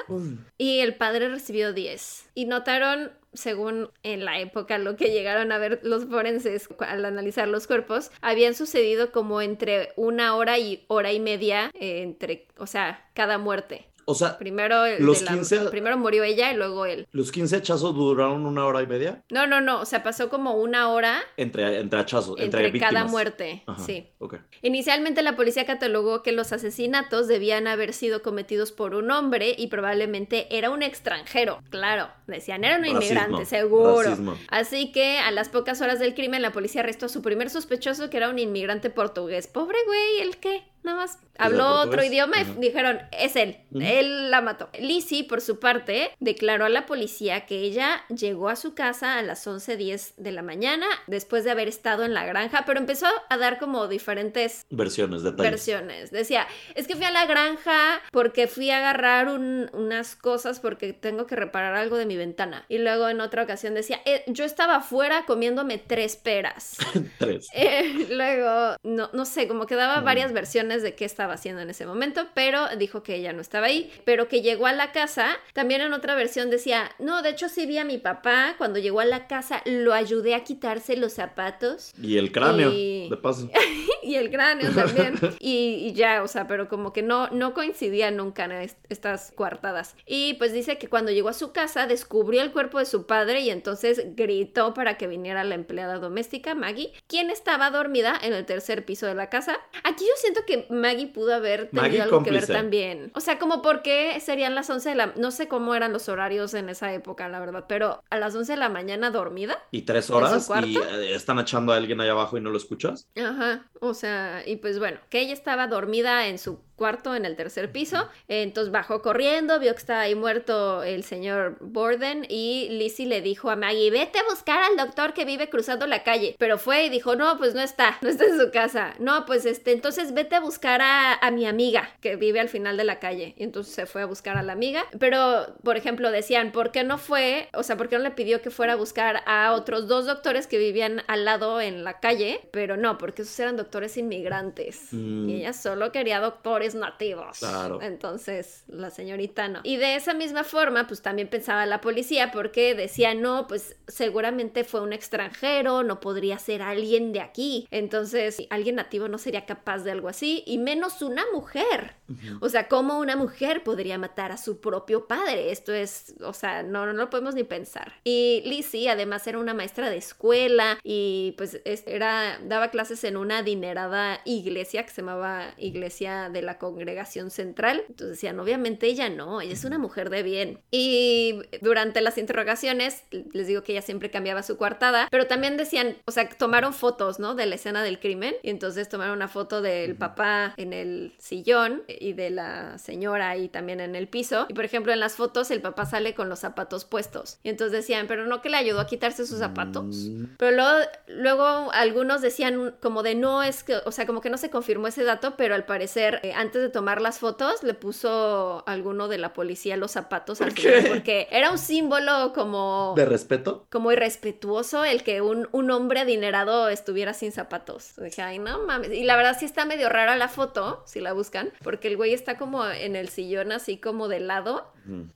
y 0.57 0.79
el 0.79 0.95
padre 0.95 1.29
recibió 1.29 1.71
10. 1.71 2.29
Y 2.35 2.45
notaron, 2.45 3.13
según 3.33 3.89
en 4.03 4.25
la 4.25 4.39
época 4.39 4.77
lo 4.77 4.97
que 4.97 5.09
llegaron 5.11 5.51
a 5.51 5.57
ver 5.57 5.79
los 5.83 6.05
forenses 6.05 6.69
al 6.79 7.05
analizar 7.05 7.47
los 7.47 7.65
cuerpos, 7.65 8.11
habían 8.21 8.53
sucedido 8.53 9.11
como 9.11 9.41
entre 9.41 9.93
una 9.95 10.35
hora 10.35 10.59
y 10.59 10.83
hora 10.87 11.13
y 11.13 11.19
media 11.19 11.71
eh, 11.73 12.03
entre, 12.03 12.45
o 12.57 12.67
sea, 12.67 13.09
cada 13.13 13.37
muerte. 13.37 13.87
O 14.07 14.13
sea, 14.15 14.37
Primero, 14.37 14.85
el 14.85 15.03
Los 15.03 15.19
de 15.19 15.25
la- 15.25 15.31
15 15.33 15.59
primero 15.71 15.97
murió 15.97 16.23
ella 16.23 16.51
y 16.51 16.55
luego 16.55 16.85
él. 16.85 17.07
los 17.11 17.31
15 17.31 17.55
hachazos 17.55 17.95
duraron 17.95 18.45
una 18.45 18.65
hora 18.65 18.83
y 18.83 18.87
media. 18.87 19.23
No, 19.31 19.47
no, 19.47 19.61
no, 19.61 19.81
o 19.81 19.85
sea, 19.85 20.03
pasó 20.03 20.29
como 20.29 20.53
una 20.55 20.89
hora 20.89 21.21
Entre, 21.37 21.79
entre 21.79 21.99
hachazos, 21.99 22.39
entre, 22.39 22.65
entre, 22.67 22.79
cada 22.79 23.05
muerte. 23.05 23.63
Ajá, 23.65 23.83
Sí. 23.83 24.07
ok. 24.19 24.35
Inicialmente 24.61 25.21
la 25.23 25.35
policía 25.35 25.65
catalogó 25.65 26.21
que 26.21 26.31
los 26.33 26.53
asesinatos 26.53 27.27
debían 27.27 27.67
haber 27.67 27.93
sido 27.93 28.21
cometidos 28.21 28.71
por 28.71 28.93
un 28.93 29.09
hombre 29.09 29.55
y 29.57 29.67
probablemente 29.67 30.55
era 30.55 30.69
un 30.69 30.83
extranjero. 30.83 31.59
Claro, 31.69 32.09
decían, 32.27 32.63
era 32.63 32.75
un 32.77 32.83
Racismo, 32.83 33.01
inmigrante, 33.01 33.45
seguro. 33.45 34.03
racismo. 34.03 34.37
Así 34.49 34.91
que 34.91 35.17
a 35.19 35.31
las 35.31 35.49
pocas 35.49 35.81
horas 35.81 35.99
del 35.99 36.13
crimen 36.13 36.41
la 36.43 36.51
policía 36.51 36.81
arrestó 36.81 37.07
a 37.07 37.09
su 37.09 37.21
primer 37.21 37.49
sospechoso 37.49 38.09
que 38.09 38.17
era 38.17 38.29
un 38.29 38.37
inmigrante 38.39 38.89
portugués. 38.91 39.47
Pobre 39.47 39.77
güey, 39.87 40.19
¿el 40.21 40.37
qué? 40.37 40.63
Nada 40.85 40.97
más 40.99 41.19
habló 41.37 41.81
otro 41.81 42.01
idioma 42.03 42.37
y 42.39 42.43
dijeron, 42.61 42.99
es 43.11 43.35
él, 43.35 43.57
él 43.73 44.31
la 44.31 44.41
mató. 44.41 44.69
Lizzie, 44.79 45.25
por 45.25 45.41
su 45.41 45.59
parte, 45.59 46.11
declaró 46.19 46.63
a 46.65 46.69
la 46.69 46.85
policía 46.85 47.45
que 47.45 47.59
ella 47.59 48.03
llegó 48.07 48.47
a 48.47 48.55
su 48.55 48.73
casa 48.73 49.17
a 49.17 49.21
las 49.21 49.45
11.10 49.45 50.13
de 50.15 50.31
la 50.31 50.41
mañana 50.43 50.85
después 51.07 51.43
de 51.43 51.51
haber 51.51 51.67
estado 51.67 52.05
en 52.05 52.13
la 52.13 52.25
granja, 52.25 52.63
pero 52.65 52.79
empezó 52.79 53.07
a 53.29 53.37
dar 53.37 53.59
como 53.59 53.87
diferentes 53.87 54.65
Versiones, 54.69 55.23
detalles. 55.23 55.51
versiones. 55.51 56.11
Decía, 56.11 56.47
es 56.75 56.87
que 56.87 56.95
fui 56.95 57.03
a 57.05 57.11
la 57.11 57.25
granja 57.25 58.01
porque 58.11 58.47
fui 58.47 58.69
a 58.71 58.77
agarrar 58.77 59.27
un- 59.27 59.69
unas 59.73 60.15
cosas 60.15 60.59
porque 60.61 60.93
tengo 60.93 61.27
que 61.27 61.35
reparar 61.35 61.75
algo 61.75 61.97
de 61.97 62.05
mi 62.05 62.15
ventana. 62.15 62.65
Y 62.69 62.77
luego 62.77 63.09
en 63.09 63.19
otra 63.19 63.43
ocasión 63.43 63.73
decía, 63.73 63.99
"Eh, 64.05 64.23
yo 64.27 64.45
estaba 64.45 64.75
afuera 64.77 65.25
comiéndome 65.25 65.77
tres 65.79 66.15
peras. 66.15 66.77
Tres. 67.19 67.47
Eh, 67.53 68.07
luego, 68.09 68.75
no, 68.83 69.09
no 69.13 69.25
sé, 69.25 69.47
como 69.47 69.65
que 69.65 69.75
daba 69.75 70.01
varias 70.01 70.31
versiones 70.33 70.74
de 70.81 70.95
qué 70.95 71.05
estaba 71.05 71.33
haciendo 71.33 71.61
en 71.61 71.69
ese 71.69 71.85
momento, 71.85 72.27
pero 72.33 72.67
dijo 72.77 73.03
que 73.03 73.15
ella 73.15 73.33
no 73.33 73.41
estaba 73.41 73.67
ahí, 73.67 73.91
pero 74.05 74.27
que 74.27 74.41
llegó 74.41 74.67
a 74.67 74.73
la 74.73 74.91
casa. 74.91 75.27
También 75.53 75.81
en 75.81 75.93
otra 75.93 76.15
versión 76.15 76.49
decía, 76.49 76.91
no, 76.99 77.21
de 77.21 77.29
hecho 77.29 77.49
sí 77.49 77.65
vi 77.65 77.77
a 77.77 77.85
mi 77.85 77.97
papá, 77.97 78.55
cuando 78.57 78.79
llegó 78.79 78.99
a 78.99 79.05
la 79.05 79.27
casa 79.27 79.61
lo 79.65 79.93
ayudé 79.93 80.35
a 80.35 80.43
quitarse 80.43 80.95
los 80.97 81.13
zapatos 81.13 81.93
Y 82.01 82.17
el 82.17 82.31
cráneo, 82.31 82.71
Y- 82.73 83.09
de 83.09 83.17
paso. 83.17 83.49
y 84.03 84.15
el 84.15 84.29
cráneo 84.31 84.71
también. 84.71 85.15
Y, 85.39 85.87
y 85.87 85.93
ya, 85.93 86.23
o 86.23 86.27
sea, 86.27 86.47
pero 86.47 86.67
como 86.69 86.91
que 86.93 87.01
no, 87.03 87.27
no 87.29 87.53
coincidía 87.53 88.09
nunca 88.11 88.45
en 88.45 88.51
est- 88.53 88.77
estas 88.89 89.31
coartadas. 89.35 89.95
Y 90.05 90.35
pues 90.35 90.53
dice 90.53 90.77
que 90.77 90.87
cuando 90.87 91.11
llegó 91.11 91.29
a 91.29 91.33
su 91.33 91.51
casa 91.51 91.87
descubrió 91.87 92.41
el 92.41 92.51
cuerpo 92.51 92.79
de 92.79 92.85
su 92.85 93.05
padre 93.05 93.41
y 93.41 93.49
entonces 93.49 94.15
gritó 94.15 94.73
para 94.73 94.97
que 94.97 95.07
viniera 95.07 95.43
la 95.43 95.55
empleada 95.55 95.99
doméstica, 95.99 96.55
Maggie, 96.55 96.91
quien 97.07 97.29
estaba 97.29 97.69
dormida 97.69 98.17
en 98.21 98.33
el 98.33 98.45
tercer 98.45 98.85
piso 98.85 99.05
de 99.05 99.15
la 99.15 99.29
casa. 99.29 99.57
Aquí 99.83 100.03
yo 100.05 100.13
siento 100.17 100.41
que 100.45 100.64
Maggie 100.69 101.07
pudo 101.07 101.33
haber 101.33 101.69
tenido 101.69 101.81
Maggie 101.81 102.01
algo 102.01 102.23
que 102.23 102.31
ver 102.31 102.47
también. 102.47 103.11
O 103.15 103.19
sea, 103.19 103.39
como 103.39 103.61
porque 103.61 104.19
serían 104.19 104.55
las 104.55 104.69
11 104.69 104.89
de 104.89 104.95
la... 104.95 105.13
No 105.15 105.31
sé 105.31 105.47
cómo 105.47 105.75
eran 105.75 105.93
los 105.93 106.09
horarios 106.09 106.53
en 106.53 106.69
esa 106.69 106.93
época, 106.93 107.29
la 107.29 107.39
verdad, 107.39 107.65
pero 107.67 108.03
a 108.09 108.17
las 108.17 108.35
11 108.35 108.53
de 108.53 108.57
la 108.57 108.69
mañana 108.69 109.11
dormida. 109.11 109.57
Y 109.71 109.83
tres 109.83 110.09
horas 110.09 110.49
y 110.65 110.77
eh, 110.77 111.15
están 111.15 111.39
echando 111.39 111.73
a 111.73 111.77
alguien 111.77 112.01
allá 112.01 112.11
abajo 112.11 112.37
y 112.37 112.41
no 112.41 112.49
lo 112.49 112.57
escuchas. 112.57 113.09
Ajá, 113.15 113.69
o 113.79 113.93
sea, 113.93 114.43
y 114.45 114.57
pues 114.57 114.79
bueno, 114.79 114.99
que 115.09 115.21
ella 115.21 115.33
estaba 115.33 115.67
dormida 115.67 116.27
en 116.27 116.37
su 116.37 116.59
cuarto 116.75 117.15
en 117.15 117.25
el 117.25 117.35
tercer 117.35 117.71
piso, 117.71 118.09
entonces 118.27 118.71
bajó 118.71 119.01
corriendo, 119.01 119.59
vio 119.59 119.71
que 119.73 119.79
estaba 119.79 120.01
ahí 120.01 120.15
muerto 120.15 120.83
el 120.83 121.03
señor 121.03 121.57
Borden 121.61 122.25
y 122.29 122.67
Lizzie 122.69 123.07
le 123.07 123.21
dijo 123.21 123.49
a 123.49 123.55
Maggie, 123.55 123.91
vete 123.91 124.19
a 124.19 124.23
buscar 124.29 124.61
al 124.63 124.77
doctor 124.77 125.13
que 125.13 125.25
vive 125.25 125.49
cruzando 125.49 125.87
la 125.87 126.03
calle, 126.03 126.35
pero 126.37 126.57
fue 126.57 126.85
y 126.85 126.89
dijo, 126.89 127.15
no, 127.15 127.37
pues 127.37 127.53
no 127.53 127.61
está, 127.61 127.97
no 128.01 128.09
está 128.09 128.25
en 128.25 128.39
su 128.39 128.51
casa, 128.51 128.95
no, 128.99 129.25
pues 129.25 129.45
este, 129.45 129.71
entonces 129.71 130.13
vete 130.13 130.35
a 130.35 130.39
buscar 130.39 130.81
a, 130.81 131.13
a 131.13 131.31
mi 131.31 131.45
amiga 131.45 131.89
que 132.01 132.15
vive 132.15 132.39
al 132.39 132.49
final 132.49 132.77
de 132.77 132.83
la 132.83 132.99
calle, 132.99 133.33
y 133.37 133.43
entonces 133.43 133.73
se 133.73 133.85
fue 133.85 134.01
a 134.01 134.05
buscar 134.05 134.37
a 134.37 134.43
la 134.43 134.53
amiga, 134.53 134.83
pero 134.99 135.55
por 135.63 135.77
ejemplo 135.77 136.11
decían, 136.11 136.51
¿por 136.51 136.71
qué 136.71 136.83
no 136.83 136.97
fue, 136.97 137.49
o 137.53 137.63
sea, 137.63 137.77
por 137.77 137.89
qué 137.89 137.97
no 137.97 138.03
le 138.03 138.11
pidió 138.11 138.41
que 138.41 138.49
fuera 138.49 138.73
a 138.73 138.75
buscar 138.75 139.23
a 139.25 139.53
otros 139.53 139.87
dos 139.87 140.05
doctores 140.05 140.47
que 140.47 140.57
vivían 140.57 141.03
al 141.07 141.25
lado 141.25 141.61
en 141.61 141.83
la 141.83 141.99
calle? 141.99 142.41
Pero 142.51 142.77
no, 142.77 142.97
porque 142.97 143.21
esos 143.21 143.39
eran 143.39 143.57
doctores 143.57 143.97
inmigrantes. 143.97 144.87
Mm. 144.91 145.29
Y 145.29 145.35
ella 145.35 145.53
solo 145.53 145.91
quería 145.91 146.19
doctores 146.19 146.64
nativos. 146.73 147.37
Claro. 147.39 147.79
Entonces, 147.81 148.63
la 148.67 148.89
señorita 148.89 149.47
no. 149.49 149.59
Y 149.63 149.77
de 149.77 149.95
esa 149.95 150.13
misma 150.15 150.43
forma, 150.43 150.87
pues 150.87 151.01
también 151.03 151.27
pensaba 151.27 151.65
la 151.67 151.81
policía, 151.81 152.31
porque 152.31 152.73
decía, 152.73 153.13
no, 153.13 153.45
pues 153.47 153.75
seguramente 153.87 154.63
fue 154.63 154.81
un 154.81 154.93
extranjero, 154.93 155.83
no 155.83 155.99
podría 155.99 156.39
ser 156.39 156.61
alguien 156.61 157.11
de 157.13 157.19
aquí. 157.21 157.67
Entonces, 157.71 158.41
alguien 158.49 158.75
nativo 158.75 159.07
no 159.07 159.17
sería 159.17 159.45
capaz 159.45 159.79
de 159.83 159.91
algo 159.91 160.07
así, 160.09 160.43
y 160.47 160.57
menos 160.57 161.01
una 161.01 161.23
mujer. 161.33 161.95
O 162.39 162.49
sea, 162.49 162.67
¿cómo 162.67 162.99
una 162.99 163.15
mujer 163.15 163.63
podría 163.63 163.97
matar 163.97 164.31
a 164.31 164.37
su 164.37 164.59
propio 164.61 165.07
padre? 165.07 165.51
Esto 165.51 165.73
es, 165.73 166.13
o 166.21 166.33
sea, 166.33 166.61
no, 166.63 166.85
no 166.85 166.93
lo 166.93 167.09
podemos 167.09 167.33
ni 167.35 167.43
pensar. 167.43 167.93
Y 168.03 168.43
Lizzie 168.45 168.89
además 168.89 169.25
era 169.27 169.39
una 169.39 169.53
maestra 169.55 169.89
de 169.89 169.97
escuela 169.97 170.77
y 170.83 171.33
pues 171.37 171.59
es- 171.65 171.83
era, 171.87 172.39
daba 172.43 172.69
clases 172.69 173.03
en 173.03 173.17
una 173.17 173.39
adinerada 173.39 174.21
iglesia 174.23 174.83
que 174.83 174.91
se 174.91 175.01
llamaba 175.01 175.53
Iglesia 175.57 176.29
de 176.29 176.41
la 176.43 176.54
Congregación 176.57 177.31
Central. 177.31 177.83
Entonces 177.87 178.17
decían, 178.17 178.39
obviamente 178.39 178.87
ella 178.87 179.09
no, 179.09 179.41
ella 179.41 179.53
es 179.53 179.65
una 179.65 179.77
mujer 179.77 180.09
de 180.09 180.23
bien. 180.23 180.59
Y 180.71 181.41
durante 181.61 182.01
las 182.01 182.17
interrogaciones, 182.17 183.03
les 183.11 183.47
digo 183.47 183.63
que 183.63 183.73
ella 183.73 183.81
siempre 183.81 184.09
cambiaba 184.11 184.43
su 184.43 184.57
coartada, 184.57 185.07
pero 185.11 185.27
también 185.27 185.57
decían, 185.57 185.97
o 186.05 186.11
sea, 186.11 186.29
tomaron 186.29 186.73
fotos, 186.73 187.19
¿no? 187.19 187.35
De 187.35 187.45
la 187.45 187.55
escena 187.55 187.83
del 187.83 187.99
crimen 187.99 188.35
y 188.43 188.49
entonces 188.49 188.89
tomaron 188.89 189.15
una 189.15 189.27
foto 189.27 189.61
del 189.61 189.95
papá 189.95 190.53
en 190.57 190.73
el 190.73 191.13
sillón 191.17 191.83
y 191.87 192.13
de 192.13 192.29
la 192.29 192.77
señora 192.77 193.29
ahí 193.29 193.49
también 193.49 193.79
en 193.79 193.95
el 193.95 194.07
piso. 194.07 194.45
Y 194.49 194.53
por 194.53 194.65
ejemplo, 194.65 194.93
en 194.93 194.99
las 194.99 195.15
fotos 195.15 195.51
el 195.51 195.61
papá 195.61 195.85
sale 195.85 196.13
con 196.13 196.29
los 196.29 196.39
zapatos 196.39 196.85
puestos. 196.85 197.39
Y 197.43 197.49
entonces 197.49 197.71
decían, 197.71 198.07
pero 198.07 198.25
no 198.25 198.41
que 198.41 198.49
le 198.49 198.57
ayudó 198.57 198.79
a 198.79 198.87
quitarse 198.87 199.25
sus 199.25 199.39
zapatos. 199.39 199.95
Mm. 199.95 200.25
Pero 200.37 200.55
luego, 200.55 200.85
luego 201.07 201.71
algunos 201.71 202.21
decían 202.21 202.75
como 202.81 203.03
de 203.03 203.15
no 203.15 203.43
es 203.43 203.63
que, 203.63 203.77
o 203.85 203.91
sea, 203.91 204.05
como 204.05 204.21
que 204.21 204.29
no 204.29 204.37
se 204.37 204.49
confirmó 204.49 204.87
ese 204.87 205.03
dato, 205.03 205.35
pero 205.37 205.55
al 205.55 205.65
parecer 205.65 206.19
eh, 206.23 206.33
antes 206.45 206.61
de 206.61 206.69
tomar 206.69 207.01
las 207.01 207.19
fotos 207.19 207.63
le 207.63 207.73
puso 207.73 208.63
alguno 208.67 209.07
de 209.07 209.17
la 209.17 209.33
policía 209.33 209.77
los 209.77 209.91
zapatos 209.91 210.41
al 210.41 210.49
¿Por 210.49 210.59
final, 210.59 210.83
qué? 210.83 210.89
porque 210.89 211.27
era 211.31 211.51
un 211.51 211.57
símbolo 211.57 212.31
como 212.33 212.93
¿De 212.95 213.05
respeto? 213.05 213.65
como 213.69 213.91
irrespetuoso 213.91 214.85
el 214.85 215.03
que 215.03 215.21
un, 215.21 215.47
un 215.51 215.71
hombre 215.71 215.99
adinerado 215.99 216.69
estuviera 216.69 217.13
sin 217.13 217.31
zapatos. 217.31 217.93
Dije, 217.97 218.21
ay, 218.21 218.39
no 218.39 218.59
mames. 218.65 218.91
Y 218.91 219.03
la 219.03 219.15
verdad 219.15 219.35
sí 219.39 219.45
está 219.45 219.65
medio 219.65 219.89
rara 219.89 220.15
la 220.15 220.29
foto, 220.29 220.83
si 220.85 221.01
la 221.01 221.13
buscan, 221.13 221.51
porque 221.63 221.87
el 221.89 221.97
güey 221.97 222.13
está 222.13 222.37
como 222.37 222.65
en 222.67 222.95
el 222.95 223.09
sillón 223.09 223.51
así 223.51 223.77
como 223.77 224.07
de 224.07 224.19
lado. 224.19 224.71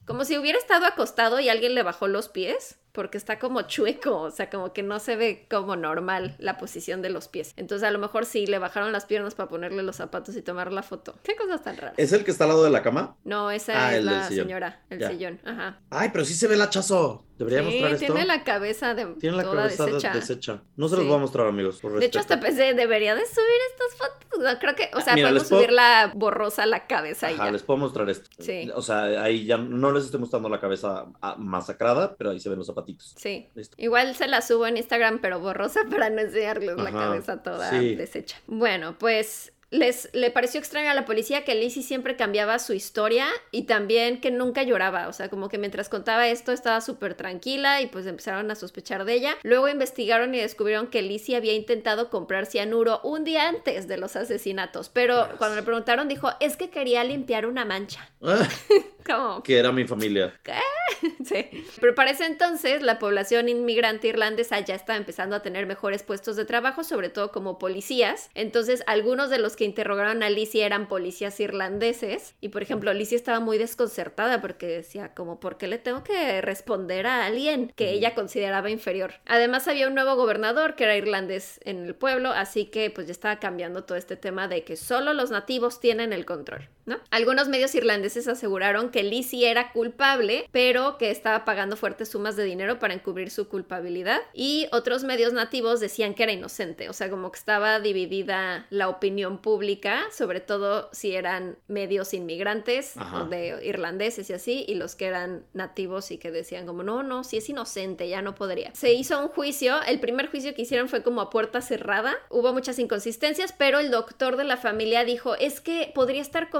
Como 0.06 0.24
si 0.24 0.36
hubiera 0.38 0.58
estado 0.58 0.86
acostado 0.86 1.40
y 1.40 1.48
alguien 1.48 1.74
le 1.74 1.82
bajó 1.82 2.08
los 2.08 2.28
pies. 2.28 2.76
Porque 2.92 3.18
está 3.18 3.38
como 3.38 3.62
chueco, 3.62 4.20
o 4.20 4.30
sea, 4.32 4.50
como 4.50 4.72
que 4.72 4.82
no 4.82 4.98
se 4.98 5.14
ve 5.14 5.46
como 5.48 5.76
normal 5.76 6.34
la 6.40 6.58
posición 6.58 7.02
de 7.02 7.08
los 7.08 7.28
pies. 7.28 7.52
Entonces, 7.56 7.86
a 7.86 7.92
lo 7.92 8.00
mejor 8.00 8.26
sí 8.26 8.48
le 8.48 8.58
bajaron 8.58 8.90
las 8.90 9.04
piernas 9.06 9.36
para 9.36 9.48
ponerle 9.48 9.84
los 9.84 9.94
zapatos 9.94 10.34
y 10.34 10.42
tomar 10.42 10.72
la 10.72 10.82
foto. 10.82 11.14
¿Qué 11.22 11.36
cosas 11.36 11.62
tan 11.62 11.76
raras? 11.76 11.94
¿Es 11.98 12.12
el 12.12 12.24
que 12.24 12.32
está 12.32 12.44
al 12.44 12.50
lado 12.50 12.64
de 12.64 12.70
la 12.70 12.82
cama? 12.82 13.16
No, 13.22 13.52
esa 13.52 13.86
Ah, 13.86 13.96
es 13.96 14.02
la 14.04 14.26
señora, 14.28 14.82
el 14.90 14.98
Ya. 14.98 15.08
sillón. 15.08 15.38
Ajá. 15.44 15.78
Ay, 15.90 16.08
pero 16.12 16.24
sí 16.24 16.34
se 16.34 16.48
ve 16.48 16.54
el 16.56 16.62
hachazo. 16.62 17.24
Debería 17.38 17.60
Sí, 17.60 17.64
mostrar 17.66 17.92
esto. 17.92 18.06
tiene 18.06 18.26
la 18.26 18.44
cabeza 18.44 18.94
de 18.94 19.06
Tiene 19.14 19.36
la 19.36 19.44
toda 19.44 19.54
cabeza 19.62 19.86
de- 19.86 19.92
deshecha. 19.92 20.12
deshecha. 20.14 20.62
No 20.76 20.88
se 20.88 20.96
los 20.96 21.04
Sí. 21.04 21.08
voy 21.08 21.16
a 21.16 21.20
mostrar, 21.20 21.46
amigos. 21.46 21.78
por 21.80 21.98
De 21.98 22.04
hecho, 22.04 22.18
hasta 22.18 22.38
pensé, 22.40 22.74
debería 22.74 23.14
de 23.14 23.22
subir 23.24 23.46
estas 23.70 23.96
fotos. 23.98 24.40
No, 24.40 24.58
creo 24.58 24.74
que, 24.74 24.90
o 24.94 25.00
sea, 25.00 25.14
Mira, 25.14 25.28
podemos 25.28 25.48
puedo- 25.48 25.62
subir 25.62 25.72
la 25.72 26.10
borrosa 26.14 26.66
la 26.66 26.86
cabeza 26.88 27.30
y 27.30 27.34
Ajá, 27.36 27.46
ya. 27.46 27.52
les 27.52 27.62
puedo 27.62 27.78
mostrar 27.78 28.10
esto. 28.10 28.28
Sí. 28.40 28.68
O 28.74 28.82
sea, 28.82 29.04
ahí 29.22 29.46
ya 29.46 29.56
no 29.60 29.92
les 29.92 30.04
estoy 30.04 30.20
mostrando 30.20 30.48
la 30.48 30.60
cabeza 30.60 31.06
ah, 31.20 31.36
masacrada, 31.38 32.16
pero 32.16 32.30
ahí 32.30 32.40
se 32.40 32.48
ven 32.48 32.58
los 32.58 32.66
zapatitos. 32.66 33.14
Sí. 33.16 33.48
Listo. 33.54 33.76
Igual 33.78 34.14
se 34.14 34.26
la 34.28 34.42
subo 34.42 34.66
en 34.66 34.76
Instagram, 34.76 35.20
pero 35.20 35.40
borrosa 35.40 35.80
para 35.90 36.10
no 36.10 36.20
enseñarles 36.20 36.76
la 36.76 36.92
cabeza 36.92 37.42
toda 37.42 37.70
sí. 37.70 37.94
deshecha. 37.94 38.38
Bueno, 38.46 38.96
pues 38.98 39.52
les 39.70 40.08
le 40.12 40.30
pareció 40.30 40.58
extraño 40.58 40.90
a 40.90 40.94
la 40.94 41.04
policía 41.04 41.44
que 41.44 41.54
Lizzie 41.54 41.82
siempre 41.82 42.16
cambiaba 42.16 42.58
su 42.58 42.72
historia 42.72 43.26
y 43.50 43.62
también 43.64 44.20
que 44.20 44.30
nunca 44.30 44.62
lloraba, 44.62 45.08
o 45.08 45.12
sea, 45.12 45.28
como 45.28 45.48
que 45.48 45.58
mientras 45.58 45.88
contaba 45.88 46.28
esto 46.28 46.52
estaba 46.52 46.80
súper 46.80 47.14
tranquila 47.14 47.80
y 47.80 47.86
pues 47.86 48.06
empezaron 48.06 48.50
a 48.50 48.54
sospechar 48.54 49.04
de 49.04 49.14
ella. 49.14 49.36
Luego 49.42 49.68
investigaron 49.68 50.34
y 50.34 50.40
descubrieron 50.40 50.88
que 50.88 51.02
Lizzie 51.02 51.36
había 51.36 51.52
intentado 51.54 52.10
comprar 52.10 52.46
cianuro 52.46 53.00
un 53.04 53.24
día 53.24 53.48
antes 53.48 53.86
de 53.88 53.96
los 53.96 54.16
asesinatos, 54.16 54.88
pero 54.88 55.26
Yes. 55.28 55.36
cuando 55.38 55.56
le 55.56 55.62
preguntaron 55.62 56.08
dijo, 56.08 56.30
es 56.40 56.56
que 56.56 56.70
quería 56.70 57.04
limpiar 57.04 57.46
una 57.46 57.64
mancha. 57.64 58.08
Ah, 58.22 58.46
Como, 59.06 59.42
que 59.42 59.56
era 59.58 59.72
mi 59.72 59.86
familia. 59.86 60.34
Sí. 61.24 61.46
Pero 61.80 61.94
para 61.94 62.10
ese 62.10 62.26
entonces 62.26 62.82
la 62.82 62.98
población 62.98 63.48
inmigrante 63.48 64.08
irlandesa 64.08 64.60
ya 64.60 64.74
estaba 64.74 64.98
empezando 64.98 65.34
a 65.36 65.40
tener 65.42 65.64
mejores 65.64 66.02
puestos 66.02 66.36
de 66.36 66.44
trabajo, 66.44 66.84
sobre 66.84 67.08
todo 67.08 67.30
como 67.32 67.58
policías. 67.58 68.28
Entonces 68.34 68.82
algunos 68.86 69.30
de 69.30 69.38
los 69.38 69.56
que 69.60 69.66
interrogaron 69.66 70.22
a 70.22 70.30
Lizzie 70.30 70.64
eran 70.64 70.88
policías 70.88 71.38
irlandeses. 71.38 72.34
Y 72.40 72.48
por 72.48 72.62
ejemplo, 72.62 72.94
Lizzie 72.94 73.16
estaba 73.16 73.40
muy 73.40 73.58
desconcertada 73.58 74.40
porque 74.40 74.66
decía 74.66 75.12
como, 75.12 75.38
¿por 75.38 75.58
qué 75.58 75.68
le 75.68 75.76
tengo 75.76 76.02
que 76.02 76.40
responder 76.40 77.06
a 77.06 77.26
alguien 77.26 77.70
que 77.76 77.90
ella 77.90 78.14
consideraba 78.14 78.70
inferior? 78.70 79.12
Además 79.26 79.68
había 79.68 79.86
un 79.86 79.94
nuevo 79.94 80.16
gobernador 80.16 80.76
que 80.76 80.84
era 80.84 80.96
irlandés 80.96 81.60
en 81.64 81.84
el 81.84 81.94
pueblo, 81.94 82.30
así 82.30 82.64
que 82.64 82.88
pues 82.88 83.06
ya 83.06 83.12
estaba 83.12 83.38
cambiando 83.38 83.84
todo 83.84 83.98
este 83.98 84.16
tema 84.16 84.48
de 84.48 84.64
que 84.64 84.76
solo 84.76 85.12
los 85.12 85.30
nativos 85.30 85.78
tienen 85.78 86.14
el 86.14 86.24
control, 86.24 86.70
¿no? 86.90 86.98
Algunos 87.10 87.48
medios 87.48 87.74
irlandeses 87.74 88.28
aseguraron 88.28 88.90
que 88.90 89.02
Lizzie 89.02 89.48
era 89.48 89.72
culpable, 89.72 90.46
pero 90.52 90.98
que 90.98 91.10
estaba 91.10 91.44
pagando 91.44 91.76
fuertes 91.76 92.10
sumas 92.10 92.36
de 92.36 92.44
dinero 92.44 92.78
para 92.78 92.92
encubrir 92.94 93.30
su 93.30 93.48
culpabilidad 93.48 94.20
y 94.34 94.66
otros 94.72 95.04
medios 95.04 95.32
nativos 95.32 95.80
decían 95.80 96.14
que 96.14 96.24
era 96.24 96.32
inocente, 96.32 96.88
o 96.88 96.92
sea, 96.92 97.08
como 97.08 97.30
que 97.30 97.38
estaba 97.38 97.78
dividida 97.78 98.66
la 98.70 98.88
opinión 98.88 99.38
pública, 99.38 100.02
sobre 100.12 100.40
todo 100.40 100.90
si 100.92 101.14
eran 101.14 101.56
medios 101.68 102.12
inmigrantes 102.12 102.94
de 103.30 103.60
irlandeses 103.64 104.28
y 104.28 104.32
así, 104.32 104.64
y 104.66 104.74
los 104.74 104.96
que 104.96 105.06
eran 105.06 105.44
nativos 105.54 106.10
y 106.10 106.18
que 106.18 106.32
decían 106.32 106.66
como, 106.66 106.82
no, 106.82 107.04
no, 107.04 107.22
si 107.22 107.36
es 107.36 107.48
inocente, 107.48 108.08
ya 108.08 108.20
no 108.20 108.34
podría. 108.34 108.74
Se 108.74 108.92
hizo 108.92 109.20
un 109.20 109.28
juicio, 109.28 109.80
el 109.82 110.00
primer 110.00 110.28
juicio 110.28 110.54
que 110.54 110.62
hicieron 110.62 110.88
fue 110.88 111.04
como 111.04 111.20
a 111.20 111.30
puerta 111.30 111.60
cerrada, 111.60 112.16
hubo 112.30 112.52
muchas 112.52 112.80
inconsistencias, 112.80 113.54
pero 113.56 113.78
el 113.78 113.92
doctor 113.92 114.36
de 114.36 114.44
la 114.44 114.56
familia 114.56 115.04
dijo, 115.04 115.36
es 115.36 115.60
que 115.60 115.92
podría 115.94 116.20
estar 116.20 116.50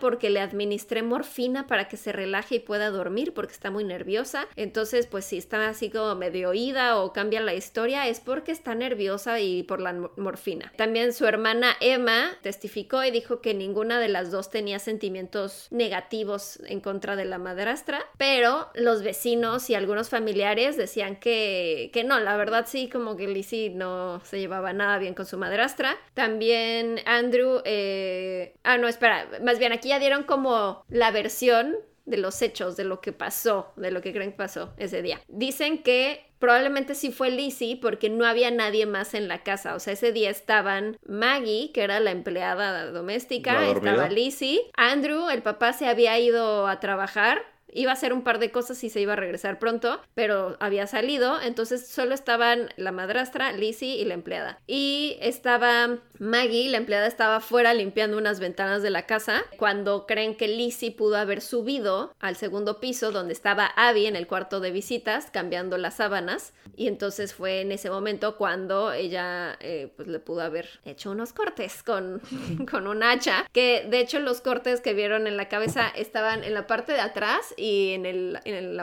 porque 0.00 0.30
le 0.30 0.40
administré 0.40 1.02
morfina 1.02 1.66
para 1.66 1.88
que 1.88 1.96
se 1.96 2.12
relaje 2.12 2.56
y 2.56 2.58
pueda 2.60 2.90
dormir 2.90 3.32
porque 3.34 3.52
está 3.52 3.70
muy 3.70 3.84
nerviosa. 3.84 4.46
Entonces, 4.56 5.06
pues 5.06 5.24
si 5.24 5.38
está 5.38 5.68
así 5.68 5.90
como 5.90 6.14
medio 6.14 6.50
oída 6.50 6.98
o 6.98 7.12
cambia 7.12 7.40
la 7.40 7.54
historia, 7.54 8.06
es 8.08 8.20
porque 8.20 8.52
está 8.52 8.74
nerviosa 8.74 9.40
y 9.40 9.62
por 9.62 9.80
la 9.80 9.92
morfina. 10.16 10.72
También 10.76 11.12
su 11.12 11.26
hermana 11.26 11.74
Emma 11.80 12.32
testificó 12.42 13.04
y 13.04 13.10
dijo 13.10 13.40
que 13.40 13.54
ninguna 13.54 14.00
de 14.00 14.08
las 14.08 14.30
dos 14.30 14.50
tenía 14.50 14.78
sentimientos 14.78 15.68
negativos 15.70 16.60
en 16.66 16.80
contra 16.80 17.16
de 17.16 17.24
la 17.24 17.38
madrastra, 17.38 18.04
pero 18.16 18.68
los 18.74 19.02
vecinos 19.02 19.70
y 19.70 19.74
algunos 19.74 20.08
familiares 20.08 20.76
decían 20.76 21.16
que, 21.16 21.90
que 21.92 22.04
no, 22.04 22.20
la 22.20 22.36
verdad 22.36 22.66
sí, 22.68 22.88
como 22.88 23.16
que 23.16 23.28
Lizzie 23.28 23.70
no 23.70 24.20
se 24.24 24.38
llevaba 24.38 24.72
nada 24.72 24.98
bien 24.98 25.14
con 25.14 25.26
su 25.26 25.38
madrastra. 25.38 25.96
También 26.14 27.00
Andrew, 27.06 27.60
eh... 27.64 28.54
ah, 28.62 28.78
no, 28.78 28.88
espera, 28.88 29.28
más 29.42 29.53
bien 29.58 29.72
aquí 29.72 29.88
ya 29.88 29.98
dieron 29.98 30.24
como 30.24 30.84
la 30.88 31.10
versión 31.10 31.76
de 32.04 32.18
los 32.18 32.42
hechos, 32.42 32.76
de 32.76 32.84
lo 32.84 33.00
que 33.00 33.12
pasó, 33.12 33.72
de 33.76 33.90
lo 33.90 34.02
que 34.02 34.12
creen 34.12 34.32
que 34.32 34.38
pasó 34.38 34.74
ese 34.76 35.02
día. 35.02 35.20
Dicen 35.28 35.82
que 35.82 36.26
probablemente 36.38 36.94
sí 36.94 37.10
fue 37.10 37.30
Lizzie 37.30 37.78
porque 37.80 38.10
no 38.10 38.26
había 38.26 38.50
nadie 38.50 38.84
más 38.84 39.14
en 39.14 39.28
la 39.28 39.42
casa. 39.42 39.74
O 39.74 39.80
sea, 39.80 39.94
ese 39.94 40.12
día 40.12 40.28
estaban 40.28 40.98
Maggie, 41.06 41.72
que 41.72 41.82
era 41.82 42.00
la 42.00 42.10
empleada 42.10 42.90
doméstica, 42.90 43.66
estaba 43.66 44.08
Lizzie, 44.08 44.60
Andrew, 44.76 45.30
el 45.30 45.42
papá 45.42 45.72
se 45.72 45.88
había 45.88 46.18
ido 46.18 46.66
a 46.66 46.80
trabajar 46.80 47.53
iba 47.74 47.90
a 47.90 47.94
hacer 47.94 48.12
un 48.12 48.22
par 48.22 48.38
de 48.38 48.50
cosas 48.50 48.82
y 48.84 48.88
se 48.88 49.00
iba 49.00 49.12
a 49.12 49.16
regresar 49.16 49.58
pronto, 49.58 50.00
pero 50.14 50.56
había 50.60 50.86
salido, 50.86 51.40
entonces 51.42 51.86
solo 51.86 52.14
estaban 52.14 52.70
la 52.76 52.92
madrastra, 52.92 53.52
Lizzie 53.52 53.96
y 53.96 54.04
la 54.04 54.14
empleada. 54.14 54.60
Y 54.66 55.18
estaba 55.20 55.98
Maggie, 56.18 56.68
la 56.68 56.78
empleada 56.78 57.06
estaba 57.06 57.40
fuera 57.40 57.74
limpiando 57.74 58.16
unas 58.16 58.38
ventanas 58.40 58.82
de 58.82 58.90
la 58.90 59.02
casa 59.02 59.42
cuando 59.58 60.06
creen 60.06 60.36
que 60.36 60.48
Lizzie 60.48 60.92
pudo 60.92 61.16
haber 61.16 61.40
subido 61.40 62.14
al 62.20 62.36
segundo 62.36 62.80
piso 62.80 63.10
donde 63.10 63.32
estaba 63.32 63.66
Abby 63.66 64.06
en 64.06 64.16
el 64.16 64.28
cuarto 64.28 64.60
de 64.60 64.70
visitas 64.70 65.30
cambiando 65.32 65.76
las 65.76 65.96
sábanas 65.96 66.54
y 66.76 66.86
entonces 66.86 67.34
fue 67.34 67.60
en 67.60 67.72
ese 67.72 67.90
momento 67.90 68.36
cuando 68.36 68.92
ella 68.92 69.56
eh, 69.60 69.92
pues 69.96 70.06
le 70.08 70.20
pudo 70.20 70.42
haber 70.42 70.80
hecho 70.84 71.10
unos 71.10 71.32
cortes 71.32 71.82
con, 71.82 72.22
con 72.70 72.86
un 72.86 73.02
hacha 73.02 73.46
que 73.52 73.86
de 73.90 73.98
hecho 73.98 74.20
los 74.20 74.40
cortes 74.40 74.80
que 74.80 74.94
vieron 74.94 75.26
en 75.26 75.36
la 75.36 75.48
cabeza 75.48 75.88
estaban 75.88 76.44
en 76.44 76.54
la 76.54 76.66
parte 76.66 76.92
de 76.92 77.00
atrás 77.00 77.54
y 77.56 77.63
en 77.66 78.04
el, 78.04 78.38
en 78.44 78.54
el, 78.54 78.80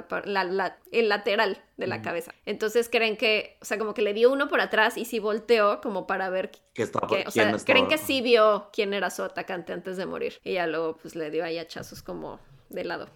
el 0.91 1.09
lateral 1.09 1.63
de 1.77 1.87
la 1.87 2.01
cabeza. 2.01 2.33
Entonces 2.45 2.89
creen 2.89 3.15
que, 3.15 3.57
o 3.61 3.65
sea, 3.65 3.77
como 3.77 3.93
que 3.93 4.01
le 4.01 4.13
dio 4.13 4.31
uno 4.31 4.47
por 4.47 4.61
atrás 4.61 4.97
y 4.97 5.05
sí 5.05 5.19
volteó 5.19 5.81
como 5.81 6.07
para 6.07 6.29
ver 6.29 6.51
que 6.73 6.83
estaba, 6.83 7.07
o 7.25 7.31
sea, 7.31 7.55
creen 7.65 7.87
que 7.87 7.97
sí 7.97 8.21
vio 8.21 8.69
quién 8.73 8.93
era 8.93 9.09
su 9.09 9.23
atacante 9.23 9.73
antes 9.73 9.97
de 9.97 10.05
morir. 10.05 10.39
Y 10.43 10.53
ya 10.53 10.67
luego 10.67 10.97
pues 10.97 11.15
le 11.15 11.29
dio 11.29 11.43
ahí 11.43 11.57
hachazos 11.57 12.01
como 12.01 12.39
de 12.71 12.83
lado. 12.83 13.09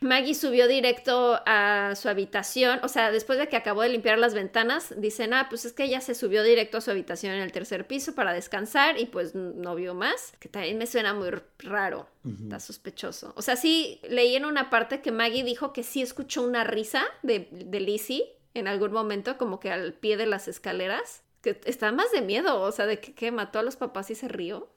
Maggie 0.00 0.34
subió 0.34 0.68
directo 0.68 1.40
a 1.46 1.94
su 1.96 2.08
habitación, 2.08 2.80
o 2.82 2.88
sea, 2.88 3.10
después 3.10 3.38
de 3.38 3.48
que 3.48 3.56
acabó 3.56 3.82
de 3.82 3.88
limpiar 3.88 4.18
las 4.18 4.34
ventanas, 4.34 4.94
dicen, 4.96 5.32
ah, 5.34 5.46
pues 5.48 5.64
es 5.64 5.72
que 5.72 5.84
ella 5.84 6.00
se 6.00 6.14
subió 6.14 6.42
directo 6.42 6.78
a 6.78 6.80
su 6.80 6.90
habitación 6.90 7.34
en 7.34 7.42
el 7.42 7.52
tercer 7.52 7.86
piso 7.86 8.14
para 8.14 8.32
descansar 8.32 8.98
y 8.98 9.06
pues 9.06 9.34
no 9.34 9.74
vio 9.74 9.94
más, 9.94 10.32
que 10.40 10.48
también 10.48 10.78
me 10.78 10.86
suena 10.86 11.14
muy 11.14 11.30
raro, 11.58 12.08
está 12.42 12.60
sospechoso. 12.60 13.32
O 13.36 13.42
sea, 13.42 13.56
sí, 13.56 14.00
leí 14.08 14.36
en 14.36 14.44
una 14.44 14.70
parte 14.70 15.00
que 15.00 15.12
Maggie 15.12 15.44
dijo 15.44 15.72
que 15.72 15.82
sí 15.82 16.02
escuchó 16.02 16.42
una 16.42 16.64
risa 16.64 17.04
de, 17.22 17.48
de 17.50 17.80
Lizzie 17.80 18.24
en 18.54 18.68
algún 18.68 18.92
momento, 18.92 19.36
como 19.38 19.58
que 19.58 19.70
al 19.70 19.94
pie 19.94 20.16
de 20.16 20.26
las 20.26 20.48
escaleras 20.48 21.24
que 21.44 21.60
está 21.66 21.92
más 21.92 22.10
de 22.10 22.22
miedo, 22.22 22.60
o 22.60 22.72
sea, 22.72 22.86
de 22.86 22.98
que, 22.98 23.30
mató 23.30 23.58
a 23.58 23.62
los 23.62 23.76
papás 23.76 24.10
y 24.10 24.14
se 24.14 24.28
rió. 24.28 24.74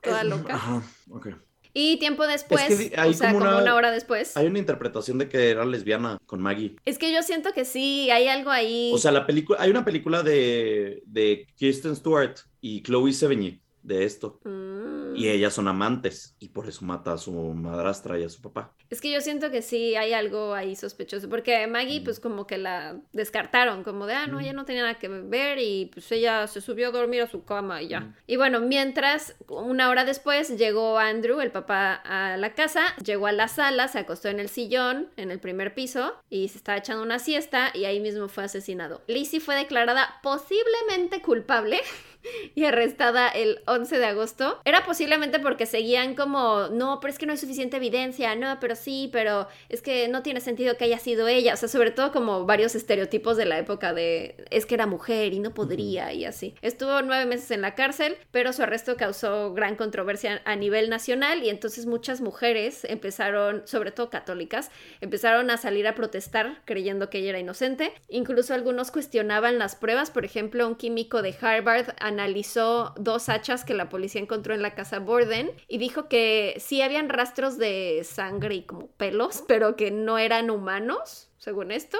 Toda 0.00 0.22
loca. 0.22 0.54
Ajá, 0.54 0.82
ok. 1.10 1.28
Y 1.72 1.98
tiempo 1.98 2.26
después, 2.26 2.62
o 2.70 3.12
sea, 3.12 3.32
como, 3.32 3.46
una, 3.46 3.74
hora 3.74 3.90
después. 3.90 4.36
Hay 4.36 4.46
una 4.46 4.58
interpretación 4.58 5.18
de 5.18 5.28
que 5.28 5.50
era 5.50 5.64
lesbiana 5.64 6.18
con 6.26 6.40
Maggie. 6.40 6.76
Es 6.84 6.98
que 6.98 7.12
yo 7.12 7.22
siento 7.22 7.52
que 7.52 7.64
sí, 7.64 8.10
hay 8.10 8.28
algo 8.28 8.50
ahí. 8.50 8.90
O 8.92 8.98
sea, 8.98 9.12
la 9.12 9.26
película, 9.26 9.58
hay 9.60 9.70
una 9.70 9.84
película 9.84 10.22
de, 10.22 11.02
de 11.06 11.46
Kirsten 11.56 11.96
Stewart 11.96 12.36
y 12.60 12.82
Chloe 12.82 13.12
Sevigny 13.12 13.60
de 13.82 14.04
esto. 14.04 14.40
Mm. 14.44 14.99
Y 15.14 15.28
ellas 15.28 15.54
son 15.54 15.68
amantes 15.68 16.34
y 16.38 16.48
por 16.48 16.68
eso 16.68 16.84
mata 16.84 17.12
a 17.12 17.18
su 17.18 17.32
madrastra 17.32 18.18
y 18.18 18.24
a 18.24 18.28
su 18.28 18.40
papá. 18.40 18.72
Es 18.88 19.00
que 19.00 19.12
yo 19.12 19.20
siento 19.20 19.50
que 19.50 19.62
sí 19.62 19.94
hay 19.94 20.12
algo 20.12 20.54
ahí 20.54 20.74
sospechoso, 20.74 21.28
porque 21.28 21.66
Maggie 21.66 22.00
mm. 22.00 22.04
pues 22.04 22.20
como 22.20 22.46
que 22.46 22.58
la 22.58 23.00
descartaron, 23.12 23.84
como 23.84 24.06
de, 24.06 24.14
ah, 24.14 24.26
no, 24.26 24.40
ella 24.40 24.52
mm. 24.52 24.56
no 24.56 24.64
tenía 24.64 24.82
nada 24.82 24.98
que 24.98 25.08
ver 25.08 25.58
y 25.58 25.90
pues 25.92 26.10
ella 26.12 26.46
se 26.46 26.60
subió 26.60 26.88
a 26.88 26.90
dormir 26.90 27.22
a 27.22 27.26
su 27.26 27.44
cama 27.44 27.82
y 27.82 27.88
ya. 27.88 28.14
Y 28.26 28.36
bueno, 28.36 28.60
mientras, 28.60 29.36
una 29.48 29.88
hora 29.90 30.04
después 30.04 30.56
llegó 30.56 30.98
Andrew, 30.98 31.40
el 31.40 31.52
papá, 31.52 31.94
a 31.94 32.36
la 32.36 32.54
casa, 32.54 32.82
llegó 33.04 33.26
a 33.26 33.32
la 33.32 33.48
sala, 33.48 33.88
se 33.88 33.98
acostó 33.98 34.28
en 34.28 34.40
el 34.40 34.48
sillón, 34.48 35.08
en 35.16 35.30
el 35.30 35.38
primer 35.38 35.74
piso, 35.74 36.14
y 36.28 36.48
se 36.48 36.58
estaba 36.58 36.78
echando 36.78 37.02
una 37.02 37.18
siesta 37.18 37.70
y 37.74 37.84
ahí 37.84 38.00
mismo 38.00 38.28
fue 38.28 38.44
asesinado. 38.44 39.02
Lizzie 39.06 39.40
fue 39.40 39.54
declarada 39.54 40.20
posiblemente 40.22 41.22
culpable 41.22 41.80
y 42.54 42.64
arrestada 42.64 43.28
el 43.28 43.60
11 43.66 43.98
de 43.98 44.06
agosto, 44.06 44.60
era 44.64 44.84
posiblemente 44.84 45.38
porque 45.38 45.66
seguían 45.66 46.14
como, 46.14 46.68
no, 46.68 47.00
pero 47.00 47.12
es 47.12 47.18
que 47.18 47.26
no 47.26 47.32
hay 47.32 47.38
suficiente 47.38 47.76
evidencia, 47.76 48.34
no, 48.34 48.58
pero 48.60 48.76
sí, 48.76 49.08
pero 49.12 49.48
es 49.68 49.82
que 49.82 50.08
no 50.08 50.22
tiene 50.22 50.40
sentido 50.40 50.76
que 50.76 50.84
haya 50.84 50.98
sido 50.98 51.28
ella, 51.28 51.54
o 51.54 51.56
sea, 51.56 51.68
sobre 51.68 51.90
todo 51.90 52.12
como 52.12 52.46
varios 52.46 52.74
estereotipos 52.74 53.36
de 53.36 53.46
la 53.46 53.58
época 53.58 53.92
de, 53.92 54.44
es 54.50 54.66
que 54.66 54.74
era 54.74 54.86
mujer 54.86 55.32
y 55.32 55.40
no 55.40 55.54
podría 55.54 56.12
y 56.12 56.24
así. 56.24 56.54
Estuvo 56.62 57.02
nueve 57.02 57.26
meses 57.26 57.50
en 57.50 57.62
la 57.62 57.74
cárcel, 57.74 58.16
pero 58.30 58.52
su 58.52 58.62
arresto 58.62 58.96
causó 58.96 59.52
gran 59.54 59.76
controversia 59.76 60.42
a 60.44 60.56
nivel 60.56 60.90
nacional 60.90 61.42
y 61.42 61.50
entonces 61.50 61.86
muchas 61.86 62.20
mujeres 62.20 62.84
empezaron, 62.84 63.66
sobre 63.66 63.92
todo 63.92 64.10
católicas, 64.10 64.70
empezaron 65.00 65.50
a 65.50 65.56
salir 65.56 65.86
a 65.86 65.94
protestar 65.94 66.62
creyendo 66.64 67.10
que 67.10 67.18
ella 67.18 67.30
era 67.30 67.38
inocente. 67.38 67.92
Incluso 68.08 68.54
algunos 68.54 68.90
cuestionaban 68.90 69.58
las 69.58 69.76
pruebas, 69.76 70.10
por 70.10 70.24
ejemplo, 70.24 70.66
un 70.66 70.74
químico 70.74 71.22
de 71.22 71.34
Harvard 71.40 71.94
analizó 72.10 72.92
dos 72.98 73.28
hachas 73.28 73.64
que 73.64 73.74
la 73.74 73.88
policía 73.88 74.20
encontró 74.20 74.54
en 74.54 74.62
la 74.62 74.74
casa 74.74 74.98
Borden 74.98 75.50
y 75.68 75.78
dijo 75.78 76.08
que 76.08 76.54
sí 76.58 76.82
habían 76.82 77.08
rastros 77.08 77.56
de 77.56 78.02
sangre 78.04 78.56
y 78.56 78.62
como 78.62 78.88
pelos, 78.88 79.42
pero 79.48 79.76
que 79.76 79.90
no 79.90 80.18
eran 80.18 80.50
humanos 80.50 81.29
según 81.40 81.72
esto, 81.72 81.98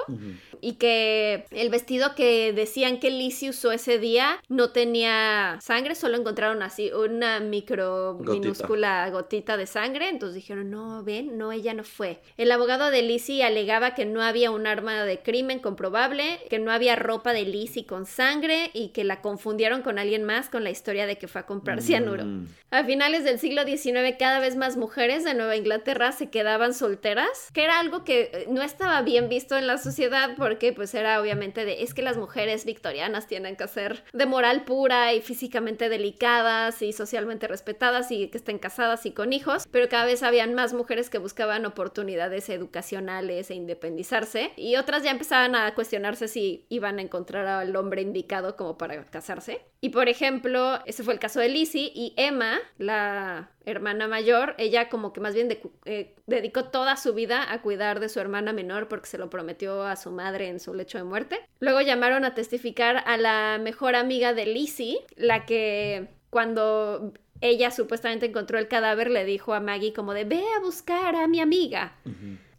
y 0.61 0.73
que 0.73 1.45
el 1.49 1.71
vestido 1.71 2.13
que 2.13 2.53
decían 2.53 2.99
que 2.99 3.09
Lizzie 3.09 3.49
usó 3.49 3.71
ese 3.71 3.97
día 3.97 4.39
no 4.49 4.69
tenía 4.69 5.57
sangre, 5.61 5.95
solo 5.95 6.15
encontraron 6.15 6.61
así 6.61 6.91
una 6.91 7.39
micro 7.39 8.19
minúscula 8.19 9.09
gotita 9.09 9.57
de 9.57 9.65
sangre, 9.65 10.09
entonces 10.09 10.35
dijeron, 10.35 10.69
no, 10.69 11.03
ven, 11.03 11.39
no, 11.39 11.51
ella 11.51 11.73
no 11.73 11.83
fue. 11.83 12.21
El 12.37 12.51
abogado 12.51 12.91
de 12.91 13.01
Lizzie 13.01 13.43
alegaba 13.43 13.95
que 13.95 14.05
no 14.05 14.21
había 14.21 14.51
un 14.51 14.67
arma 14.67 15.05
de 15.05 15.23
crimen 15.23 15.57
comprobable, 15.57 16.39
que 16.47 16.59
no 16.59 16.71
había 16.71 16.95
ropa 16.95 17.33
de 17.33 17.43
Lizzie 17.43 17.87
con 17.87 18.05
sangre 18.05 18.69
y 18.75 18.89
que 18.89 19.03
la 19.03 19.21
confundieron 19.21 19.81
con 19.81 19.97
alguien 19.97 20.23
más 20.23 20.49
con 20.49 20.63
la 20.63 20.69
historia 20.69 21.07
de 21.07 21.17
que 21.17 21.27
fue 21.27 21.41
a 21.41 21.45
comprar 21.47 21.81
cianuro. 21.81 22.25
Mm. 22.25 22.47
A 22.69 22.83
finales 22.83 23.23
del 23.23 23.39
siglo 23.39 23.63
XIX 23.63 24.17
cada 24.19 24.39
vez 24.39 24.55
más 24.55 24.77
mujeres 24.77 25.23
de 25.23 25.33
Nueva 25.33 25.55
Inglaterra 25.55 26.11
se 26.11 26.29
quedaban 26.29 26.75
solteras, 26.75 27.49
que 27.53 27.63
era 27.63 27.79
algo 27.79 28.03
que 28.03 28.45
no 28.47 28.61
estaba 28.61 29.01
bien 29.01 29.30
visto 29.31 29.57
en 29.57 29.65
la 29.65 29.77
sociedad 29.77 30.35
porque 30.37 30.73
pues 30.73 30.93
era 30.93 31.21
obviamente 31.21 31.63
de 31.63 31.83
es 31.83 31.93
que 31.93 32.01
las 32.01 32.17
mujeres 32.17 32.65
victorianas 32.65 33.27
tienen 33.27 33.55
que 33.55 33.65
ser 33.69 34.03
de 34.11 34.25
moral 34.25 34.65
pura 34.65 35.13
y 35.13 35.21
físicamente 35.21 35.87
delicadas 35.87 36.81
y 36.81 36.91
socialmente 36.91 37.47
respetadas 37.47 38.11
y 38.11 38.27
que 38.27 38.37
estén 38.37 38.59
casadas 38.59 39.05
y 39.05 39.11
con 39.11 39.31
hijos, 39.31 39.69
pero 39.71 39.87
cada 39.87 40.03
vez 40.03 40.21
habían 40.21 40.53
más 40.53 40.73
mujeres 40.73 41.09
que 41.09 41.17
buscaban 41.17 41.65
oportunidades 41.65 42.49
educacionales 42.49 43.49
e 43.49 43.55
independizarse 43.55 44.51
y 44.57 44.75
otras 44.75 45.03
ya 45.03 45.11
empezaban 45.11 45.55
a 45.55 45.73
cuestionarse 45.75 46.27
si 46.27 46.65
iban 46.67 46.99
a 46.99 47.01
encontrar 47.01 47.47
al 47.47 47.73
hombre 47.77 48.01
indicado 48.01 48.57
como 48.57 48.77
para 48.77 49.05
casarse. 49.05 49.61
Y 49.79 49.89
por 49.89 50.09
ejemplo, 50.09 50.79
ese 50.85 51.03
fue 51.03 51.13
el 51.13 51.19
caso 51.19 51.39
de 51.39 51.47
Lizzie 51.47 51.91
y 51.95 52.13
Emma, 52.17 52.59
la 52.77 53.49
hermana 53.65 54.07
mayor, 54.07 54.55
ella 54.57 54.89
como 54.89 55.13
que 55.13 55.21
más 55.21 55.33
bien 55.33 55.49
eh, 55.85 56.15
dedicó 56.25 56.65
toda 56.65 56.97
su 56.97 57.13
vida 57.13 57.51
a 57.51 57.61
cuidar 57.61 57.99
de 57.99 58.09
su 58.09 58.19
hermana 58.19 58.53
menor 58.53 58.87
porque 58.87 59.07
se 59.07 59.17
lo 59.21 59.29
prometió 59.29 59.83
a 59.83 59.95
su 59.95 60.11
madre 60.11 60.49
en 60.49 60.59
su 60.59 60.73
lecho 60.73 60.97
de 60.97 61.05
muerte. 61.05 61.39
Luego 61.59 61.79
llamaron 61.79 62.25
a 62.25 62.33
testificar 62.33 63.03
a 63.05 63.15
la 63.17 63.59
mejor 63.61 63.95
amiga 63.95 64.33
de 64.33 64.47
Lizzie, 64.47 64.97
la 65.15 65.45
que 65.45 66.09
cuando 66.29 67.13
ella 67.39 67.71
supuestamente 67.71 68.25
encontró 68.25 68.57
el 68.57 68.67
cadáver 68.67 69.09
le 69.09 69.23
dijo 69.23 69.53
a 69.53 69.59
Maggie 69.59 69.93
como 69.93 70.13
de 70.13 70.25
ve 70.25 70.43
a 70.57 70.59
buscar 70.61 71.15
a 71.15 71.27
mi 71.27 71.39
amiga. 71.39 71.95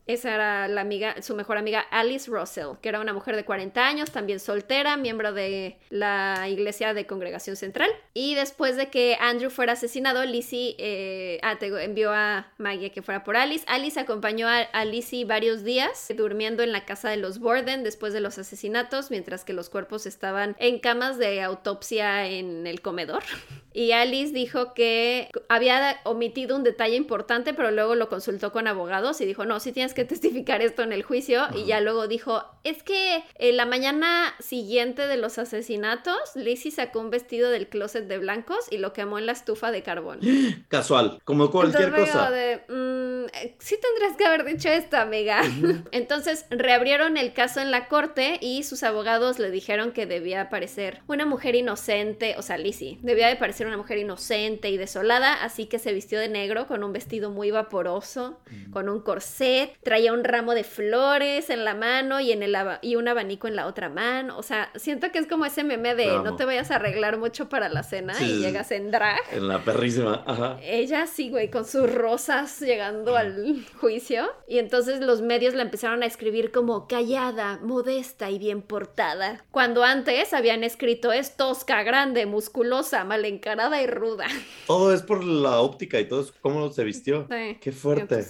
Esa 0.06 0.34
era 0.34 0.68
la 0.68 0.80
amiga, 0.80 1.22
su 1.22 1.36
mejor 1.36 1.58
amiga 1.58 1.80
Alice 1.80 2.28
Russell, 2.28 2.76
que 2.80 2.88
era 2.88 3.00
una 3.00 3.12
mujer 3.12 3.36
de 3.36 3.44
40 3.44 3.86
años, 3.86 4.10
también 4.10 4.40
soltera, 4.40 4.96
miembro 4.96 5.32
de 5.32 5.78
la 5.90 6.48
iglesia 6.48 6.92
de 6.92 7.06
Congregación 7.06 7.54
Central. 7.54 7.88
Y 8.12 8.34
después 8.34 8.76
de 8.76 8.88
que 8.88 9.16
Andrew 9.20 9.50
fuera 9.50 9.74
asesinado, 9.74 10.24
Lizzie 10.24 10.74
eh, 10.78 11.38
ah, 11.42 11.56
envió 11.60 12.12
a 12.12 12.52
Maggie 12.58 12.90
que 12.90 13.02
fuera 13.02 13.22
por 13.22 13.36
Alice. 13.36 13.64
Alice 13.68 13.98
acompañó 13.98 14.48
a, 14.48 14.58
a 14.58 14.84
Lizzie 14.84 15.24
varios 15.24 15.62
días, 15.62 16.12
durmiendo 16.16 16.64
en 16.64 16.72
la 16.72 16.84
casa 16.84 17.08
de 17.08 17.16
los 17.16 17.38
Borden 17.38 17.84
después 17.84 18.12
de 18.12 18.20
los 18.20 18.38
asesinatos, 18.38 19.10
mientras 19.12 19.44
que 19.44 19.52
los 19.52 19.70
cuerpos 19.70 20.06
estaban 20.06 20.56
en 20.58 20.80
camas 20.80 21.16
de 21.18 21.42
autopsia 21.42 22.26
en 22.26 22.66
el 22.66 22.80
comedor. 22.80 23.22
Y 23.74 23.92
Alice 23.92 24.34
dijo 24.34 24.74
que 24.74 25.30
había 25.48 25.98
omitido 26.04 26.56
un 26.56 26.62
detalle 26.62 26.94
importante, 26.96 27.54
pero 27.54 27.70
luego 27.70 27.94
lo 27.94 28.10
consultó 28.10 28.52
con 28.52 28.66
abogados 28.66 29.20
y 29.22 29.24
dijo, 29.24 29.46
no, 29.46 29.60
sí 29.60 29.72
tienes 29.72 29.91
que 29.94 30.04
testificar 30.04 30.62
esto 30.62 30.82
en 30.82 30.92
el 30.92 31.02
juicio. 31.02 31.46
Y 31.54 31.66
ya 31.66 31.80
luego 31.80 32.08
dijo, 32.08 32.44
es 32.64 32.82
que 32.82 33.16
en 33.16 33.22
eh, 33.38 33.52
la 33.52 33.66
mañana 33.66 34.34
siguiente 34.38 35.06
de 35.06 35.16
los 35.16 35.38
asesinatos, 35.38 36.16
Lizzie 36.34 36.70
sacó 36.70 37.00
un 37.00 37.10
vestido 37.10 37.50
del 37.50 37.68
closet 37.68 38.06
de 38.06 38.18
blancos 38.18 38.66
y 38.70 38.78
lo 38.78 38.92
quemó 38.92 39.18
en 39.18 39.26
la 39.26 39.32
estufa 39.32 39.70
de 39.70 39.82
carbón. 39.82 40.20
Casual, 40.68 41.20
como 41.24 41.50
cualquier 41.50 41.92
cosa. 41.92 42.30
Mm, 42.68 43.26
sí 43.58 43.76
tendrías 43.80 44.16
que 44.16 44.24
haber 44.24 44.44
dicho 44.44 44.68
esto, 44.68 44.96
amiga. 44.96 45.42
Entonces 45.92 46.46
reabrieron 46.50 47.16
el 47.16 47.32
caso 47.32 47.60
en 47.60 47.70
la 47.70 47.88
corte 47.88 48.38
y 48.40 48.62
sus 48.62 48.82
abogados 48.82 49.38
le 49.38 49.50
dijeron 49.50 49.92
que 49.92 50.06
debía 50.06 50.42
aparecer 50.42 51.00
una 51.06 51.26
mujer 51.26 51.54
inocente, 51.54 52.34
o 52.38 52.42
sea, 52.42 52.58
Lizzie, 52.58 52.98
debía 53.02 53.28
de 53.28 53.36
parecer 53.36 53.66
una 53.66 53.76
mujer 53.76 53.98
inocente 53.98 54.70
y 54.70 54.76
desolada, 54.76 55.42
así 55.42 55.66
que 55.66 55.78
se 55.78 55.92
vistió 55.92 56.18
de 56.18 56.28
negro 56.28 56.66
con 56.66 56.84
un 56.84 56.92
vestido 56.92 57.30
muy 57.30 57.50
vaporoso, 57.50 58.40
con 58.72 58.88
un 58.88 59.00
corset, 59.00 59.76
traía 59.82 60.12
un 60.12 60.24
ramo 60.24 60.54
de 60.54 60.64
flores 60.64 61.50
en 61.50 61.64
la 61.64 61.74
mano 61.74 62.20
y, 62.20 62.32
en 62.32 62.42
el 62.42 62.56
y 62.82 62.96
un 62.96 63.08
abanico 63.08 63.48
en 63.48 63.56
la 63.56 63.66
otra 63.66 63.88
mano. 63.88 64.38
O 64.38 64.42
sea, 64.42 64.70
siento 64.76 65.10
que 65.10 65.18
es 65.18 65.26
como 65.26 65.44
ese 65.44 65.64
meme 65.64 65.94
de 65.94 66.06
no 66.06 66.36
te 66.36 66.44
vayas 66.44 66.70
a 66.70 66.76
arreglar 66.76 67.18
mucho 67.18 67.48
para 67.48 67.68
la 67.68 67.82
cena 67.82 68.14
y 68.20 68.38
llegas 68.38 68.70
en 68.70 68.90
drag. 68.90 69.20
En 69.32 69.48
la 69.48 69.64
perrísima, 69.64 70.22
ajá. 70.26 70.58
Ella 70.62 71.06
sí, 71.06 71.30
güey, 71.30 71.50
con 71.50 71.64
sus 71.64 71.92
rosas 71.92 72.60
llegando 72.60 73.16
al 73.16 73.64
juicio. 73.80 74.30
Y 74.46 74.58
entonces 74.58 75.00
los 75.00 75.22
medios 75.22 75.54
la 75.54 75.62
empezaron 75.62 76.02
a 76.02 76.06
escribir 76.06 76.52
como 76.52 76.86
callada, 76.86 77.58
modesta 77.62 78.30
y 78.30 78.38
bien 78.38 78.62
portada. 78.62 79.44
Cuando 79.50 79.84
antes 79.84 80.32
habían 80.32 80.64
escrito 80.64 81.12
es 81.12 81.36
tosca, 81.36 81.82
grande, 81.82 82.26
musculosa, 82.26 83.04
mal 83.04 83.24
encarada 83.24 83.82
y 83.82 83.86
ruda. 83.86 84.26
Todo 84.66 84.92
es 84.92 85.02
por 85.02 85.24
la 85.24 85.60
óptica 85.60 85.98
y 85.98 86.08
todo 86.08 86.22
es 86.22 86.32
cómo 86.40 86.70
se 86.70 86.84
vistió. 86.84 87.26
Sí. 87.30 87.58
Qué 87.60 87.72
fuerte. 87.72 88.24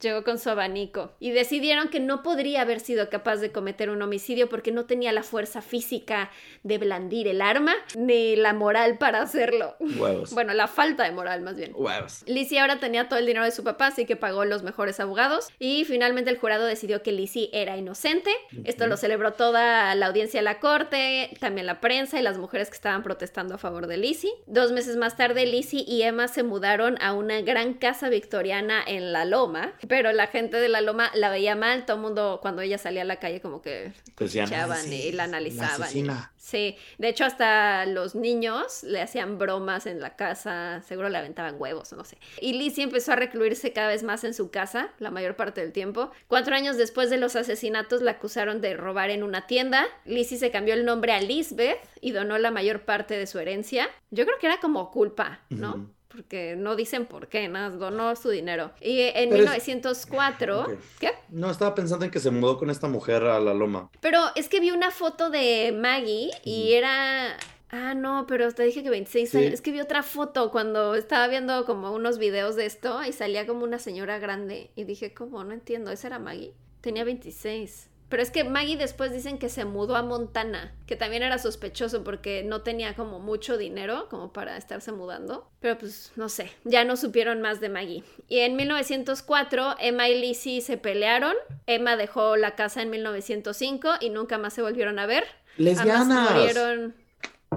llegó 0.00 0.22
con 0.24 0.38
su 0.38 0.50
abanico. 0.50 0.81
Y 1.20 1.30
decidieron 1.30 1.88
que 1.88 2.00
no 2.00 2.22
podría 2.22 2.62
haber 2.62 2.80
sido 2.80 3.08
capaz 3.08 3.36
de 3.36 3.52
cometer 3.52 3.90
un 3.90 4.02
homicidio 4.02 4.48
porque 4.48 4.72
no 4.72 4.86
tenía 4.86 5.12
la 5.12 5.22
fuerza 5.22 5.62
física 5.62 6.30
de 6.62 6.78
blandir 6.78 7.28
el 7.28 7.40
arma, 7.40 7.74
ni 7.96 8.36
la 8.36 8.52
moral 8.52 8.98
para 8.98 9.22
hacerlo. 9.22 9.76
Huevos. 9.80 10.32
Bueno, 10.42 10.54
la 10.54 10.66
falta 10.66 11.04
de 11.04 11.12
moral 11.12 11.42
más 11.42 11.56
bien. 11.56 11.72
Huevos. 11.74 12.24
Lizzie 12.26 12.58
ahora 12.58 12.80
tenía 12.80 13.08
todo 13.08 13.18
el 13.18 13.26
dinero 13.26 13.44
de 13.44 13.52
su 13.52 13.62
papá, 13.62 13.88
así 13.88 14.06
que 14.06 14.16
pagó 14.16 14.44
los 14.44 14.62
mejores 14.62 14.98
abogados. 14.98 15.50
Y 15.58 15.84
finalmente 15.84 16.30
el 16.30 16.38
jurado 16.38 16.66
decidió 16.66 17.02
que 17.02 17.12
Lizzie 17.12 17.50
era 17.52 17.76
inocente. 17.76 18.30
Esto 18.64 18.86
lo 18.86 18.96
celebró 18.96 19.34
toda 19.34 19.94
la 19.94 20.06
audiencia 20.06 20.40
de 20.40 20.44
la 20.44 20.58
corte, 20.58 21.30
también 21.38 21.66
la 21.66 21.80
prensa 21.80 22.18
y 22.18 22.22
las 22.22 22.38
mujeres 22.38 22.70
que 22.70 22.76
estaban 22.76 23.02
protestando 23.02 23.54
a 23.54 23.58
favor 23.58 23.86
de 23.86 23.98
Lizzie. 23.98 24.32
Dos 24.46 24.72
meses 24.72 24.96
más 24.96 25.16
tarde, 25.16 25.46
Lizzie 25.46 25.84
y 25.86 26.02
Emma 26.02 26.28
se 26.28 26.42
mudaron 26.42 26.96
a 27.00 27.12
una 27.12 27.40
gran 27.40 27.74
casa 27.74 28.08
victoriana 28.08 28.82
en 28.86 29.12
La 29.12 29.24
Loma, 29.24 29.74
pero 29.88 30.12
la 30.12 30.26
gente 30.26 30.56
de 30.58 30.68
La 30.72 30.80
Loma 30.80 31.10
la 31.14 31.30
veía 31.30 31.54
mal, 31.54 31.86
todo 31.86 31.96
el 31.96 32.02
mundo 32.02 32.40
cuando 32.42 32.62
ella 32.62 32.78
salía 32.78 33.02
a 33.02 33.04
la 33.04 33.16
calle 33.16 33.40
como 33.40 33.62
que 33.62 33.92
echaban 34.18 34.92
y 34.92 35.12
la 35.12 35.24
analizaban. 35.24 35.88
sí, 36.36 36.76
de 36.98 37.08
hecho 37.08 37.24
hasta 37.24 37.86
los 37.86 38.14
niños 38.14 38.82
le 38.82 39.00
hacían 39.00 39.38
bromas 39.38 39.86
en 39.86 40.00
la 40.00 40.16
casa, 40.16 40.82
seguro 40.86 41.08
le 41.08 41.18
aventaban 41.18 41.56
huevos 41.58 41.92
o 41.92 41.96
no 41.96 42.04
sé. 42.04 42.18
Y 42.40 42.54
Lizzie 42.54 42.84
empezó 42.84 43.12
a 43.12 43.16
recluirse 43.16 43.72
cada 43.72 43.88
vez 43.88 44.02
más 44.02 44.24
en 44.24 44.34
su 44.34 44.50
casa, 44.50 44.90
la 44.98 45.10
mayor 45.10 45.36
parte 45.36 45.60
del 45.60 45.72
tiempo. 45.72 46.10
Cuatro 46.26 46.56
años 46.56 46.76
después 46.76 47.10
de 47.10 47.18
los 47.18 47.36
asesinatos 47.36 48.02
la 48.02 48.12
acusaron 48.12 48.60
de 48.60 48.74
robar 48.74 49.10
en 49.10 49.22
una 49.22 49.46
tienda. 49.46 49.86
Lizzie 50.04 50.38
se 50.38 50.50
cambió 50.50 50.74
el 50.74 50.84
nombre 50.84 51.12
a 51.12 51.20
Lisbeth 51.20 51.78
y 52.00 52.12
donó 52.12 52.38
la 52.38 52.50
mayor 52.50 52.84
parte 52.84 53.16
de 53.16 53.26
su 53.26 53.38
herencia. 53.38 53.88
Yo 54.10 54.24
creo 54.24 54.38
que 54.40 54.46
era 54.46 54.58
como 54.60 54.90
culpa, 54.90 55.40
¿no? 55.50 55.90
Porque 56.12 56.56
no 56.56 56.76
dicen 56.76 57.06
por 57.06 57.28
qué, 57.28 57.48
nada, 57.48 57.70
donó 57.70 58.14
su 58.16 58.28
dinero. 58.28 58.72
Y 58.80 59.00
en 59.00 59.30
1904... 59.30 60.78
¿Qué? 61.00 61.12
No, 61.30 61.50
estaba 61.50 61.74
pensando 61.74 62.04
en 62.04 62.10
que 62.10 62.20
se 62.20 62.30
mudó 62.30 62.58
con 62.58 62.68
esta 62.70 62.86
mujer 62.86 63.24
a 63.24 63.40
la 63.40 63.54
loma. 63.54 63.90
Pero 64.00 64.20
es 64.34 64.48
que 64.48 64.60
vi 64.60 64.70
una 64.70 64.90
foto 64.90 65.30
de 65.30 65.72
Maggie 65.76 66.30
y 66.44 66.74
era... 66.74 67.36
Ah, 67.70 67.94
no, 67.94 68.26
pero 68.28 68.52
te 68.52 68.64
dije 68.64 68.82
que 68.82 68.90
26 68.90 69.34
años. 69.34 69.52
Es 69.54 69.62
que 69.62 69.72
vi 69.72 69.80
otra 69.80 70.02
foto 70.02 70.50
cuando 70.50 70.94
estaba 70.94 71.26
viendo 71.28 71.64
como 71.64 71.92
unos 71.92 72.18
videos 72.18 72.54
de 72.54 72.66
esto 72.66 73.02
y 73.02 73.12
salía 73.12 73.46
como 73.46 73.64
una 73.64 73.78
señora 73.78 74.18
grande. 74.18 74.70
Y 74.76 74.84
dije, 74.84 75.14
¿cómo? 75.14 75.42
No 75.42 75.54
entiendo. 75.54 75.90
¿Esa 75.90 76.08
era 76.08 76.18
Maggie? 76.18 76.52
Tenía 76.82 77.04
26. 77.04 77.88
Pero 78.12 78.22
es 78.22 78.30
que 78.30 78.44
Maggie 78.44 78.76
después 78.76 79.10
dicen 79.10 79.38
que 79.38 79.48
se 79.48 79.64
mudó 79.64 79.96
a 79.96 80.02
Montana, 80.02 80.74
que 80.86 80.96
también 80.96 81.22
era 81.22 81.38
sospechoso 81.38 82.04
porque 82.04 82.44
no 82.44 82.60
tenía 82.60 82.94
como 82.94 83.20
mucho 83.20 83.56
dinero 83.56 84.06
como 84.10 84.34
para 84.34 84.58
estarse 84.58 84.92
mudando. 84.92 85.48
Pero 85.60 85.78
pues 85.78 86.12
no 86.14 86.28
sé, 86.28 86.52
ya 86.64 86.84
no 86.84 86.98
supieron 86.98 87.40
más 87.40 87.60
de 87.60 87.70
Maggie. 87.70 88.04
Y 88.28 88.40
en 88.40 88.54
1904 88.54 89.76
Emma 89.80 90.10
y 90.10 90.20
Lizzie 90.20 90.60
se 90.60 90.76
pelearon. 90.76 91.32
Emma 91.66 91.96
dejó 91.96 92.36
la 92.36 92.54
casa 92.54 92.82
en 92.82 92.90
1905 92.90 93.92
y 94.02 94.10
nunca 94.10 94.36
más 94.36 94.52
se 94.52 94.60
volvieron 94.60 94.98
a 94.98 95.06
ver. 95.06 95.24
Lesbianas. 95.56 96.92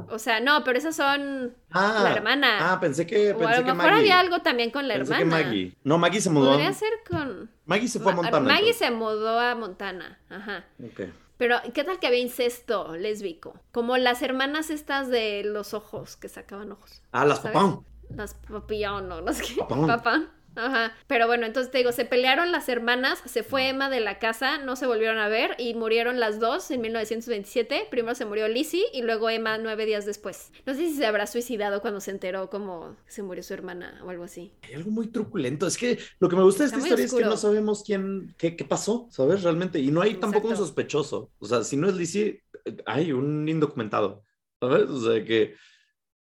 O 0.10 0.20
sea, 0.20 0.40
no, 0.40 0.64
pero 0.64 0.78
esas 0.78 0.96
son 0.96 1.56
ah, 1.72 2.02
la 2.04 2.14
hermana. 2.14 2.74
Ah, 2.74 2.80
pensé 2.80 3.06
que. 3.06 3.34
Pensé 3.34 3.46
o 3.46 3.48
a 3.48 3.60
lo 3.60 3.76
mejor 3.76 3.94
había 3.94 4.20
algo 4.20 4.40
también 4.40 4.72
con 4.72 4.88
la 4.88 4.96
hermana. 4.96 5.26
Maggie. 5.26 5.76
No, 5.84 5.98
Maggie 5.98 6.22
se 6.22 6.30
mudó. 6.30 6.52
Podría 6.52 6.74
ser 6.74 6.92
con. 7.10 7.50
Maggie 7.66 7.88
se 7.88 8.00
fue 8.00 8.12
a 8.12 8.16
Montana. 8.16 8.40
Maggie 8.40 8.74
se 8.74 8.92
mudó 8.92 9.40
a 9.40 9.56
Montana. 9.56 10.20
Ajá. 10.30 10.66
Ok. 10.84 11.02
Pero, 11.38 11.58
¿qué 11.74 11.84
tal 11.84 12.00
que 12.00 12.08
había 12.08 12.20
incesto 12.20 12.96
lésbico? 12.96 13.60
Como 13.72 13.98
las 13.98 14.22
hermanas 14.22 14.70
estas 14.70 15.10
de 15.10 15.44
los 15.44 15.74
ojos, 15.74 16.16
que 16.16 16.30
sacaban 16.30 16.72
ojos. 16.72 17.02
Ah, 17.12 17.26
las 17.26 17.40
papán. 17.40 17.82
Las 18.16 18.36
papillón, 18.36 19.10
¿no? 19.10 19.22
Las 19.22 19.42
que. 19.42 19.56
Papán. 19.62 20.30
Ajá. 20.56 20.94
Pero 21.08 21.28
bueno, 21.28 21.46
entonces 21.46 21.72
te 21.72 21.80
digo, 21.80 21.92
se 21.92 22.06
pelearon 22.06 22.52
las 22.52 22.70
hermanas, 22.70 23.22
se 23.26 23.44
fue 23.44 23.70
Emma 23.70 23.90
de 23.90 24.00
la 24.00 24.20
casa, 24.20 24.58
no 24.60 24.76
se 24.76 24.88
volvieron 24.88 25.18
a 25.18 25.28
ver 25.28 25.56
y 25.58 25.74
murieron 25.74 26.20
las 26.20 26.40
dos 26.40 26.72
en 26.72 26.82
1927. 26.82 27.88
Primero 27.90 28.16
se 28.16 28.26
murió 28.26 28.48
Lizzie 28.48 28.86
y 28.94 29.02
luego 29.02 29.30
Emma 29.30 29.58
nueve 29.58 29.86
días 29.86 30.06
después. 30.06 30.52
No 30.66 30.74
sé 30.74 30.88
si 30.88 30.96
se 30.96 31.06
habrá 31.06 31.28
suicidado 31.28 31.82
cuando 31.82 32.00
se 32.00 32.12
enteró 32.12 32.50
como 32.50 32.96
se 33.08 33.24
murió 33.24 33.44
su 33.44 33.54
hermana 33.54 34.02
o 34.04 34.10
algo 34.10 34.24
así. 34.24 34.52
Hay 34.64 34.76
algo 34.76 34.92
muy 34.92 35.08
truculento. 35.08 35.68
Es 35.68 35.78
que 35.78 36.00
lo 36.20 36.30
que 36.30 36.36
me 36.36 36.44
gusta 36.44 36.64
de 36.64 36.68
esta 36.68 36.80
historia 36.80 37.06
es 37.06 37.14
que 37.14 37.24
no 37.24 37.38
sabemos 37.38 37.84
quién, 37.86 38.34
qué, 38.38 38.56
qué 38.56 38.66
pasó, 38.66 39.08
¿sabes? 39.12 39.44
Realmente. 39.44 39.80
Y 39.80 39.92
no 39.92 40.02
hay 40.02 40.16
tampoco 40.16 40.48
un 40.48 40.58
sospechoso. 40.58 41.32
O 41.40 41.46
sea, 41.46 41.64
si 41.64 41.78
no 41.78 41.88
es 41.88 41.96
Lizzie, 41.96 42.44
hay 42.86 43.12
un 43.12 43.48
indocumentado. 43.48 44.24
¿Sabes? 44.60 44.90
O 44.90 45.02
sea, 45.02 45.24
que... 45.24 45.56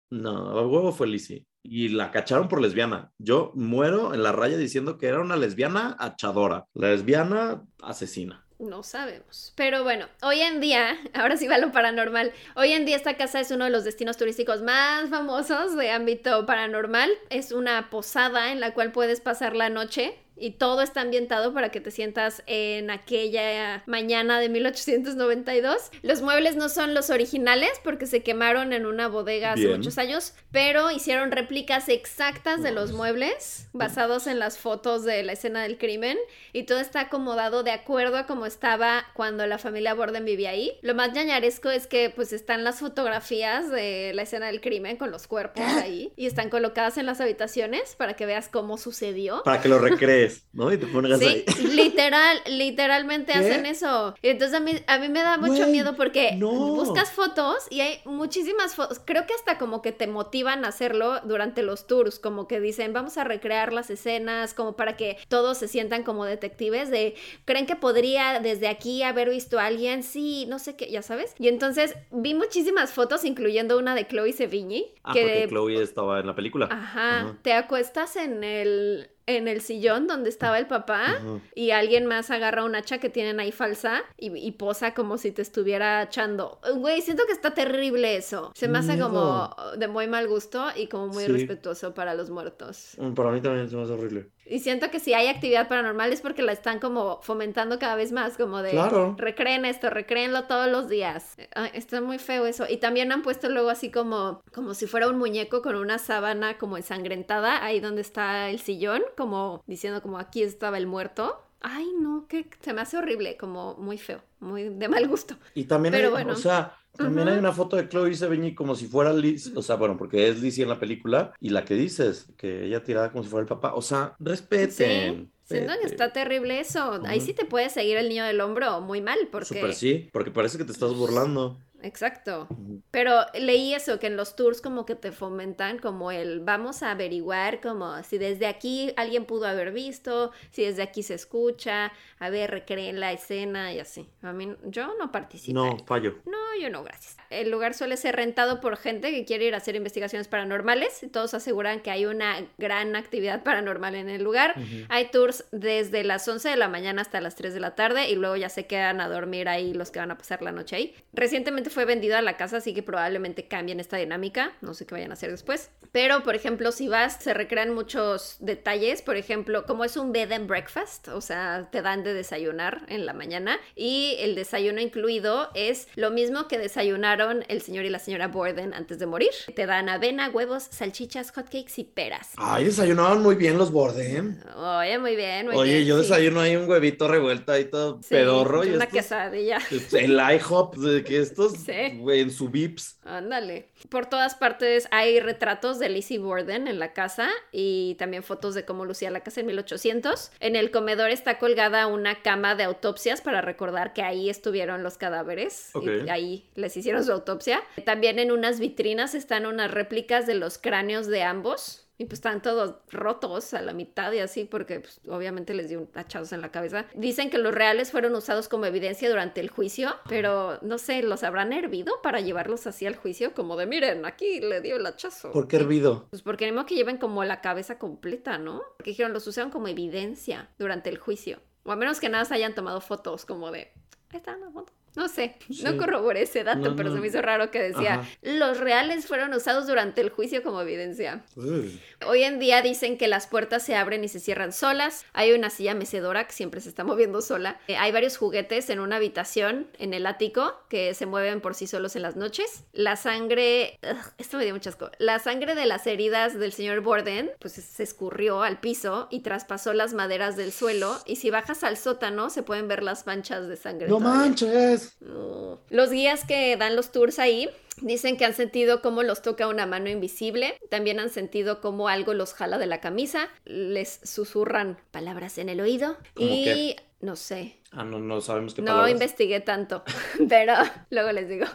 No, 0.09 0.59
a 0.59 0.67
huevo 0.67 0.91
fue 0.91 1.07
Lizzie 1.07 1.47
y 1.63 1.89
la 1.89 2.11
cacharon 2.11 2.47
por 2.47 2.61
lesbiana. 2.61 3.11
Yo 3.17 3.51
muero 3.55 4.13
en 4.13 4.23
la 4.23 4.31
raya 4.31 4.57
diciendo 4.57 4.97
que 4.97 5.07
era 5.07 5.21
una 5.21 5.35
lesbiana 5.35 5.95
achadora, 5.99 6.65
lesbiana 6.73 7.63
asesina. 7.81 8.45
No 8.61 8.83
sabemos. 8.83 9.53
Pero 9.55 9.83
bueno, 9.83 10.07
hoy 10.21 10.41
en 10.41 10.61
día, 10.61 10.95
ahora 11.15 11.35
sí 11.35 11.47
va 11.47 11.57
lo 11.57 11.71
paranormal. 11.71 12.31
Hoy 12.55 12.73
en 12.73 12.85
día 12.85 12.95
esta 12.95 13.17
casa 13.17 13.39
es 13.39 13.49
uno 13.49 13.65
de 13.65 13.71
los 13.71 13.83
destinos 13.83 14.17
turísticos 14.17 14.61
más 14.61 15.09
famosos 15.09 15.75
de 15.75 15.89
ámbito 15.89 16.45
paranormal. 16.45 17.09
Es 17.31 17.51
una 17.51 17.89
posada 17.89 18.51
en 18.51 18.59
la 18.59 18.75
cual 18.75 18.91
puedes 18.91 19.19
pasar 19.19 19.55
la 19.55 19.69
noche 19.69 20.15
y 20.41 20.51
todo 20.51 20.81
está 20.81 21.01
ambientado 21.01 21.53
para 21.53 21.69
que 21.69 21.79
te 21.79 21.91
sientas 21.91 22.43
en 22.47 22.89
aquella 22.89 23.83
mañana 23.85 24.39
de 24.39 24.49
1892. 24.49 25.91
Los 26.01 26.21
muebles 26.21 26.55
no 26.55 26.67
son 26.67 26.93
los 26.93 27.09
originales 27.09 27.71
porque 27.83 28.07
se 28.07 28.23
quemaron 28.23 28.73
en 28.73 28.85
una 28.85 29.07
bodega 29.07 29.53
hace 29.53 29.67
muchos 29.67 29.97
años, 29.97 30.33
pero 30.51 30.91
hicieron 30.91 31.31
réplicas 31.31 31.89
exactas 31.89 32.63
de 32.63 32.71
los 32.71 32.91
muebles 32.91 33.67
basados 33.73 34.27
en 34.27 34.39
las 34.39 34.57
fotos 34.57 35.03
de 35.03 35.23
la 35.23 35.33
escena 35.33 35.61
del 35.63 35.77
crimen 35.77 36.17
y 36.53 36.63
todo 36.63 36.79
está 36.79 37.01
acomodado 37.01 37.63
de 37.63 37.71
acuerdo 37.71 38.17
a 38.17 38.25
como 38.25 38.45
estaba 38.45 39.05
cuando 39.13 39.45
la 39.45 39.59
familia 39.59 39.93
Borden 39.93 40.25
vivía 40.25 40.49
ahí. 40.49 40.73
Lo 40.81 40.95
más 40.95 41.13
ñañaresco 41.13 41.69
es 41.69 41.85
que 41.85 42.09
pues 42.09 42.33
están 42.33 42.63
las 42.63 42.79
fotografías 42.79 43.69
de 43.69 44.11
la 44.15 44.23
escena 44.23 44.47
del 44.47 44.61
crimen 44.61 44.97
con 44.97 45.11
los 45.11 45.27
cuerpos 45.27 45.63
ahí 45.81 46.11
y 46.15 46.25
están 46.25 46.49
colocadas 46.49 46.97
en 46.97 47.05
las 47.05 47.21
habitaciones 47.21 47.95
para 47.95 48.15
que 48.15 48.25
veas 48.25 48.49
cómo 48.49 48.77
sucedió. 48.77 49.43
Para 49.43 49.61
que 49.61 49.69
lo 49.69 49.79
recrees. 49.79 50.30
¿No? 50.53 50.71
Y 50.71 50.77
te 50.77 50.87
pones 50.87 51.19
Sí, 51.19 51.25
ahí. 51.25 51.45
literal, 51.75 52.37
literalmente 52.47 53.33
¿Qué? 53.33 53.39
hacen 53.39 53.65
eso. 53.65 54.15
Y 54.21 54.29
entonces 54.29 54.57
a 54.57 54.59
mí, 54.61 54.73
a 54.87 54.97
mí 54.99 55.09
me 55.09 55.21
da 55.21 55.37
mucho 55.37 55.67
miedo 55.67 55.95
porque 55.95 56.33
no. 56.37 56.51
buscas 56.51 57.11
fotos 57.11 57.55
y 57.69 57.81
hay 57.81 57.99
muchísimas 58.05 58.75
fotos. 58.75 58.99
Creo 59.03 59.25
que 59.25 59.33
hasta 59.33 59.57
como 59.57 59.81
que 59.81 59.91
te 59.91 60.07
motivan 60.07 60.65
a 60.65 60.69
hacerlo 60.69 61.19
durante 61.25 61.63
los 61.63 61.87
tours, 61.87 62.19
como 62.19 62.47
que 62.47 62.59
dicen, 62.59 62.93
vamos 62.93 63.17
a 63.17 63.23
recrear 63.23 63.73
las 63.73 63.89
escenas, 63.89 64.53
como 64.53 64.75
para 64.75 64.95
que 64.97 65.17
todos 65.27 65.57
se 65.57 65.67
sientan 65.67 66.03
como 66.03 66.25
detectives 66.25 66.89
de, 66.89 67.15
¿creen 67.45 67.65
que 67.65 67.75
podría 67.75 68.39
desde 68.39 68.67
aquí 68.67 69.03
haber 69.03 69.29
visto 69.29 69.59
a 69.59 69.65
alguien? 69.65 70.03
Sí, 70.03 70.45
no 70.47 70.59
sé 70.59 70.75
qué, 70.75 70.89
ya 70.91 71.01
sabes. 71.01 71.33
Y 71.39 71.47
entonces 71.47 71.95
vi 72.11 72.33
muchísimas 72.33 72.91
fotos, 72.93 73.25
incluyendo 73.25 73.77
una 73.77 73.95
de 73.95 74.07
Chloe 74.07 74.33
Sevigny, 74.33 74.93
Ah, 75.03 75.13
que 75.13 75.21
porque 75.21 75.47
Chloe 75.49 75.81
estaba 75.81 76.19
en 76.19 76.27
la 76.27 76.35
película. 76.35 76.67
Ajá, 76.71 77.19
Ajá. 77.21 77.37
te 77.41 77.53
acuestas 77.53 78.15
en 78.15 78.43
el 78.43 79.09
en 79.27 79.47
el 79.47 79.61
sillón 79.61 80.07
donde 80.07 80.29
estaba 80.29 80.57
el 80.59 80.67
papá 80.67 81.19
y 81.55 81.71
alguien 81.71 82.05
más 82.05 82.31
agarra 82.31 82.63
un 82.63 82.75
hacha 82.75 82.97
que 82.99 83.09
tienen 83.09 83.39
ahí 83.39 83.51
falsa 83.51 84.01
y, 84.17 84.35
y 84.37 84.51
posa 84.53 84.93
como 84.93 85.17
si 85.17 85.31
te 85.31 85.41
estuviera 85.41 86.01
echando. 86.03 86.59
Güey, 86.75 87.01
siento 87.01 87.23
que 87.27 87.31
está 87.33 87.53
terrible 87.53 88.15
eso. 88.15 88.51
Se 88.55 88.67
me 88.67 88.79
hace 88.79 88.93
Miedo. 88.93 89.09
como 89.09 89.55
de 89.77 89.87
muy 89.87 90.07
mal 90.07 90.27
gusto 90.27 90.65
y 90.75 90.87
como 90.87 91.07
muy 91.07 91.25
Sí. 91.25 91.31
respetuoso 91.31 91.93
para 91.93 92.13
los 92.15 92.29
muertos. 92.29 92.95
Mm, 92.97 93.13
Para 93.13 93.31
mí 93.31 93.41
también 93.41 93.69
se 93.69 93.75
me 93.75 93.83
hace 93.83 93.93
horrible. 93.93 94.29
Y 94.45 94.59
siento 94.59 94.89
que 94.91 94.99
si 94.99 95.13
hay 95.13 95.27
actividad 95.27 95.67
paranormal 95.67 96.11
es 96.11 96.21
porque 96.21 96.41
la 96.41 96.51
están 96.51 96.79
como 96.79 97.21
fomentando 97.21 97.79
cada 97.79 97.95
vez 97.95 98.11
más, 98.11 98.37
como 98.37 98.61
de 98.61 98.71
Claro. 98.71 99.15
recreen 99.17 99.65
esto, 99.65 99.89
recréenlo 99.89 100.43
todos 100.45 100.69
los 100.69 100.89
días. 100.89 101.35
Ay, 101.55 101.69
está 101.73 102.01
muy 102.01 102.17
feo 102.19 102.45
eso. 102.45 102.65
Y 102.69 102.77
también 102.77 103.11
han 103.11 103.21
puesto 103.21 103.49
luego 103.49 103.69
así 103.69 103.91
como, 103.91 104.41
como 104.53 104.73
si 104.73 104.87
fuera 104.87 105.07
un 105.07 105.17
muñeco 105.17 105.61
con 105.61 105.75
una 105.75 105.99
sábana 105.99 106.57
como 106.57 106.77
ensangrentada 106.77 107.63
ahí 107.63 107.79
donde 107.79 108.01
está 108.01 108.49
el 108.49 108.59
sillón, 108.59 109.01
como 109.15 109.63
diciendo 109.67 110.01
como 110.01 110.17
aquí 110.17 110.43
estaba 110.43 110.77
el 110.77 110.87
muerto. 110.87 111.41
Ay, 111.61 111.87
no, 111.99 112.25
que 112.27 112.49
se 112.61 112.73
me 112.73 112.81
hace 112.81 112.97
horrible, 112.97 113.37
como 113.37 113.75
muy 113.75 113.99
feo, 113.99 114.21
muy 114.39 114.69
de 114.69 114.87
mal 114.89 115.07
gusto. 115.07 115.35
Y 115.53 115.65
también 115.65 115.93
Pero 115.93 116.07
hay, 116.07 116.11
bueno. 116.13 116.33
o 116.33 116.35
sea, 116.35 116.75
también 117.01 117.27
hay 117.27 117.37
una 117.37 117.51
foto 117.51 117.75
de 117.75 117.87
Chloe 117.87 118.13
Sevigny 118.15 118.53
como 118.55 118.75
si 118.75 118.87
fuera 118.87 119.13
Liz, 119.13 119.51
o 119.55 119.61
sea, 119.61 119.75
bueno, 119.75 119.97
porque 119.97 120.27
es 120.27 120.41
Lizzie 120.41 120.63
en 120.63 120.69
la 120.69 120.79
película, 120.79 121.33
y 121.39 121.49
la 121.49 121.65
que 121.65 121.75
dices, 121.75 122.27
que 122.37 122.65
ella 122.65 122.83
tirada 122.83 123.11
como 123.11 123.23
si 123.23 123.29
fuera 123.29 123.41
el 123.41 123.47
papá, 123.47 123.73
o 123.73 123.81
sea, 123.81 124.15
respeten. 124.19 125.31
Sí, 125.43 125.57
siento 125.57 125.73
que 125.81 125.87
está 125.87 126.13
terrible 126.13 126.59
eso. 126.59 127.01
Ahí 127.05 127.19
sí 127.19 127.33
te 127.33 127.45
puede 127.45 127.69
seguir 127.69 127.97
el 127.97 128.07
niño 128.07 128.23
del 128.23 128.39
hombro 128.39 128.81
muy 128.81 129.01
mal, 129.01 129.19
porque... 129.31 129.45
Súper 129.45 129.73
sí, 129.73 130.09
porque 130.13 130.31
parece 130.31 130.57
que 130.57 130.63
te 130.63 130.71
estás 130.71 130.93
burlando. 130.93 131.57
Exacto. 131.83 132.47
Pero 132.91 133.21
leí 133.33 133.73
eso, 133.73 133.99
que 133.99 134.07
en 134.07 134.17
los 134.17 134.35
tours 134.35 134.61
como 134.61 134.85
que 134.85 134.95
te 134.95 135.11
fomentan 135.11 135.79
como 135.79 136.11
el 136.11 136.39
vamos 136.41 136.83
a 136.83 136.91
averiguar 136.91 137.61
como 137.61 138.01
si 138.03 138.17
desde 138.17 138.47
aquí 138.47 138.93
alguien 138.97 139.25
pudo 139.25 139.47
haber 139.47 139.71
visto, 139.71 140.31
si 140.51 140.63
desde 140.63 140.83
aquí 140.83 141.03
se 141.03 141.13
escucha, 141.13 141.91
a 142.19 142.29
ver, 142.29 142.51
recreen 142.51 142.99
la 142.99 143.11
escena 143.11 143.73
y 143.73 143.79
así. 143.79 144.09
A 144.21 144.33
mí, 144.33 144.55
yo 144.65 144.93
no 144.97 145.11
participo. 145.11 145.53
No, 145.53 145.77
fallo. 145.85 146.19
No, 146.25 146.37
yo 146.61 146.69
no, 146.69 146.83
gracias. 146.83 147.17
El 147.29 147.49
lugar 147.49 147.73
suele 147.73 147.97
ser 147.97 148.15
rentado 148.15 148.61
por 148.61 148.77
gente 148.77 149.11
que 149.11 149.25
quiere 149.25 149.45
ir 149.45 149.53
a 149.55 149.57
hacer 149.57 149.75
investigaciones 149.75 150.27
paranormales 150.27 151.01
y 151.01 151.07
todos 151.07 151.33
aseguran 151.33 151.79
que 151.79 151.89
hay 151.89 152.05
una 152.05 152.45
gran 152.57 152.95
actividad 152.95 153.43
paranormal 153.43 153.95
en 153.95 154.09
el 154.09 154.23
lugar. 154.23 154.55
Hay 154.89 155.09
tours 155.11 155.45
desde 155.51 156.03
las 156.03 156.27
11 156.27 156.49
de 156.49 156.55
la 156.57 156.67
mañana 156.67 157.01
hasta 157.01 157.21
las 157.21 157.35
3 157.35 157.53
de 157.53 157.59
la 157.59 157.73
tarde 157.73 158.09
y 158.09 158.15
luego 158.15 158.35
ya 158.35 158.49
se 158.49 158.67
quedan 158.67 159.01
a 159.01 159.09
dormir 159.09 159.49
ahí 159.49 159.73
los 159.73 159.89
que 159.89 159.99
van 159.99 160.11
a 160.11 160.17
pasar 160.17 160.41
la 160.41 160.51
noche 160.51 160.75
ahí. 160.75 160.95
Recientemente 161.13 161.70
fue 161.71 161.85
vendida 161.85 162.21
la 162.21 162.37
casa, 162.37 162.57
así 162.57 162.73
que 162.73 162.83
probablemente 162.83 163.47
cambien 163.47 163.79
esta 163.79 163.97
dinámica. 163.97 164.53
No 164.61 164.73
sé 164.73 164.85
qué 164.85 164.95
vayan 164.95 165.11
a 165.11 165.13
hacer 165.13 165.31
después. 165.31 165.69
Pero, 165.91 166.23
por 166.23 166.35
ejemplo, 166.35 166.71
si 166.71 166.87
vas, 166.87 167.17
se 167.21 167.33
recrean 167.33 167.73
muchos 167.73 168.37
detalles. 168.39 169.01
Por 169.01 169.17
ejemplo, 169.17 169.65
como 169.65 169.83
es 169.83 169.97
un 169.97 170.11
bed 170.11 170.31
and 170.31 170.47
breakfast, 170.47 171.07
o 171.09 171.19
sea, 171.21 171.69
te 171.71 171.81
dan 171.81 172.03
de 172.03 172.13
desayunar 172.13 172.83
en 172.87 173.05
la 173.05 173.13
mañana 173.13 173.59
y 173.75 174.15
el 174.19 174.35
desayuno 174.35 174.79
incluido 174.81 175.49
es 175.55 175.87
lo 175.95 176.11
mismo 176.11 176.47
que 176.47 176.57
desayunaron 176.57 177.43
el 177.47 177.61
señor 177.61 177.85
y 177.85 177.89
la 177.89 177.99
señora 177.99 178.27
Borden 178.27 178.73
antes 178.73 178.99
de 178.99 179.05
morir. 179.05 179.31
Te 179.55 179.65
dan 179.65 179.89
avena, 179.89 180.29
huevos, 180.29 180.63
salchichas, 180.69 181.31
hotcakes 181.31 181.73
y 181.77 181.83
peras. 181.83 182.29
Ay, 182.37 182.65
desayunaban 182.65 183.21
muy 183.21 183.35
bien 183.35 183.57
los 183.57 183.71
Borden. 183.71 184.41
Oye, 184.55 184.97
muy 184.99 185.15
bien, 185.15 185.47
muy 185.47 185.55
Oye, 185.55 185.73
bien. 185.75 185.85
yo 185.87 185.95
sí. 185.97 186.03
desayuno 186.09 186.39
ahí 186.41 186.55
un 186.55 186.69
huevito 186.69 187.07
revuelto 187.07 187.51
ahí 187.51 187.65
todo 187.65 187.99
Sí, 188.01 188.09
pedorro. 188.09 188.63
y 188.63 188.69
Una 188.69 188.85
estos- 188.85 188.93
quesadilla. 188.93 189.59
El 189.93 190.19
IHOP 190.35 190.75
de 190.77 191.03
que 191.03 191.19
estos, 191.19 191.53
Güey, 191.97 192.21
en 192.21 192.31
su 192.31 192.49
Vips. 192.49 192.99
Ándale. 193.03 193.69
Por 193.89 194.05
todas 194.05 194.35
partes 194.35 194.87
hay 194.91 195.19
retratos 195.19 195.79
de 195.79 195.89
Lizzie 195.89 196.19
Borden 196.19 196.67
en 196.67 196.79
la 196.79 196.93
casa 196.93 197.29
y 197.51 197.95
también 197.95 198.23
fotos 198.23 198.55
de 198.55 198.65
cómo 198.65 198.85
lucía 198.85 199.11
la 199.11 199.21
casa 199.21 199.41
en 199.41 199.47
1800. 199.47 200.31
En 200.39 200.55
el 200.55 200.71
comedor 200.71 201.09
está 201.09 201.39
colgada 201.39 201.87
una 201.87 202.21
cama 202.21 202.55
de 202.55 202.63
autopsias 202.63 203.21
para 203.21 203.41
recordar 203.41 203.93
que 203.93 204.01
ahí 204.01 204.29
estuvieron 204.29 204.83
los 204.83 204.97
cadáveres 204.97 205.71
y 206.05 206.09
ahí 206.09 206.49
les 206.55 206.75
hicieron 206.77 207.03
su 207.03 207.11
autopsia. 207.11 207.61
También 207.85 208.19
en 208.19 208.31
unas 208.31 208.59
vitrinas 208.59 209.15
están 209.15 209.45
unas 209.45 209.71
réplicas 209.71 210.27
de 210.27 210.35
los 210.35 210.57
cráneos 210.57 211.07
de 211.07 211.23
ambos. 211.23 211.87
Y 212.01 212.05
pues 212.05 212.13
están 212.13 212.41
todos 212.41 212.77
rotos 212.89 213.53
a 213.53 213.61
la 213.61 213.73
mitad 213.73 214.11
y 214.11 214.17
así 214.17 214.45
porque 214.45 214.79
pues, 214.79 214.99
obviamente 215.07 215.53
les 215.53 215.69
dio 215.69 215.81
un 215.81 215.89
hachazos 215.93 216.33
en 216.33 216.41
la 216.41 216.51
cabeza. 216.51 216.87
Dicen 216.95 217.29
que 217.29 217.37
los 217.37 217.53
reales 217.53 217.91
fueron 217.91 218.15
usados 218.15 218.49
como 218.49 218.65
evidencia 218.65 219.07
durante 219.07 219.39
el 219.39 219.51
juicio, 219.51 219.93
pero 220.09 220.57
no 220.63 220.79
sé, 220.79 221.03
¿los 221.03 221.21
habrán 221.21 221.53
hervido 221.53 222.01
para 222.01 222.19
llevarlos 222.19 222.65
así 222.65 222.87
al 222.87 222.95
juicio? 222.95 223.35
Como 223.35 223.55
de, 223.55 223.67
miren, 223.67 224.03
aquí 224.07 224.39
le 224.39 224.61
dio 224.61 224.77
el 224.77 224.85
hachazo. 224.87 225.31
¿Por 225.31 225.47
qué 225.47 225.57
hervido? 225.57 226.07
Pues 226.09 226.23
porque 226.23 226.51
modo 226.51 226.65
que 226.65 226.73
lleven 226.73 226.97
como 226.97 227.23
la 227.23 227.39
cabeza 227.39 227.77
completa, 227.77 228.39
¿no? 228.39 228.63
Porque 228.77 228.89
dijeron, 228.89 229.13
los 229.13 229.27
usaron 229.27 229.51
como 229.51 229.67
evidencia 229.67 230.49
durante 230.57 230.89
el 230.89 230.97
juicio. 230.97 231.37
O 231.65 231.71
a 231.71 231.75
menos 231.75 231.99
que 231.99 232.09
nada 232.09 232.25
se 232.25 232.33
hayan 232.33 232.55
tomado 232.55 232.81
fotos 232.81 233.27
como 233.27 233.51
de, 233.51 233.71
ahí 234.09 234.17
está 234.17 234.35
una 234.35 234.49
foto. 234.49 234.73
No 234.95 235.07
sé, 235.07 235.35
no 235.63 235.77
corroboré 235.77 236.23
ese 236.23 236.43
dato, 236.43 236.59
No, 236.71 236.75
pero 236.75 236.89
no. 236.89 236.95
se 236.95 237.01
me 237.01 237.07
hizo 237.07 237.21
raro 237.21 237.49
que 237.49 237.61
decía, 237.61 237.93
Ajá. 237.95 238.07
los 238.23 238.59
reales 238.59 239.05
fueron 239.07 239.33
usados 239.33 239.65
durante 239.67 240.01
el 240.01 240.09
juicio 240.09 240.43
como 240.43 240.59
evidencia. 240.61 241.23
Uy. 241.35 241.79
Hoy 242.05 242.23
en 242.23 242.39
día 242.39 242.61
dicen 242.61 242.97
que 242.97 243.07
las 243.07 243.27
puertas 243.27 243.63
se 243.63 243.75
abren 243.75 244.03
y 244.03 244.07
se 244.09 244.19
cierran 244.19 244.51
solas. 244.51 245.05
Hay 245.13 245.31
una 245.31 245.49
silla 245.49 245.73
mecedora 245.75 246.25
que 246.27 246.33
siempre 246.33 246.59
se 246.61 246.69
está 246.69 246.83
moviendo 246.83 247.21
sola. 247.21 247.59
Eh, 247.67 247.77
hay 247.77 247.91
varios 247.91 248.17
juguetes 248.17 248.69
en 248.69 248.79
una 248.81 248.97
habitación 248.97 249.67
en 249.79 249.93
el 249.93 250.05
ático 250.05 250.55
que 250.67 250.93
se 250.93 251.05
mueven 251.05 251.39
por 251.41 251.55
sí 251.55 251.67
solos 251.67 251.95
en 251.95 252.01
las 252.01 252.15
noches. 252.15 252.65
La 252.73 252.95
sangre... 252.97 253.79
Ugh, 253.83 253.97
esto 254.17 254.37
me 254.37 254.43
dio 254.43 254.53
muchas 254.53 254.75
cosas. 254.75 254.95
La 254.99 255.19
sangre 255.19 255.55
de 255.55 255.65
las 255.67 255.87
heridas 255.87 256.37
del 256.37 256.51
señor 256.51 256.81
Borden 256.81 257.31
pues 257.39 257.53
se 257.53 257.83
escurrió 257.83 258.41
al 258.41 258.59
piso 258.59 259.07
y 259.09 259.21
traspasó 259.21 259.73
las 259.73 259.93
maderas 259.93 260.35
del 260.35 260.51
suelo. 260.51 260.97
Y 261.05 261.15
si 261.15 261.29
bajas 261.29 261.63
al 261.63 261.77
sótano 261.77 262.29
se 262.29 262.43
pueden 262.43 262.67
ver 262.67 262.83
las 262.83 263.05
manchas 263.05 263.47
de 263.47 263.55
sangre. 263.55 263.87
No 263.87 263.99
todavía. 263.99 264.19
manches. 264.21 264.80
No. 265.01 265.59
Los 265.69 265.91
guías 265.91 266.23
que 266.25 266.55
dan 266.57 266.75
los 266.75 266.91
tours 266.91 267.19
ahí 267.19 267.49
dicen 267.81 268.17
que 268.17 268.25
han 268.25 268.33
sentido 268.33 268.81
cómo 268.81 269.03
los 269.03 269.21
toca 269.21 269.47
una 269.47 269.65
mano 269.65 269.89
invisible, 269.89 270.57
también 270.69 270.99
han 270.99 271.09
sentido 271.09 271.61
cómo 271.61 271.87
algo 271.87 272.13
los 272.13 272.33
jala 272.33 272.57
de 272.57 272.67
la 272.67 272.79
camisa, 272.81 273.29
les 273.45 273.99
susurran 274.03 274.77
palabras 274.91 275.37
en 275.37 275.49
el 275.49 275.61
oído 275.61 275.97
¿Cómo 276.13 276.29
y 276.29 276.43
qué? 276.43 276.75
no 276.99 277.15
sé. 277.15 277.57
Ah, 277.73 277.85
no, 277.85 277.99
no 277.99 278.19
sabemos 278.19 278.53
qué 278.53 278.61
No 278.61 278.67
palabras. 278.73 278.91
investigué 278.91 279.39
tanto, 279.39 279.83
pero 280.29 280.53
luego 280.89 281.11
les 281.13 281.29
digo. 281.29 281.45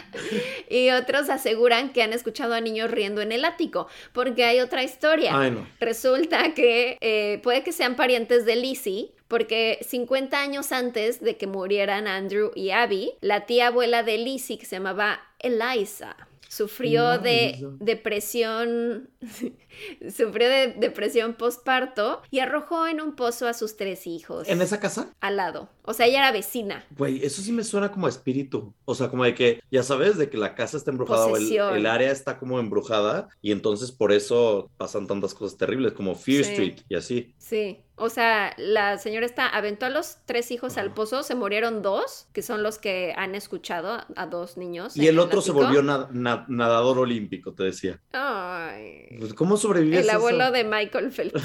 y 0.70 0.90
otros 0.90 1.28
aseguran 1.28 1.92
que 1.92 2.02
han 2.02 2.12
escuchado 2.14 2.54
a 2.54 2.60
niños 2.60 2.90
riendo 2.90 3.20
en 3.20 3.30
el 3.30 3.44
ático, 3.44 3.86
porque 4.12 4.44
hay 4.44 4.60
otra 4.60 4.82
historia. 4.82 5.38
Ay, 5.38 5.50
no. 5.50 5.66
Resulta 5.80 6.54
que 6.54 6.96
eh, 7.00 7.40
puede 7.42 7.62
que 7.62 7.72
sean 7.72 7.94
parientes 7.94 8.46
de 8.46 8.56
Lizzie, 8.56 9.12
porque 9.28 9.78
50 9.86 10.40
años 10.40 10.72
antes 10.72 11.20
de 11.20 11.36
que 11.36 11.46
murieran 11.46 12.06
Andrew 12.06 12.50
y 12.54 12.70
Abby, 12.70 13.12
la 13.20 13.46
tía 13.46 13.68
abuela 13.68 14.02
de 14.02 14.18
Lizzie, 14.18 14.58
que 14.58 14.66
se 14.66 14.76
llamaba 14.76 15.20
Eliza, 15.38 16.16
sufrió 16.48 17.18
de 17.18 17.66
depresión, 17.80 19.10
sufrió 20.16 20.48
de 20.48 20.74
depresión 20.78 21.34
postparto 21.34 22.22
y 22.30 22.38
arrojó 22.38 22.86
en 22.86 23.00
un 23.00 23.14
pozo 23.14 23.46
a 23.46 23.54
sus 23.54 23.76
tres 23.76 24.06
hijos 24.06 24.48
¿En 24.48 24.62
esa 24.62 24.80
casa? 24.80 25.14
al 25.20 25.36
lado. 25.36 25.68
O 25.82 25.92
sea, 25.92 26.06
ella 26.06 26.18
era 26.18 26.32
vecina. 26.32 26.84
Güey, 26.96 27.24
eso 27.24 27.42
sí 27.42 27.52
me 27.52 27.64
suena 27.64 27.92
como 27.92 28.06
a 28.06 28.10
espíritu. 28.10 28.74
O 28.84 28.94
sea, 28.94 29.08
como 29.08 29.24
de 29.24 29.34
que, 29.34 29.60
ya 29.70 29.82
sabes, 29.82 30.16
de 30.16 30.30
que 30.30 30.36
la 30.36 30.54
casa 30.54 30.76
está 30.76 30.90
embrujada 30.90 31.26
o 31.26 31.36
el, 31.36 31.86
área 31.86 32.10
está 32.10 32.38
como 32.38 32.58
embrujada 32.58 33.28
y 33.42 33.52
entonces 33.52 33.92
por 33.92 34.12
eso 34.12 34.70
pasan 34.76 35.06
tantas 35.06 35.34
cosas 35.34 35.58
terribles 35.58 35.92
como 35.92 36.14
Fear 36.14 36.44
Sí. 36.44 36.50
Street 36.50 36.76
y 36.88 36.94
así. 36.96 37.34
Sí, 37.38 37.80
o 37.96 38.10
sea, 38.10 38.52
la 38.58 38.98
señora 38.98 39.24
esta 39.26 39.46
aventó 39.48 39.86
a 39.86 39.90
los 39.90 40.18
tres 40.26 40.50
hijos 40.50 40.76
al 40.76 40.92
pozo, 40.92 41.22
se 41.22 41.34
murieron 41.34 41.80
dos, 41.82 42.28
que 42.32 42.42
son 42.42 42.62
los 42.62 42.78
que 42.78 43.14
han 43.16 43.34
escuchado 43.34 44.04
a, 44.14 44.26
dos 44.26 44.56
niños. 44.56 44.96
Y 44.96 45.06
el 45.08 45.18
otro 45.18 45.40
se 45.40 45.52
volvió 45.52 45.82
na- 45.82 46.08
na- 46.12 46.44
nadador 46.48 46.98
olímpico, 46.98 47.54
te 47.54 47.64
decía. 47.64 48.00
Ay. 48.12 49.16
Pues, 49.18 49.34
¿Cómo 49.34 49.56
sobrevives 49.56 50.00
El 50.00 50.06
eso? 50.08 50.16
abuelo 50.16 50.50
de 50.50 50.64
Michael 50.64 51.10
Phelps. 51.16 51.42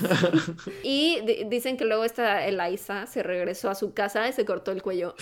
y 0.84 1.22
di- 1.26 1.46
dicen 1.50 1.78
que 1.78 1.86
luego 1.86 2.04
esta 2.04 2.46
Eliza 2.46 3.08
se 3.08 3.24
regresó 3.24 3.70
a 3.70 3.76
su 3.76 3.94
casa 3.94 4.28
y 4.28 4.34
se 4.34 4.46
cortó 4.46 4.72
el 4.72 4.82
cuello 4.82 5.16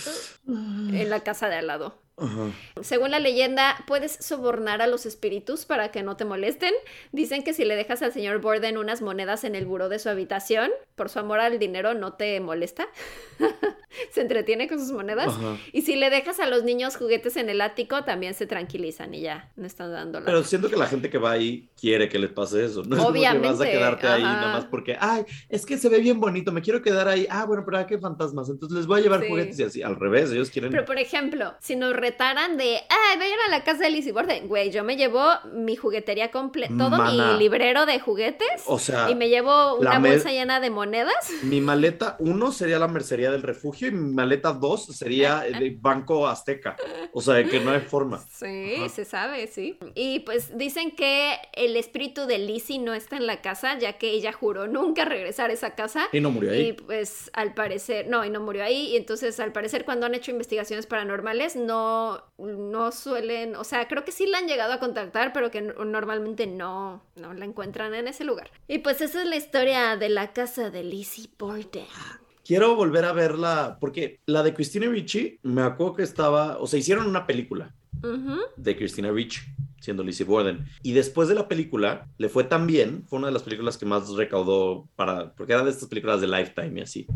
en 0.48 1.08
la 1.10 1.20
casa 1.20 1.48
de 1.48 1.56
al 1.56 1.66
lado. 1.68 2.02
Ajá. 2.20 2.50
Según 2.82 3.10
la 3.10 3.18
leyenda, 3.18 3.76
puedes 3.86 4.12
sobornar 4.20 4.82
a 4.82 4.86
los 4.86 5.06
espíritus 5.06 5.64
para 5.64 5.90
que 5.90 6.02
no 6.02 6.16
te 6.16 6.24
molesten. 6.24 6.72
Dicen 7.12 7.42
que 7.42 7.54
si 7.54 7.64
le 7.64 7.76
dejas 7.76 8.02
al 8.02 8.12
señor 8.12 8.40
Borden 8.40 8.76
unas 8.78 9.02
monedas 9.02 9.44
en 9.44 9.54
el 9.54 9.66
buró 9.66 9.88
de 9.88 9.98
su 9.98 10.08
habitación, 10.08 10.70
por 10.96 11.08
su 11.08 11.18
amor 11.18 11.40
al 11.40 11.58
dinero 11.58 11.94
no 11.94 12.12
te 12.14 12.38
molesta. 12.40 12.88
se 14.12 14.20
entretiene 14.20 14.68
con 14.68 14.78
sus 14.78 14.92
monedas. 14.92 15.28
Ajá. 15.28 15.56
Y 15.72 15.82
si 15.82 15.96
le 15.96 16.10
dejas 16.10 16.40
a 16.40 16.46
los 16.46 16.62
niños 16.64 16.96
juguetes 16.96 17.36
en 17.36 17.48
el 17.48 17.60
ático, 17.60 18.04
también 18.04 18.34
se 18.34 18.46
tranquilizan 18.46 19.14
y 19.14 19.22
ya 19.22 19.50
no 19.56 19.66
están 19.66 19.90
dando 19.92 20.20
la... 20.20 20.26
Pero 20.26 20.44
siento 20.44 20.68
que 20.68 20.76
la 20.76 20.86
gente 20.86 21.10
que 21.10 21.18
va 21.18 21.32
ahí 21.32 21.68
quiere 21.78 22.08
que 22.08 22.18
les 22.18 22.30
pase 22.30 22.64
eso. 22.64 22.82
No 22.84 22.96
es 22.96 23.02
como 23.02 23.12
que 23.14 23.20
vas 23.20 23.28
a 23.28 23.38
Obviamente, 23.38 23.70
quedarte 23.70 24.06
ahí 24.06 24.22
nada 24.22 24.52
más 24.52 24.64
porque, 24.66 24.96
ay, 25.00 25.24
es 25.48 25.66
que 25.66 25.78
se 25.78 25.88
ve 25.88 25.98
bien 25.98 26.20
bonito, 26.20 26.52
me 26.52 26.62
quiero 26.62 26.82
quedar 26.82 27.08
ahí. 27.08 27.26
Ah, 27.30 27.44
bueno, 27.46 27.62
pero 27.64 27.78
¿a 27.78 27.86
qué 27.86 27.98
fantasmas? 27.98 28.48
Entonces 28.48 28.76
les 28.76 28.86
voy 28.86 29.00
a 29.00 29.02
llevar 29.02 29.20
Sí. 29.22 29.28
juguetes 29.28 29.58
y 29.58 29.62
así. 29.62 29.82
Al 29.82 29.96
revés, 29.96 30.30
ellos 30.30 30.50
quieren. 30.50 30.70
Pero 30.70 30.84
por 30.84 30.98
ejemplo, 30.98 31.54
si 31.60 31.76
nos 31.76 31.94
retaran 32.10 32.56
de, 32.56 32.76
ay, 32.88 33.18
vayan 33.18 33.38
a 33.46 33.50
la 33.50 33.64
casa 33.64 33.84
de 33.84 33.90
Lizzie 33.90 34.12
Borden, 34.12 34.48
güey, 34.48 34.70
yo 34.70 34.82
me 34.84 34.96
llevo 34.96 35.22
mi 35.52 35.76
juguetería 35.76 36.30
completa, 36.30 36.74
todo 36.76 36.90
Mana. 36.90 37.32
mi 37.32 37.38
librero 37.38 37.86
de 37.86 38.00
juguetes 38.00 38.62
O 38.66 38.78
sea, 38.78 39.10
y 39.10 39.14
me 39.14 39.28
llevo 39.28 39.76
una 39.76 39.98
bolsa 39.98 40.30
llena 40.30 40.60
de 40.60 40.70
monedas. 40.70 41.14
mi 41.42 41.60
maleta 41.60 42.16
uno 42.18 42.52
sería 42.52 42.78
la 42.78 42.88
mercería 42.88 43.30
del 43.30 43.42
refugio 43.42 43.88
y 43.88 43.92
mi 43.92 44.12
maleta 44.12 44.52
dos 44.52 44.86
sería 44.86 45.46
el 45.46 45.76
Banco 45.76 46.26
Azteca. 46.26 46.76
O 47.12 47.20
sea, 47.20 47.42
que 47.44 47.60
no 47.60 47.70
hay 47.70 47.80
forma. 47.80 48.18
Sí, 48.30 48.74
Ajá. 48.78 48.88
se 48.88 49.04
sabe, 49.04 49.46
sí. 49.46 49.78
Y 49.94 50.20
pues 50.20 50.56
dicen 50.56 50.90
que 50.92 51.34
el 51.52 51.76
espíritu 51.76 52.26
de 52.26 52.38
Lizzie 52.38 52.78
no 52.78 52.94
está 52.94 53.16
en 53.16 53.26
la 53.26 53.40
casa, 53.40 53.78
ya 53.78 53.94
que 53.98 54.10
ella 54.10 54.32
juró 54.32 54.66
nunca 54.66 55.04
regresar 55.04 55.50
a 55.50 55.52
esa 55.52 55.74
casa. 55.74 56.08
Y 56.12 56.20
no 56.20 56.30
murió 56.30 56.54
Y 56.54 56.58
ahí. 56.58 56.72
pues 56.72 57.30
al 57.34 57.54
parecer, 57.54 58.08
no, 58.08 58.24
y 58.24 58.30
no 58.30 58.40
murió 58.40 58.64
ahí. 58.64 58.88
Y 58.92 58.96
entonces 58.96 59.38
al 59.40 59.52
parecer 59.52 59.84
cuando 59.84 60.06
han 60.06 60.14
hecho 60.14 60.30
investigaciones 60.30 60.86
paranormales 60.86 61.56
no, 61.56 61.99
no 62.38 62.92
suelen, 62.92 63.56
o 63.56 63.64
sea, 63.64 63.88
creo 63.88 64.04
que 64.04 64.12
sí 64.12 64.26
la 64.26 64.38
han 64.38 64.46
llegado 64.46 64.72
a 64.72 64.80
contactar, 64.80 65.32
pero 65.32 65.50
que 65.50 65.60
normalmente 65.62 66.46
no, 66.46 67.02
no 67.16 67.34
la 67.34 67.44
encuentran 67.44 67.94
en 67.94 68.08
ese 68.08 68.24
lugar. 68.24 68.50
Y 68.68 68.78
pues 68.78 69.00
esa 69.00 69.22
es 69.22 69.28
la 69.28 69.36
historia 69.36 69.96
de 69.96 70.08
la 70.08 70.32
casa 70.32 70.70
de 70.70 70.84
Lizzie 70.84 71.30
Borden. 71.38 71.86
Quiero 72.44 72.74
volver 72.74 73.04
a 73.04 73.12
verla 73.12 73.78
porque 73.80 74.20
la 74.26 74.42
de 74.42 74.54
Christina 74.54 74.88
Ricci, 74.88 75.38
me 75.42 75.62
acuerdo 75.62 75.94
que 75.94 76.02
estaba, 76.02 76.58
o 76.58 76.66
sea, 76.66 76.78
hicieron 76.78 77.06
una 77.06 77.26
película 77.26 77.74
de 78.56 78.76
Christina 78.76 79.10
Ricci 79.10 79.40
siendo 79.80 80.02
Lizzie 80.02 80.26
Borden. 80.26 80.66
Y 80.82 80.92
después 80.92 81.28
de 81.28 81.34
la 81.34 81.48
película, 81.48 82.06
le 82.18 82.28
fue 82.28 82.44
tan 82.44 82.66
bien, 82.66 83.04
fue 83.08 83.18
una 83.18 83.28
de 83.28 83.32
las 83.32 83.42
películas 83.42 83.78
que 83.78 83.86
más 83.86 84.10
recaudó 84.10 84.88
para, 84.94 85.32
porque 85.34 85.52
era 85.54 85.64
de 85.64 85.70
estas 85.70 85.88
películas 85.88 86.20
de 86.20 86.28
Lifetime 86.28 86.78
y 86.78 86.82
así. 86.82 87.06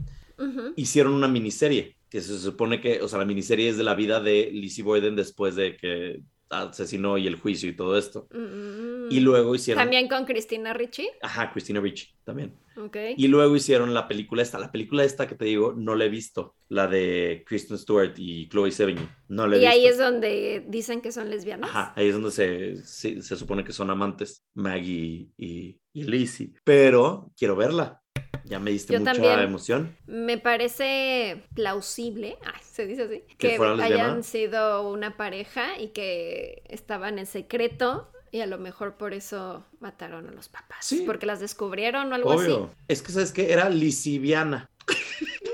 Hicieron 0.77 1.15
una 1.15 1.29
miniserie, 1.29 1.97
que 2.15 2.21
se 2.21 2.39
supone 2.39 2.81
que, 2.81 3.03
o 3.03 3.09
sea, 3.09 3.19
la 3.19 3.25
miniserie 3.25 3.69
es 3.69 3.77
de 3.77 3.83
la 3.83 3.97
vida 3.97 4.21
de 4.21 4.49
Lizzie 4.53 4.85
Borden 4.85 5.17
después 5.17 5.57
de 5.57 5.77
que 5.77 6.21
asesinó 6.49 7.19
y 7.19 7.27
el 7.27 7.35
juicio 7.35 7.69
y 7.69 7.75
todo 7.75 7.99
esto. 7.99 8.29
Mm. 8.31 9.11
Y 9.11 9.19
luego 9.19 9.53
hicieron... 9.53 9.83
También 9.83 10.07
con 10.07 10.25
Cristina 10.25 10.73
Ricci. 10.73 11.11
Ajá, 11.23 11.51
Christina 11.51 11.81
Ricci 11.81 12.15
también. 12.23 12.55
Ok. 12.77 12.97
Y 13.17 13.27
luego 13.27 13.57
hicieron 13.57 13.93
la 13.95 14.07
película 14.07 14.45
esta. 14.45 14.61
La 14.61 14.71
película 14.71 15.03
esta 15.03 15.27
que 15.27 15.35
te 15.35 15.47
digo, 15.47 15.75
no 15.77 15.97
la 15.97 16.05
he 16.05 16.09
visto. 16.09 16.55
La 16.69 16.87
de 16.87 17.43
Kristen 17.49 17.79
Stewart 17.79 18.15
y 18.17 18.49
Chloe 18.49 18.71
Sevigny. 18.71 19.09
No 19.27 19.49
la 19.49 19.57
he 19.57 19.63
Y 19.63 19.67
ahí 19.67 19.85
es 19.85 19.99
donde 19.99 20.65
dicen 20.69 21.01
que 21.01 21.11
son 21.11 21.31
lesbianas. 21.31 21.71
Ajá, 21.71 21.95
ahí 21.97 22.07
es 22.07 22.15
donde 22.15 22.31
se, 22.31 22.77
se, 22.77 23.23
se 23.23 23.35
supone 23.35 23.65
que 23.65 23.73
son 23.73 23.91
amantes, 23.91 24.45
Maggie 24.55 25.31
y, 25.37 25.81
y 25.93 26.03
Lizzie. 26.05 26.53
Pero 26.63 27.33
quiero 27.37 27.57
verla. 27.57 28.04
Ya 28.45 28.59
me 28.59 28.71
diste 28.71 28.93
Yo 28.93 29.01
mucha 29.01 29.13
también. 29.13 29.39
emoción. 29.41 29.97
Me 30.07 30.39
parece 30.39 31.45
plausible, 31.55 32.37
ay, 32.45 32.61
se 32.63 32.87
dice 32.87 33.03
así, 33.03 33.23
¿Que 33.39 33.57
que 33.57 33.83
hayan 33.83 34.23
sido 34.25 34.89
una 34.89 35.17
pareja 35.17 35.79
y 35.81 35.89
que 35.89 36.63
estaban 36.69 37.19
en 37.19 37.27
secreto 37.27 38.11
y 38.33 38.41
a 38.41 38.47
lo 38.47 38.59
mejor 38.59 38.97
por 38.97 39.15
eso 39.15 39.65
mataron 39.81 40.29
a 40.29 40.33
los 40.33 40.49
papás. 40.49 40.79
Sí. 40.85 41.05
Porque 41.07 41.25
las 41.27 41.39
descubrieron 41.41 42.11
o 42.11 42.15
algo 42.17 42.31
Obvio. 42.31 42.65
así. 42.65 42.75
Es 42.89 43.03
que, 43.03 43.13
¿sabes 43.13 43.31
qué? 43.33 43.53
Era 43.53 43.69
lisibiana. 43.71 44.71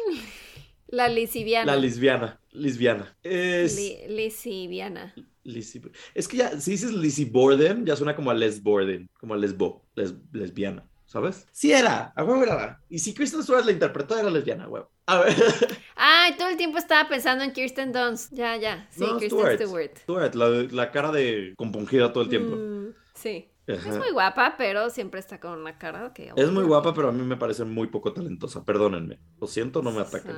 La 0.89 1.07
lisibiana. 1.09 1.73
La 1.74 1.78
lesbiana. 1.81 2.40
Lesbiana. 2.51 3.16
Es... 3.23 3.77
Li- 3.77 3.98
lisibiana. 4.09 5.15
Lizzie- 5.44 5.90
Es 6.15 6.27
que 6.28 6.39
ya, 6.39 6.61
si 6.61 6.73
dices 6.73 6.93
Lizzie 6.93 7.27
Borden, 7.27 7.86
ya 7.86 7.97
suena 7.97 8.15
como 8.16 8.31
a 8.31 8.35
Les 8.35 8.62
Borden, 8.62 9.09
como 9.19 9.35
a 9.35 9.36
lesbo, 9.36 9.86
les- 9.94 10.15
lesbiana, 10.32 10.85
¿sabes? 11.11 11.49
Sí 11.51 11.73
era, 11.73 12.12
a 12.15 12.23
huevo 12.23 12.43
era. 12.45 12.81
Y 12.89 13.01
si 13.01 13.12
Kristen 13.15 13.43
Stewart 13.43 13.65
la 13.65 13.73
interpretó, 13.73 14.16
era 14.16 14.31
lesbiana, 14.31 14.65
a 14.65 14.69
huevo. 14.69 14.91
A 15.07 15.19
ver, 15.23 15.35
Ay, 15.97 16.37
todo 16.37 16.49
el 16.49 16.57
tiempo 16.57 16.78
estaba 16.78 17.09
pensando 17.09 17.43
en 17.43 17.53
Kirsten 17.53 17.91
Dunst. 17.93 18.32
Ya, 18.32 18.57
ya. 18.57 18.87
Sí, 18.93 19.01
No, 19.01 19.19
Kirsten 19.19 19.28
Stewart. 19.28 19.57
Stewart. 19.57 19.99
Stewart, 19.99 20.35
la, 20.37 20.49
la 20.70 20.91
cara 20.93 21.11
de 21.11 21.55
compungida 21.57 22.12
todo 22.12 22.23
el 22.23 22.28
tiempo. 22.31 22.55
Mm, 22.55 22.95
sí. 23.15 23.49
Ajá. 23.69 23.89
Es 23.91 23.99
muy 23.99 24.11
guapa, 24.12 24.55
pero 24.57 24.89
siempre 24.91 25.20
está 25.20 25.39
con 25.39 25.59
una 25.61 25.78
cara 25.78 26.12
que... 26.12 26.32
Es 26.37 26.51
muy 26.51 26.65
guapa, 26.65 26.93
pero 26.95 27.09
a 27.09 27.12
mí 27.12 27.23
me 27.24 27.37
parece 27.37 27.65
muy 27.65 27.87
poco 27.89 28.12
talentosa. 28.12 28.65
Perdónenme. 28.65 29.19
Lo 29.41 29.47
siento, 29.47 29.82
no 29.82 29.91
me 29.93 30.01
ataquen. 30.01 30.37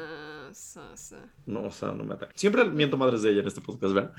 Sa- 0.53 0.94
sa- 0.94 0.97
sa. 0.97 1.32
No, 1.47 1.62
o 1.65 1.70
sea, 1.70 1.93
no 1.93 2.05
me 2.05 2.15
ataquen. 2.15 2.36
Siempre 2.36 2.65
miento 2.65 2.97
madres 2.99 3.23
de 3.23 3.31
ella 3.31 3.40
en 3.40 3.47
este 3.49 3.61
podcast, 3.62 3.94
¿verdad? 3.94 4.12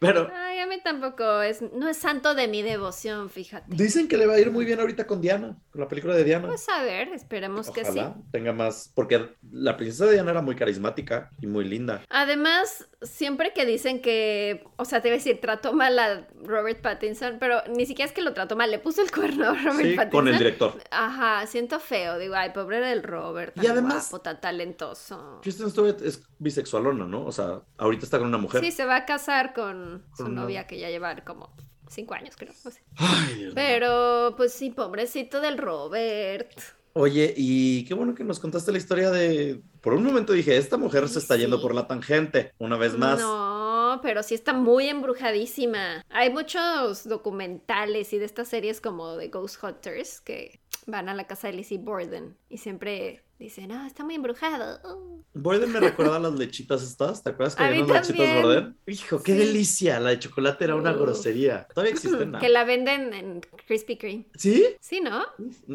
Pero 0.00 0.30
Ay, 0.34 0.58
a 0.58 0.66
mí 0.66 0.76
tampoco 0.82 1.40
es, 1.42 1.62
no 1.62 1.88
es 1.88 1.96
santo 1.96 2.34
de 2.34 2.48
mi 2.48 2.62
devoción, 2.62 3.30
fíjate. 3.30 3.66
dicen 3.74 4.08
que 4.08 4.16
le 4.16 4.26
va 4.26 4.34
a 4.34 4.38
ir 4.40 4.50
muy 4.50 4.64
bien 4.64 4.80
ahorita 4.80 5.06
con 5.06 5.20
Diana, 5.20 5.56
con 5.70 5.80
la 5.80 5.88
película 5.88 6.14
de 6.14 6.24
Diana. 6.24 6.48
Pues 6.48 6.68
a 6.68 6.82
ver, 6.82 7.08
esperemos 7.08 7.70
que 7.70 7.84
sí. 7.84 8.00
Tenga 8.32 8.52
más, 8.52 8.90
porque 8.94 9.30
la 9.50 9.76
princesa 9.76 10.10
Diana 10.10 10.30
era 10.32 10.42
muy 10.42 10.56
carismática 10.56 11.30
y 11.40 11.46
muy 11.46 11.64
linda. 11.64 12.02
Además, 12.10 12.88
siempre 13.02 13.52
que 13.54 13.64
dicen 13.66 14.02
que, 14.02 14.64
o 14.76 14.84
sea, 14.84 15.00
te 15.00 15.08
iba 15.08 15.14
a 15.14 15.18
decir, 15.18 15.40
trató 15.40 15.72
mal 15.72 15.98
a 15.98 16.26
Robert 16.42 16.80
Pattinson, 16.80 17.36
pero 17.38 17.62
ni 17.68 17.86
siquiera 17.86 18.08
es 18.08 18.14
que 18.14 18.22
lo 18.22 18.34
trató 18.34 18.56
mal, 18.56 18.70
le 18.70 18.78
puso 18.78 19.02
el 19.02 19.10
cuerno 19.10 19.50
a 19.50 19.54
Robert 19.54 19.86
Sí, 19.86 19.94
Pattinson. 19.96 20.10
con 20.10 20.28
el 20.28 20.38
director. 20.38 20.74
Ajá, 20.90 21.46
siento 21.46 21.80
feo, 21.80 22.18
digo, 22.18 22.34
ay, 22.34 22.50
pobre 22.50 22.80
del 22.80 23.02
Robert, 23.02 23.54
tan 23.54 23.64
Y 23.64 23.68
además- 23.68 24.10
guapo, 24.10 24.22
tan 24.22 24.40
talentoso. 24.40 25.40
Kristen 25.42 25.70
Stewart 25.70 26.00
es 26.02 26.22
bisexualona, 26.38 27.06
¿no? 27.06 27.24
O 27.24 27.32
sea, 27.32 27.60
ahorita 27.78 28.04
está 28.04 28.18
con 28.18 28.28
una 28.28 28.38
mujer. 28.38 28.60
Sí, 28.60 28.70
se 28.72 28.84
va 28.84 28.96
a 28.96 29.04
casar 29.06 29.54
con 29.54 29.83
su 30.16 30.22
Con 30.24 30.32
una- 30.32 30.42
novia 30.42 30.66
que 30.66 30.78
ya 30.78 30.88
lleva 30.90 31.14
como 31.24 31.54
cinco 31.88 32.14
años, 32.14 32.34
creo, 32.36 32.52
no 32.64 32.70
sé. 32.70 32.82
Ay, 32.96 33.26
Dios 33.34 33.38
mío. 33.38 33.52
Pero, 33.54 34.34
pues 34.36 34.52
sí, 34.52 34.70
pobrecito 34.70 35.40
del 35.40 35.58
Robert. 35.58 36.50
Oye, 36.96 37.34
y 37.36 37.84
qué 37.86 37.94
bueno 37.94 38.14
que 38.14 38.22
nos 38.22 38.38
contaste 38.38 38.70
la 38.70 38.78
historia 38.78 39.10
de... 39.10 39.60
Por 39.80 39.94
un 39.94 40.04
momento 40.04 40.32
dije, 40.32 40.56
esta 40.56 40.76
mujer 40.76 41.08
se 41.08 41.18
está 41.18 41.36
yendo 41.36 41.60
por 41.60 41.74
la 41.74 41.88
tangente, 41.88 42.52
una 42.58 42.76
vez 42.76 42.96
más. 42.96 43.18
No, 43.20 43.98
pero 44.00 44.22
sí 44.22 44.34
está 44.36 44.52
muy 44.52 44.88
embrujadísima. 44.88 46.04
Hay 46.08 46.30
muchos 46.30 47.08
documentales 47.08 48.12
y 48.12 48.18
de 48.18 48.24
estas 48.24 48.46
series 48.48 48.80
como 48.80 49.16
de 49.16 49.26
Ghost 49.28 49.62
Hunters 49.62 50.20
que 50.20 50.60
van 50.86 51.08
a 51.08 51.14
la 51.14 51.26
casa 51.26 51.48
de 51.48 51.54
Lizzie 51.54 51.78
Borden 51.78 52.36
y 52.48 52.58
siempre 52.58 53.23
dicen, 53.38 53.72
ah, 53.72 53.86
está 53.86 54.04
muy 54.04 54.14
embrujado. 54.14 55.22
Borden 55.36 55.72
me 55.72 55.80
recuerda 55.80 56.16
a 56.16 56.20
las 56.20 56.34
lechitas 56.34 56.82
estas, 56.82 57.22
¿te 57.24 57.30
acuerdas 57.30 57.56
que 57.56 57.64
había 57.64 57.84
unas 57.84 58.08
lechitas. 58.08 58.42
Borden? 58.42 58.76
Hijo, 58.86 59.22
qué 59.22 59.32
Sí. 59.32 59.38
delicia, 59.38 59.98
la 60.00 60.10
de 60.10 60.18
chocolate 60.20 60.64
era 60.64 60.76
una 60.76 60.92
grosería. 60.92 61.66
Todavía 61.74 61.92
existen, 61.92 62.30
¿no? 62.30 62.38
Que 62.38 62.48
la 62.48 62.62
venden 62.64 63.12
en 63.12 63.40
Krispy 63.66 63.96
Kreme. 63.96 64.26
¿Sí? 64.36 64.64
Sí, 64.80 65.00
¿no? 65.00 65.24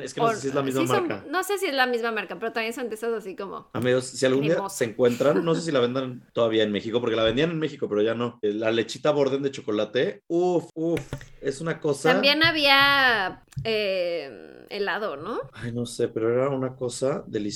Es 0.02 0.14
que 0.14 0.22
no 0.22 0.30
sé 0.30 0.38
si 0.42 0.48
es 0.48 0.56
la 0.56 0.62
misma 0.64 0.82
sí 0.82 0.88
son- 0.88 1.08
marca. 1.08 1.26
no 1.30 1.44
sé 1.44 1.58
si 1.58 1.66
es 1.66 1.74
la 1.74 1.88
misma 1.88 2.12
marca, 2.14 2.40
pero 2.40 2.54
también 2.54 2.74
son 2.74 2.88
de 2.88 2.96
esas 2.96 3.12
así 3.14 3.36
como... 3.36 3.70
Amigos, 3.74 4.06
si 4.06 4.26
algún 4.26 4.44
día 4.44 4.58
se 4.70 4.86
encuentran, 4.86 5.44
no 5.44 5.54
sé 5.56 5.62
si 5.62 5.72
la 5.72 5.82
vendan 5.82 6.24
todavía 6.32 6.64
en 6.64 6.72
México, 6.72 7.02
porque 7.02 7.18
la 7.18 7.24
vendían 7.24 7.52
en 7.52 7.60
México, 7.60 7.90
pero 7.90 8.02
ya 8.02 8.14
no. 8.16 8.40
Eh, 8.42 8.54
La 8.54 8.72
lechita 8.72 9.12
Borden 9.12 9.44
de 9.44 9.52
chocolate, 9.52 10.24
uf, 10.28 10.70
uf, 10.74 11.02
es 11.42 11.60
una 11.60 11.80
cosa. 11.82 12.14
También 12.14 12.44
había 12.44 13.44
eh, 13.66 14.66
helado, 14.70 15.18
¿no? 15.18 15.40
Ay, 15.54 15.74
no 15.74 15.86
sé, 15.86 16.08
pero 16.08 16.32
era 16.34 16.50
una 16.50 16.76
cosa 16.78 17.24
deliciosa. 17.28 17.49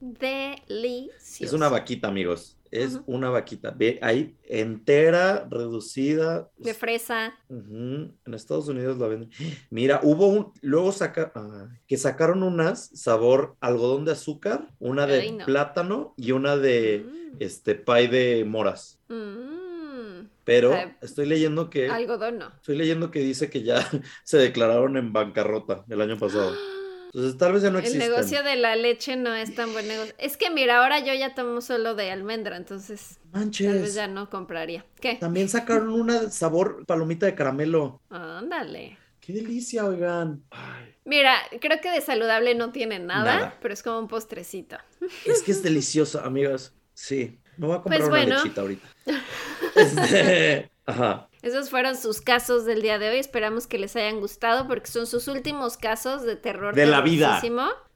Delicioso. 0.00 1.44
Es 1.44 1.52
una 1.52 1.68
vaquita, 1.68 2.08
amigos. 2.08 2.56
Es 2.70 3.00
una 3.06 3.30
vaquita. 3.30 3.70
Ve 3.70 3.98
ahí, 4.02 4.36
entera, 4.44 5.46
reducida. 5.50 6.50
De 6.58 6.74
fresa. 6.74 7.34
En 7.48 8.12
Estados 8.34 8.68
Unidos 8.68 8.98
la 8.98 9.06
venden. 9.06 9.30
Mira, 9.70 10.00
hubo 10.02 10.26
un, 10.26 10.52
luego 10.62 10.92
saca, 10.92 11.32
ah, 11.34 11.68
que 11.86 11.96
sacaron 11.96 12.42
unas 12.42 12.90
sabor 12.92 13.56
algodón 13.60 14.04
de 14.04 14.12
azúcar, 14.12 14.68
una 14.78 15.06
de 15.06 15.32
no. 15.32 15.44
plátano 15.46 16.14
y 16.16 16.32
una 16.32 16.56
de 16.56 17.04
Mm. 17.06 17.36
este 17.40 17.74
pay 17.76 18.08
de 18.08 18.44
moras. 18.44 18.98
Mm. 19.08 20.26
Pero 20.44 20.74
estoy 21.00 21.26
leyendo 21.26 21.70
que 21.70 21.88
Algodón 21.88 22.38
no. 22.38 22.48
estoy 22.54 22.76
leyendo 22.76 23.10
que 23.10 23.18
dice 23.20 23.50
que 23.50 23.62
ya 23.62 23.76
se 24.24 24.38
declararon 24.38 24.96
en 24.96 25.12
bancarrota 25.12 25.84
el 25.88 26.00
año 26.00 26.18
pasado. 26.18 26.52
Entonces 27.16 27.38
tal 27.38 27.54
vez 27.54 27.62
ya 27.62 27.70
no 27.70 27.78
El 27.78 27.84
existen. 27.86 28.10
negocio 28.10 28.42
de 28.42 28.56
la 28.56 28.76
leche 28.76 29.16
no 29.16 29.34
es 29.34 29.54
tan 29.54 29.72
buen 29.72 29.88
negocio. 29.88 30.14
Es 30.18 30.36
que 30.36 30.50
mira, 30.50 30.82
ahora 30.82 30.98
yo 31.00 31.14
ya 31.14 31.34
tomo 31.34 31.62
solo 31.62 31.94
de 31.94 32.10
almendra, 32.10 32.58
entonces 32.58 33.18
tal 33.32 33.44
vez 33.48 33.60
Manches. 33.62 33.94
ya 33.94 34.06
no 34.06 34.28
compraría. 34.28 34.84
¿Qué? 35.00 35.14
También 35.14 35.48
sacaron 35.48 35.88
una 35.88 36.30
sabor 36.30 36.84
palomita 36.84 37.24
de 37.24 37.34
caramelo. 37.34 38.02
Ándale. 38.10 38.98
Qué 39.20 39.32
delicia, 39.32 39.86
oigan. 39.86 40.42
Ay, 40.50 40.94
Mira, 41.06 41.36
creo 41.58 41.80
que 41.80 41.90
de 41.90 42.02
saludable 42.02 42.54
no 42.54 42.70
tiene 42.70 42.98
nada, 42.98 43.34
Nada. 43.36 43.58
pero 43.62 43.72
es 43.72 43.82
como 43.82 43.98
un 43.98 44.08
postrecito. 44.08 44.76
es 45.24 45.42
que 45.42 45.52
es 45.52 45.62
deliciosa, 45.62 46.22
amigas. 46.22 46.74
Sí. 46.92 47.38
Me 47.56 47.66
voy 47.66 47.76
a 47.76 47.80
comprar 47.80 48.10
Pues 48.10 48.24
una 48.26 48.36
lechita 48.36 48.60
ahorita. 48.60 48.86
Este, 49.74 50.70
ajá. 50.84 51.28
Esos 51.46 51.70
fueron 51.70 51.96
sus 51.96 52.20
casos 52.20 52.64
del 52.64 52.82
día 52.82 52.98
de 52.98 53.08
hoy. 53.10 53.18
Esperamos 53.18 53.66
que 53.68 53.78
les 53.78 53.94
hayan 53.94 54.18
gustado 54.20 54.66
porque 54.66 54.90
son 54.90 55.06
sus 55.06 55.28
últimos 55.28 55.76
casos 55.76 56.22
de 56.24 56.34
terror. 56.34 56.74
De 56.74 56.86
la 56.86 57.00
vida. 57.00 57.40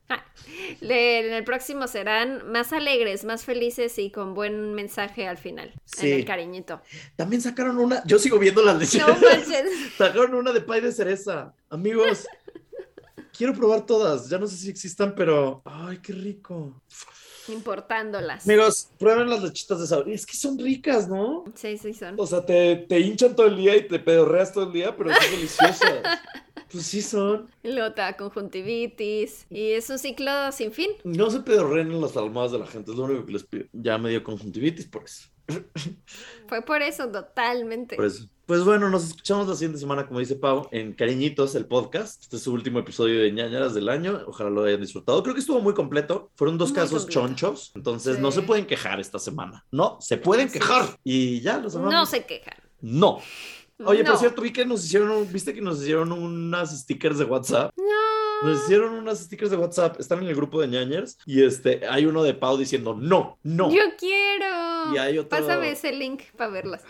Ah, 0.09 0.25
le- 0.81 1.27
en 1.27 1.33
el 1.33 1.45
próximo 1.45 1.87
serán 1.89 2.51
más 2.51 2.73
alegres, 2.73 3.25
más 3.25 3.45
felices 3.45 3.99
y 3.99 4.11
con 4.11 4.35
buen 4.35 4.75
mensaje 4.75 5.27
al 5.27 5.37
final. 5.37 5.73
Sí. 5.85 6.11
En 6.13 6.19
el 6.21 6.25
cariñito. 6.25 6.81
También 7.17 7.43
sacaron 7.43 7.79
una. 7.79 8.03
Yo 8.07 8.19
sigo 8.21 8.39
viendo 8.39 8.63
las 8.65 8.77
leches. 8.79 9.01
No 9.07 9.17
sacaron 9.99 10.35
una 10.35 10.53
de 10.53 10.61
pay 10.61 10.81
de 10.81 10.93
cereza. 10.93 11.53
Amigos, 11.71 12.27
quiero 13.37 13.53
probar 13.55 13.87
todas. 13.87 14.29
Ya 14.29 14.39
no 14.39 14.47
sé 14.47 14.57
si 14.57 14.71
existan, 14.71 15.15
pero. 15.17 15.63
Ay, 15.65 15.99
qué 15.99 16.13
rico. 16.13 16.81
Importándolas. 17.53 18.47
Amigos, 18.47 18.91
prueben 18.99 19.29
las 19.29 19.43
lechitas 19.43 19.81
de 19.81 19.87
sabor. 19.87 20.09
Es 20.09 20.27
que 20.27 20.37
son 20.37 20.59
ricas, 20.59 21.09
¿no? 21.09 21.45
Sí, 21.55 21.79
sí, 21.79 21.95
son. 21.95 22.15
O 22.19 22.27
sea, 22.27 22.45
te, 22.45 22.77
te 22.89 23.01
hinchan 23.01 23.35
todo 23.35 23.47
el 23.47 23.57
día 23.57 23.77
y 23.77 23.87
te 23.89 23.99
pedorreas 23.99 24.53
todo 24.53 24.65
el 24.65 24.73
día, 24.73 24.97
pero 24.97 25.13
son 25.13 25.31
deliciosas. 25.31 25.81
Pues 26.71 26.87
sí 26.87 27.03
son. 27.03 27.49
Da 27.97 28.17
conjuntivitis. 28.17 29.47
Y 29.51 29.73
es 29.73 29.91
un 29.91 29.99
ciclo 29.99 30.31
sin 30.53 30.71
fin. 30.73 30.91
No 31.03 31.29
se 31.31 31.41
pedorreen 31.41 31.91
en 31.91 32.01
las 32.01 32.17
almohadas 32.17 32.53
de 32.53 32.59
la 32.61 32.67
gente, 32.67 32.93
es 32.93 32.97
lo 32.97 33.05
único 33.05 33.27
que 33.27 33.33
les 33.33 33.45
pido. 33.45 33.65
Ya 33.73 33.99
me 33.99 34.11
dio 34.11 34.23
conjuntivitis 34.23 34.87
por 34.87 35.05
eso. 35.05 35.29
Fue 36.49 36.63
por 36.63 36.83
eso, 36.83 37.09
totalmente. 37.11 37.97
Por 37.97 38.05
eso. 38.07 38.27
Pues 38.47 38.65
bueno, 38.65 38.91
nos 38.91 39.05
escuchamos 39.07 39.47
la 39.47 39.55
siguiente 39.55 39.79
semana, 39.79 40.07
como 40.09 40.19
dice 40.19 40.35
Pau, 40.35 40.67
en 40.73 40.93
Cariñitos, 40.93 41.55
el 41.55 41.67
podcast. 41.67 42.23
Este 42.23 42.37
es 42.37 42.43
su 42.43 42.53
último 42.53 42.81
episodio 42.81 43.21
de 43.21 43.31
ñañaras 43.31 43.75
del 43.75 43.89
año. 43.89 44.23
Ojalá 44.27 44.51
lo 44.51 44.65
hayan 44.65 44.81
disfrutado. 44.81 45.23
Creo 45.23 45.35
que 45.35 45.41
estuvo 45.41 45.61
muy 45.61 45.73
completo. 45.75 46.33
Fueron 46.35 46.59
dos 46.59 46.71
Muy 46.71 46.77
casos 46.81 47.03
completo. 47.03 47.21
chonchos. 47.21 47.71
Entonces 47.77 48.17
Sí. 48.17 48.23
no 48.23 48.33
se 48.33 48.43
pueden 48.43 48.67
quejar 48.67 48.99
esta 48.99 49.21
semana. 49.21 49.65
No, 49.71 49.99
se 50.01 50.17
pueden 50.17 50.51
quejar. 50.51 50.99
Y 51.05 51.41
ya, 51.43 51.59
los 51.59 51.77
amamos. 51.77 51.95
no 51.95 52.07
se 52.07 52.25
quejan. 52.27 52.55
No. 52.81 53.21
Oye, 53.85 54.03
No. 54.03 54.11
por 54.11 54.19
cierto, 54.19 54.43
vi 54.43 54.53
que 54.53 54.67
nos 54.67 54.85
hicieron, 54.85 55.11
un- 55.13 55.33
viste 55.33 55.55
que 55.55 55.61
nos 55.63 55.81
hicieron 55.81 56.11
unas 56.11 56.77
stickers 56.81 57.19
de 57.19 57.25
WhatsApp. 57.27 57.73
No. 57.77 58.49
Nos 58.51 58.65
hicieron 58.65 58.95
unas 58.95 59.21
stickers 59.21 59.51
de 59.51 59.57
WhatsApp, 59.59 60.01
están 60.01 60.19
en 60.23 60.27
el 60.29 60.35
grupo 60.35 60.61
de 60.61 60.67
ñañers 60.69 61.19
y 61.27 61.43
este, 61.43 61.87
hay 61.89 62.07
uno 62.07 62.23
de 62.23 62.35
Pau 62.35 62.57
diciendo 62.57 62.95
no, 62.99 63.39
no. 63.43 63.71
Yo 63.71 63.83
quiero. 63.99 64.47
Y 64.95 64.99
hay 64.99 65.19
otro- 65.19 65.39
Pásame 65.39 65.71
ese 65.73 65.93
link 65.93 66.23
para 66.37 66.51
verlas. 66.51 66.83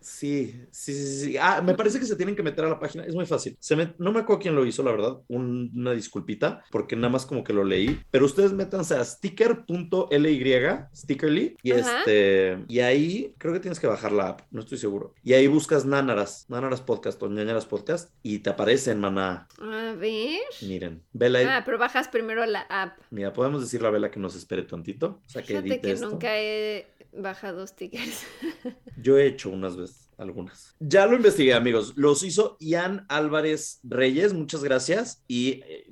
Sí, 0.00 0.60
sí, 0.70 0.92
sí, 0.92 1.06
sí. 1.30 1.36
Ah, 1.40 1.62
me 1.64 1.72
parece 1.72 1.98
que 1.98 2.04
se 2.04 2.14
tienen 2.14 2.36
que 2.36 2.42
meter 2.42 2.62
a 2.66 2.68
la 2.68 2.78
página, 2.78 3.06
es 3.06 3.14
muy 3.14 3.24
fácil. 3.24 3.56
Se 3.58 3.74
met- 3.74 3.94
No 3.96 4.12
me 4.12 4.20
acuerdo 4.20 4.42
quién 4.42 4.54
lo 4.54 4.66
hizo, 4.66 4.82
la 4.82 4.90
verdad, 4.90 5.22
Un- 5.28 5.72
una 5.74 5.92
disculpita, 5.92 6.62
porque 6.70 6.94
nada 6.94 7.08
más 7.08 7.24
como 7.24 7.42
que 7.42 7.54
lo 7.54 7.64
leí, 7.64 7.98
pero 8.10 8.26
ustedes 8.26 8.52
métanse 8.52 8.96
a 8.96 9.02
sticker.ly, 9.02 10.84
stickerly, 10.94 11.56
y 11.62 11.72
Ajá. 11.72 11.98
este, 12.00 12.58
y 12.68 12.80
ahí 12.80 13.34
creo 13.38 13.54
que 13.54 13.60
tienes 13.60 13.80
que 13.80 13.86
bajar 13.86 14.12
la 14.12 14.28
app, 14.28 14.40
no 14.50 14.60
estoy 14.60 14.76
seguro. 14.76 15.14
Y 15.22 15.32
ahí 15.32 15.46
buscas 15.46 15.86
Nánaras, 15.86 16.44
Nánaras 16.48 16.82
Podcast 16.82 17.22
o 17.22 17.28
Ñañaras 17.30 17.64
Podcast, 17.66 18.10
y 18.22 18.40
te 18.40 18.50
aparecen, 18.50 19.00
maná. 19.00 19.48
A 19.58 19.94
ver. 19.96 20.40
Miren, 20.62 21.02
Vela, 21.14 21.56
Ah, 21.56 21.62
pero 21.64 21.78
bajas 21.78 22.08
primero 22.08 22.44
la 22.46 22.60
app. 22.68 22.98
mira, 23.10 23.32
podemos 23.32 23.62
decirle 23.62 23.88
a 23.88 23.90
Vela 23.90 24.10
que 24.10 24.20
nos 24.20 24.34
espere 24.36 24.62
tantito, 24.64 25.22
o 25.26 25.28
sea, 25.28 25.40
que 25.42 25.48
Fíjate 25.48 25.68
edite 25.68 25.80
que 25.80 25.92
esto. 25.92 26.10
nunca 26.10 26.38
he 26.38 26.86
bajado 27.16 27.66
stickers. 27.66 28.24
Yo 29.02 29.18
he 29.18 29.26
hecho 29.26 29.50
unas 29.50 29.76
veces, 29.76 30.10
algunas. 30.18 30.74
Ya 30.80 31.06
lo 31.06 31.16
investigué, 31.16 31.54
amigos. 31.54 31.94
Los 31.96 32.22
hizo 32.22 32.56
Ian 32.60 33.06
Álvarez 33.08 33.80
Reyes, 33.82 34.32
muchas 34.32 34.62
gracias. 34.62 35.22
Y 35.28 35.62
eh, 35.66 35.86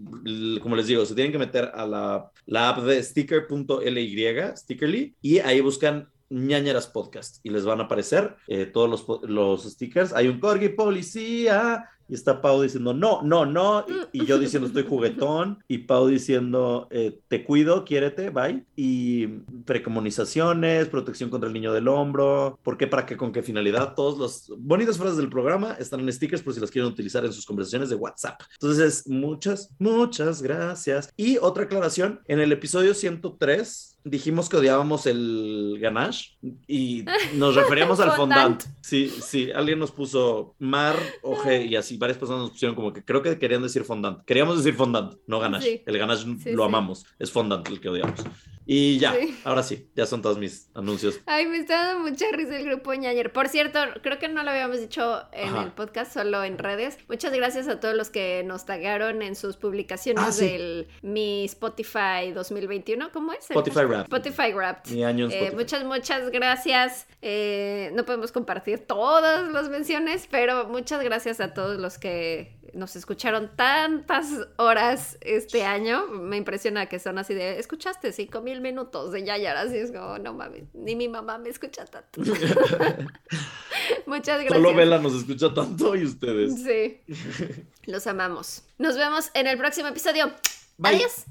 como 0.62 0.76
les 0.76 0.86
digo, 0.86 1.04
se 1.06 1.14
tienen 1.14 1.32
que 1.32 1.38
meter 1.38 1.70
a 1.74 1.86
la, 1.86 2.30
la 2.46 2.70
app 2.70 2.82
de 2.84 3.02
sticker.ly, 3.02 4.56
stickerly, 4.56 5.16
y 5.20 5.38
ahí 5.38 5.60
buscan 5.60 6.08
ñañeras 6.32 6.86
podcast 6.86 7.38
y 7.42 7.50
les 7.50 7.64
van 7.64 7.80
a 7.80 7.84
aparecer 7.84 8.36
eh, 8.48 8.66
todos 8.66 8.88
los, 8.88 9.30
los 9.30 9.64
stickers. 9.64 10.12
Hay 10.14 10.28
un 10.28 10.40
corgi 10.40 10.70
policía 10.70 11.90
y 12.08 12.14
está 12.14 12.40
Pau 12.40 12.62
diciendo 12.62 12.94
no, 12.94 13.22
no, 13.22 13.46
no. 13.46 13.84
Y, 14.12 14.22
y 14.22 14.26
yo 14.26 14.38
diciendo 14.38 14.68
estoy 14.68 14.84
juguetón 14.88 15.62
y 15.68 15.78
Pau 15.78 16.06
diciendo 16.06 16.88
eh, 16.90 17.18
te 17.28 17.44
cuido, 17.44 17.84
quiérete, 17.84 18.30
bye. 18.30 18.64
Y 18.76 19.26
precomunizaciones, 19.64 20.88
protección 20.88 21.30
contra 21.30 21.48
el 21.48 21.54
niño 21.54 21.72
del 21.72 21.88
hombro, 21.88 22.58
por 22.62 22.76
qué, 22.76 22.86
para 22.86 23.06
qué, 23.06 23.16
con 23.16 23.32
qué 23.32 23.42
finalidad. 23.42 23.94
Todos 23.94 24.18
los 24.18 24.52
bonitas 24.58 24.98
frases 24.98 25.16
del 25.16 25.28
programa 25.28 25.72
están 25.78 26.00
en 26.00 26.12
stickers 26.12 26.42
por 26.42 26.54
si 26.54 26.60
las 26.60 26.70
quieren 26.70 26.90
utilizar 26.90 27.24
en 27.24 27.32
sus 27.32 27.46
conversaciones 27.46 27.90
de 27.90 27.96
WhatsApp. 27.96 28.40
Entonces, 28.54 29.06
muchas, 29.08 29.70
muchas 29.78 30.42
gracias. 30.42 31.12
Y 31.16 31.38
otra 31.38 31.64
aclaración, 31.64 32.20
en 32.26 32.40
el 32.40 32.52
episodio 32.52 32.94
103 32.94 33.91
dijimos 34.04 34.48
que 34.48 34.56
odiábamos 34.56 35.06
el 35.06 35.78
ganache 35.80 36.36
y 36.66 37.04
nos 37.34 37.54
referíamos 37.54 38.00
al 38.00 38.12
Fondant. 38.12 38.62
Sí, 38.80 39.08
sí, 39.08 39.50
alguien 39.52 39.78
nos 39.78 39.92
puso 39.92 40.54
mar, 40.58 40.96
oje 41.22 41.64
y 41.64 41.76
así, 41.76 41.96
varias 41.96 42.18
personas 42.18 42.42
nos 42.42 42.50
pusieron 42.50 42.74
como 42.74 42.92
que 42.92 43.04
creo 43.04 43.22
que 43.22 43.38
querían 43.38 43.62
decir 43.62 43.84
fondant. 43.84 44.24
Queríamos 44.24 44.56
decir 44.56 44.74
fondant, 44.74 45.14
no 45.26 45.40
ganache. 45.40 45.78
Sí. 45.78 45.82
El 45.86 45.98
ganache 45.98 46.22
Sí, 46.22 46.52
lo 46.52 46.62
sí. 46.62 46.68
amamos, 46.68 47.06
es 47.18 47.30
fondant 47.30 47.66
el 47.68 47.80
que 47.80 47.88
odiamos. 47.88 48.20
Y 48.64 48.98
ya, 48.98 49.12
Sí. 49.14 49.36
ahora 49.44 49.62
sí, 49.62 49.88
ya 49.96 50.06
son 50.06 50.22
todos 50.22 50.38
mis 50.38 50.68
anuncios. 50.74 51.20
Ay, 51.26 51.46
me 51.46 51.58
está 51.58 51.88
dando 51.88 52.08
mucha 52.10 52.26
risa 52.32 52.56
el 52.58 52.64
grupo 52.64 52.94
ñañer. 52.94 53.32
Por 53.32 53.48
cierto, 53.48 53.80
creo 54.02 54.18
que 54.18 54.28
no 54.28 54.42
lo 54.44 54.50
habíamos 54.50 54.80
dicho 54.80 55.22
en 55.32 55.48
Ajá. 55.48 55.62
el 55.64 55.72
podcast, 55.72 56.12
solo 56.14 56.44
en 56.44 56.58
redes. 56.58 56.96
Muchas 57.08 57.32
gracias 57.32 57.66
a 57.68 57.80
todos 57.80 57.94
los 57.96 58.10
que 58.10 58.42
nos 58.44 58.64
tagaron 58.64 59.22
en 59.22 59.34
sus 59.34 59.56
publicaciones 59.56 60.24
Ah, 60.24 60.32
sí. 60.32 60.46
del 60.46 60.88
mi 61.02 61.44
Spotify 61.46 62.30
2021. 62.34 63.10
¿Cómo 63.12 63.32
es? 63.32 63.40
Spotify? 63.50 63.84
Wrapped. 63.84 64.12
Spotify 64.14 64.52
Wrapped. 64.52 64.92
Mi 64.92 65.04
año 65.04 65.24
en 65.26 65.32
Eh, 65.32 65.34
Spotify. 65.46 65.56
muchas, 65.56 65.84
muchas 65.84 66.30
gracias. 66.30 67.06
Eh, 67.20 67.90
no 67.94 68.04
podemos 68.04 68.30
compartir 68.32 68.78
todas 68.86 69.50
las 69.52 69.68
menciones, 69.70 70.28
pero 70.30 70.66
muchas 70.68 71.02
gracias 71.02 71.40
a 71.40 71.52
todos 71.54 71.78
los 71.80 71.98
que 71.98 72.54
nos 72.74 72.96
escucharon 72.96 73.50
tantas 73.56 74.26
horas 74.56 75.18
este 75.20 75.64
año. 75.64 76.06
Me 76.08 76.36
impresiona 76.36 76.86
que 76.86 76.98
son 76.98 77.18
así 77.18 77.34
de, 77.34 77.58
escuchaste 77.58 78.12
cinco 78.12 78.40
mil 78.40 78.60
minutos 78.60 79.12
de 79.12 79.24
Yayara, 79.24 79.62
así 79.62 79.76
es 79.76 79.92
como, 79.92 80.18
no 80.18 80.34
mames, 80.34 80.64
ni 80.74 80.96
mi 80.96 81.08
mamá 81.08 81.38
me 81.38 81.48
escucha 81.48 81.84
tanto. 81.86 82.20
muchas 84.06 84.40
gracias. 84.40 84.52
Solo 84.52 84.74
Vela 84.74 84.98
nos 84.98 85.14
escucha 85.14 85.52
tanto 85.52 85.94
y 85.96 86.04
ustedes. 86.04 86.62
Sí, 86.62 87.00
los 87.86 88.06
amamos. 88.06 88.62
Nos 88.78 88.96
vemos 88.96 89.30
en 89.34 89.46
el 89.46 89.58
próximo 89.58 89.88
episodio. 89.88 90.32
Bye. 90.78 90.96
Adiós. 90.96 91.26